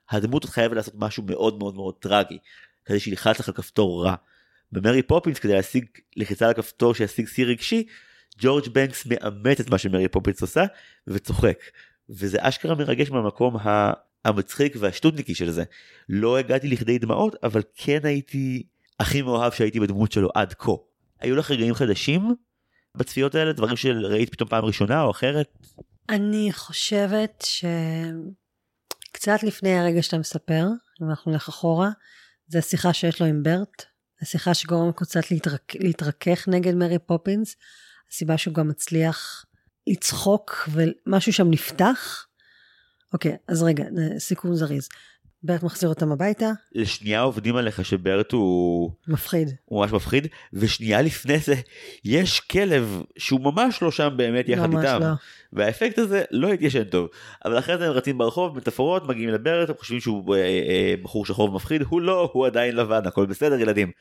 הדמות 0.10 0.46
חייבת 0.46 0.76
לעשות 0.76 0.94
משהו 0.98 1.24
מאוד 1.24 1.60
מאוד 1.60 1.76
מאוד 1.76 1.94
טרגי 2.00 2.38
כדי 2.86 3.00
שילחץ 3.00 3.40
לך 3.40 3.48
על 3.48 3.54
כפתור 3.54 4.06
רע. 4.06 4.16
במרי 4.72 5.02
פופינס 5.02 5.40
כדי 5.40 5.54
להשיג 5.54 5.86
לחיצה 6.16 6.46
על 6.46 6.52
הכפתור 6.52 6.94
שישיג 6.96 7.28
שיא 7.28 7.46
רגשי 7.46 7.88
ג'ורג' 8.40 8.68
בנקס 8.68 9.06
מאמץ 9.06 9.60
את 9.60 9.70
מה 9.70 9.78
שמרי 9.78 10.08
פופינס 10.08 10.42
עושה 10.42 10.66
וצוחק 11.08 11.60
וזה 12.10 12.38
אשכרה 12.42 12.76
מרגש 12.76 13.10
מהמקום 13.10 13.58
ה- 13.58 14.09
המצחיק 14.26 14.76
והשטותניקי 14.80 15.36
של 15.36 15.52
זה. 15.52 15.64
לא 16.10 16.38
הגעתי 16.38 16.68
לכדי 16.68 16.98
דמעות 16.98 17.36
אבל 17.44 17.62
כן 17.76 18.00
הייתי 18.04 18.64
הכי 19.00 19.22
מאוהב 19.22 19.52
שהייתי 19.52 19.80
בדמות 19.80 20.12
שלו 20.12 20.30
עד 20.36 20.54
כה. 20.54 20.72
היו 21.20 21.36
לך 21.36 21.52
רגעים 21.52 21.74
חדשים 21.74 22.36
בצפיות 22.98 23.36
האלה 23.36 23.54
דברים 23.54 23.76
שראית 23.76 24.30
פתאום 24.30 24.50
פעם 24.50 24.66
ראשונה 24.66 25.04
או 25.04 25.12
אחרת 25.12 25.58
אני 26.10 26.50
חושבת 26.52 27.46
שקצת 29.12 29.44
לפני 29.44 29.80
הרגע 29.80 30.02
שאתה 30.02 30.18
מספר, 30.18 30.66
אם 31.02 31.10
אנחנו 31.10 31.32
נלך 31.32 31.50
אחורה, 31.50 31.90
זה 32.48 32.60
השיחה 32.60 32.94
שיש 32.94 33.22
לו 33.22 33.28
עם 33.28 33.44
ברט, 33.44 33.86
השיחה 34.22 34.54
שגורמת 34.54 35.02
לו 35.02 35.08
קצת 35.08 35.32
להתרק, 35.32 35.76
להתרכך 35.76 36.48
נגד 36.48 36.74
מרי 36.74 37.00
פופינס, 37.00 37.56
הסיבה 38.12 38.38
שהוא 38.38 38.54
גם 38.54 38.68
מצליח 38.68 39.46
לצחוק 39.88 40.70
ומשהו 40.72 41.34
שם 41.34 41.50
נפתח. 41.50 42.26
אוקיי, 43.14 43.36
אז 43.48 43.64
רגע, 43.64 43.84
סיכום 44.18 44.56
זריז. 44.56 44.90
ברט 45.44 45.64
מחזיר 45.64 45.90
אותם 45.90 46.12
הביתה, 46.12 46.52
לשנייה 46.72 47.22
עובדים 47.22 47.56
עליך 47.56 47.86
שברט 47.86 48.32
הוא 48.32 48.92
מפחיד. 49.08 49.50
הוא 49.66 49.82
ממש 49.82 49.92
מפחיד 49.92 50.28
ושנייה 50.54 51.02
לפני 51.02 51.38
זה 51.38 51.56
יש 52.06 52.40
כלב 52.40 53.02
שהוא 53.18 53.42
ממש 53.42 53.82
לא 53.82 53.92
שם 53.92 54.10
באמת 54.18 54.50
יחד 54.50 54.70
ממש 54.70 54.86
איתם 54.86 55.00
לא. 55.02 55.08
והאפקט 55.54 56.00
הזה 56.00 56.24
לא 56.32 56.54
התיישן 56.54 56.84
טוב 56.84 57.08
אבל 57.46 57.60
אחרי 57.60 57.78
זה 57.78 57.88
הם 57.88 57.92
רצים 57.92 58.18
ברחוב 58.18 58.58
מטאפורות 58.58 59.08
מגיעים 59.08 59.30
לברט 59.30 59.70
הם 59.70 59.76
חושבים 59.80 60.00
שהוא 60.00 60.36
אה, 60.36 60.42
אה, 60.42 60.94
בחור 61.04 61.26
שחור 61.26 61.50
ומפחיד 61.50 61.82
הוא 61.82 62.02
לא 62.02 62.30
הוא 62.34 62.46
עדיין 62.46 62.76
לבן 62.76 63.02
הכל 63.06 63.26
בסדר 63.26 63.60
ילדים. 63.60 63.92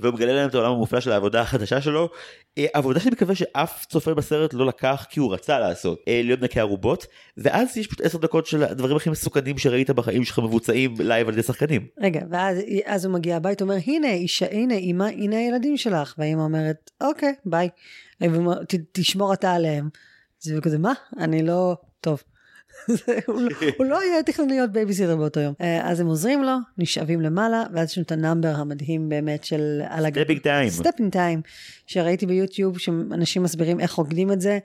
והוא 0.00 0.14
מגלה 0.14 0.32
להם 0.32 0.48
את 0.48 0.54
העולם 0.54 0.72
המופלא 0.72 1.00
של 1.00 1.12
העבודה 1.12 1.40
החדשה 1.40 1.80
שלו 1.80 2.08
אה, 2.58 2.66
עבודה 2.72 3.00
שאני 3.00 3.10
מקווה 3.14 3.34
שאף 3.34 3.84
צופה 3.84 4.14
בסרט 4.14 4.54
לא 4.54 4.66
לקח 4.66 5.06
כי 5.10 5.20
הוא 5.20 5.34
רצה 5.34 5.58
לעשות 5.58 6.00
אה, 6.08 6.20
להיות 6.24 6.40
נקי 6.40 6.60
ערובות 6.60 7.06
ואז 7.36 7.76
יש 7.76 7.86
פשוט 7.86 8.00
עשר 8.00 8.18
דקות 8.18 8.46
של 8.46 8.62
הדברים 8.62 8.96
הכי 8.96 9.10
מסוכנים 9.10 9.58
שראית 9.58 9.90
בחיים 9.90 10.24
שלך 10.24 10.38
מבוצעים 10.38 10.94
לייב 10.98 11.28
על 11.28 11.34
ידי 11.34 11.42
שחקנים. 11.42 11.86
רגע, 12.00 12.20
ואז 12.30 12.58
אז 12.84 13.04
הוא 13.04 13.14
מגיע 13.14 13.36
הביתה, 13.36 13.64
אומר, 13.64 13.76
הנה, 13.86 14.12
אישה, 14.12 14.46
הנה, 14.50 14.74
אמא, 14.74 15.04
הנה 15.04 15.36
הילדים 15.36 15.76
שלך. 15.76 16.14
והאמא 16.18 16.40
אומרת, 16.42 16.90
אוקיי, 17.00 17.34
ביי. 17.44 17.68
והוא 18.20 18.36
אומר, 18.36 18.64
"ת- 18.64 18.74
תשמור 18.92 19.32
אתה 19.32 19.52
עליהם. 19.52 19.88
זה 20.40 20.60
כזה, 20.60 20.78
מה? 20.78 20.92
אני 21.18 21.42
לא... 21.42 21.76
טוב. 22.00 22.22
הוא 23.26 23.42
לא- 23.42 23.86
לא 23.90 24.00
היה 24.00 24.22
תכנון 24.22 24.48
להיות 24.48 24.72
בייביסיטר 24.72 25.16
באותו 25.16 25.40
יום. 25.40 25.54
אה, 25.60 25.90
אז 25.90 26.00
הם 26.00 26.06
עוזרים 26.06 26.42
לו, 26.42 26.52
נשאבים 26.78 27.20
למעלה, 27.20 27.64
ואז 27.72 27.90
יש 27.90 27.98
לנו 27.98 28.04
את 28.04 28.12
ה 28.12 28.18
number 28.18 28.54
המדהים 28.56 29.08
באמת 29.08 29.44
של... 29.44 29.82
Step 30.20 30.33
in 30.33 30.40
Time. 30.40 30.70
Step 30.70 30.98
in 30.98 31.12
Time, 31.12 31.42
שראיתי 31.86 32.26
ביוטיוב, 32.26 32.78
שאנשים 32.78 33.42
מסבירים 33.42 33.80
איך 33.80 33.92
רוקדים 33.92 34.32
את 34.32 34.40
זה, 34.40 34.58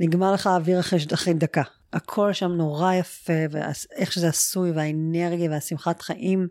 נגמר 0.00 0.32
לך 0.32 0.46
האוויר 0.46 0.80
אחרי, 0.80 0.98
אחרי 1.14 1.34
דקה. 1.34 1.62
הכל 1.92 2.32
שם 2.32 2.50
נורא 2.52 2.94
יפה, 2.94 3.32
ואיך 3.50 4.12
שזה 4.12 4.28
עשוי, 4.28 4.70
והאנרגיה 4.70 5.50
והשמחת 5.50 6.02
חיים. 6.02 6.48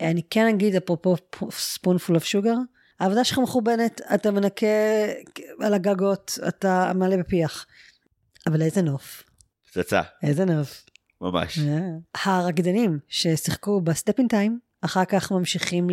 אה, 0.00 0.10
אני 0.10 0.22
כן 0.30 0.46
אגיד, 0.46 0.76
אפרופו 0.76 1.16
Spoonful 1.50 2.16
of 2.16 2.24
Sugar, 2.24 2.54
העבודה 3.00 3.24
שלך 3.24 3.38
מכוונת, 3.38 4.00
אתה 4.14 4.30
מנקה 4.30 4.66
על 5.60 5.74
הגגות, 5.74 6.38
אתה 6.48 6.92
מלא 6.94 7.16
בפיח. 7.16 7.66
אבל 8.46 8.62
איזה 8.62 8.82
נוף, 8.82 9.22
פצצה 9.74 10.00
איזה 10.22 10.44
נוף. 10.44 10.84
ממש. 11.20 11.58
הרקדנים 12.24 12.98
ששיחקו 13.08 13.80
ב 13.80 13.87
Step 13.87 14.16
in 14.16 14.30
Time, 14.30 14.58
אחר 14.80 15.04
כך 15.04 15.32
ממשיכים 15.32 15.86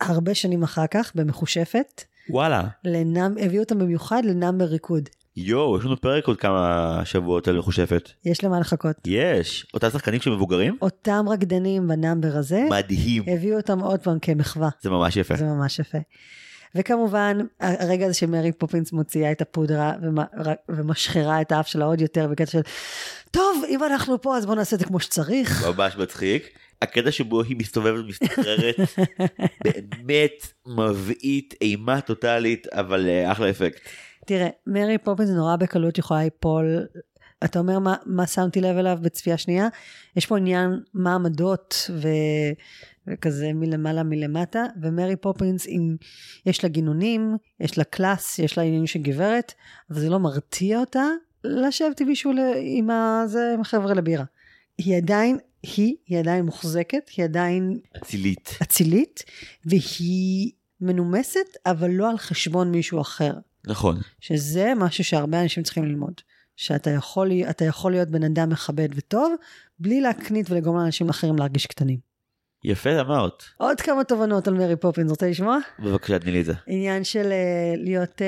להרבה 0.00 0.34
שנים 0.34 0.62
אחר 0.62 0.86
כך, 0.86 1.12
במכושפת, 1.14 2.04
וואלה. 2.30 2.64
לנאם, 2.84 3.38
הביאו 3.40 3.62
אותם 3.62 3.78
במיוחד 3.78 4.22
ל 4.24 4.30
number 4.30 4.64
ריקוד. 4.64 5.08
יואו 5.36 5.78
יש 5.78 5.84
לנו 5.84 6.00
פרק 6.00 6.26
עוד 6.26 6.36
כמה 6.36 7.00
שבועות 7.04 7.48
על 7.48 7.58
מכושפת. 7.58 8.10
יש 8.24 8.44
למה 8.44 8.60
לחכות. 8.60 8.96
יש 9.06 9.66
אותם 9.74 9.90
שחקנים 9.90 10.20
שמבוגרים 10.20 10.76
אותם 10.82 11.24
רקדנים 11.28 11.88
ב 11.88 11.95
number 11.95 12.36
הזה, 12.36 12.66
מדהים 12.70 13.22
הביאו 13.26 13.56
אותם 13.56 13.80
עוד 13.80 14.00
פעם 14.00 14.18
כמחווה. 14.18 14.68
זה 14.80 14.90
ממש 14.90 15.16
יפה. 15.16 15.36
זה 15.36 15.44
ממש 15.44 15.78
יפה. 15.78 15.98
וכמובן, 16.74 17.38
הרגע 17.60 18.06
הזה 18.06 18.14
שמרי 18.14 18.52
פופינס 18.52 18.92
מוציאה 18.92 19.32
את 19.32 19.40
הפודרה 19.40 19.92
ומ- 20.02 20.48
ומשחירה 20.68 21.40
את 21.40 21.52
האף 21.52 21.66
שלה 21.66 21.84
עוד 21.84 22.00
יותר 22.00 22.26
בקטע 22.26 22.50
של, 22.50 22.60
טוב, 23.30 23.64
אם 23.68 23.84
אנחנו 23.84 24.22
פה 24.22 24.36
אז 24.36 24.46
בואו 24.46 24.56
נעשה 24.56 24.76
את 24.76 24.80
זה 24.80 24.86
כמו 24.86 25.00
שצריך. 25.00 25.66
ממש 25.66 25.96
מצחיק. 25.96 26.58
הקטע 26.82 27.10
שבו 27.10 27.42
היא 27.42 27.56
מסתובבת 27.56 28.04
ומסתחררת 28.04 28.76
באמת 29.64 30.52
מבעית 30.66 31.54
אימה 31.60 32.00
טוטאלית 32.00 32.66
אבל 32.72 33.08
אה, 33.08 33.32
אחלה 33.32 33.50
אפקט. 33.50 33.80
תראה, 34.26 34.48
מרי 34.66 34.98
פופינס 34.98 35.30
נורא 35.30 35.56
בקלות 35.56 35.98
יכולה 35.98 36.24
ליפול 36.24 36.86
אתה 37.44 37.58
אומר 37.58 37.78
מה, 37.78 37.96
מה 38.06 38.26
שמתי 38.26 38.60
לב 38.60 38.76
אליו 38.76 38.98
בצפייה 39.02 39.38
שנייה? 39.38 39.68
יש 40.16 40.26
פה 40.26 40.36
עניין 40.36 40.80
מה 40.94 41.18
וכזה 43.10 43.52
מלמעלה 43.54 44.02
מלמטה, 44.02 44.64
ומרי 44.82 45.16
פופינס, 45.16 45.64
עם, 45.68 45.96
יש 46.46 46.64
לה 46.64 46.68
גינונים, 46.70 47.36
יש 47.60 47.78
לה 47.78 47.84
class, 47.84 48.38
יש 48.38 48.58
לה 48.58 48.64
עניינים 48.64 48.86
של 48.86 48.98
גברת, 49.02 49.54
אבל 49.90 50.00
זה 50.00 50.10
לא 50.10 50.18
מרתיע 50.18 50.80
אותה 50.80 51.04
לשבת 51.44 52.00
עם 52.00 52.06
מישהו 52.06 52.32
עם, 52.62 52.90
הזה, 52.90 53.50
עם 53.54 53.60
החבר'ה 53.60 53.94
לבירה. 53.94 54.24
היא 54.78 54.96
עדיין, 54.96 55.38
היא, 55.62 55.96
היא 56.06 56.18
עדיין 56.18 56.44
מוחזקת, 56.44 57.08
היא 57.16 57.24
עדיין... 57.24 57.78
אצילית. 57.96 58.58
אצילית, 58.62 59.24
והיא 59.64 60.52
מנומסת, 60.80 61.56
אבל 61.66 61.90
לא 61.90 62.10
על 62.10 62.18
חשבון 62.18 62.70
מישהו 62.70 63.00
אחר. 63.00 63.32
נכון. 63.66 63.96
שזה 64.20 64.72
משהו 64.76 65.04
שהרבה 65.04 65.42
אנשים 65.42 65.62
צריכים 65.62 65.84
ללמוד. 65.84 66.12
שאתה 66.56 66.90
יכול, 66.90 67.30
יכול 67.64 67.92
להיות 67.92 68.08
בן 68.08 68.22
אדם 68.22 68.50
מכבד 68.50 68.88
וטוב, 68.94 69.34
בלי 69.78 70.00
להקנית 70.00 70.50
ולגרום 70.50 70.76
לאנשים 70.76 71.08
אחרים 71.08 71.36
להרגיש 71.36 71.66
קטנים. 71.66 72.07
יפה 72.64 73.00
אמרת. 73.00 73.42
עוד 73.56 73.80
כמה 73.80 74.04
תובנות 74.04 74.48
על 74.48 74.54
מרי 74.54 74.76
פופינס, 74.76 75.10
רוצה 75.10 75.28
לשמוע? 75.28 75.58
בבקשה, 75.78 76.18
תני 76.18 76.32
לי 76.32 76.40
את 76.40 76.44
זה. 76.44 76.52
עניין 76.66 77.04
של 77.04 77.24
uh, 77.24 77.78
להיות, 77.84 78.22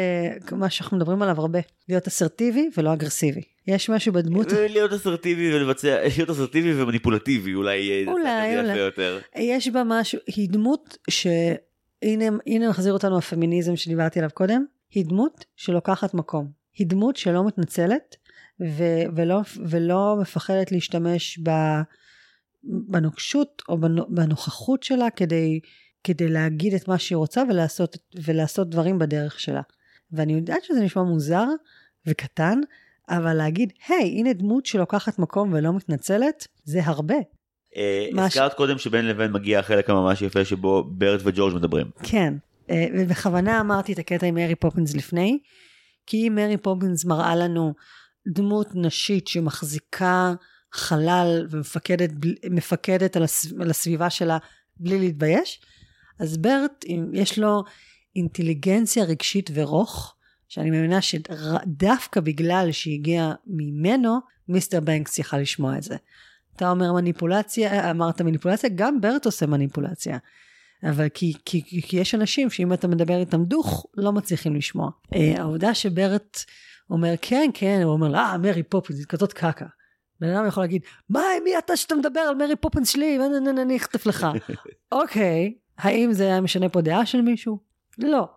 uh, 0.51 0.55
מה 0.55 0.71
שאנחנו 0.71 0.97
מדברים 0.97 1.23
עליו 1.23 1.41
הרבה, 1.41 1.59
להיות 1.89 2.07
אסרטיבי 2.07 2.71
ולא 2.77 2.93
אגרסיבי. 2.93 3.43
יש 3.67 3.91
משהו 3.91 4.13
בדמות... 4.13 4.53
אה, 4.53 4.69
להיות 4.69 4.93
אסרטיבי 4.93 5.55
ולבצע, 5.55 6.01
להיות 6.17 6.31
אסרטיבי 6.31 6.83
ומניפולטיבי 6.83 7.55
אולי, 7.55 8.05
אולי, 8.07 8.59
אולי. 8.61 8.79
יותר. 8.79 9.21
יש 9.37 9.69
בה 9.69 9.83
משהו, 9.87 10.19
היא 10.27 10.49
דמות 10.51 10.97
ש... 11.11 11.27
הנה, 12.03 12.25
הנה 12.47 12.69
מחזיר 12.69 12.93
אותנו 12.93 13.19
הפמיניזם 13.19 13.77
שדיברתי 13.77 14.19
עליו 14.19 14.31
קודם, 14.35 14.65
היא 14.91 15.05
דמות 15.07 15.45
שלוקחת 15.57 16.15
מקום. 16.15 16.51
היא 16.75 16.87
דמות 16.87 17.17
שלא 17.17 17.47
מתנצלת 17.47 18.17
ו- 18.61 19.05
ולא, 19.17 19.41
ולא 19.67 20.17
מפחדת 20.21 20.73
להשתמש 20.73 21.39
ב... 21.43 21.51
בנוקשות 22.65 23.63
או 23.69 23.79
בנוכחות 24.09 24.83
שלה 24.83 25.11
כדי, 25.11 25.61
כדי 26.05 26.29
להגיד 26.29 26.75
את 26.75 26.89
מה 26.89 26.99
שהיא 26.99 27.17
רוצה 27.17 27.43
ולעשות, 27.49 27.97
ולעשות 28.25 28.71
דברים 28.71 28.99
בדרך 28.99 29.41
שלה. 29.41 29.63
ואני 30.13 30.33
יודעת 30.33 30.65
שזה 30.65 30.81
נשמע 30.81 31.03
מוזר 31.03 31.47
וקטן, 32.07 32.61
אבל 33.09 33.35
להגיד, 33.35 33.73
היי, 33.89 33.99
היי, 33.99 34.19
הנה 34.19 34.33
דמות 34.33 34.67
שלוקחת 34.67 35.19
מקום 35.19 35.53
ולא 35.53 35.73
מתנצלת, 35.73 36.47
זה 36.65 36.81
הרבה. 36.85 37.15
אה, 37.77 38.09
הזכרת 38.25 38.55
קודם 38.55 38.79
שבין 38.79 39.07
לבין 39.07 39.33
מגיע 39.33 39.59
החלק 39.59 39.91
הממש 39.91 40.23
יפה 40.23 40.45
שבו 40.45 40.85
ברט 40.85 41.21
וג'ורג' 41.25 41.55
מדברים. 41.55 41.91
כן, 42.03 42.35
אה, 42.71 42.87
ובכוונה 42.99 43.61
אמרתי 43.61 43.93
את 43.93 43.99
הקטע 43.99 44.27
עם 44.27 44.35
מרי 44.35 44.55
פופינס 44.55 44.97
לפני, 44.97 45.39
כי 46.07 46.29
מרי 46.29 46.57
פופינס 46.57 47.05
מראה 47.05 47.37
לנו 47.37 47.75
דמות 48.29 48.69
נשית 48.75 49.29
שמחזיקה 49.29 50.35
חלל 50.73 51.47
ומפקדת 51.51 53.17
על, 53.17 53.23
הסב, 53.23 53.61
על 53.63 53.71
הסביבה 53.71 54.11
שלה 54.11 54.39
בלי 54.77 54.99
להתבייש, 54.99 55.61
אז 56.19 56.39
ברט, 56.39 56.85
יש 57.13 57.39
לו 57.39 57.65
אינטליגנציה 58.17 59.05
רגשית 59.05 59.51
ורוך, 59.55 60.15
שאני 60.49 60.71
מאמינה 60.71 61.01
שדווקא 61.03 62.21
בגלל 62.21 62.73
שהגיע 62.73 63.33
ממנו, 63.47 64.19
מיסטר 64.49 64.81
בנקס 64.81 65.19
יכל 65.19 65.39
לשמוע 65.39 65.79
את 65.79 65.83
זה. 65.83 65.97
אתה 66.57 66.71
אומר 66.71 66.93
מניפולציה, 66.93 67.91
אמרת 67.91 68.21
מניפולציה, 68.21 68.71
גם 68.75 69.01
ברט 69.01 69.27
עושה 69.27 69.47
מניפולציה. 69.47 70.19
אבל 70.83 71.09
כי, 71.09 71.33
כי, 71.45 71.83
כי, 71.83 71.97
יש 71.97 72.15
אנשים 72.15 72.51
שאם 72.51 72.73
אתה 72.73 72.89
מדבר 72.89 73.21
איתם 73.21 73.45
דוך, 73.45 73.87
לא 73.97 74.13
מצליחים 74.13 74.57
לשמוע. 74.57 74.91
אה, 75.15 75.35
העובדה 75.39 75.75
שברט 75.75 76.39
אומר 76.91 77.15
כן, 77.23 77.51
כן, 77.55 77.81
הוא 77.85 77.93
אומר, 77.93 78.15
אה, 78.15 78.39
מרי 78.39 78.63
פופינס, 78.63 79.05
כזאת 79.05 79.33
קקה. 79.33 79.67
בן 80.21 80.29
אדם 80.29 80.47
יכול 80.47 80.63
להגיד, 80.63 80.83
מה, 81.09 81.23
מי 81.45 81.59
אתה 81.59 81.77
שאתה 81.77 81.95
מדבר 81.95 82.21
על 82.21 82.35
מרי 82.35 82.57
פופינס 82.57 82.89
שלי? 82.89 83.19
אני 83.59 83.77
אחטיף 83.77 84.07
לך. 84.07 84.27
אוקיי, 84.93 85.55
האם 85.79 86.13
זה 86.13 86.25
היה 86.25 86.41
משנה 86.41 86.69
פה 86.69 86.81
דעה 86.81 87.07
של 87.07 87.21
מישהו? 87.21 87.59
לא. 87.99 88.29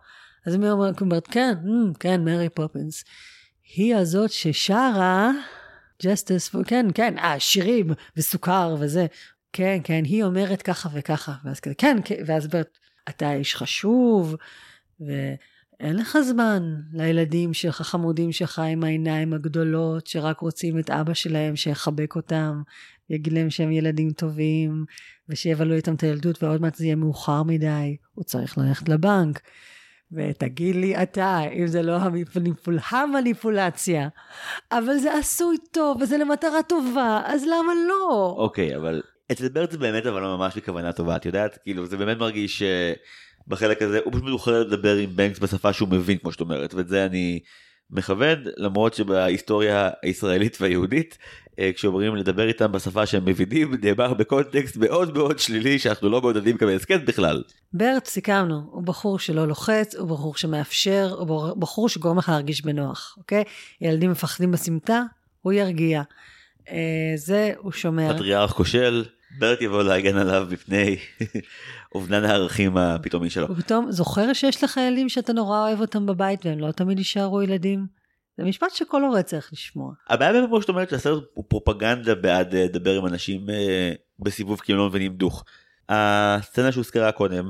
אז 0.46 0.56
מי 0.56 0.70
אומרת, 0.70 1.28
כן, 1.28 1.54
ממ, 1.64 1.98
כן, 2.00 2.24
מרי 2.24 2.50
פופינס. 2.50 3.04
היא 3.76 3.96
הזאת 3.96 4.32
ששרה, 4.32 5.32
just 6.04 6.38
a, 6.38 6.56
כן, 6.68 6.86
כן, 6.94 7.18
אה, 7.18 7.40
שירים 7.40 7.92
וסוכר 8.18 8.76
וזה. 8.80 9.06
כן, 9.54 9.78
כן, 9.84 10.02
היא 10.06 10.24
אומרת 10.24 10.62
ככה 10.62 10.90
וככה. 10.94 11.34
ואז 11.44 11.60
כזה, 11.60 11.76
כן, 11.76 11.98
כן, 12.06 12.16
ואז 12.26 12.48
ברט, 12.48 12.78
אתה 13.10 13.34
איש 13.34 13.56
חשוב, 13.56 14.36
ואין 15.80 15.96
לך 15.96 16.18
זמן 16.22 16.76
לילדים 16.94 17.54
שלך, 17.54 17.82
חמודים 17.82 18.32
שלך 18.32 18.60
עם 18.60 18.84
העיניים 18.84 19.34
הגדולות, 19.34 20.08
שרק 20.08 20.40
רוצים 20.40 20.80
את 20.80 20.90
אבא 20.90 21.14
שלהם 21.14 21.56
שיחבק 21.56 22.16
אותם, 22.16 22.62
יגיד 23.10 23.34
להם 23.34 23.50
שהם 23.50 23.72
ילדים 23.72 24.12
טובים, 24.12 24.86
ושיבלו 25.30 25.76
איתם 25.76 25.96
את 25.96 26.04
הילדות, 26.04 26.44
ועוד 26.44 26.62
מעט 26.62 26.76
זה 26.76 26.86
יהיה 26.86 26.96
מאוחר 26.96 27.44
מדי, 27.44 27.98
הוא 28.14 28.24
צריך 28.24 28.58
ללכת 28.58 28.90
לבנק. 28.90 29.40
ותגיד 30.12 30.76
לי 30.76 31.04
אתה, 31.04 31.40
אם 31.54 31.68
זה 31.68 31.82
לא 31.82 31.96
המניפול... 31.96 32.80
המניפולציה, 32.90 34.08
אבל 34.72 34.98
זה 34.98 35.18
עשוי 35.18 35.58
טוב, 35.72 36.02
וזה 36.02 36.18
למטרה 36.18 36.64
טובה, 36.64 37.22
אז 37.26 37.44
למה 37.44 37.74
לא? 37.88 38.36
אוקיי, 38.38 38.74
okay, 38.74 38.78
אבל 38.78 39.02
ברט 39.54 39.72
זה 39.72 39.78
באמת 39.78 40.06
אבל 40.06 40.22
לא 40.22 40.38
ממש 40.38 40.58
בכוונה 40.58 40.94
טובה, 40.94 41.16
את 41.16 41.26
יודעת? 41.26 41.58
כאילו, 41.64 41.86
זה 41.86 41.98
באמת 41.98 42.18
מרגיש 42.18 42.64
שבחלק 43.48 43.82
הזה, 43.82 44.00
הוא 44.04 44.14
פשוט 44.14 44.30
בוחר 44.30 44.62
לדבר 44.62 44.96
עם 44.96 45.10
בנקס 45.16 45.40
בשפה 45.40 45.74
שהוא 45.74 45.90
מבין, 45.90 46.18
כמו 46.18 46.32
שאת 46.32 46.42
אומרת, 46.42 46.74
ואת 46.74 46.88
זה 46.88 47.06
אני 47.06 47.40
מכבד, 47.90 48.38
למרות 48.58 48.94
שבהיסטוריה 48.94 49.90
הישראלית 50.04 50.58
והיהודית, 50.62 51.18
אה, 51.60 51.72
כשאומרים 51.76 52.16
לדבר 52.16 52.48
איתם 52.48 52.72
בשפה 52.72 53.06
שהם 53.06 53.26
מבינים, 53.26 53.74
נאמר 53.82 54.14
בקונטקסט 54.14 54.78
מאוד 54.78 55.18
מאוד 55.18 55.40
שלילי 55.40 55.80
שאנחנו 55.80 56.10
לא 56.10 56.22
מעודדים 56.22 56.58
כמי 56.58 56.76
הסכת 56.76 57.02
בכלל. 57.06 57.44
ברט, 57.74 58.06
סיכמנו, 58.06 58.70
הוא 58.72 58.84
בחור 58.84 59.20
שלא 59.20 59.48
לוחץ, 59.48 59.96
הוא 59.96 60.08
בחור 60.08 60.36
שמאפשר, 60.36 61.16
הוא 61.20 61.58
בחור 61.58 61.90
שגורם 61.90 62.18
לך 62.18 62.30
להרגיש 62.30 62.62
בנוח, 62.62 63.16
אוקיי? 63.18 63.44
ילדים 63.82 64.12
מפחדים 64.12 64.52
בסמטה, 64.52 65.02
הוא 65.42 65.54
ירגיע. 65.54 66.02
אה, 66.70 66.78
זה 67.16 67.52
הוא 67.58 67.72
שומר. 67.72 68.14
פטריארך 68.14 68.52
כושל, 68.52 69.06
ברט 69.40 69.62
יבוא 69.62 69.84
להגן 69.84 70.18
עליו 70.18 70.48
מפני 70.52 70.98
אובדן 71.96 72.24
הערכים 72.24 72.78
הפתאומי 72.78 73.30
שלו. 73.30 73.48
הוא 73.48 73.56
פתאום 73.56 73.92
זוכר 73.92 74.34
שיש 74.34 74.64
לך 74.64 74.78
ילדים 74.78 75.10
שאתה 75.10 75.34
נורא 75.34 75.60
אוהב 75.60 75.82
אותם 75.82 76.06
בבית 76.06 76.46
והם 76.46 76.60
לא 76.60 76.72
תמיד 76.72 76.98
יישארו 76.98 77.42
ילדים? 77.42 77.86
זה 78.38 78.44
משפט 78.44 78.72
שכל 78.72 79.04
הורה 79.04 79.24
צריך 79.24 79.50
לשמוע. 79.54 79.94
הבעיה 80.10 80.34
באמת 80.34 80.50
כמו 80.50 80.62
שאת 80.62 80.70
אומרת 80.70 80.90
שהסרט 80.90 81.24
הוא 81.34 81.46
פרופגנדה 81.48 82.16
בעד 82.16 82.56
אה, 82.56 82.64
לדבר 82.64 82.98
עם 82.98 83.06
אנשים 83.06 83.50
אה, 83.50 83.92
בסיבוב 84.20 84.60
כי 84.60 84.72
הם 84.72 84.78
לא 84.78 84.88
מבינים 84.88 85.14
דוך. 85.14 85.46
הסצנה 85.90 86.72
שהוזכרה 86.72 87.12
קודם, 87.12 87.50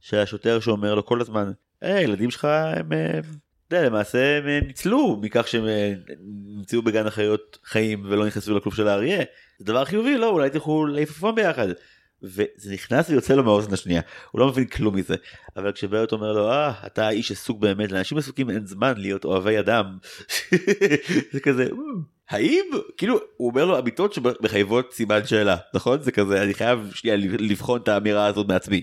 שהשוטר 0.00 0.60
שאומר 0.60 0.94
לו 0.94 1.06
כל 1.06 1.20
הזמן, 1.20 1.52
היי 1.80 1.94
הילדים 1.94 2.30
שלך 2.30 2.44
הם 2.44 2.88
יודע, 3.72 3.86
למעשה 3.86 4.38
הם 4.38 4.46
ניצלו 4.66 5.18
מכך 5.22 5.48
שהם 5.48 5.66
אה, 5.66 5.92
נמצאו 6.56 6.82
בגן 6.82 7.06
החיות 7.06 7.58
חיים 7.64 8.04
ולא 8.08 8.26
נכנסו 8.26 8.56
לכלוב 8.56 8.74
של 8.74 8.88
האריה. 8.88 9.22
זה 9.58 9.64
דבר 9.64 9.84
חיובי, 9.84 10.18
לא, 10.18 10.30
אולי 10.30 10.50
תלכו 10.50 10.86
לעיפופון 10.86 11.34
ביחד. 11.34 11.68
וזה 12.22 12.72
נכנס 12.72 13.10
ויוצא 13.10 13.34
לו 13.34 13.44
מהאוזן 13.44 13.72
השנייה, 13.72 14.00
הוא 14.30 14.40
לא 14.40 14.48
מבין 14.48 14.64
כלום 14.64 14.96
מזה. 14.96 15.14
אבל 15.56 15.72
כשברט 15.72 16.12
אומר 16.12 16.32
לו, 16.32 16.50
אה, 16.50 16.72
אתה 16.86 17.06
האיש 17.06 17.32
עסוק 17.32 17.58
באמת, 17.58 17.92
לאנשים 17.92 18.18
עסוקים 18.18 18.50
אין 18.50 18.66
זמן 18.66 18.92
להיות 18.96 19.24
אוהבי 19.24 19.58
אדם. 19.58 19.98
זה 21.32 21.40
כזה, 21.42 21.68
האם, 22.30 22.64
כאילו, 22.96 23.18
הוא 23.36 23.50
אומר 23.50 23.64
לו 23.64 23.78
אמיתות 23.78 24.12
שמחייבות 24.12 24.92
סימן 24.92 25.26
שאלה, 25.26 25.56
נכון? 25.74 26.02
זה 26.02 26.12
כזה, 26.12 26.42
אני 26.42 26.54
חייב 26.54 26.90
שנייה 26.94 27.16
לבחון 27.16 27.80
את 27.80 27.88
האמירה 27.88 28.26
הזאת 28.26 28.48
מעצמי. 28.48 28.82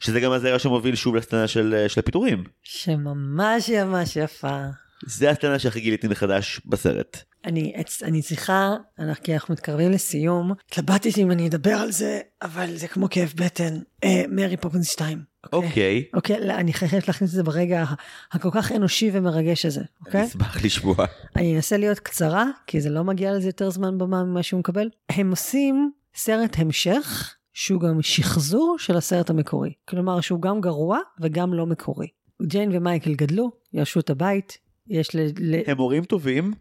שזה 0.00 0.20
גם 0.20 0.32
הזרע 0.32 0.58
שמוביל 0.58 0.94
שוב 0.94 1.16
לסצנה 1.16 1.48
של, 1.48 1.84
של 1.88 2.00
הפיטורים. 2.00 2.44
שממש 2.62 3.70
ממש 3.70 4.16
יפה. 4.16 4.60
זה 5.06 5.30
הסצנה 5.30 5.58
שהכי 5.58 5.80
גיליתי 5.80 6.08
מחדש 6.08 6.60
בסרט. 6.66 7.22
אני, 7.46 7.72
אני 8.02 8.22
צריכה, 8.22 8.76
אנחנו, 8.98 9.24
כי 9.24 9.34
אנחנו 9.34 9.54
מתקרבים 9.54 9.90
לסיום, 9.90 10.52
התלבטתי 10.68 11.22
אם 11.22 11.30
אני 11.30 11.48
אדבר 11.48 11.74
על 11.74 11.92
זה, 11.92 12.20
אבל 12.42 12.76
זה 12.76 12.88
כמו 12.88 13.10
כאב 13.10 13.32
בטן. 13.36 13.78
אה, 14.04 14.24
מרי 14.28 14.56
פופינס 14.56 14.90
2. 14.90 15.22
אוקיי. 15.52 16.04
אוקיי, 16.14 16.46
לא, 16.46 16.52
אני 16.52 16.72
חייבת 16.72 17.08
להכניס 17.08 17.30
את 17.30 17.36
זה 17.36 17.42
ברגע 17.42 17.84
הכל 18.32 18.48
כך 18.52 18.72
אנושי 18.72 19.10
ומרגש 19.12 19.66
הזה, 19.66 19.82
אוקיי? 20.06 20.20
אני 20.20 20.28
אשמח 20.28 20.64
לשמוע. 20.64 20.96
אני 21.36 21.56
אנסה 21.56 21.76
להיות 21.76 21.98
קצרה, 21.98 22.44
כי 22.66 22.80
זה 22.80 22.90
לא 22.90 23.04
מגיע 23.04 23.32
לזה 23.32 23.48
יותר 23.48 23.70
זמן 23.70 23.98
במה 23.98 24.24
ממה 24.24 24.42
שהוא 24.42 24.60
מקבל. 24.60 24.88
הם 25.08 25.30
עושים 25.30 25.90
סרט 26.14 26.58
המשך 26.58 27.34
שהוא 27.52 27.80
גם 27.80 28.02
שחזור 28.02 28.76
של 28.78 28.96
הסרט 28.96 29.30
המקורי. 29.30 29.72
כלומר 29.88 30.20
שהוא 30.20 30.42
גם 30.42 30.60
גרוע 30.60 30.98
וגם 31.20 31.54
לא 31.54 31.66
מקורי. 31.66 32.06
ג'יין 32.42 32.70
ומייקל 32.72 33.14
גדלו, 33.14 33.50
ירשו 33.72 34.00
את 34.00 34.10
הבית, 34.10 34.58
יש 34.88 35.16
ל... 35.16 35.20
הם 35.66 35.78
הורים 35.78 36.04
טובים? 36.04 36.52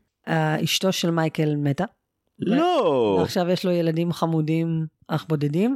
אשתו 0.64 0.92
של 0.92 1.12
מייקל 1.12 1.56
מתה. 1.56 1.86
לא! 2.40 3.18
ועכשיו 3.20 3.50
יש 3.50 3.66
לו 3.66 3.72
ילדים 3.72 4.14
חמודים, 4.14 4.86
אך 5.08 5.26
בודדים, 5.30 5.76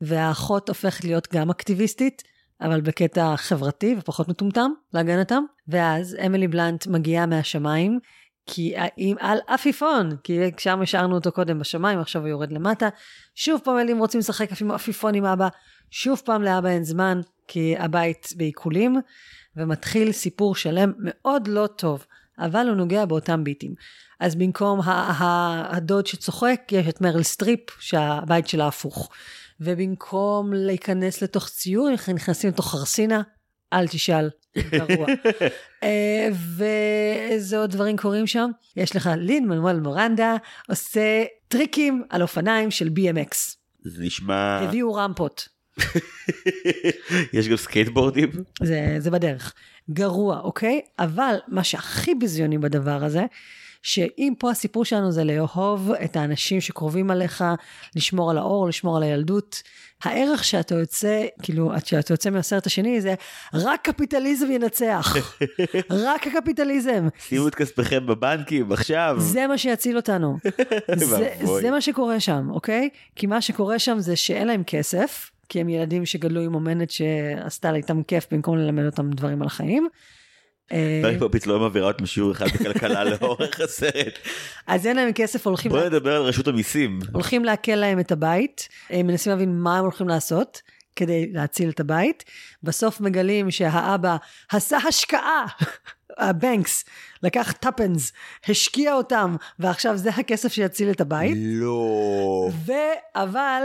והאחות 0.00 0.68
הופכת 0.68 1.04
להיות 1.04 1.28
גם 1.32 1.50
אקטיביסטית, 1.50 2.22
אבל 2.60 2.80
בקטע 2.80 3.36
חברתי 3.36 3.96
ופחות 3.98 4.28
מטומטם 4.28 4.70
להגנתם. 4.94 5.42
ואז 5.68 6.16
אמילי 6.26 6.48
בלנט 6.48 6.86
מגיעה 6.86 7.26
מהשמיים 7.26 7.98
כי 8.46 8.74
אם 8.98 9.16
על 9.20 9.38
עפיפון, 9.46 10.16
כי 10.24 10.38
שם 10.58 10.82
השארנו 10.82 11.14
אותו 11.14 11.32
קודם 11.32 11.58
בשמיים, 11.58 11.98
עכשיו 11.98 12.22
הוא 12.22 12.28
יורד 12.28 12.52
למטה. 12.52 12.88
שוב 13.34 13.60
פעם 13.64 13.78
הילדים 13.78 13.98
רוצים 13.98 14.20
לשחק 14.20 14.62
עם 14.62 14.70
עפיפון 14.70 15.14
עם 15.14 15.24
אבא, 15.24 15.48
שוב 15.90 16.22
פעם 16.24 16.42
לאבא 16.42 16.68
אין 16.68 16.84
זמן, 16.84 17.20
כי 17.48 17.74
הבית 17.78 18.28
בעיקולים, 18.36 19.00
ומתחיל 19.56 20.12
סיפור 20.12 20.54
שלם 20.54 20.92
מאוד 20.98 21.48
לא 21.48 21.66
טוב, 21.66 22.06
אבל 22.38 22.66
הוא 22.68 22.76
נוגע 22.76 23.04
באותם 23.04 23.44
ביטים. 23.44 23.74
אז 24.20 24.34
במקום 24.34 24.80
הדוד 24.84 26.06
שצוחק, 26.06 26.60
יש 26.72 26.88
את 26.88 27.00
מריל 27.00 27.22
סטריפ, 27.22 27.60
שהבית 27.80 28.48
שלה 28.48 28.66
הפוך. 28.66 29.10
ובמקום 29.60 30.52
להיכנס 30.52 31.22
לתוך 31.22 31.48
ציור, 31.48 31.90
נכנסים 32.14 32.50
לתוך 32.50 32.70
חרסינה, 32.70 33.22
אל 33.72 33.88
תשאל, 33.88 34.30
גרוע. 34.58 35.06
אה, 35.84 36.28
ואיזה 36.56 37.58
עוד 37.58 37.70
דברים 37.70 37.96
קורים 37.96 38.26
שם? 38.26 38.50
יש 38.76 38.96
לך 38.96 39.10
לין 39.16 39.48
מנואל 39.48 39.80
מירנדה 39.80 40.36
עושה 40.68 41.24
טריקים 41.48 42.04
על 42.10 42.22
אופניים 42.22 42.70
של 42.70 42.88
BMX. 42.88 43.36
זה 43.80 44.02
נשמע... 44.02 44.60
הביאו 44.60 44.94
רמפות. 44.94 45.48
יש 47.32 47.48
גם 47.48 47.56
סקייטבורדים? 47.56 48.30
זה, 48.62 48.96
זה 48.98 49.10
בדרך. 49.10 49.54
גרוע, 49.90 50.40
אוקיי? 50.40 50.80
אבל 50.98 51.34
מה 51.48 51.64
שהכי 51.64 52.14
ביזיוני 52.14 52.58
בדבר 52.58 53.04
הזה, 53.04 53.24
שאם 53.82 54.32
פה 54.38 54.50
הסיפור 54.50 54.84
שלנו 54.84 55.12
זה 55.12 55.24
לאהוב 55.24 55.92
את 56.04 56.16
האנשים 56.16 56.60
שקרובים 56.60 57.10
עליך, 57.10 57.44
לשמור 57.96 58.30
על 58.30 58.38
האור, 58.38 58.68
לשמור 58.68 58.96
על 58.96 59.02
הילדות, 59.02 59.62
הערך 60.02 60.44
שאתה 60.44 60.74
יוצא, 60.74 61.26
כאילו, 61.42 61.72
שאתה 61.84 62.12
יוצא 62.12 62.30
מהסרט 62.30 62.66
השני 62.66 63.00
זה 63.00 63.14
רק 63.54 63.80
קפיטליזם 63.82 64.50
ינצח. 64.50 65.16
רק 66.04 66.26
הקפיטליזם. 66.26 67.08
שימו 67.18 67.48
את 67.48 67.54
כספיכם 67.54 68.06
בבנקים 68.06 68.72
עכשיו. 68.72 69.16
זה 69.18 69.46
מה 69.46 69.58
שיציל 69.58 69.96
אותנו. 69.96 70.38
זה, 70.96 71.30
זה 71.60 71.70
מה 71.70 71.80
שקורה 71.80 72.20
שם, 72.20 72.48
אוקיי? 72.50 72.88
כי 73.16 73.26
מה 73.26 73.40
שקורה 73.40 73.78
שם 73.78 73.98
זה 73.98 74.16
שאין 74.16 74.46
להם 74.46 74.62
כסף, 74.66 75.30
כי 75.48 75.60
הם 75.60 75.68
ילדים 75.68 76.06
שגדלו 76.06 76.40
עם 76.40 76.54
אומנת 76.54 76.90
שעשתה 76.90 77.70
לה 77.70 77.76
איתם 77.76 78.02
כיף 78.02 78.26
במקום 78.30 78.58
ללמד 78.58 78.84
אותם 78.84 79.10
דברים 79.10 79.42
על 79.42 79.46
החיים. 79.46 79.88
מרי 80.72 81.18
פופיץ 81.18 81.46
לא 81.46 81.60
מעבירה 81.60 81.86
אותם 81.86 82.06
שיעור 82.06 82.32
אחד 82.32 82.46
בכלכלה 82.46 83.04
לאורך 83.10 83.60
הסרט. 83.60 84.18
אז 84.66 84.86
אין 84.86 84.96
להם 84.96 85.12
כסף 85.12 85.46
הולכים 85.46 85.70
בוא 85.72 85.84
נדבר 85.84 86.16
על 86.16 86.22
רשות 86.22 86.48
המיסים. 86.48 86.98
הולכים 87.12 87.44
לעקל 87.44 87.74
להם 87.74 88.00
את 88.00 88.12
הבית 88.12 88.68
מנסים 88.90 89.32
להבין 89.32 89.58
מה 89.58 89.78
הם 89.78 89.84
הולכים 89.84 90.08
לעשות 90.08 90.62
כדי 90.96 91.32
להציל 91.32 91.70
את 91.70 91.80
הבית 91.80 92.24
בסוף 92.62 93.00
מגלים 93.00 93.50
שהאבא 93.50 94.16
עשה 94.52 94.76
השקעה. 94.88 95.46
הבנקס 96.18 96.84
לקח 97.22 97.52
טאפנס 97.52 98.12
השקיע 98.48 98.94
אותם 98.94 99.36
ועכשיו 99.58 99.96
זה 99.96 100.10
הכסף 100.10 100.52
שיציל 100.52 100.90
את 100.90 101.00
הבית. 101.00 101.36
לא. 101.40 102.48
אבל 103.14 103.62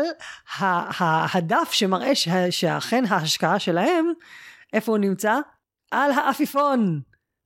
הדף 1.33 1.71
שמראה 1.71 2.11
שאכן 2.49 3.03
ההשקעה 3.09 3.59
שלהם 3.59 4.05
איפה 4.73 4.91
הוא 4.91 4.97
נמצא? 4.97 5.39
על 5.91 6.11
העפיפון, 6.11 7.01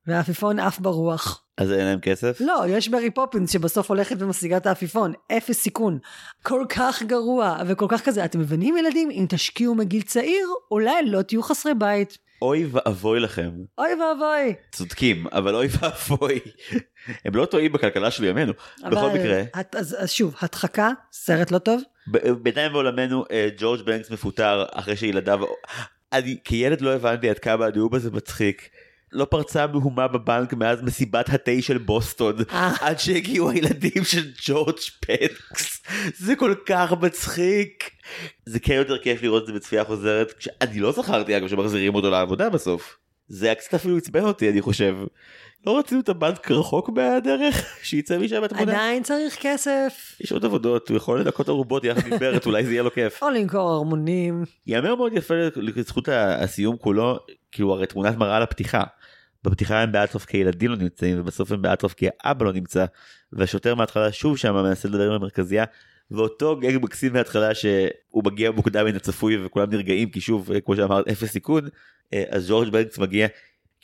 והעפיפון 0.08 0.60
עף 0.60 0.80
ברוח. 0.80 1.46
אז 1.58 1.72
אין 1.72 1.86
להם 1.86 2.00
כסף? 2.00 2.38
לא, 2.40 2.64
יש 2.68 2.88
ברי 2.88 3.12
פופינס 3.12 3.52
שבסוף 3.52 3.90
הולכת 3.90 4.16
ומשיגה 4.20 4.58
את 4.58 4.66
העפיפון, 4.66 5.14
אפס 5.38 5.60
סיכון. 5.60 6.00
כל 6.44 6.66
כך 6.70 7.04
גרוע 7.04 7.58
וכל 7.68 7.86
כך 7.90 8.06
כזה, 8.06 8.26
אתם 8.26 8.40
מבינים 8.40 8.78
ילדים? 8.78 9.12
אם 9.12 9.26
תשקיעו 9.30 9.76
מגיל 9.76 10.02
צעיר, 10.02 10.48
אולי 10.72 11.06
לא 11.06 11.22
תהיו 11.22 11.44
חסרי 11.44 11.74
בית. 11.74 12.18
אוי 12.42 12.66
ואבוי 12.72 13.20
לכם. 13.20 13.52
אוי 13.78 13.90
ואבוי. 13.94 14.56
צודקים, 14.72 15.26
אבל 15.32 15.56
אוי 15.56 15.68
ואבוי. 15.80 16.40
הם 17.26 17.36
לא 17.36 17.46
טועים 17.46 17.72
בכלכלה 17.72 18.12
של 18.12 18.24
ימינו. 18.24 18.54
בכל 18.92 19.10
מקרה. 19.10 19.44
אז, 19.74 19.96
אז 20.00 20.12
שוב, 20.12 20.36
הדחקה, 20.42 20.90
סרט 21.12 21.52
לא 21.52 21.58
טוב. 21.58 21.82
בינתיים 22.42 22.72
בעולמנו 22.72 23.26
אה, 23.32 23.50
ג'ורג' 23.58 23.82
בנקס 23.82 24.12
מפוטר 24.12 24.66
אחרי 24.72 24.96
שילדיו 24.96 25.40
אני 26.14 26.38
כילד 26.44 26.82
לא 26.82 26.94
הבנתי 26.94 27.30
עד 27.30 27.40
כמה 27.40 27.66
הנאום 27.66 27.96
הזה 27.96 28.12
מצחיק. 28.12 28.70
לא 29.16 29.26
פרצה 29.26 29.68
מהומה 29.68 30.08
בבנק 30.08 30.54
מאז 30.54 30.82
מסיבת 30.82 31.30
התה 31.30 31.52
של 31.62 31.78
בוסטון 31.78 32.36
אה. 32.52 32.74
עד 32.82 33.00
שהגיעו 33.00 33.50
הילדים 33.50 34.04
של 34.04 34.32
ג'ורג' 34.46 34.76
פנקס 35.00 35.84
זה 36.18 36.36
כל 36.36 36.56
כך 36.66 36.92
מצחיק. 37.02 37.90
זה 38.46 38.60
כן 38.60 38.74
יותר 38.74 38.98
כיף 38.98 39.22
לראות 39.22 39.42
את 39.42 39.48
זה 39.48 39.54
בצפייה 39.54 39.84
חוזרת 39.84 40.34
כשאני 40.34 40.80
לא 40.80 40.92
זכרתי 40.92 41.38
אגב 41.38 41.48
שמחזירים 41.48 41.96
אותו 41.96 42.10
לעבודה 42.10 42.50
בסוף. 42.50 42.98
זה 43.28 43.46
היה 43.46 43.56
קצת 43.56 43.74
אפילו 43.74 43.98
עצבן 43.98 44.24
אותי 44.24 44.50
אני 44.50 44.62
חושב. 44.62 44.96
לא 45.66 45.80
רצינו 45.80 46.02
את 46.02 46.10
הבנק 46.10 46.52
רחוק 46.52 46.90
מהדרך 46.90 47.80
שיצא 47.84 48.18
משם 48.18 48.44
התמונה. 48.44 48.72
עדיין 48.72 49.04
צריך 49.04 49.38
כסף. 49.42 50.18
יש 50.22 50.32
עוד 50.32 50.46
עבודות 50.46 50.90
הוא 50.90 50.98
יכול 50.98 51.22
לנקות 51.22 51.50
ערובות 51.50 51.84
יחד 51.84 52.08
עם 52.08 52.18
ברט 52.20 52.46
אולי 52.46 52.66
זה 52.66 52.72
יהיה 52.72 52.84
לו 52.84 52.92
כיף. 52.92 53.24
או 53.24 53.30
למכור 53.30 53.72
ערמונים. 53.72 54.44
יאמר 54.68 54.96
מאוד 54.96 55.14
יפה 55.14 55.34
לזכות 55.56 56.10
הסיום 56.12 56.78
כולו 56.78 57.20
כאילו 57.52 57.74
הרי 57.74 57.88
תמונת 57.88 58.18
מראה 58.18 58.40
לפתיחה. 58.40 58.84
בפתיחה 59.44 59.82
הם 59.82 59.92
באטרוף 59.92 60.26
כי 60.26 60.38
ילדים 60.38 60.72
לא 60.72 60.78
נמצאים 60.78 61.20
ובסוף 61.20 61.52
הם 61.52 61.62
באטרוף 61.62 61.94
כי 61.94 62.08
האבא 62.24 62.46
לא 62.46 62.54
נמצא 62.54 62.86
והשוטר 63.34 63.76
מההתחלה 63.76 64.12
שוב 64.12 64.38
שם 64.38 64.54
מנסה 64.54 64.88
לדבר 64.88 65.08
עם 65.08 65.12
המרכזייה 65.12 65.66
ואותו 66.12 66.56
גג 66.56 66.78
מקסים 66.82 67.14
מההתחלה 67.14 67.56
שהוא 67.56 68.24
מגיע 68.26 68.52
מוקדם 68.52 68.86
מן 68.86 68.96
הצפוי 68.96 69.46
וכולם 69.46 69.70
נרגעים 69.70 70.10
כי 70.10 70.22
שוב 70.22 70.50
כמו 70.66 70.76
שאמרת 70.76 71.08
אפס 71.08 71.32
סיכון 71.32 71.68
אה, 72.14 72.24
אז 72.30 72.50
ג'ורג' 72.50 72.70
בנקס 72.70 72.98
מגיע 72.98 73.28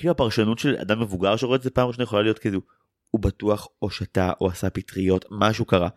כאילו 0.01 0.11
הפרשנות 0.11 0.59
של 0.59 0.75
אדם 0.75 0.99
מבוגר 0.99 1.35
שרואה 1.35 1.57
את 1.57 1.61
זה 1.61 1.69
פעם 1.69 1.87
ראשונה 1.87 2.03
יכולה 2.03 2.21
להיות 2.21 2.39
כאילו 2.39 2.61
הוא 3.11 3.21
בטוח 3.21 3.67
או 3.81 3.89
שתה 3.89 4.31
או 4.41 4.47
עשה 4.47 4.69
פטריות 4.69 5.25
משהו 5.31 5.65
קרה 5.65 5.89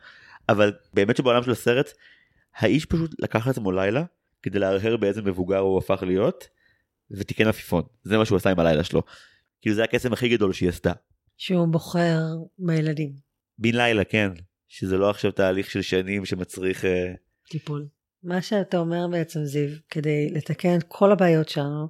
אבל 0.48 0.72
באמת 0.94 1.16
שבעולם 1.16 1.42
של 1.42 1.50
הסרט 1.50 1.92
האיש 2.56 2.86
פשוט 2.86 3.14
לקח 3.18 3.46
לעצמו 3.46 3.72
לילה 3.72 4.04
כדי 4.42 4.58
להרהר 4.58 4.96
באיזה 4.96 5.22
מבוגר 5.22 5.58
הוא 5.58 5.78
הפך 5.78 6.02
להיות 6.06 6.48
ותיקן 7.10 7.46
עפיפון 7.46 7.82
זה 8.04 8.18
מה 8.18 8.24
שהוא 8.24 8.36
עשה 8.36 8.50
עם 8.50 8.60
הלילה 8.60 8.84
שלו. 8.84 9.02
כאילו 9.62 9.76
זה 9.76 9.84
הקסם 9.84 10.12
הכי 10.12 10.28
גדול 10.28 10.52
שהיא 10.52 10.68
עשתה. 10.68 10.92
שהוא 11.36 11.68
בוחר 11.68 12.20
בילדים. 12.58 13.12
בן 13.58 13.74
לילה 13.74 14.04
כן 14.04 14.30
שזה 14.68 14.98
לא 14.98 15.10
עכשיו 15.10 15.32
תהליך 15.32 15.70
של 15.70 15.82
שנים 15.82 16.24
שמצריך 16.24 16.84
uh... 16.84 16.88
טיפול. 17.50 17.86
מה 18.22 18.42
שאתה 18.42 18.78
אומר 18.78 19.08
בעצם 19.10 19.44
זיו 19.44 19.68
כדי 19.90 20.30
לתקן 20.30 20.78
את 20.78 20.84
כל 20.88 21.12
הבעיות 21.12 21.48
שלנו 21.48 21.88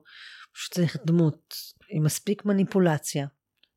פשוט 0.54 0.74
צריך 0.74 0.96
דמות 1.04 1.54
עם 1.94 2.02
מספיק 2.02 2.44
מניפולציה 2.44 3.26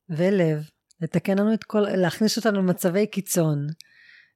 ולב, 0.09 0.69
לתקן 1.01 1.37
לנו 1.37 1.53
את 1.53 1.63
כל, 1.63 1.79
להכניס 1.79 2.37
אותנו 2.37 2.59
למצבי 2.59 3.07
קיצון, 3.07 3.67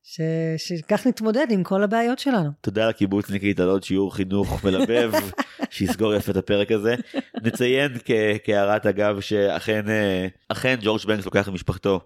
ש... 0.03 0.21
שכך 0.57 1.07
נתמודד 1.07 1.47
עם 1.49 1.63
כל 1.63 1.83
הבעיות 1.83 2.19
שלנו. 2.19 2.49
תודה 2.61 2.89
לקיבוצניקית 2.89 3.59
על 3.59 3.69
עוד 3.69 3.83
שיעור 3.83 4.15
חינוך 4.15 4.63
מלבב, 4.63 5.11
שיסגור 5.71 6.13
יפה 6.13 6.31
את 6.31 6.37
הפרק 6.37 6.71
הזה. 6.71 6.95
נציין 7.43 7.91
כ- 8.05 8.11
כהערת 8.43 8.85
אגב 8.85 9.19
שאכן 9.19 9.89
אה, 9.89 10.27
אכן 10.49 10.75
ג'ורג' 10.81 11.01
בנקס 11.07 11.25
לוקח 11.25 11.47
עם 11.47 11.53
משפחתו 11.53 11.99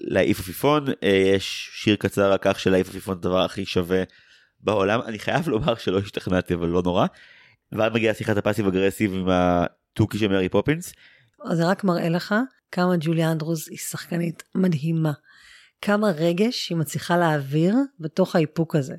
להעיף 0.00 0.40
עפיפון, 0.40 0.84
אה, 0.88 1.32
יש 1.36 1.70
שיר 1.72 1.96
קצר 1.96 2.32
על 2.32 2.38
כך 2.40 2.60
שלהעיף 2.60 2.88
עפיפון 2.88 3.14
זה 3.22 3.28
הדבר 3.28 3.44
הכי 3.44 3.64
שווה 3.64 4.02
בעולם. 4.60 5.00
אני 5.06 5.18
חייב 5.18 5.48
לומר 5.48 5.74
שלא 5.74 5.98
השתכנעתי 5.98 6.54
אבל 6.54 6.68
לא 6.68 6.82
נורא. 6.84 7.06
ואז 7.72 7.92
מגיעה 7.92 8.14
שיחת 8.14 8.36
ה 8.36 8.40
passive 8.40 8.66
aggressive 8.66 9.14
עם 9.14 9.28
התוכי 9.28 10.18
של 10.18 10.28
מרי 10.28 10.48
פופינס. 10.48 10.92
זה 11.52 11.66
רק 11.66 11.84
מראה 11.84 12.08
לך 12.08 12.34
כמה 12.72 12.94
ג'וליה 13.00 13.32
אנדרוס 13.32 13.68
היא 13.68 13.78
שחקנית 13.78 14.42
מדהימה. 14.54 15.12
כמה 15.82 16.10
רגש 16.10 16.70
היא 16.70 16.78
מצליחה 16.78 17.16
להעביר 17.16 17.74
בתוך 18.00 18.36
האיפוק 18.36 18.76
הזה. 18.76 18.96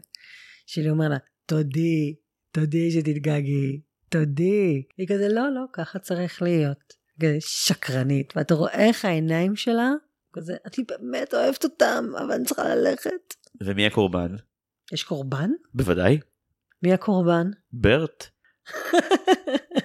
שלי 0.65 0.89
אומר 0.89 1.09
לה, 1.09 1.18
תודי, 1.45 2.15
תודי 2.51 2.91
שתתגעגעי, 2.91 3.81
תודי. 4.09 4.84
היא 4.97 5.07
כזה, 5.07 5.27
לא, 5.27 5.53
לא, 5.53 5.61
ככה 5.73 5.99
צריך 5.99 6.41
להיות. 6.41 6.93
כזה 7.22 7.38
שקרנית, 7.39 8.34
ואתה 8.35 8.53
רואה 8.53 8.88
איך 8.88 9.05
העיניים 9.05 9.55
שלה, 9.55 9.89
כזה, 10.34 10.55
אני 10.65 10.85
באמת 10.88 11.34
אוהבת 11.34 11.63
אותם, 11.63 12.05
אבל 12.18 12.31
אני 12.31 12.45
צריכה 12.45 12.76
ללכת. 12.76 13.34
ומי 13.63 13.85
הקורבן? 13.85 14.35
יש 14.91 15.03
קורבן? 15.03 15.51
בוודאי. 15.73 16.19
מי 16.84 16.93
הקורבן? 16.93 17.51
ברט. 17.73 18.27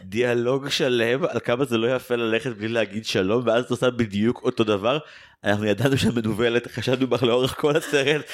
דיאלוג 0.09 0.69
שלם 0.69 1.25
על 1.25 1.41
כמה 1.41 1.65
זה 1.65 1.79
לא 1.79 1.97
יפה 1.97 2.17
ללכת 2.17 2.51
בלי 2.51 2.69
להגיד 2.69 3.05
שלום 3.05 3.43
ואז 3.47 3.65
את 3.65 3.71
עושה 3.71 3.91
בדיוק 3.91 4.43
אותו 4.45 4.65
דבר. 4.65 4.99
אנחנו 5.45 5.65
ידענו 5.67 5.99
שהמנוולת 5.99 6.67
חשדנו 6.67 7.07
בה 7.07 7.17
לאורך 7.23 7.61
כל 7.61 7.77
הסרט. 7.77 8.31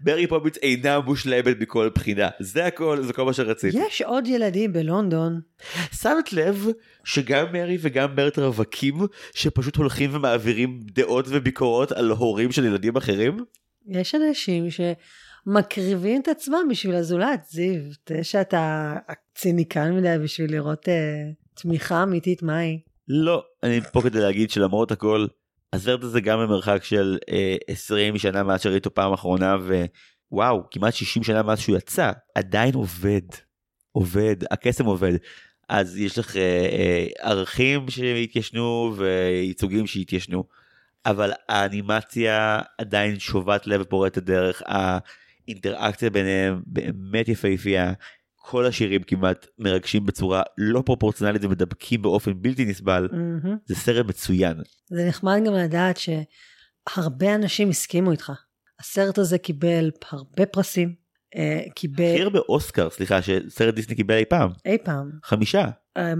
ברי 0.00 0.26
פוביץ 0.26 0.56
אינה 0.56 1.00
מושלמת 1.00 1.60
מכל 1.60 1.90
בחינה 1.94 2.28
זה 2.40 2.66
הכל 2.66 3.02
זה 3.02 3.12
כל 3.12 3.24
מה 3.24 3.32
שרציתי. 3.32 3.78
יש 3.78 4.02
עוד 4.02 4.26
ילדים 4.26 4.72
בלונדון. 4.72 5.40
שמת 6.00 6.32
לב 6.32 6.66
שגם 7.04 7.46
מרי 7.52 7.78
וגם 7.80 8.16
ברט 8.16 8.38
רווקים 8.38 8.94
שפשוט 9.34 9.76
הולכים 9.76 10.10
ומעבירים 10.14 10.80
דעות 10.82 11.24
וביקורות 11.28 11.92
על 11.92 12.10
הורים 12.10 12.52
של 12.52 12.64
ילדים 12.64 12.96
אחרים? 12.96 13.44
יש 13.88 14.14
אנשים 14.14 14.70
ש... 14.70 14.80
מקריבים 15.46 16.20
את 16.20 16.28
עצמם 16.28 16.66
בשביל 16.70 16.94
הזולת, 16.94 17.44
זיו. 17.50 17.80
זה 18.08 18.24
שאתה 18.24 18.94
ציניקן 19.34 19.96
מדי 19.96 20.16
בשביל 20.22 20.52
לראות 20.52 20.88
uh, 20.88 21.60
תמיכה 21.62 22.02
אמיתית 22.02 22.42
מהי. 22.42 22.80
לא, 23.08 23.44
אני 23.62 23.80
פה 23.80 24.02
כדי 24.02 24.20
להגיד 24.20 24.50
שלמרות 24.50 24.92
הכל, 24.92 25.26
הסרט 25.74 26.02
הזה 26.02 26.20
גם 26.20 26.38
במרחק 26.38 26.84
של 26.84 27.18
אה, 27.30 27.56
20 27.68 28.18
שנה 28.18 28.42
מאז 28.42 28.62
שראיתי 28.62 28.78
אותו 28.78 28.94
פעם 28.94 29.12
אחרונה 29.12 29.56
ווואו 30.30 30.62
כמעט 30.70 30.94
60 30.94 31.22
שנה 31.22 31.42
מאז 31.42 31.60
שהוא 31.60 31.76
יצא 31.76 32.12
עדיין 32.34 32.74
עובד 32.74 33.20
עובד 33.92 34.36
הקסם 34.50 34.84
עובד 34.84 35.12
אז 35.68 35.98
יש 35.98 36.18
לך 36.18 36.36
אה, 36.36 36.42
אה, 36.72 37.06
ערכים 37.18 37.90
שהתיישנו 37.90 38.94
וייצוגים 38.96 39.86
שהתיישנו 39.86 40.44
אבל 41.06 41.32
האנימציה 41.48 42.60
עדיין 42.78 43.18
שובת 43.18 43.66
לב 43.66 43.80
ופורטת 43.80 44.22
דרך 44.22 44.62
האינטראקציה 45.48 46.10
ביניהם 46.10 46.62
באמת 46.66 47.28
יפהפייה. 47.28 47.92
כל 48.36 48.66
השירים 48.66 49.02
כמעט 49.02 49.46
מרגשים 49.58 50.06
בצורה 50.06 50.42
לא 50.58 50.82
פרופורציונלית 50.86 51.44
ומדבקים 51.44 52.02
באופן 52.02 52.32
בלתי 52.42 52.64
נסבל. 52.64 53.08
מהמם. 53.12 53.56
זה 53.66 53.74
סרט 53.74 54.06
מצוין. 54.06 54.56
זה 54.90 55.08
נחמד 55.08 55.40
גם 55.46 55.54
לדעת 55.54 55.96
שהרבה 55.96 57.34
אנשים 57.34 57.70
הסכימו 57.70 58.12
איתך. 58.12 58.32
הסרט 58.80 59.18
הזה 59.18 59.38
קיבל 59.38 59.90
הרבה 60.10 60.46
פרסים, 60.46 60.94
אה, 61.36 61.58
הכי 61.60 61.70
קיבל 61.74 62.22
הרבה 62.22 62.38
אוסקר 62.48 62.90
סליחה 62.90 63.22
שסרט 63.22 63.74
דיסני 63.74 63.94
קיבל 63.94 64.14
אי 64.14 64.24
פעם 64.24 64.50
אי 64.66 64.78
פעם, 64.84 65.10
חמישה. 65.24 65.64
אה, 65.96 66.12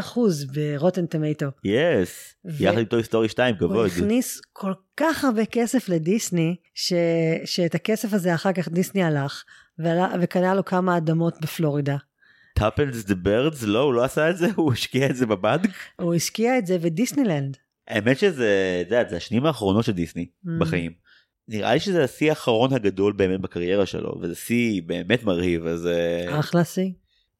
100% 0.00 0.18
ב 0.52 0.60
Rotten 0.60 1.06
Tomatoes. 1.06 1.46
Yes. 1.64 2.34
יחד 2.60 2.78
עם 2.78 2.84
Toy 2.84 3.04
Story 3.04 3.28
2 3.28 3.54
הוא 3.60 3.68
כבוד. 3.68 3.86
הכניס 3.86 4.40
כל 4.52 4.72
כך 4.96 5.24
הרבה 5.24 5.44
כסף 5.44 5.88
לדיסני, 5.88 6.56
ש... 6.74 6.92
שאת 7.44 7.74
הכסף 7.74 8.12
הזה 8.12 8.34
אחר 8.34 8.52
כך 8.52 8.68
דיסני 8.68 9.02
הלך, 9.02 9.44
ועלה... 9.78 10.08
וקנה 10.20 10.54
לו 10.54 10.64
כמה 10.64 10.96
אדמות 10.96 11.40
בפלורידה. 11.40 11.96
Tuppence 12.54 13.04
the 13.04 13.14
birds 13.14 13.62
לא 13.62 13.80
הוא 13.80 13.94
לא 13.94 14.04
עשה 14.04 14.30
את 14.30 14.36
זה 14.36 14.48
הוא 14.56 14.72
השקיע 14.72 15.06
את 15.10 15.16
זה 15.16 15.26
בבנק. 15.26 15.70
הוא 16.00 16.14
השקיע 16.14 16.58
את 16.58 16.66
זה 16.66 16.78
בדיסנילנד. 16.78 17.56
האמת 17.88 18.18
שזה 18.18 18.78
את 18.80 18.86
יודעת, 18.86 19.08
זה 19.08 19.16
השנים 19.16 19.46
האחרונות 19.46 19.84
של 19.84 19.92
דיסני 19.92 20.26
Mm. 20.44 20.48
בחיים. 20.60 21.09
נראה 21.50 21.74
לי 21.74 21.80
שזה 21.80 22.04
השיא 22.04 22.30
האחרון 22.30 22.72
הגדול 22.72 23.12
באמת 23.12 23.40
בקריירה 23.40 23.86
שלו 23.86 24.14
וזה 24.20 24.34
שיא 24.34 24.82
באמת 24.86 25.24
מרהיב 25.24 25.66
אז 25.66 25.86
אה, 25.86 26.40
אחלה 26.40 26.64
שיא. 26.64 26.90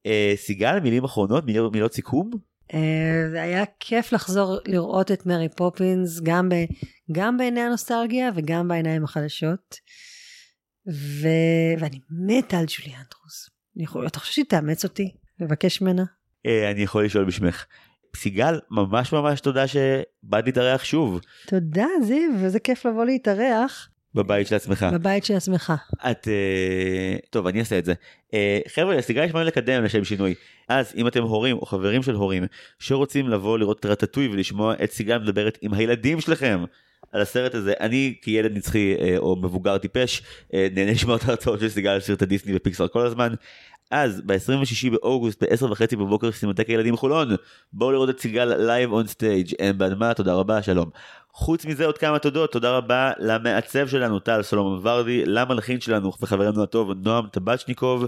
אה, 0.06 0.32
סיגל 0.36 0.80
מילים 0.80 1.04
אחרונות 1.04 1.44
מילות, 1.46 1.72
מילות 1.72 1.94
סיכום. 1.94 2.30
אה, 2.74 3.28
זה 3.30 3.42
היה 3.42 3.64
כיף 3.80 4.12
לחזור 4.12 4.58
לראות 4.66 5.12
את 5.12 5.26
מרי 5.26 5.48
פופינס 5.48 6.20
גם, 6.20 6.48
ב... 6.48 6.54
גם 7.12 7.36
בעיני 7.36 7.60
הנוסטלגיה 7.60 8.30
וגם 8.34 8.68
בעיניים 8.68 9.04
החדשות. 9.04 9.76
ו... 10.92 11.28
ואני 11.78 11.98
מתה 12.10 12.58
על 12.58 12.64
ג'ולי 12.64 12.96
אנדרוס. 12.96 13.50
אני 13.76 13.84
יכול... 13.84 14.06
אתה 14.06 14.18
חושב 14.18 14.32
שהיא 14.32 14.44
תאמץ 14.44 14.84
אותי? 14.84 15.12
לבקש 15.40 15.80
ממנה? 15.80 16.04
אה, 16.46 16.70
אני 16.70 16.82
יכול 16.82 17.04
לשאול 17.04 17.24
בשמך. 17.24 17.66
סיגל 18.16 18.60
ממש 18.70 19.12
ממש 19.12 19.40
תודה 19.40 19.66
שבאת 19.66 20.46
להתארח 20.46 20.84
שוב 20.84 21.20
תודה 21.46 21.86
זיו, 22.02 22.30
וזה 22.42 22.60
כיף 22.60 22.86
לבוא 22.86 23.04
להתארח 23.04 23.89
בבית 24.14 24.46
של 24.46 24.54
עצמך. 24.54 24.86
בבית 24.92 25.24
של 25.24 25.34
עצמך. 25.34 25.72
את 26.10 26.28
אה, 26.28 27.16
טוב 27.30 27.46
אני 27.46 27.60
אעשה 27.60 27.78
את 27.78 27.84
זה 27.84 27.94
אה, 28.34 28.60
חבר'ה 28.68 28.96
לסיגל 28.96 29.24
יש 29.24 29.34
מה 29.34 29.44
לקדם 29.44 29.84
לשם 29.84 30.04
שינוי 30.04 30.34
אז 30.68 30.92
אם 30.96 31.06
אתם 31.06 31.22
הורים 31.22 31.56
או 31.56 31.66
חברים 31.66 32.02
של 32.02 32.14
הורים 32.14 32.44
שרוצים 32.78 33.28
לבוא 33.28 33.58
לראות 33.58 33.86
רטטוי 33.86 34.28
ולשמוע 34.28 34.74
את 34.84 34.92
סיגל 34.92 35.18
מדברת 35.18 35.58
עם 35.62 35.74
הילדים 35.74 36.20
שלכם 36.20 36.64
על 37.12 37.20
הסרט 37.20 37.54
הזה 37.54 37.72
אני 37.80 38.14
כילד 38.22 38.56
נצחי 38.56 38.94
אה, 39.00 39.18
או 39.18 39.36
מבוגר 39.36 39.78
טיפש 39.78 40.22
נהנה 40.52 40.90
לשמוע 40.90 41.16
את 41.16 41.24
ההרצאות 41.24 41.60
של 41.60 41.68
סיגל 41.68 41.90
על 41.90 42.00
סרטי 42.00 42.22
דיסני 42.22 42.56
ופיקסאר 42.56 42.88
כל 42.88 43.06
הזמן. 43.06 43.34
אז 43.90 44.22
ב-26 44.26 44.90
באוגוסט 44.90 45.42
ב-10 45.42 45.64
וחצי 45.64 45.96
בבוקר 45.96 46.32
סינמטק 46.32 46.68
הילדים 46.68 46.96
חולון 46.96 47.28
בואו 47.72 47.92
לראות 47.92 48.10
את 48.10 48.20
סיגל 48.20 48.44
live 48.44 48.92
on 48.92 49.06
stage 49.06 49.54
אין 49.58 49.78
בהנמה 49.78 50.14
תודה 50.14 50.34
רבה 50.34 50.62
שלום. 50.62 50.90
חוץ 51.32 51.64
מזה 51.64 51.86
עוד 51.86 51.98
כמה 51.98 52.18
תודות 52.18 52.52
תודה 52.52 52.76
רבה 52.76 53.12
למעצב 53.18 53.88
שלנו 53.88 54.18
טל 54.18 54.42
סולומון 54.42 54.80
ורדי 54.82 55.24
למלחין 55.26 55.80
שלנו 55.80 56.12
וחברנו 56.20 56.62
הטוב 56.62 56.90
נועם 57.04 57.26
טבצ'ניקוב 57.26 58.04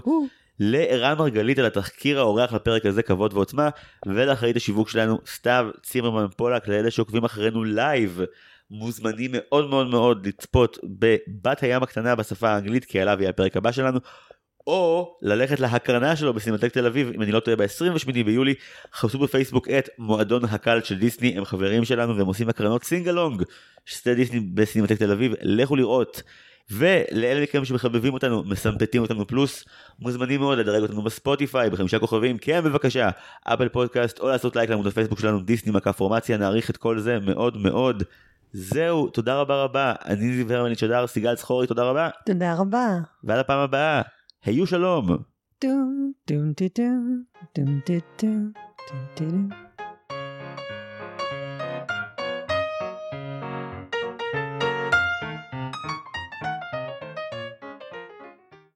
לערן 0.59 1.17
מרגלית 1.17 1.59
על 1.59 1.65
התחקיר 1.65 2.19
האורח 2.19 2.53
לפרק 2.53 2.85
הזה 2.85 3.03
כבוד 3.03 3.33
ועוצמה 3.33 3.69
ולאחראית 4.05 4.55
השיווק 4.55 4.89
שלנו 4.89 5.19
סתיו 5.27 5.69
צימרמן 5.83 6.27
פולק 6.37 6.67
לאלה 6.67 6.91
שעוקבים 6.91 7.23
אחרינו 7.23 7.63
live 7.63 8.21
מוזמנים 8.71 9.31
מאוד 9.33 9.69
מאוד 9.69 9.87
מאוד 9.87 10.27
לצפות 10.27 10.77
בבת 10.83 11.63
הים 11.63 11.83
הקטנה 11.83 12.15
בשפה 12.15 12.49
האנגלית 12.49 12.85
כי 12.85 12.99
עליו 12.99 13.17
יהיה 13.19 13.29
הפרק 13.29 13.57
הבא 13.57 13.71
שלנו 13.71 13.99
או 14.67 15.17
ללכת 15.21 15.59
להקרנה 15.59 16.15
שלו 16.15 16.33
בסינמטק 16.33 16.73
תל 16.73 16.85
אביב 16.85 17.11
אם 17.15 17.21
אני 17.21 17.31
לא 17.31 17.39
טועה 17.39 17.57
ב-28 17.57 18.13
ביולי 18.25 18.53
חפשו 18.93 19.19
בפייסבוק 19.19 19.69
את 19.69 19.89
מועדון 19.97 20.45
הקלט 20.45 20.85
של 20.85 20.99
דיסני 20.99 21.37
הם 21.37 21.45
חברים 21.45 21.85
שלנו 21.85 22.17
והם 22.17 22.27
עושים 22.27 22.49
הקרנות 22.49 22.83
סינגלונג 22.83 23.43
שדה 23.85 24.13
דיסני 24.13 24.39
בסינמטק 24.39 24.97
תל 24.97 25.11
אביב 25.11 25.33
לכו 25.41 25.75
לראות. 25.75 26.23
ולאלה 26.71 27.43
מכם 27.43 27.65
שמחבבים 27.65 28.13
אותנו 28.13 28.43
מסמפטים 28.43 29.01
אותנו 29.01 29.27
פלוס 29.27 29.65
מוזמנים 29.99 30.39
מאוד 30.39 30.57
לדרג 30.57 30.81
אותנו 30.81 31.01
בספוטיפיי 31.01 31.69
בחמישה 31.69 31.99
כוכבים 31.99 32.37
כן 32.37 32.61
בבקשה 32.63 33.09
אפל 33.43 33.69
פודקאסט 33.69 34.19
או 34.19 34.27
לעשות 34.27 34.55
לייק 34.55 34.69
לעמוד 34.69 34.87
הפייסבוק 34.87 35.19
שלנו 35.19 35.39
דיסני 35.39 35.71
מכה 35.71 35.93
פורמציה 35.93 36.37
נעריך 36.37 36.69
את 36.69 36.77
כל 36.77 36.99
זה 36.99 37.19
מאוד 37.19 37.57
מאוד. 37.57 38.03
זהו 38.53 39.09
תודה 39.09 39.35
רבה 39.35 39.63
רבה. 39.63 39.93
אני 40.05 40.35
זיו 40.35 40.53
הרמנית 40.53 40.79
שדר 40.79 41.07
סיגל 41.07 41.35
צחורי 41.35 41.67
תודה 41.67 41.83
רבה. 41.83 42.09
תודה 42.25 42.53
רבה. 42.53 42.97
ועד 43.23 43.39
הפעם 43.39 43.59
הבאה 43.59 44.01
היו 44.45 44.67
שלום. 44.67 45.07
טום 45.59 46.11
טום 46.25 46.53
טום 46.53 47.23
טום 47.53 47.79
טום 47.85 48.01
טום 48.17 48.51
טום 49.15 49.49